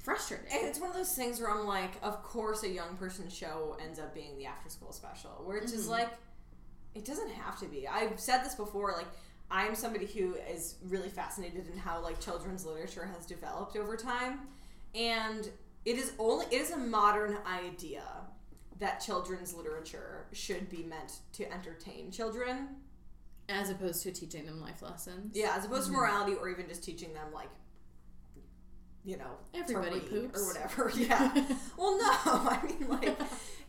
frustrating. 0.05 0.47
And 0.53 0.69
it's 0.69 0.79
one 0.79 0.91
of 0.91 0.97
those 0.97 1.15
things 1.15 1.41
where 1.41 1.51
I'm 1.51 1.67
like, 1.67 1.93
of 2.03 2.23
course, 2.23 2.63
a 2.63 2.69
young 2.69 2.97
person 2.97 3.29
show 3.29 3.77
ends 3.85 3.99
up 3.99 4.15
being 4.15 4.37
the 4.37 4.47
after 4.47 4.69
school 4.69 4.93
special, 4.93 5.43
where 5.45 5.57
it's 5.57 5.73
just 5.73 5.85
mm-hmm. 5.85 5.93
like, 5.93 6.11
it 6.95 7.05
doesn't 7.05 7.31
have 7.31 7.59
to 7.61 7.67
be. 7.67 7.89
I've 7.89 8.21
said 8.21 8.45
this 8.45 8.55
before, 8.55 8.95
like, 8.97 9.09
I'm 9.51 9.75
somebody 9.75 10.07
who 10.07 10.35
is 10.51 10.77
really 10.89 11.09
fascinated 11.09 11.67
in 11.71 11.77
how 11.77 12.01
like 12.01 12.21
children's 12.21 12.65
literature 12.65 13.05
has 13.17 13.27
developed 13.27 13.77
over 13.77 13.97
time, 13.97 14.41
and 14.95 15.49
it 15.85 15.99
is 15.99 16.13
only 16.19 16.47
it 16.51 16.61
is 16.61 16.71
a 16.71 16.77
modern 16.77 17.39
idea 17.47 18.05
that 18.79 19.01
children's 19.01 19.55
literature 19.55 20.27
should 20.33 20.69
be 20.69 20.83
meant 20.83 21.19
to 21.33 21.51
entertain 21.53 22.11
children, 22.11 22.69
As 23.49 23.71
opposed 23.71 24.03
to 24.03 24.11
teaching 24.13 24.45
them 24.47 24.61
life 24.61 24.83
lessons. 24.83 25.37
yeah, 25.37 25.55
as 25.57 25.65
opposed 25.65 25.85
to 25.87 25.93
mm-hmm. 25.93 26.01
morality 26.01 26.35
or 26.35 26.49
even 26.49 26.69
just 26.69 26.83
teaching 26.83 27.13
them 27.15 27.33
like, 27.33 27.49
you 29.05 29.17
know, 29.17 29.31
Everybody 29.55 30.01
poops. 30.01 30.39
or 30.41 30.47
whatever. 30.47 30.91
Yeah. 30.97 31.33
well, 31.77 31.99
no, 31.99 32.09
I 32.33 32.61
mean 32.65 32.89
like 32.89 33.19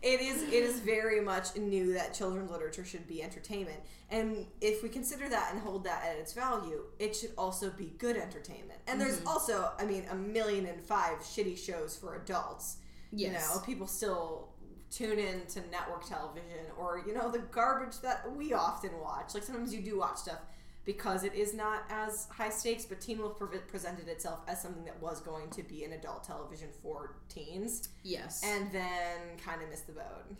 it 0.01 0.19
is. 0.21 0.43
It 0.43 0.51
is 0.53 0.79
very 0.81 1.21
much 1.21 1.55
new 1.55 1.93
that 1.93 2.13
children's 2.13 2.51
literature 2.51 2.83
should 2.85 3.07
be 3.07 3.23
entertainment, 3.23 3.79
and 4.09 4.45
if 4.61 4.83
we 4.83 4.89
consider 4.89 5.29
that 5.29 5.51
and 5.53 5.61
hold 5.61 5.85
that 5.85 6.03
at 6.05 6.17
its 6.17 6.33
value, 6.33 6.83
it 6.99 7.15
should 7.15 7.31
also 7.37 7.69
be 7.71 7.93
good 7.97 8.17
entertainment. 8.17 8.79
And 8.87 8.99
there's 8.99 9.17
Mm-hmm. 9.19 9.27
also, 9.27 9.71
I 9.79 9.85
mean, 9.85 10.05
a 10.11 10.15
million 10.15 10.65
and 10.65 10.81
five 10.81 11.19
shitty 11.19 11.57
shows 11.57 11.95
for 11.95 12.15
adults. 12.15 12.77
Yes. 13.11 13.47
You 13.49 13.55
know, 13.55 13.61
people 13.65 13.87
still 13.87 14.49
tune 14.91 15.17
in 15.17 15.45
to 15.47 15.59
network 15.71 16.07
television 16.07 16.65
or 16.77 17.01
you 17.07 17.13
know 17.15 17.31
the 17.31 17.39
garbage 17.39 17.99
that 18.01 18.29
we 18.35 18.53
often 18.53 18.91
watch. 19.01 19.33
Like 19.33 19.43
sometimes 19.43 19.73
you 19.73 19.81
do 19.81 19.97
watch 19.97 20.17
stuff 20.17 20.39
because 20.85 21.23
it 21.23 21.33
is 21.33 21.53
not 21.53 21.83
as 21.89 22.27
high 22.31 22.49
stakes, 22.49 22.85
but 22.85 22.99
Teen 22.99 23.19
Wolf 23.19 23.37
pre- 23.39 23.57
presented 23.67 24.07
itself 24.07 24.39
as 24.47 24.61
something 24.61 24.83
that 24.85 25.01
was 25.01 25.21
going 25.21 25.49
to 25.51 25.63
be 25.63 25.83
an 25.85 25.93
adult 25.93 26.23
television 26.23 26.67
for 26.81 27.15
teens, 27.29 27.89
Yes. 28.03 28.41
and 28.43 28.71
then 28.71 29.19
kind 29.43 29.61
of 29.61 29.69
missed 29.69 29.87
the 29.87 29.93
boat. 29.93 30.35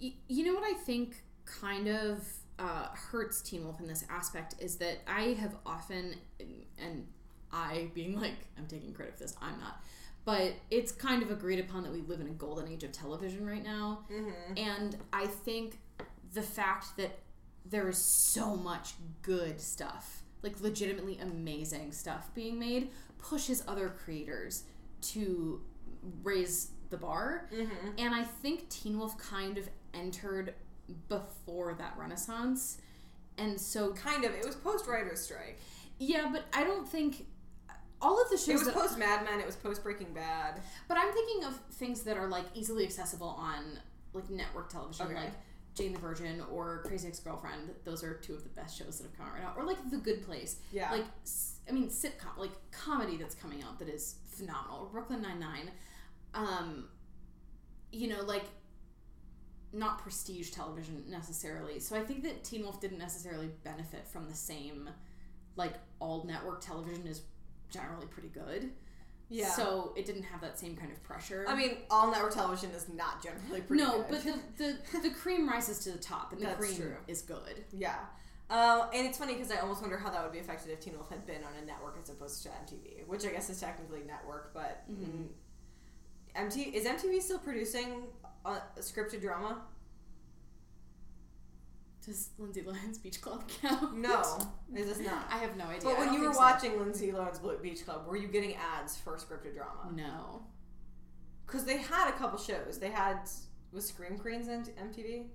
Y- 0.00 0.14
you 0.28 0.44
know 0.44 0.54
what 0.54 0.64
I 0.64 0.74
think 0.74 1.16
kind 1.44 1.88
of 1.88 2.24
uh, 2.58 2.88
hurts 2.92 3.40
Teen 3.42 3.64
Wolf 3.64 3.80
in 3.80 3.86
this 3.88 4.04
aspect 4.10 4.54
is 4.60 4.76
that 4.76 4.98
I 5.06 5.36
have 5.40 5.56
often, 5.66 6.14
and 6.78 7.06
I 7.52 7.90
being 7.94 8.20
like, 8.20 8.34
I'm 8.56 8.66
taking 8.66 8.92
credit 8.92 9.14
for 9.14 9.20
this, 9.24 9.36
I'm 9.40 9.58
not, 9.58 9.82
but 10.24 10.52
it's 10.70 10.92
kind 10.92 11.22
of 11.22 11.30
agreed 11.30 11.58
upon 11.58 11.82
that 11.84 11.92
we 11.92 12.02
live 12.02 12.20
in 12.20 12.26
a 12.26 12.32
golden 12.32 12.68
age 12.68 12.84
of 12.84 12.92
television 12.92 13.44
right 13.46 13.64
now. 13.64 14.00
And 14.56 14.96
I 15.12 15.26
think 15.26 15.78
the 16.34 16.42
fact 16.42 16.96
that 16.98 17.18
there 17.70 17.88
is 17.88 17.98
so 17.98 18.56
much 18.56 18.92
good 19.22 19.60
stuff, 19.60 20.22
like 20.42 20.60
legitimately 20.60 21.18
amazing 21.20 21.92
stuff 21.92 22.28
being 22.34 22.58
made, 22.58 22.90
pushes 23.18 23.62
other 23.68 23.88
creators 23.90 24.64
to 25.00 25.60
raise 26.22 26.70
the 26.90 26.96
bar. 26.96 27.48
Mm-hmm. 27.52 27.88
And 27.98 28.14
I 28.14 28.24
think 28.24 28.68
Teen 28.70 28.98
Wolf 28.98 29.18
kind 29.18 29.58
of 29.58 29.68
entered 29.94 30.54
before 31.08 31.74
that 31.74 31.94
renaissance. 31.98 32.78
And 33.36 33.60
so, 33.60 33.92
Kind 33.92 34.24
of. 34.24 34.32
It 34.34 34.44
was 34.46 34.56
post 34.56 34.86
writer's 34.86 35.20
strike. 35.20 35.58
yeah, 35.98 36.28
but 36.32 36.44
I 36.52 36.64
don't 36.64 36.88
think 36.88 37.26
uh, 37.68 37.74
all 38.00 38.20
of 38.22 38.30
the 38.30 38.36
shows 38.36 38.48
It 38.48 38.52
was 38.54 38.64
that 38.66 38.74
post 38.74 38.98
Mad 38.98 39.24
Men. 39.24 39.38
It 39.40 39.46
was 39.46 39.56
post 39.56 39.82
Breaking 39.82 40.12
Bad. 40.14 40.60
But 40.88 40.96
I'm 40.98 41.12
thinking 41.12 41.44
of 41.44 41.56
things 41.72 42.02
that 42.02 42.16
are 42.16 42.28
like 42.28 42.44
easily 42.54 42.84
accessible 42.84 43.28
on 43.38 43.78
like 44.14 44.30
network 44.30 44.70
television, 44.70 45.06
Okay. 45.06 45.14
like 45.16 45.32
Jane 45.78 45.92
the 45.92 45.98
Virgin 45.98 46.42
or 46.52 46.82
Crazy 46.84 47.08
Ex 47.08 47.20
Girlfriend. 47.20 47.70
Those 47.84 48.02
are 48.02 48.14
two 48.14 48.34
of 48.34 48.42
the 48.42 48.48
best 48.50 48.76
shows 48.76 48.98
that 48.98 49.04
have 49.04 49.16
come 49.16 49.26
out 49.26 49.34
right 49.34 49.42
now. 49.42 49.54
Or 49.56 49.64
like 49.64 49.78
The 49.90 49.98
Good 49.98 50.24
Place. 50.24 50.56
Yeah. 50.72 50.90
Like 50.90 51.04
I 51.68 51.72
mean 51.72 51.88
sitcom, 51.88 52.36
like 52.36 52.50
comedy 52.72 53.16
that's 53.16 53.34
coming 53.34 53.62
out 53.62 53.78
that 53.78 53.88
is 53.88 54.16
phenomenal. 54.26 54.88
Brooklyn 54.92 55.22
Nine 55.22 55.38
Nine. 55.38 55.70
Um, 56.34 56.88
you 57.92 58.08
know, 58.08 58.22
like 58.22 58.44
not 59.72 59.98
prestige 59.98 60.50
television 60.50 61.04
necessarily. 61.08 61.78
So 61.78 61.94
I 61.94 62.00
think 62.00 62.22
that 62.24 62.42
Teen 62.42 62.62
Wolf 62.62 62.80
didn't 62.80 62.98
necessarily 62.98 63.50
benefit 63.64 64.06
from 64.08 64.28
the 64.28 64.34
same 64.34 64.90
like 65.56 65.74
all 66.00 66.24
network 66.24 66.60
television 66.60 67.06
is 67.06 67.22
generally 67.70 68.06
pretty 68.06 68.28
good. 68.28 68.70
Yeah. 69.30 69.50
So 69.50 69.92
it 69.96 70.06
didn't 70.06 70.22
have 70.22 70.40
that 70.40 70.58
same 70.58 70.74
kind 70.76 70.90
of 70.90 71.02
pressure. 71.02 71.44
I 71.48 71.54
mean, 71.54 71.78
all 71.90 72.10
network 72.10 72.32
television 72.34 72.70
is 72.70 72.88
not 72.88 73.22
generally 73.22 73.60
pretty 73.60 73.82
no, 73.82 74.02
good. 74.02 74.06
but 74.10 74.24
the, 74.24 74.38
the 74.56 75.08
the 75.08 75.10
cream 75.10 75.48
rises 75.48 75.80
to 75.80 75.90
the 75.92 75.98
top, 75.98 76.32
and 76.32 76.40
the 76.40 76.46
That's 76.46 76.58
cream 76.58 76.76
true. 76.76 76.96
is 77.06 77.22
good. 77.22 77.64
Yeah. 77.72 77.96
Uh, 78.50 78.86
and 78.94 79.06
it's 79.06 79.18
funny 79.18 79.34
because 79.34 79.50
I 79.50 79.56
almost 79.56 79.82
wonder 79.82 79.98
how 79.98 80.08
that 80.08 80.22
would 80.22 80.32
be 80.32 80.38
affected 80.38 80.72
if 80.72 80.80
Teen 80.80 80.94
Wolf 80.94 81.10
had 81.10 81.26
been 81.26 81.44
on 81.44 81.62
a 81.62 81.66
network 81.66 81.98
as 82.02 82.08
opposed 82.08 82.42
to 82.44 82.48
MTV, 82.48 83.06
which 83.06 83.26
I 83.26 83.28
guess 83.28 83.50
is 83.50 83.60
technically 83.60 84.00
network, 84.06 84.54
but 84.54 84.84
mm, 84.90 85.26
MTV 86.34 86.72
is 86.72 86.86
MTV 86.86 87.20
still 87.20 87.38
producing 87.38 88.04
a 88.46 88.56
scripted 88.80 89.20
drama? 89.20 89.58
Does 92.04 92.30
Lindsay 92.38 92.62
Lohan's 92.62 92.98
Beach 92.98 93.20
Club 93.20 93.44
count? 93.62 93.96
No, 93.96 94.22
it 94.74 94.84
does 94.86 95.00
not. 95.00 95.26
I 95.30 95.38
have 95.38 95.56
no 95.56 95.64
idea. 95.64 95.80
But 95.84 95.98
when 95.98 96.12
you 96.14 96.20
were 96.26 96.32
so. 96.32 96.38
watching 96.38 96.78
Lindsay 96.78 97.12
Lohan's 97.12 97.40
Beach 97.60 97.84
Club, 97.84 98.06
were 98.06 98.16
you 98.16 98.28
getting 98.28 98.54
ads 98.56 98.96
for 98.96 99.16
scripted 99.16 99.54
drama? 99.54 99.90
no, 99.94 100.42
because 101.46 101.64
they 101.64 101.78
had 101.78 102.08
a 102.08 102.12
couple 102.12 102.38
shows. 102.38 102.78
They 102.78 102.90
had 102.90 103.20
was 103.72 103.86
Scream 103.86 104.16
Queens 104.18 104.48
on 104.48 104.64
MTV, 104.64 105.26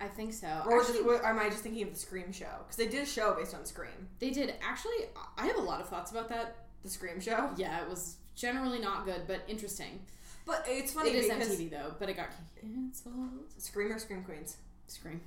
I 0.00 0.08
think 0.08 0.32
so. 0.32 0.46
or, 0.66 0.80
Actually, 0.80 0.98
just, 1.00 1.04
or 1.06 1.26
am 1.26 1.38
I 1.38 1.50
just 1.50 1.62
thinking 1.62 1.82
of 1.82 1.92
the 1.92 1.98
Scream 1.98 2.32
show? 2.32 2.46
Because 2.64 2.76
they 2.76 2.86
did 2.88 3.02
a 3.02 3.06
show 3.06 3.34
based 3.34 3.54
on 3.54 3.66
Scream, 3.66 4.08
they 4.18 4.30
did. 4.30 4.54
Actually, 4.62 4.94
I 5.36 5.46
have 5.46 5.56
a 5.56 5.62
lot 5.62 5.80
of 5.80 5.88
thoughts 5.88 6.10
about 6.10 6.28
that. 6.30 6.56
the 6.82 6.88
Scream 6.88 7.20
show. 7.20 7.50
Yeah, 7.56 7.82
it 7.82 7.88
was 7.90 8.16
generally 8.34 8.78
not 8.78 9.04
good, 9.04 9.22
but 9.26 9.42
interesting. 9.48 10.00
But 10.46 10.64
it's 10.66 10.92
funny 10.94 11.10
it 11.10 11.16
is 11.16 11.30
MTV 11.30 11.70
though, 11.70 11.94
but 11.98 12.08
it 12.08 12.16
got 12.16 12.28
canceled. 12.60 13.52
Scream 13.58 13.92
or 13.92 13.98
Scream 13.98 14.22
Queens. 14.24 14.56
Scream. 14.90 15.20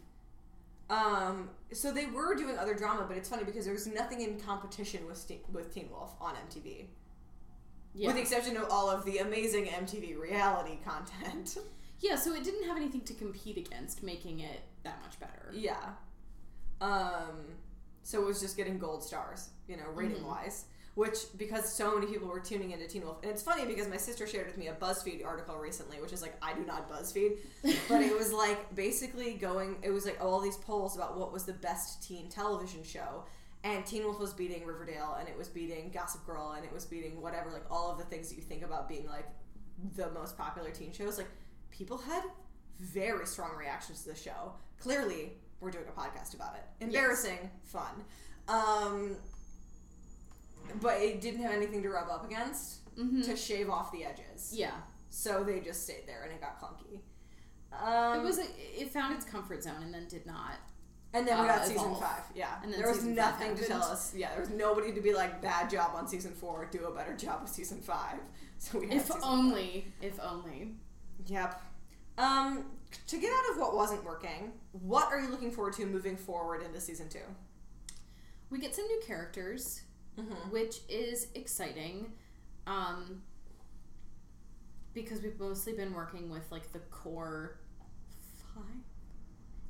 Um, 0.90 1.49
so 1.72 1.91
they 1.91 2.06
were 2.07 2.35
doing 2.35 2.57
other 2.57 2.76
drama, 2.76 3.06
but 3.07 3.18
it's 3.18 3.30
funny 3.30 3.44
because 3.45 3.64
there 3.65 3.73
was 3.73 3.88
nothing 3.88 4.22
in 4.22 4.40
competition 4.40 5.07
with 5.07 5.18
Ste- 5.18 5.41
with 5.52 5.73
Teen 5.73 5.90
Wolf 5.90 6.11
on 6.19 6.35
MTV, 6.35 6.88
Yeah. 7.94 8.07
with 8.07 8.18
the 8.18 8.22
exception 8.22 8.57
of 8.57 8.65
all 8.69 8.90
of 8.90 9.06
the 9.06 9.19
amazing 9.19 9.65
MTV 9.68 10.19
reality 10.19 10.77
content. 10.84 11.57
yeah, 11.99 12.15
so 12.15 12.34
it 12.35 12.44
didn't 12.44 12.68
have 12.68 12.76
anything 12.77 13.02
to 13.02 13.14
compete 13.14 13.57
against, 13.57 14.03
making 14.03 14.41
it 14.41 14.61
that 14.84 15.02
much 15.02 15.19
better. 15.19 15.49
yeah. 15.53 15.94
Um, 16.81 17.45
so 18.03 18.22
it 18.22 18.26
was 18.26 18.41
just 18.41 18.57
getting 18.57 18.77
gold 18.77 19.02
stars, 19.03 19.49
you 19.69 19.77
know, 19.77 19.85
rating 19.94 20.26
wise. 20.27 20.65
Which 20.95 21.18
because 21.38 21.74
so 21.74 21.95
many 21.95 22.06
people 22.06 22.28
were 22.28 22.40
tuning 22.40 22.70
into 22.70 22.88
Teen 22.88 23.03
Wolf, 23.03 23.18
and 23.24 23.32
it's 23.32 23.41
funny 23.41 23.65
because 23.65 23.88
my 23.88 23.98
sister 23.98 24.28
shared 24.28 24.45
with 24.45 24.57
me 24.57 24.68
a 24.68 24.74
BuzzFeed 24.74 25.26
article 25.26 25.57
recently, 25.57 25.99
which 25.99 26.14
is 26.14 26.22
like 26.22 26.36
I 26.40 26.53
do 26.53 26.64
not 26.65 26.88
BuzzFeed, 26.88 27.38
but 27.90 28.02
it 28.02 28.15
was 28.15 28.32
like 28.32 28.76
basically 28.76 29.34
going. 29.34 29.78
It 29.82 29.90
was 29.90 30.06
like 30.06 30.24
all 30.24 30.40
these 30.40 30.57
polls 30.57 30.95
about 30.95 31.18
what 31.18 31.34
was 31.34 31.45
the 31.45 31.53
best 31.53 32.07
teen 32.07 32.30
television 32.30 32.84
show, 32.84 33.24
and 33.64 33.84
Teen 33.86 34.03
Wolf 34.03 34.20
was 34.20 34.34
beating 34.34 34.65
Riverdale, 34.65 35.18
and 35.20 35.28
it 35.28 35.36
was 35.36 35.48
beating 35.48 35.90
Gossip 35.91 36.26
Girl, 36.28 36.53
and 36.56 36.64
it 36.64 36.72
was 36.72 36.86
beating 36.86 37.22
whatever, 37.22 37.49
like 37.49 37.65
all 37.72 37.91
of 37.91 37.98
the 37.98 38.03
things 38.03 38.30
that 38.30 38.36
you 38.36 38.41
think 38.41 38.64
about 38.64 38.88
being 38.88 39.07
like 39.07 39.28
the 39.95 40.11
most 40.11 40.38
popular 40.38 40.70
teen 40.70 40.91
shows. 40.91 41.18
Like 41.18 41.30
people 41.72 41.98
had 41.98 42.24
very 42.80 43.26
strong 43.26 43.56
reactions 43.57 44.03
to 44.03 44.10
the 44.10 44.15
show. 44.15 44.53
Clearly, 44.80 45.34
we're 45.60 45.72
doing 45.72 45.86
a 45.88 45.99
podcast 45.99 46.36
about 46.36 46.56
it. 46.56 46.84
Embarrassing, 46.84 47.49
fun. 47.64 48.03
Um, 48.48 49.15
but 50.81 51.02
it 51.02 51.22
didn't 51.22 51.41
have 51.41 51.52
anything 51.52 51.81
to 51.84 51.90
rub 51.90 52.10
up 52.10 52.26
against 52.26 52.80
Mhm. 52.95 53.23
to 53.26 53.35
shave 53.35 53.69
off 53.69 53.91
the 53.91 54.03
edges. 54.06 54.52
Yeah. 54.53 54.72
So 55.10 55.44
they 55.44 55.60
just 55.60 55.84
stayed 55.84 56.06
there, 56.07 56.23
and 56.23 56.31
it 56.31 56.41
got 56.41 56.60
clunky. 56.60 56.99
Um, 57.72 58.19
It 58.19 58.23
was 58.23 58.40
a, 58.40 58.45
it 58.81 58.91
found 58.91 59.15
its 59.15 59.26
comfort 59.26 59.64
zone 59.64 59.81
and 59.81 59.94
then 59.94 60.07
did 60.07 60.26
not. 60.26 60.56
And 61.15 61.27
then 61.27 61.40
we 61.40 61.45
got 61.48 61.60
uh, 61.60 61.64
season 61.65 61.77
evolve. 61.85 61.99
five. 62.02 62.23
Yeah. 62.35 62.60
And 62.64 62.72
then 62.73 62.80
there 62.81 62.90
was 62.90 63.03
nothing 63.03 63.56
to 63.56 63.65
tell 63.68 63.84
us. 63.84 64.14
Yeah, 64.15 64.31
there 64.31 64.40
was 64.41 64.49
nobody 64.49 64.91
to 64.94 65.02
be 65.02 65.14
like, 65.14 65.41
bad 65.41 65.69
job 65.69 65.91
on 65.95 66.07
season 66.07 66.34
four, 66.34 66.65
do 66.72 66.85
a 66.85 66.91
better 66.91 67.15
job 67.15 67.41
with 67.44 67.52
season 67.52 67.81
five. 67.81 68.19
So 68.60 68.80
we 68.80 68.88
had 68.88 68.98
If 68.98 69.11
only, 69.22 69.91
if 70.02 70.18
only. 70.22 70.76
Yep. 71.26 71.61
Um, 72.18 72.65
to 73.07 73.18
get 73.18 73.30
out 73.34 73.52
of 73.52 73.57
what 73.60 73.76
wasn't 73.76 74.03
working, 74.06 74.53
what 74.72 75.11
are 75.11 75.19
you 75.19 75.27
looking 75.30 75.52
forward 75.52 75.73
to 75.73 75.85
moving 75.85 76.15
forward 76.15 76.64
into 76.64 76.80
season 76.80 77.10
two? 77.10 77.19
We 78.49 78.60
get 78.60 78.73
some 78.73 78.85
new 78.88 79.02
characters, 79.06 79.81
Mm-hmm. 80.19 80.52
which 80.52 80.77
is 80.90 81.27
exciting. 81.35 82.11
Um, 82.68 83.22
because 84.94 85.22
we've 85.22 85.40
mostly 85.40 85.73
been 85.73 85.94
working 85.94 86.30
with 86.30 86.52
like 86.52 86.72
the 86.72 86.80
core 86.80 87.57
five. 88.53 88.64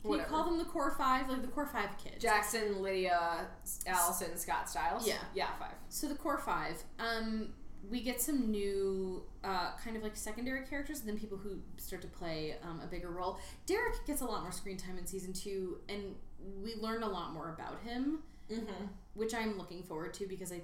Can 0.01 0.09
Whatever. 0.09 0.29
you 0.29 0.35
call 0.35 0.43
them 0.45 0.57
the 0.57 0.65
core 0.65 0.91
five? 0.97 1.29
Like 1.29 1.41
the 1.41 1.47
core 1.47 1.65
five 1.65 1.97
kids. 1.97 2.21
Jackson, 2.21 2.81
Lydia, 2.81 3.47
Allison, 3.87 4.35
Scott 4.37 4.69
Stiles. 4.69 5.07
Yeah. 5.07 5.15
Yeah, 5.33 5.47
five. 5.59 5.75
So 5.87 6.07
the 6.09 6.15
core 6.15 6.37
five. 6.39 6.83
Um, 6.99 7.53
we 7.89 8.01
get 8.01 8.21
some 8.21 8.51
new 8.51 9.23
uh, 9.45 9.71
kind 9.81 9.95
of 9.95 10.03
like 10.03 10.15
secondary 10.17 10.65
characters, 10.65 10.99
and 10.99 11.07
then 11.07 11.17
people 11.17 11.37
who 11.37 11.59
start 11.77 12.01
to 12.01 12.07
play 12.09 12.55
um, 12.63 12.81
a 12.83 12.87
bigger 12.87 13.11
role. 13.11 13.39
Derek 13.65 14.05
gets 14.05 14.19
a 14.21 14.25
lot 14.25 14.41
more 14.41 14.51
screen 14.51 14.75
time 14.77 14.97
in 14.97 15.05
season 15.05 15.31
two, 15.31 15.77
and 15.87 16.15
we 16.61 16.75
learn 16.75 17.03
a 17.03 17.07
lot 17.09 17.33
more 17.33 17.53
about 17.57 17.81
him, 17.81 18.19
Mm-hmm. 18.51 18.85
Which 19.13 19.33
I'm 19.33 19.57
looking 19.57 19.83
forward 19.83 20.13
to 20.15 20.27
because 20.27 20.51
I 20.51 20.61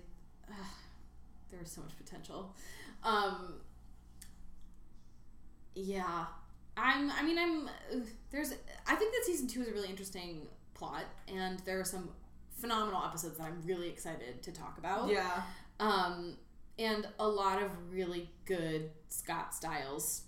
uh, 0.50 0.54
there's 1.52 1.72
so 1.72 1.82
much 1.82 1.96
potential. 1.98 2.56
Um, 3.04 3.56
yeah, 5.76 6.26
I'm. 6.78 7.12
I 7.12 7.24
mean, 7.24 7.38
I'm. 7.38 7.70
There's. 8.32 8.54
I 8.88 8.96
think 8.96 9.14
that 9.14 9.24
season 9.26 9.48
two 9.48 9.62
is 9.62 9.68
a 9.68 9.72
really 9.72 9.90
interesting 9.90 10.48
plot, 10.74 11.04
and 11.28 11.60
there 11.60 11.80
are 11.80 11.86
some 11.86 12.10
phenomenal 12.58 13.02
episodes 13.04 13.38
that 13.38 13.46
I'm 13.46 13.62
really 13.66 13.90
excited 13.90 14.42
to 14.44 14.52
talk 14.52 14.78
about. 14.78 15.10
Yeah. 15.10 15.42
Um, 15.80 16.38
and 16.78 17.08
a 17.20 17.28
lot 17.28 17.62
of 17.62 17.70
really 17.92 18.30
good 18.46 18.90
Scott 19.10 19.54
Stiles 19.54 20.24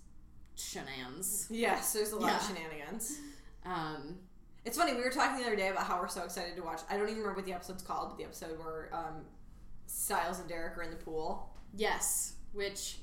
shenanigans. 0.55 1.47
Yes, 1.49 1.93
there's 1.93 2.11
a 2.11 2.17
lot 2.17 2.33
of 2.33 2.47
shenanigans. 2.47 3.19
Um, 3.65 4.17
It's 4.63 4.77
funny, 4.77 4.93
we 4.93 5.01
were 5.01 5.09
talking 5.09 5.39
the 5.41 5.47
other 5.47 5.55
day 5.55 5.69
about 5.69 5.85
how 5.85 5.99
we're 5.99 6.07
so 6.07 6.23
excited 6.23 6.55
to 6.55 6.61
watch. 6.61 6.81
I 6.89 6.93
don't 6.95 7.05
even 7.07 7.17
remember 7.19 7.37
what 7.37 7.45
the 7.45 7.53
episode's 7.53 7.81
called, 7.81 8.09
but 8.09 8.17
the 8.17 8.23
episode 8.25 8.59
where 8.59 8.89
um, 8.93 9.25
Stiles 9.87 10.39
and 10.39 10.47
Derek 10.47 10.77
are 10.77 10.83
in 10.83 10.91
the 10.91 10.97
pool. 10.97 11.49
yes, 11.75 12.33
which 12.53 12.97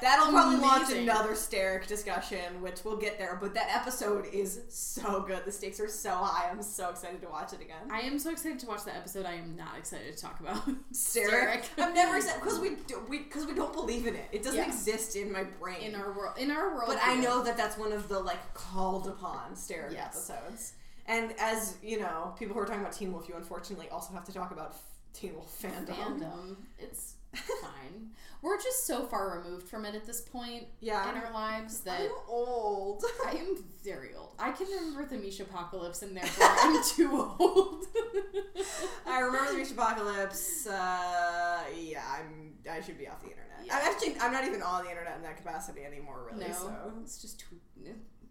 That'll 0.00 0.28
probably 0.32 0.56
launch 0.58 0.92
another 0.92 1.30
Sterek 1.32 1.86
discussion, 1.86 2.60
which 2.60 2.84
we'll 2.84 2.96
get 2.96 3.18
there. 3.18 3.38
But 3.40 3.54
that 3.54 3.68
episode 3.74 4.26
is 4.32 4.60
so 4.68 5.22
good. 5.26 5.44
The 5.44 5.52
stakes 5.52 5.80
are 5.80 5.88
so 5.88 6.10
high. 6.10 6.48
I'm 6.50 6.62
so 6.62 6.90
excited 6.90 7.20
to 7.22 7.28
watch 7.28 7.52
it 7.52 7.60
again. 7.60 7.90
I 7.90 8.00
am 8.00 8.18
so 8.18 8.30
excited 8.30 8.58
to 8.60 8.66
watch 8.66 8.84
that 8.84 8.96
episode. 8.96 9.26
I 9.26 9.34
am 9.34 9.56
not 9.56 9.76
excited 9.78 10.14
to 10.16 10.20
talk 10.22 10.40
about 10.40 10.62
Sterek. 10.92 11.64
I'm 11.78 11.94
never 11.94 12.16
excited 12.16 12.40
because 12.42 12.58
we 12.60 12.70
do, 12.86 13.00
we 13.08 13.18
because 13.20 13.46
we 13.46 13.54
don't 13.54 13.72
believe 13.72 14.06
in 14.06 14.14
it. 14.14 14.28
It 14.32 14.42
doesn't 14.42 14.58
Yeah. 14.58 14.66
exist 14.66 15.16
in 15.16 15.30
my 15.32 15.44
brain. 15.44 15.82
in 15.82 15.94
our 15.94 16.12
world. 16.12 16.38
In 16.38 16.50
our 16.50 16.74
world, 16.74 16.84
but 16.88 16.98
I 17.02 17.16
know 17.16 17.42
that 17.42 17.56
that's 17.56 17.76
one 17.78 17.92
of 17.92 18.08
the 18.08 18.18
like 18.20 18.54
called 18.54 19.06
upon 19.08 19.52
Sterek 19.54 19.92
Yes. 19.92 20.30
episodes. 20.30 20.72
And 21.06 21.32
as 21.38 21.76
you 21.82 21.98
know, 22.00 22.34
people 22.38 22.54
who 22.54 22.60
are 22.60 22.66
talking 22.66 22.80
about 22.82 22.92
Teen 22.92 23.12
Wolf, 23.12 23.28
you 23.28 23.34
unfortunately 23.34 23.88
also 23.88 24.12
have 24.12 24.24
to 24.26 24.32
talk 24.32 24.50
about 24.50 24.76
Teen 25.14 25.34
Wolf 25.34 25.58
fandom. 25.62 25.86
fandom. 25.96 26.56
It's 26.78 27.14
fine. 27.62 28.10
We're 28.40 28.56
just 28.62 28.86
so 28.86 29.04
far 29.04 29.36
removed 29.42 29.68
from 29.68 29.84
it 29.84 29.94
at 29.96 30.06
this 30.06 30.20
point 30.20 30.64
Yeah. 30.80 31.10
in 31.10 31.16
our 31.20 31.32
lives 31.32 31.80
that 31.80 32.00
I'm 32.02 32.10
old. 32.28 33.02
I 33.26 33.32
am 33.32 33.56
very 33.84 34.14
old. 34.14 34.34
I 34.38 34.52
can 34.52 34.66
remember 34.68 35.04
the 35.06 35.16
Misha 35.16 35.42
apocalypse, 35.42 36.02
and 36.02 36.16
therefore 36.16 36.46
I'm 36.50 36.82
too 36.84 37.34
old. 37.40 37.84
I 39.06 39.20
remember 39.20 39.50
the 39.52 39.56
Reach 39.58 39.72
Apocalypse. 39.72 40.66
Uh, 40.66 41.60
yeah, 41.76 42.02
I'm. 42.08 42.52
I 42.70 42.80
should 42.80 42.98
be 42.98 43.08
off 43.08 43.20
the 43.22 43.28
internet. 43.30 43.48
Yeah. 43.64 43.76
I'm 43.76 43.92
actually. 43.92 44.16
I'm 44.20 44.32
not 44.32 44.44
even 44.44 44.62
on 44.62 44.84
the 44.84 44.90
internet 44.90 45.16
in 45.16 45.22
that 45.22 45.36
capacity 45.36 45.84
anymore. 45.84 46.28
Really. 46.32 46.46
no, 46.46 46.52
So 46.54 46.72
it's 47.02 47.20
just 47.20 47.40
tw- 47.40 47.54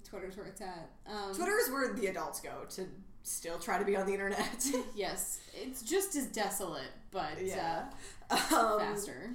Twitter's 0.04 0.38
where 0.38 0.46
it's 0.48 0.62
at. 0.62 0.90
Um, 1.06 1.34
Twitter 1.36 1.58
is 1.58 1.70
where 1.70 1.94
the 1.94 2.08
adults 2.08 2.40
go 2.40 2.66
to 2.72 2.86
still 3.24 3.60
try 3.60 3.78
to 3.78 3.86
be 3.86 3.96
on 3.98 4.06
the 4.06 4.14
internet. 4.14 4.66
Yes, 4.96 5.40
it's 5.54 5.82
just 5.82 6.16
as 6.16 6.28
desolate, 6.28 6.92
but 7.12 7.42
yeah. 7.44 7.86
uh, 8.30 8.36
Um, 8.56 8.80
faster. 8.80 9.32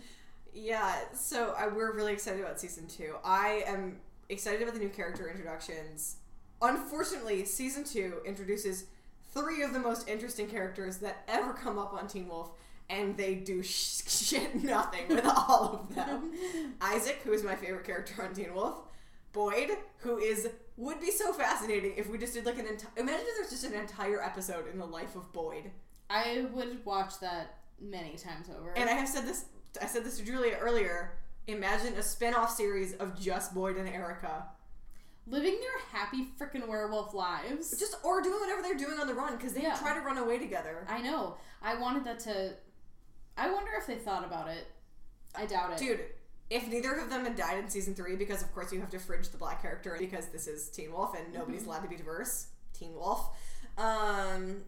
Yeah. 0.55 0.95
So 1.15 1.55
I, 1.59 1.69
we're 1.69 1.93
really 1.95 2.13
excited 2.13 2.41
about 2.41 2.59
season 2.61 2.87
two. 2.87 3.15
I 3.25 3.63
am 3.67 3.99
excited 4.29 4.63
about 4.63 4.75
the 4.75 4.81
new 4.81 4.89
character 4.89 5.29
introductions. 5.31 6.17
Unfortunately, 6.63 7.45
season 7.45 7.85
two 7.85 8.21
introduces 8.25 8.85
three 9.35 9.63
of 9.63 9.73
the 9.73 9.79
most 9.79 10.09
interesting 10.09 10.47
characters 10.47 10.99
that 10.99 11.25
ever 11.29 11.53
come 11.55 11.79
up 11.79 11.93
on 11.93 12.07
Teen 12.07 12.29
Wolf, 12.29 12.51
and 12.89 13.17
they 13.17 13.35
do 13.35 13.63
sh- 13.63 14.03
shit 14.07 14.63
nothing 14.63 15.09
with 15.09 15.25
all 15.27 15.87
of 15.89 15.95
them. 15.95 16.33
Isaac, 16.81 17.21
who 17.25 17.33
is 17.33 17.43
my 17.43 17.57
favorite 17.57 17.85
character 17.85 18.23
on 18.23 18.33
Teen 18.35 18.55
Wolf. 18.55 18.77
Boyd, 19.33 19.71
who 19.99 20.19
is 20.19 20.49
would 20.77 21.01
be 21.01 21.11
so 21.11 21.33
fascinating 21.33 21.95
if 21.97 22.09
we 22.09 22.19
just 22.19 22.35
did 22.35 22.47
like 22.47 22.59
an 22.59 22.67
entire. 22.67 22.91
Imagine 22.97 23.27
if 23.29 23.37
there's 23.39 23.51
just 23.51 23.65
an 23.65 23.75
entire 23.79 24.23
episode 24.23 24.67
in 24.73 24.79
the 24.79 24.87
life 24.87 25.17
of 25.17 25.33
Boyd. 25.33 25.71
I 26.11 26.47
would 26.53 26.85
watch 26.85 27.21
that 27.21 27.59
many 27.81 28.17
times 28.17 28.49
over. 28.51 28.73
And 28.77 28.89
I 28.89 28.95
have 28.95 29.09
said 29.09 29.27
this. 29.27 29.47
I 29.81 29.87
said 29.87 30.05
this 30.05 30.19
to 30.19 30.25
Julia 30.25 30.57
earlier. 30.61 31.13
Imagine 31.47 31.95
a 31.95 32.03
spin-off 32.03 32.55
series 32.55 32.95
of 32.95 33.19
just 33.21 33.53
Boyd 33.55 33.77
and 33.77 33.89
Erica, 33.89 34.47
living 35.27 35.59
their 35.61 36.01
happy 36.01 36.29
freaking 36.39 36.69
werewolf 36.69 37.15
lives. 37.15 37.77
just 37.79 37.97
or 38.05 38.21
doing 38.23 38.39
whatever 38.41 38.63
they're 38.63 38.77
doing 38.77 38.99
on 39.01 39.07
the 39.07 39.15
run 39.15 39.37
because 39.37 39.53
they 39.53 39.63
Yeah. 39.63 39.75
try 39.77 39.95
to 39.95 40.01
run 40.01 40.19
away 40.19 40.39
together. 40.39 40.87
I 40.89 41.01
know. 41.01 41.37
I 41.61 41.75
wanted 41.77 42.05
that 42.05 42.19
to. 42.21 42.55
I 43.37 43.51
wonder 43.51 43.73
if 43.79 43.87
they 43.87 43.97
thought 43.97 44.25
about 44.25 44.49
it. 44.49 44.67
I 45.35 45.47
doubt 45.47 45.73
it. 45.73 45.79
Dude, 45.79 46.01
if 46.53 46.69
neither 46.69 46.93
of 46.95 47.09
them 47.09 47.25
had 47.25 47.35
died 47.35 47.59
in 47.59 47.71
season 47.71 47.95
three, 47.95 48.15
because 48.15 48.43
of 48.43 48.53
course 48.53 48.73
you 48.73 48.81
have 48.81 48.91
to 48.91 48.99
fridge 48.99 49.31
the 49.31 49.39
black 49.39 49.63
character 49.63 49.97
because 49.99 50.29
this 50.29 50.47
is 50.47 50.69
Teen 50.69 50.93
Wolf 50.93 51.17
and 51.17 51.33
nobody's 51.33 51.65
allowed 51.65 51.83
to 51.83 51.89
be 51.89 51.97
diverse. 51.97 52.49
Teen 52.75 52.95
Wolf. 52.95 53.31
Um, 53.79 54.63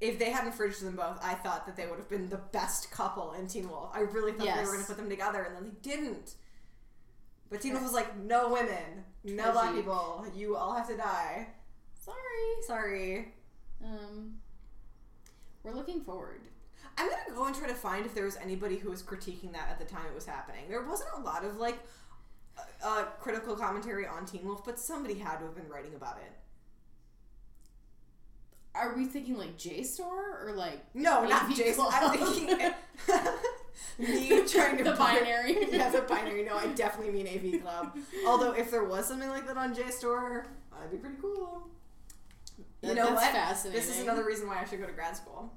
if 0.00 0.18
they 0.18 0.30
hadn't 0.30 0.52
fridged 0.52 0.80
them 0.80 0.96
both, 0.96 1.18
I 1.22 1.34
thought 1.34 1.66
that 1.66 1.76
they 1.76 1.86
would 1.86 1.98
have 1.98 2.08
been 2.08 2.30
the 2.30 2.38
best 2.38 2.90
couple 2.90 3.34
in 3.34 3.46
Teen 3.46 3.68
Wolf. 3.68 3.90
I 3.92 4.00
really 4.00 4.32
thought 4.32 4.46
they 4.46 4.62
were 4.62 4.72
going 4.72 4.80
to 4.80 4.86
put 4.86 4.96
them 4.96 5.10
together, 5.10 5.42
and 5.42 5.54
then 5.54 5.64
they 5.64 5.90
didn't. 5.90 6.34
But 7.50 7.60
Teen 7.60 7.72
Wolf 7.72 7.84
was 7.84 7.92
like, 7.92 8.16
no 8.16 8.50
women, 8.50 9.04
no 9.24 9.52
black 9.52 9.74
people, 9.74 10.24
you 10.34 10.56
all 10.56 10.74
have 10.74 10.88
to 10.88 10.96
die. 10.96 11.48
Sorry. 12.02 12.66
Sorry. 12.66 13.34
Um, 13.84 14.36
we're 15.62 15.74
looking 15.74 16.00
forward. 16.00 16.40
I'm 16.98 17.08
gonna 17.08 17.34
go 17.36 17.44
and 17.46 17.54
try 17.54 17.68
to 17.68 17.74
find 17.74 18.04
if 18.04 18.14
there 18.14 18.24
was 18.24 18.36
anybody 18.36 18.76
who 18.76 18.90
was 18.90 19.02
critiquing 19.02 19.52
that 19.52 19.68
at 19.70 19.78
the 19.78 19.84
time 19.84 20.06
it 20.10 20.14
was 20.14 20.26
happening. 20.26 20.64
There 20.68 20.82
wasn't 20.82 21.10
a 21.16 21.20
lot 21.20 21.44
of 21.44 21.56
like 21.56 21.78
uh, 22.58 22.62
uh, 22.84 23.04
critical 23.20 23.54
commentary 23.56 24.06
on 24.06 24.26
Teen 24.26 24.44
Wolf, 24.44 24.64
but 24.64 24.78
somebody 24.80 25.14
had 25.14 25.38
to 25.38 25.44
have 25.44 25.54
been 25.54 25.68
writing 25.68 25.94
about 25.94 26.16
it. 26.18 26.32
Are 28.74 28.94
we 28.96 29.06
thinking 29.06 29.36
like 29.36 29.56
JSTOR 29.58 30.00
or 30.46 30.52
like 30.54 30.84
No, 30.94 31.24
not 31.24 31.52
Jason. 31.54 31.84
I'm 31.88 32.16
thinking 32.18 32.56
me 33.98 34.46
trying 34.46 34.76
to 34.78 34.84
The 34.84 34.90
put- 34.90 34.98
binary. 34.98 35.56
yeah, 35.70 35.90
the 35.90 36.02
binary. 36.02 36.44
No, 36.44 36.56
I 36.56 36.66
definitely 36.68 37.12
mean 37.12 37.26
AV 37.26 37.62
Club. 37.62 37.96
Although 38.26 38.52
if 38.52 38.70
there 38.70 38.84
was 38.84 39.06
something 39.06 39.28
like 39.28 39.46
that 39.46 39.56
on 39.56 39.74
JSTOR, 39.74 40.44
that'd 40.72 40.90
be 40.92 40.96
pretty 40.98 41.16
cool. 41.20 41.68
You 42.82 42.88
That- 42.88 42.96
know 42.96 43.06
that's 43.10 43.22
what? 43.22 43.32
fascinating. 43.32 43.80
This 43.80 43.90
is 43.96 44.02
another 44.02 44.24
reason 44.24 44.46
why 44.46 44.60
I 44.60 44.64
should 44.64 44.80
go 44.80 44.86
to 44.86 44.92
grad 44.92 45.16
school. 45.16 45.52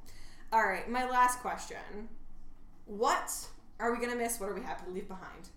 All 0.54 0.64
right, 0.64 0.90
my 0.90 1.10
last 1.10 1.40
question: 1.40 1.78
What 2.86 3.32
are 3.80 3.94
we 3.94 4.00
gonna 4.06 4.18
miss? 4.18 4.40
What 4.40 4.50
are 4.50 4.54
we 4.54 4.62
happy 4.62 4.86
to 4.86 4.92
leave 4.92 5.08
behind? 5.08 5.50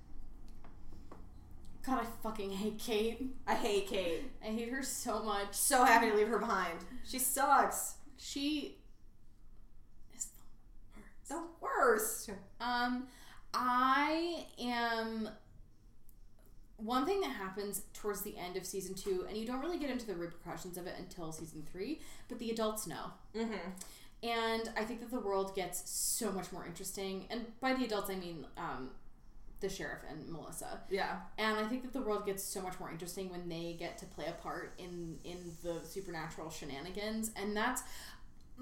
God, 1.85 2.01
I 2.01 2.07
fucking 2.23 2.51
hate 2.51 2.79
Kate. 2.79 3.21
I 3.47 3.55
hate 3.55 3.89
Kate. 3.89 4.31
I 4.43 4.47
hate 4.47 4.71
her 4.71 4.83
so 4.83 5.23
much. 5.23 5.53
So 5.55 5.85
happy 5.85 6.11
to 6.11 6.17
leave 6.17 6.29
her 6.29 6.39
behind. 6.39 6.79
She 7.05 7.19
sucks. 7.19 7.95
She 8.17 8.79
is 10.17 10.29
the 11.29 11.35
The 11.35 11.43
worst. 11.61 12.31
Um, 12.61 13.09
I 13.53 14.47
am. 14.59 15.29
One 16.77 17.07
thing 17.07 17.21
that 17.21 17.31
happens 17.31 17.83
towards 17.95 18.23
the 18.23 18.37
end 18.37 18.57
of 18.57 18.67
season 18.67 18.95
two, 18.95 19.27
and 19.29 19.37
you 19.37 19.47
don't 19.47 19.61
really 19.61 19.79
get 19.79 19.91
into 19.91 20.07
the 20.07 20.15
repercussions 20.15 20.77
of 20.77 20.87
it 20.87 20.95
until 20.99 21.33
season 21.33 21.65
three, 21.71 22.01
but 22.29 22.39
the 22.39 22.51
adults 22.51 22.87
know. 22.87 23.13
Mm-hmm. 23.35 23.71
And 24.25 24.71
I 24.77 24.85
think 24.85 25.01
that 25.01 25.11
the 25.11 25.21
world 25.21 25.55
gets 25.55 25.89
so 25.91 26.33
much 26.33 26.51
more 26.51 26.65
interesting. 26.65 27.27
And 27.29 27.45
by 27.61 27.75
the 27.75 27.85
adults, 27.85 28.09
I 28.09 28.15
mean 28.15 28.47
um, 28.57 28.91
the 29.61 29.69
sheriff 29.69 30.01
and 30.09 30.29
Melissa. 30.29 30.81
Yeah. 30.91 31.17
And 31.39 31.59
I 31.59 31.67
think 31.69 31.83
that 31.83 31.93
the 31.93 32.01
world 32.01 32.25
gets 32.27 32.43
so 32.43 32.63
much 32.63 32.79
more 32.81 32.91
interesting 32.91 33.31
when 33.31 33.49
they 33.49 33.77
get 33.79 33.99
to 33.99 34.07
play 34.07 34.27
a 34.27 34.43
part 34.43 34.73
in 34.79 35.19
in 35.25 35.39
the 35.63 35.81
supernatural 35.85 36.51
shenanigans, 36.51 37.33
and 37.37 37.57
that's 37.57 37.83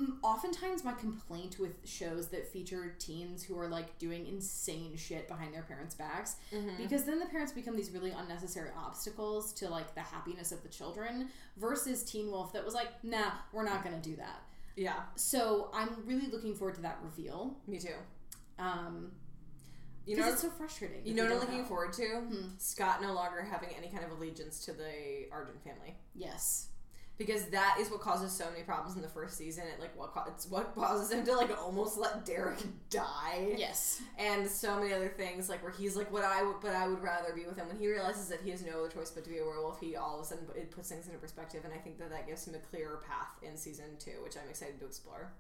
mm, 0.01 0.15
oftentimes 0.23 0.85
my 0.85 0.93
complaint 0.93 1.59
with 1.59 1.77
shows 1.85 2.29
that 2.29 2.47
feature 2.49 2.95
teens 2.99 3.43
who 3.45 3.59
are 3.59 3.69
like 3.69 3.99
doing 3.99 4.27
insane 4.27 4.97
shit 4.97 5.29
behind 5.29 5.55
their 5.55 5.63
parents' 5.63 5.95
backs 5.95 6.37
because 6.79 7.05
then 7.05 7.19
the 7.19 7.27
parents 7.27 7.53
become 7.53 7.77
these 7.77 7.91
really 7.91 8.11
unnecessary 8.11 8.71
obstacles 8.77 9.53
to 9.53 9.69
like 9.69 9.95
the 9.95 10.01
happiness 10.01 10.51
of 10.51 10.63
the 10.63 10.69
children 10.69 11.29
versus 11.57 12.03
Teen 12.03 12.31
Wolf 12.31 12.53
that 12.53 12.65
was 12.65 12.75
like, 12.75 12.89
nah, 13.05 13.33
we're 13.53 13.65
not 13.65 13.85
gonna 13.85 14.01
do 14.01 14.17
that. 14.17 14.43
Yeah. 14.77 15.01
So 15.17 15.71
I'm 15.75 15.91
really 16.07 16.29
looking 16.29 16.55
forward 16.55 16.75
to 16.77 16.83
that 16.83 16.99
reveal. 17.03 17.57
Me 17.67 17.79
too. 17.79 17.95
Um, 18.59 19.13
You 20.07 20.17
know. 20.17 20.29
it's 20.29 20.43
so 20.43 20.51
frustrating. 20.51 21.01
You 21.05 21.15
know 21.15 21.25
what 21.25 21.33
I'm 21.33 21.39
looking 21.41 21.59
know. 21.59 21.65
forward 21.65 21.93
to? 21.95 22.07
Hmm. 22.21 22.49
Scott 22.59 23.03
no 23.03 23.13
longer 23.13 23.43
having 23.43 23.71
any 23.77 23.89
kind 23.89 24.05
of 24.05 24.11
allegiance 24.13 24.65
to 24.65 24.73
the 24.73 25.29
Argent 25.31 25.63
family. 25.63 25.97
Yes. 26.15 26.69
Because 27.25 27.47
that 27.47 27.77
is 27.79 27.91
what 27.91 28.01
causes 28.01 28.33
so 28.33 28.51
many 28.51 28.65
problems 28.65 28.97
in 28.97 29.03
the 29.03 29.09
first 29.09 29.37
season. 29.37 29.65
It 29.73 29.81
like 29.81 29.97
what 29.97 30.13
it's 30.29 30.49
what 30.49 30.75
causes 30.75 31.13
him 31.13 31.25
to 31.27 31.37
like 31.37 31.51
almost 31.63 31.99
let 31.99 32.25
Derek 32.25 32.59
die. 32.91 33.55
Yes. 33.57 34.03
And 34.19 34.49
so 34.49 34.81
many 34.81 34.93
other 34.93 35.09
things 35.09 35.49
like 35.49 35.63
where 35.63 35.73
he's 35.73 35.97
like, 35.97 36.11
"What 36.11 36.25
I 36.25 36.43
would, 36.43 36.57
but 36.61 36.73
I 36.75 36.89
would 36.89 37.03
rather 37.03 37.33
be 37.33 37.45
with 37.45 37.57
him." 37.57 37.69
When 37.69 37.79
he 37.79 37.87
realizes 37.89 38.29
that 38.29 38.41
he 38.43 38.51
has 38.51 38.65
no 38.65 38.81
other 38.81 38.89
choice 38.89 39.11
but 39.11 39.25
to 39.25 39.31
be 39.31 39.39
a 39.39 39.45
werewolf, 39.45 39.81
he 39.81 39.95
all 39.95 40.19
of 40.19 40.25
a 40.25 40.29
sudden 40.29 40.47
it 40.57 40.71
puts 40.71 40.89
things 40.89 41.07
into 41.07 41.19
perspective, 41.19 41.63
and 41.65 41.73
I 41.73 41.79
think 41.79 41.99
that 41.99 42.11
that 42.11 42.27
gives 42.27 42.47
him 42.47 42.55
a 42.55 42.59
clearer 42.59 43.03
path 43.07 43.31
in 43.43 43.57
season 43.57 43.97
two, 43.99 44.23
which 44.23 44.37
I'm 44.37 44.49
excited 44.51 44.81
to 44.81 44.87
explore. 44.87 45.33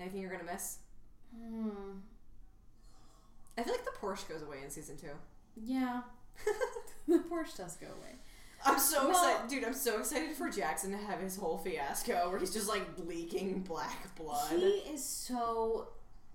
Anything 0.00 0.22
you're 0.22 0.32
gonna 0.32 0.50
miss? 0.50 0.78
Hmm. 1.36 1.98
I 3.58 3.62
feel 3.62 3.72
like 3.72 3.84
the 3.84 3.92
Porsche 4.00 4.28
goes 4.28 4.42
away 4.42 4.58
in 4.64 4.70
season 4.70 4.96
two. 4.96 5.14
Yeah. 5.56 6.02
the 7.08 7.18
Porsche 7.18 7.56
does 7.56 7.76
go 7.76 7.86
away. 7.86 8.16
I'm 8.64 8.78
so 8.78 9.08
Well- 9.08 9.10
excited, 9.10 9.48
dude. 9.50 9.64
I'm 9.64 9.74
so 9.74 9.98
excited 9.98 10.36
for 10.36 10.48
Jackson 10.48 10.90
to 10.92 10.96
have 10.96 11.20
his 11.20 11.36
whole 11.36 11.58
fiasco 11.58 12.30
where 12.30 12.38
he's 12.38 12.52
just 12.52 12.68
like 12.68 12.82
leaking 12.98 13.62
black 13.62 14.14
blood. 14.16 14.50
He 14.58 14.66
is 14.92 15.04
so. 15.04 15.88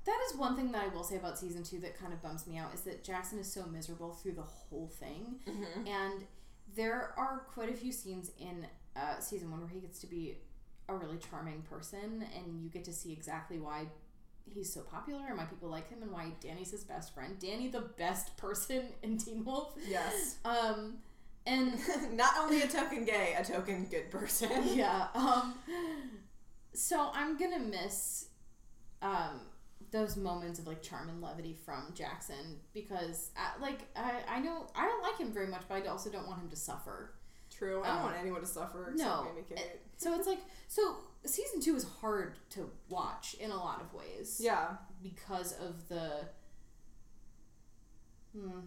That 0.06 0.20
is 0.30 0.36
one 0.38 0.56
thing 0.56 0.72
that 0.72 0.84
I 0.84 0.88
will 0.88 1.04
say 1.04 1.18
about 1.18 1.38
season 1.38 1.64
two 1.64 1.80
that 1.82 2.00
kind 2.00 2.14
of 2.14 2.22
bums 2.22 2.48
me 2.48 2.58
out 2.58 2.74
is 2.74 2.82
that 2.82 3.04
Jackson 3.04 3.38
is 3.40 3.52
so 3.52 3.66
miserable 3.66 4.14
through 4.14 4.32
the 4.34 4.42
whole 4.44 4.88
thing, 4.88 5.40
Mhm. 5.46 5.88
and 5.88 6.26
there 6.76 7.14
are 7.18 7.46
quite 7.54 7.70
a 7.70 7.74
few 7.74 7.92
scenes 7.92 8.32
in 8.40 8.66
uh, 8.96 9.20
season 9.20 9.50
one 9.52 9.60
where 9.62 9.70
he 9.70 9.80
gets 9.80 10.00
to 10.00 10.08
be 10.08 10.38
a 10.88 10.96
really 10.96 11.18
charming 11.18 11.62
person, 11.64 12.24
and 12.36 12.62
you 12.64 12.70
get 12.70 12.84
to 12.86 12.94
see 12.94 13.12
exactly 13.14 13.60
why 13.60 13.88
he's 14.46 14.74
so 14.74 14.82
popular 14.82 15.28
and 15.28 15.38
why 15.38 15.46
people 15.46 15.70
like 15.70 15.88
him 15.90 16.02
and 16.02 16.12
why 16.12 16.32
Danny's 16.42 16.72
his 16.72 16.84
best 16.84 17.14
friend. 17.14 17.38
Danny, 17.40 17.68
the 17.68 17.82
best 17.82 18.36
person 18.38 18.94
in 19.04 19.18
Teen 19.18 19.46
Wolf. 19.46 19.76
Yes. 19.88 20.38
Um, 20.44 21.02
and 21.50 21.74
Not 22.18 22.34
only 22.40 22.62
a 22.62 22.68
token 22.68 23.04
gay, 23.06 23.36
a 23.38 23.44
token 23.44 23.86
good 23.86 24.10
person. 24.12 24.50
yeah. 24.76 25.08
Um, 25.16 25.56
so 26.74 27.10
I'm 27.14 27.38
gonna 27.38 27.60
miss 27.60 28.28
um, 29.02 29.42
those 29.92 30.16
moments 30.18 30.60
of 30.60 30.68
like 30.68 30.82
charm 30.82 31.10
and 31.10 31.22
levity 31.22 31.56
from 31.66 31.94
Jackson 31.96 32.60
because, 32.74 33.32
uh, 33.38 33.62
like, 33.62 33.80
I, 33.96 34.14
I 34.30 34.40
know 34.40 34.68
I 34.76 34.86
don't 34.86 35.02
like 35.04 35.18
him 35.18 35.32
very 35.34 35.48
much, 35.48 35.64
but 35.68 35.84
I 35.84 35.88
also 35.88 36.10
don't 36.10 36.28
want 36.28 36.42
him 36.42 36.50
to 36.50 36.56
suffer. 36.56 37.14
True. 37.50 37.82
I 37.84 37.88
don't 37.88 37.98
Um, 37.98 38.04
want 38.04 38.18
anyone 38.18 38.42
to 38.42 38.48
suffer. 38.48 38.94
no. 38.96 39.28
So 39.98 40.14
it's 40.16 40.28
like 40.28 40.40
so 40.68 40.98
season 41.26 41.60
two 41.62 41.76
is 41.76 41.86
hard 42.02 42.38
to 42.52 42.70
watch 42.90 43.36
in 43.40 43.50
a 43.52 43.56
lot 43.58 43.82
of 43.82 43.94
ways. 43.94 44.40
Yeah. 44.42 44.68
Because 45.02 45.54
of 45.54 45.88
the. 45.90 46.28
Hmm. 48.38 48.60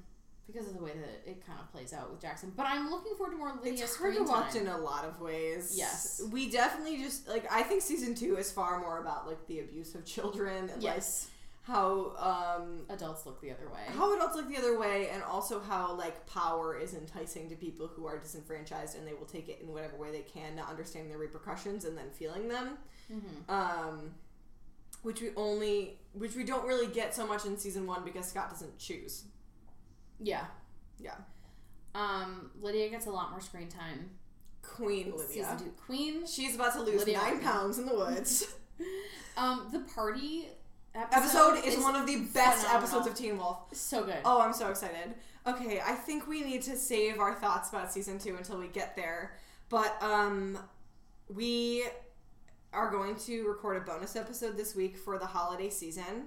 Because 0.47 0.67
of 0.67 0.75
the 0.77 0.83
way 0.83 0.91
that 0.93 1.31
it 1.31 1.47
kind 1.47 1.59
of 1.61 1.71
plays 1.73 1.93
out 1.95 2.11
with 2.11 2.21
Jackson, 2.21 2.53
but 2.57 2.67
I'm 2.67 2.91
looking 2.91 3.15
forward 3.17 3.33
to 3.33 3.39
more 3.39 3.53
Lydia 3.63 3.85
It's 3.85 3.97
hard 3.97 4.17
to 4.17 4.23
watch 4.25 4.53
time. 4.53 4.63
in 4.63 4.69
a 4.69 4.77
lot 4.79 5.05
of 5.05 5.21
ways. 5.21 5.73
Yes. 5.77 6.21
We 6.31 6.51
definitely 6.51 6.99
just 6.99 7.29
like 7.29 7.47
I 7.51 7.63
think 7.63 7.81
season 7.83 8.15
two 8.15 8.37
is 8.37 8.51
far 8.53 8.81
more 8.81 8.99
about 9.01 9.27
like 9.27 9.47
the 9.47 9.61
abuse 9.61 9.95
of 9.95 10.05
children 10.05 10.69
and 10.69 10.83
Yes, 10.83 11.29
like 11.29 11.77
how 11.77 12.13
um 12.19 12.81
adults 12.91 13.25
look 13.25 13.41
the 13.41 13.53
other 13.53 13.69
way. 13.73 13.79
how 13.97 14.13
adults 14.17 14.35
look 14.35 14.49
the 14.49 14.57
other 14.57 14.77
way 14.79 15.09
and 15.11 15.23
also 15.23 15.61
how 15.61 15.95
like 15.95 16.27
power 16.27 16.77
is 16.77 16.93
enticing 16.93 17.49
to 17.49 17.55
people 17.55 17.87
who 17.87 18.05
are 18.05 18.19
disenfranchised 18.19 18.99
and 18.99 19.07
they 19.07 19.15
will 19.15 19.27
take 19.27 19.49
it 19.49 19.61
in 19.63 19.69
whatever 19.73 19.97
way 19.97 20.11
they 20.11 20.23
can 20.23 20.57
not 20.57 20.69
understanding 20.69 21.11
the 21.13 21.17
repercussions 21.17 21.85
and 21.85 21.97
then 21.97 22.11
feeling 22.11 22.49
them 22.49 22.77
hmm 23.09 23.19
um 23.49 24.11
which 25.03 25.21
we 25.21 25.31
only 25.37 25.99
which 26.15 26.35
we 26.35 26.43
don't 26.45 26.67
really 26.67 26.89
get 26.89 27.15
so 27.15 27.25
much 27.27 27.45
in 27.47 27.57
season 27.57 27.87
one 27.87 28.05
because 28.05 28.27
scott 28.29 28.51
doesn't 28.51 28.77
choose 28.79 29.25
Yeah. 30.23 30.45
yeah 31.01 31.15
Um, 31.95 32.51
Lydia 32.61 32.89
gets 32.91 33.07
a 33.07 33.11
lot 33.11 33.31
more 33.31 33.41
screen 33.41 33.69
time. 33.69 34.11
queen 34.63 35.11
lydia 35.17 35.27
Season 35.45 35.59
two, 35.59 35.73
Queen. 35.87 36.27
she's 36.27 36.55
about 36.55 36.73
to 36.75 36.83
lose 36.83 37.01
Lydia 37.01 37.19
nine 37.19 37.41
pounds 37.41 37.79
in 37.79 37.87
the 37.87 37.95
woods 37.95 38.55
Um, 39.37 39.69
the 39.73 39.81
party 39.81 40.49
episode, 40.95 41.57
episode 41.57 41.65
is, 41.67 41.79
one 41.83 41.97
of 41.97 42.07
the 42.07 42.17
best 42.35 42.67
phenomenal. 42.67 42.77
episodes 42.77 43.07
of 43.07 43.15
teen 43.15 43.39
wolf 43.39 43.59
so 43.73 44.05
good. 44.05 44.19
Oh, 44.25 44.41
I'm 44.43 44.53
so 44.53 44.69
excited. 44.69 45.15
Okay, 45.47 45.81
I 45.85 45.95
think 45.95 46.27
we 46.29 46.43
need 46.43 46.63
to 46.63 46.77
save 46.77 47.19
our 47.19 47.35
thoughts 47.35 47.71
about 47.71 47.93
season 47.93 48.19
two 48.19 48.37
until 48.37 48.59
we 48.59 48.69
get 48.69 48.95
there. 48.97 49.35
But 49.71 49.97
um 50.03 50.59
we 51.29 51.85
are 52.75 52.91
going 52.91 53.17
to 53.17 53.47
record 53.49 53.77
a 53.77 53.81
bonus 53.81 54.17
episode 54.17 54.57
this 54.57 54.75
week 54.75 54.97
for 54.99 55.19
the 55.19 55.27
holiday 55.27 55.71
season. 55.71 56.27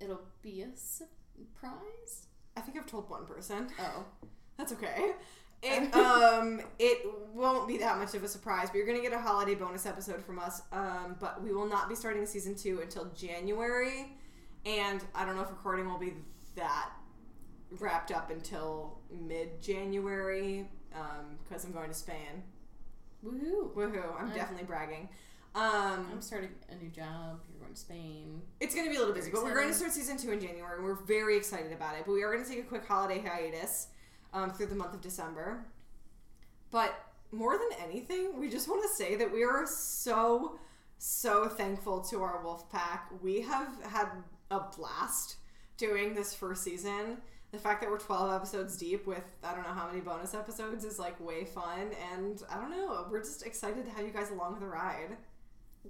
It'll 0.00 0.22
be 0.42 0.62
a 0.62 0.68
surprise. 0.76 2.26
I 2.56 2.60
think 2.60 2.78
I've 2.78 2.86
told 2.86 3.08
one 3.10 3.26
person. 3.26 3.68
Oh, 3.80 4.04
That's 4.56 4.72
okay. 4.72 5.12
It 5.66 5.94
um 5.94 6.60
it 6.78 7.06
won't 7.32 7.66
be 7.66 7.78
that 7.78 7.96
much 7.98 8.14
of 8.14 8.22
a 8.22 8.28
surprise, 8.28 8.68
but 8.68 8.76
you're 8.76 8.86
gonna 8.86 9.00
get 9.00 9.14
a 9.14 9.18
holiday 9.18 9.54
bonus 9.54 9.86
episode 9.86 10.22
from 10.22 10.38
us. 10.38 10.60
Um, 10.72 11.16
but 11.18 11.42
we 11.42 11.54
will 11.54 11.64
not 11.66 11.88
be 11.88 11.94
starting 11.94 12.26
season 12.26 12.54
two 12.54 12.80
until 12.82 13.06
January, 13.16 14.14
and 14.66 15.02
I 15.14 15.24
don't 15.24 15.36
know 15.36 15.42
if 15.42 15.48
recording 15.48 15.88
will 15.90 15.98
be 15.98 16.12
that 16.54 16.90
wrapped 17.80 18.12
up 18.12 18.30
until 18.30 18.98
mid 19.10 19.62
January. 19.62 20.68
Um, 20.94 21.38
because 21.42 21.64
I'm 21.64 21.72
going 21.72 21.88
to 21.88 21.94
Spain. 21.94 22.42
woohoo! 23.24 23.74
Woohoo! 23.74 24.20
I'm 24.20 24.34
definitely 24.34 24.66
bragging. 24.66 25.08
Um, 25.54 26.08
I'm 26.10 26.20
starting 26.20 26.50
a 26.68 26.74
new 26.74 26.90
job. 26.90 27.40
You're 27.48 27.60
going 27.60 27.74
to 27.74 27.78
Spain. 27.78 28.42
It's 28.58 28.74
going 28.74 28.86
to 28.86 28.90
be 28.90 28.96
a 28.96 28.98
little 28.98 29.14
busy, 29.14 29.30
but 29.30 29.44
we're 29.44 29.54
going 29.54 29.68
to 29.68 29.74
start 29.74 29.92
season 29.92 30.16
two 30.16 30.32
in 30.32 30.40
January, 30.40 30.76
and 30.76 30.84
we're 30.84 30.96
very 31.04 31.36
excited 31.36 31.70
about 31.70 31.94
it. 31.94 32.02
But 32.06 32.12
we 32.12 32.24
are 32.24 32.32
going 32.32 32.44
to 32.44 32.50
take 32.50 32.58
a 32.58 32.66
quick 32.66 32.84
holiday 32.84 33.20
hiatus 33.20 33.86
um, 34.32 34.50
through 34.50 34.66
the 34.66 34.74
month 34.74 34.94
of 34.94 35.00
December. 35.00 35.64
But 36.72 36.92
more 37.30 37.56
than 37.56 37.68
anything, 37.80 38.40
we 38.40 38.48
just 38.48 38.68
want 38.68 38.82
to 38.82 38.88
say 38.88 39.14
that 39.14 39.32
we 39.32 39.44
are 39.44 39.64
so, 39.64 40.58
so 40.98 41.46
thankful 41.46 42.00
to 42.00 42.20
our 42.22 42.42
wolf 42.42 42.68
pack. 42.72 43.08
We 43.22 43.40
have 43.42 43.68
had 43.84 44.08
a 44.50 44.58
blast 44.76 45.36
doing 45.76 46.14
this 46.14 46.34
first 46.34 46.64
season. 46.64 47.18
The 47.52 47.58
fact 47.60 47.80
that 47.82 47.90
we're 47.90 48.00
12 48.00 48.32
episodes 48.34 48.76
deep 48.76 49.06
with 49.06 49.22
I 49.44 49.54
don't 49.54 49.62
know 49.62 49.72
how 49.72 49.86
many 49.86 50.00
bonus 50.00 50.34
episodes 50.34 50.84
is 50.84 50.98
like 50.98 51.20
way 51.20 51.44
fun. 51.44 51.92
And 52.12 52.42
I 52.50 52.56
don't 52.56 52.72
know, 52.72 53.06
we're 53.08 53.22
just 53.22 53.46
excited 53.46 53.84
to 53.84 53.92
have 53.92 54.04
you 54.04 54.12
guys 54.12 54.30
along 54.30 54.54
for 54.54 54.60
the 54.60 54.66
ride. 54.66 55.16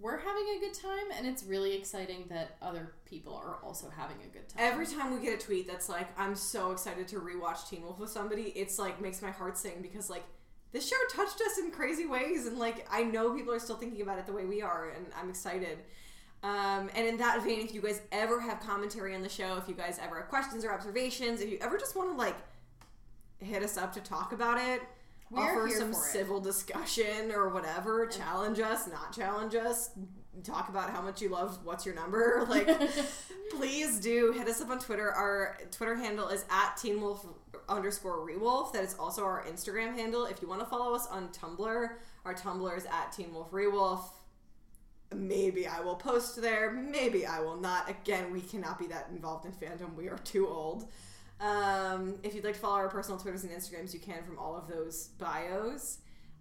We're 0.01 0.19
having 0.19 0.45
a 0.57 0.61
good 0.61 0.75
time, 0.75 1.11
and 1.17 1.27
it's 1.27 1.45
really 1.45 1.75
exciting 1.77 2.25
that 2.29 2.57
other 2.61 2.95
people 3.05 3.35
are 3.35 3.59
also 3.63 3.89
having 3.89 4.17
a 4.25 4.29
good 4.29 4.49
time. 4.49 4.59
Every 4.59 4.87
time 4.87 5.15
we 5.15 5.25
get 5.25 5.41
a 5.41 5.45
tweet 5.45 5.67
that's 5.67 5.89
like, 5.89 6.09
"I'm 6.19 6.35
so 6.35 6.73
excited 6.73 7.09
to 7.09 7.21
rewatch 7.21 7.69
Teen 7.69 7.83
Wolf 7.83 7.99
with 7.99 8.11
somebody," 8.11 8.53
it's 8.57 8.79
like 8.79 9.01
makes 9.01 9.23
my 9.23 9.31
heart 9.31 9.57
sing 9.57 9.83
because 9.83 10.11
like 10.11 10.25
this 10.73 10.89
show 10.89 10.97
touched 11.11 11.41
us 11.41 11.59
in 11.59 11.71
crazy 11.71 12.07
ways, 12.07 12.47
and 12.47 12.59
like 12.59 12.87
I 12.91 13.05
know 13.05 13.33
people 13.35 13.55
are 13.55 13.59
still 13.61 13.77
thinking 13.77 14.03
about 14.03 14.19
it 14.19 14.27
the 14.27 14.33
way 14.33 14.45
we 14.45 14.63
are, 14.63 14.91
and 14.91 15.07
I'm 15.19 15.31
excited. 15.31 15.79
Um, 16.43 16.91
and 16.95 17.07
in 17.07 17.17
that 17.19 17.43
vein, 17.43 17.61
if 17.61 17.73
you 17.73 17.81
guys 17.81 18.03
ever 18.13 18.39
have 18.41 18.61
commentary 18.61 19.15
on 19.15 19.23
the 19.23 19.29
show, 19.29 19.57
if 19.57 19.67
you 19.69 19.75
guys 19.75 19.99
ever 20.03 20.17
have 20.17 20.29
questions 20.29 20.65
or 20.65 20.73
observations, 20.73 21.41
if 21.41 21.49
you 21.49 21.59
ever 21.61 21.79
just 21.79 21.97
want 21.97 22.11
to 22.11 22.17
like 22.17 22.37
hit 23.39 23.63
us 23.63 23.77
up 23.77 23.95
to 23.95 24.01
talk 24.01 24.33
about 24.33 24.59
it, 24.59 24.83
We're 25.35 25.43
offer 25.43 25.69
some 25.71 25.95
civil 25.95 26.41
discussion 26.41 27.33
or 27.33 27.49
whatever, 27.49 28.07
challenge 28.07 28.61
us, 28.61 28.87
not 28.87 29.15
challenge 29.15 29.55
us, 29.55 29.91
talk 30.43 30.69
about 30.69 30.91
how 30.91 31.01
much 31.03 31.23
you 31.23 31.29
love 31.29 31.61
what's 31.65 31.87
your 31.87 31.95
number, 31.95 32.47
like 32.49 32.69
please 33.51 34.01
do 34.01 34.33
hit 34.33 34.49
us 34.49 34.61
up 34.61 34.71
on 34.71 34.79
Twitter. 34.79 35.11
Our 35.11 35.59
Twitter 35.71 35.95
handle 35.95 36.29
is 36.29 36.45
at 36.51 36.77
Teen 36.77 37.01
Wolf 37.01 37.27
underscore 37.69 38.27
Rewolf. 38.27 38.73
That 38.73 38.85
is 38.85 38.95
also 38.99 39.25
our 39.25 39.45
Instagram 39.45 39.95
handle. 39.95 40.27
If 40.27 40.43
you 40.43 40.49
want 40.49 40.61
to 40.61 40.67
follow 40.67 40.95
us 40.95 41.07
on 41.07 41.29
Tumblr, 41.29 41.91
our 42.25 42.35
Tumblr 42.35 42.77
is 42.77 42.87
at 42.87 43.13
Teen 43.13 43.33
Wolf 43.33 43.51
Rewolf. 43.51 44.05
Maybe 45.15 45.67
I 45.67 45.81
will 45.81 45.95
post 45.95 46.41
there. 46.41 46.73
Maybe 46.73 47.25
I 47.25 47.41
will 47.41 47.57
not. 47.57 47.89
Again, 47.89 48.33
we 48.33 48.41
cannot 48.41 48.79
be 48.79 48.87
that 48.89 49.09
involved 49.13 49.47
in 49.47 49.53
fandom. 49.53 49.95
We 49.95 50.09
are 50.09 50.19
too 50.19 50.49
old. 50.49 50.89
Um, 51.41 52.17
if 52.23 52.35
you'd 52.35 52.45
like 52.45 52.55
to 52.55 52.61
follow 52.61 52.77
our 52.77 52.89
personal 52.89 53.19
Twitters 53.19 53.45
and 53.45 53.53
Instagrams, 53.53 53.93
you 53.93 54.01
can 54.01 54.23
from 54.25 54.39
all 54.39 54.57
of 54.57 54.69
those 54.69 55.09
bios. 55.19 55.99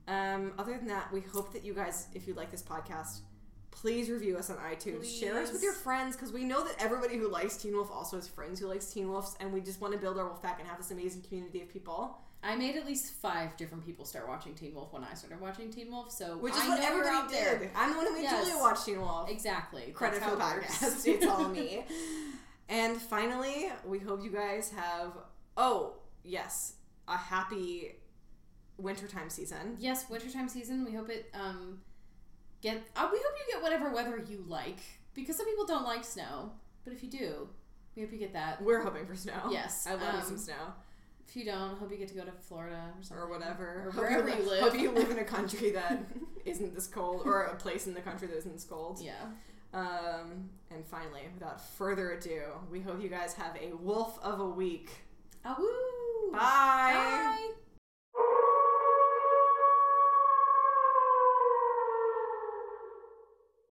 Um, 0.07 0.53
other 0.57 0.77
than 0.77 0.87
that, 0.87 1.11
we 1.11 1.21
hope 1.21 1.53
that 1.53 1.63
you 1.65 1.73
guys, 1.73 2.07
if 2.13 2.27
you 2.27 2.33
like 2.33 2.51
this 2.51 2.61
podcast, 2.63 3.19
please 3.71 4.09
review 4.09 4.37
us 4.37 4.49
on 4.49 4.57
iTunes. 4.57 5.19
Share 5.19 5.39
us 5.41 5.51
with 5.51 5.63
your 5.63 5.73
friends 5.73 6.15
because 6.15 6.31
we 6.31 6.43
know 6.43 6.63
that 6.63 6.75
everybody 6.79 7.17
who 7.17 7.27
likes 7.29 7.57
Teen 7.57 7.73
Wolf 7.73 7.89
also 7.91 8.17
has 8.17 8.27
friends 8.27 8.59
who 8.59 8.67
likes 8.67 8.85
Teen 8.87 9.09
Wolves, 9.09 9.35
and 9.39 9.51
we 9.51 9.61
just 9.61 9.81
want 9.81 9.93
to 9.93 9.99
build 9.99 10.17
our 10.17 10.25
wolf 10.25 10.41
pack 10.41 10.59
and 10.59 10.67
have 10.67 10.77
this 10.77 10.91
amazing 10.91 11.21
community 11.21 11.61
of 11.61 11.69
people. 11.69 12.17
I 12.45 12.55
made 12.57 12.75
at 12.75 12.85
least 12.85 13.13
five 13.13 13.55
different 13.55 13.85
people 13.85 14.03
start 14.03 14.27
watching 14.27 14.53
Teen 14.53 14.75
Wolf 14.75 14.91
when 14.91 15.03
I 15.05 15.13
started 15.13 15.39
watching 15.39 15.71
Teen 15.71 15.89
Wolf, 15.89 16.11
so 16.11 16.37
Which 16.37 16.53
is 16.53 16.59
I 16.59 16.67
what 16.69 16.79
everybody 16.81 17.33
did. 17.33 17.61
there. 17.61 17.71
I'm 17.75 17.91
the 17.91 17.97
one 17.97 18.05
who 18.07 18.13
made 18.13 18.23
Yes. 18.23 18.45
Julia 18.45 18.61
watch 18.61 18.83
Teen 18.85 18.99
Wolf. 18.99 19.29
Exactly. 19.29 19.91
Credit 19.93 20.19
That's 20.19 20.29
for 20.31 20.37
the 20.37 20.43
podcast. 20.43 21.07
it's 21.07 21.25
all 21.25 21.47
me. 21.49 21.85
And 22.69 22.99
finally, 23.01 23.69
we 23.85 23.99
hope 23.99 24.23
you 24.23 24.31
guys 24.31 24.71
have. 24.71 25.11
Oh 25.57 25.95
yes, 26.23 26.73
a 27.07 27.17
happy 27.17 27.95
wintertime 28.77 29.29
season. 29.29 29.75
yes, 29.79 30.09
wintertime 30.09 30.49
season. 30.49 30.85
We 30.85 30.91
hope 30.93 31.09
it 31.09 31.29
um 31.33 31.79
get. 32.61 32.77
Uh, 32.95 33.07
we 33.11 33.17
hope 33.17 33.35
you 33.47 33.53
get 33.53 33.61
whatever 33.61 33.91
weather 33.93 34.23
you 34.27 34.43
like 34.47 34.79
because 35.13 35.35
some 35.37 35.45
people 35.45 35.65
don't 35.65 35.83
like 35.85 36.03
snow, 36.03 36.51
but 36.83 36.93
if 36.93 37.03
you 37.03 37.09
do, 37.09 37.49
we 37.95 38.01
hope 38.01 38.11
you 38.11 38.17
get 38.17 38.33
that. 38.33 38.61
We're 38.61 38.81
hoping 38.81 39.05
for 39.05 39.15
snow. 39.15 39.49
Yes, 39.51 39.85
I 39.85 39.91
love 39.95 40.15
um, 40.15 40.21
some 40.23 40.37
snow 40.37 40.73
If 41.27 41.35
you 41.35 41.45
don't, 41.45 41.77
hope 41.77 41.91
you 41.91 41.97
get 41.97 42.07
to 42.09 42.15
go 42.15 42.23
to 42.23 42.31
Florida 42.31 42.91
or 42.97 43.03
something 43.03 43.23
or 43.23 43.29
whatever. 43.29 43.83
or 43.87 43.91
wherever 43.91 44.29
you 44.29 44.49
live. 44.49 44.61
Hope 44.61 44.79
you 44.79 44.91
live 44.91 45.11
in 45.11 45.19
a 45.19 45.23
country 45.23 45.71
that 45.71 46.03
isn't 46.45 46.73
this 46.73 46.87
cold, 46.87 47.21
or 47.25 47.43
a 47.43 47.55
place 47.55 47.85
in 47.85 47.93
the 47.93 48.01
country 48.01 48.27
that 48.27 48.37
isn't 48.37 48.53
this 48.53 48.65
cold. 48.65 48.99
Yeah. 49.01 49.13
Um, 49.73 50.49
and 50.69 50.85
finally, 50.85 51.23
without 51.33 51.59
further 51.59 52.11
ado, 52.11 52.43
we 52.71 52.79
hope 52.81 53.01
you 53.01 53.09
guys 53.09 53.33
have 53.33 53.57
a 53.57 53.73
wolf 53.75 54.19
of 54.23 54.39
a 54.39 54.47
week. 54.47 54.91
Ah, 55.43 55.57
Bye. 56.31 56.93
Bye. 56.93 57.51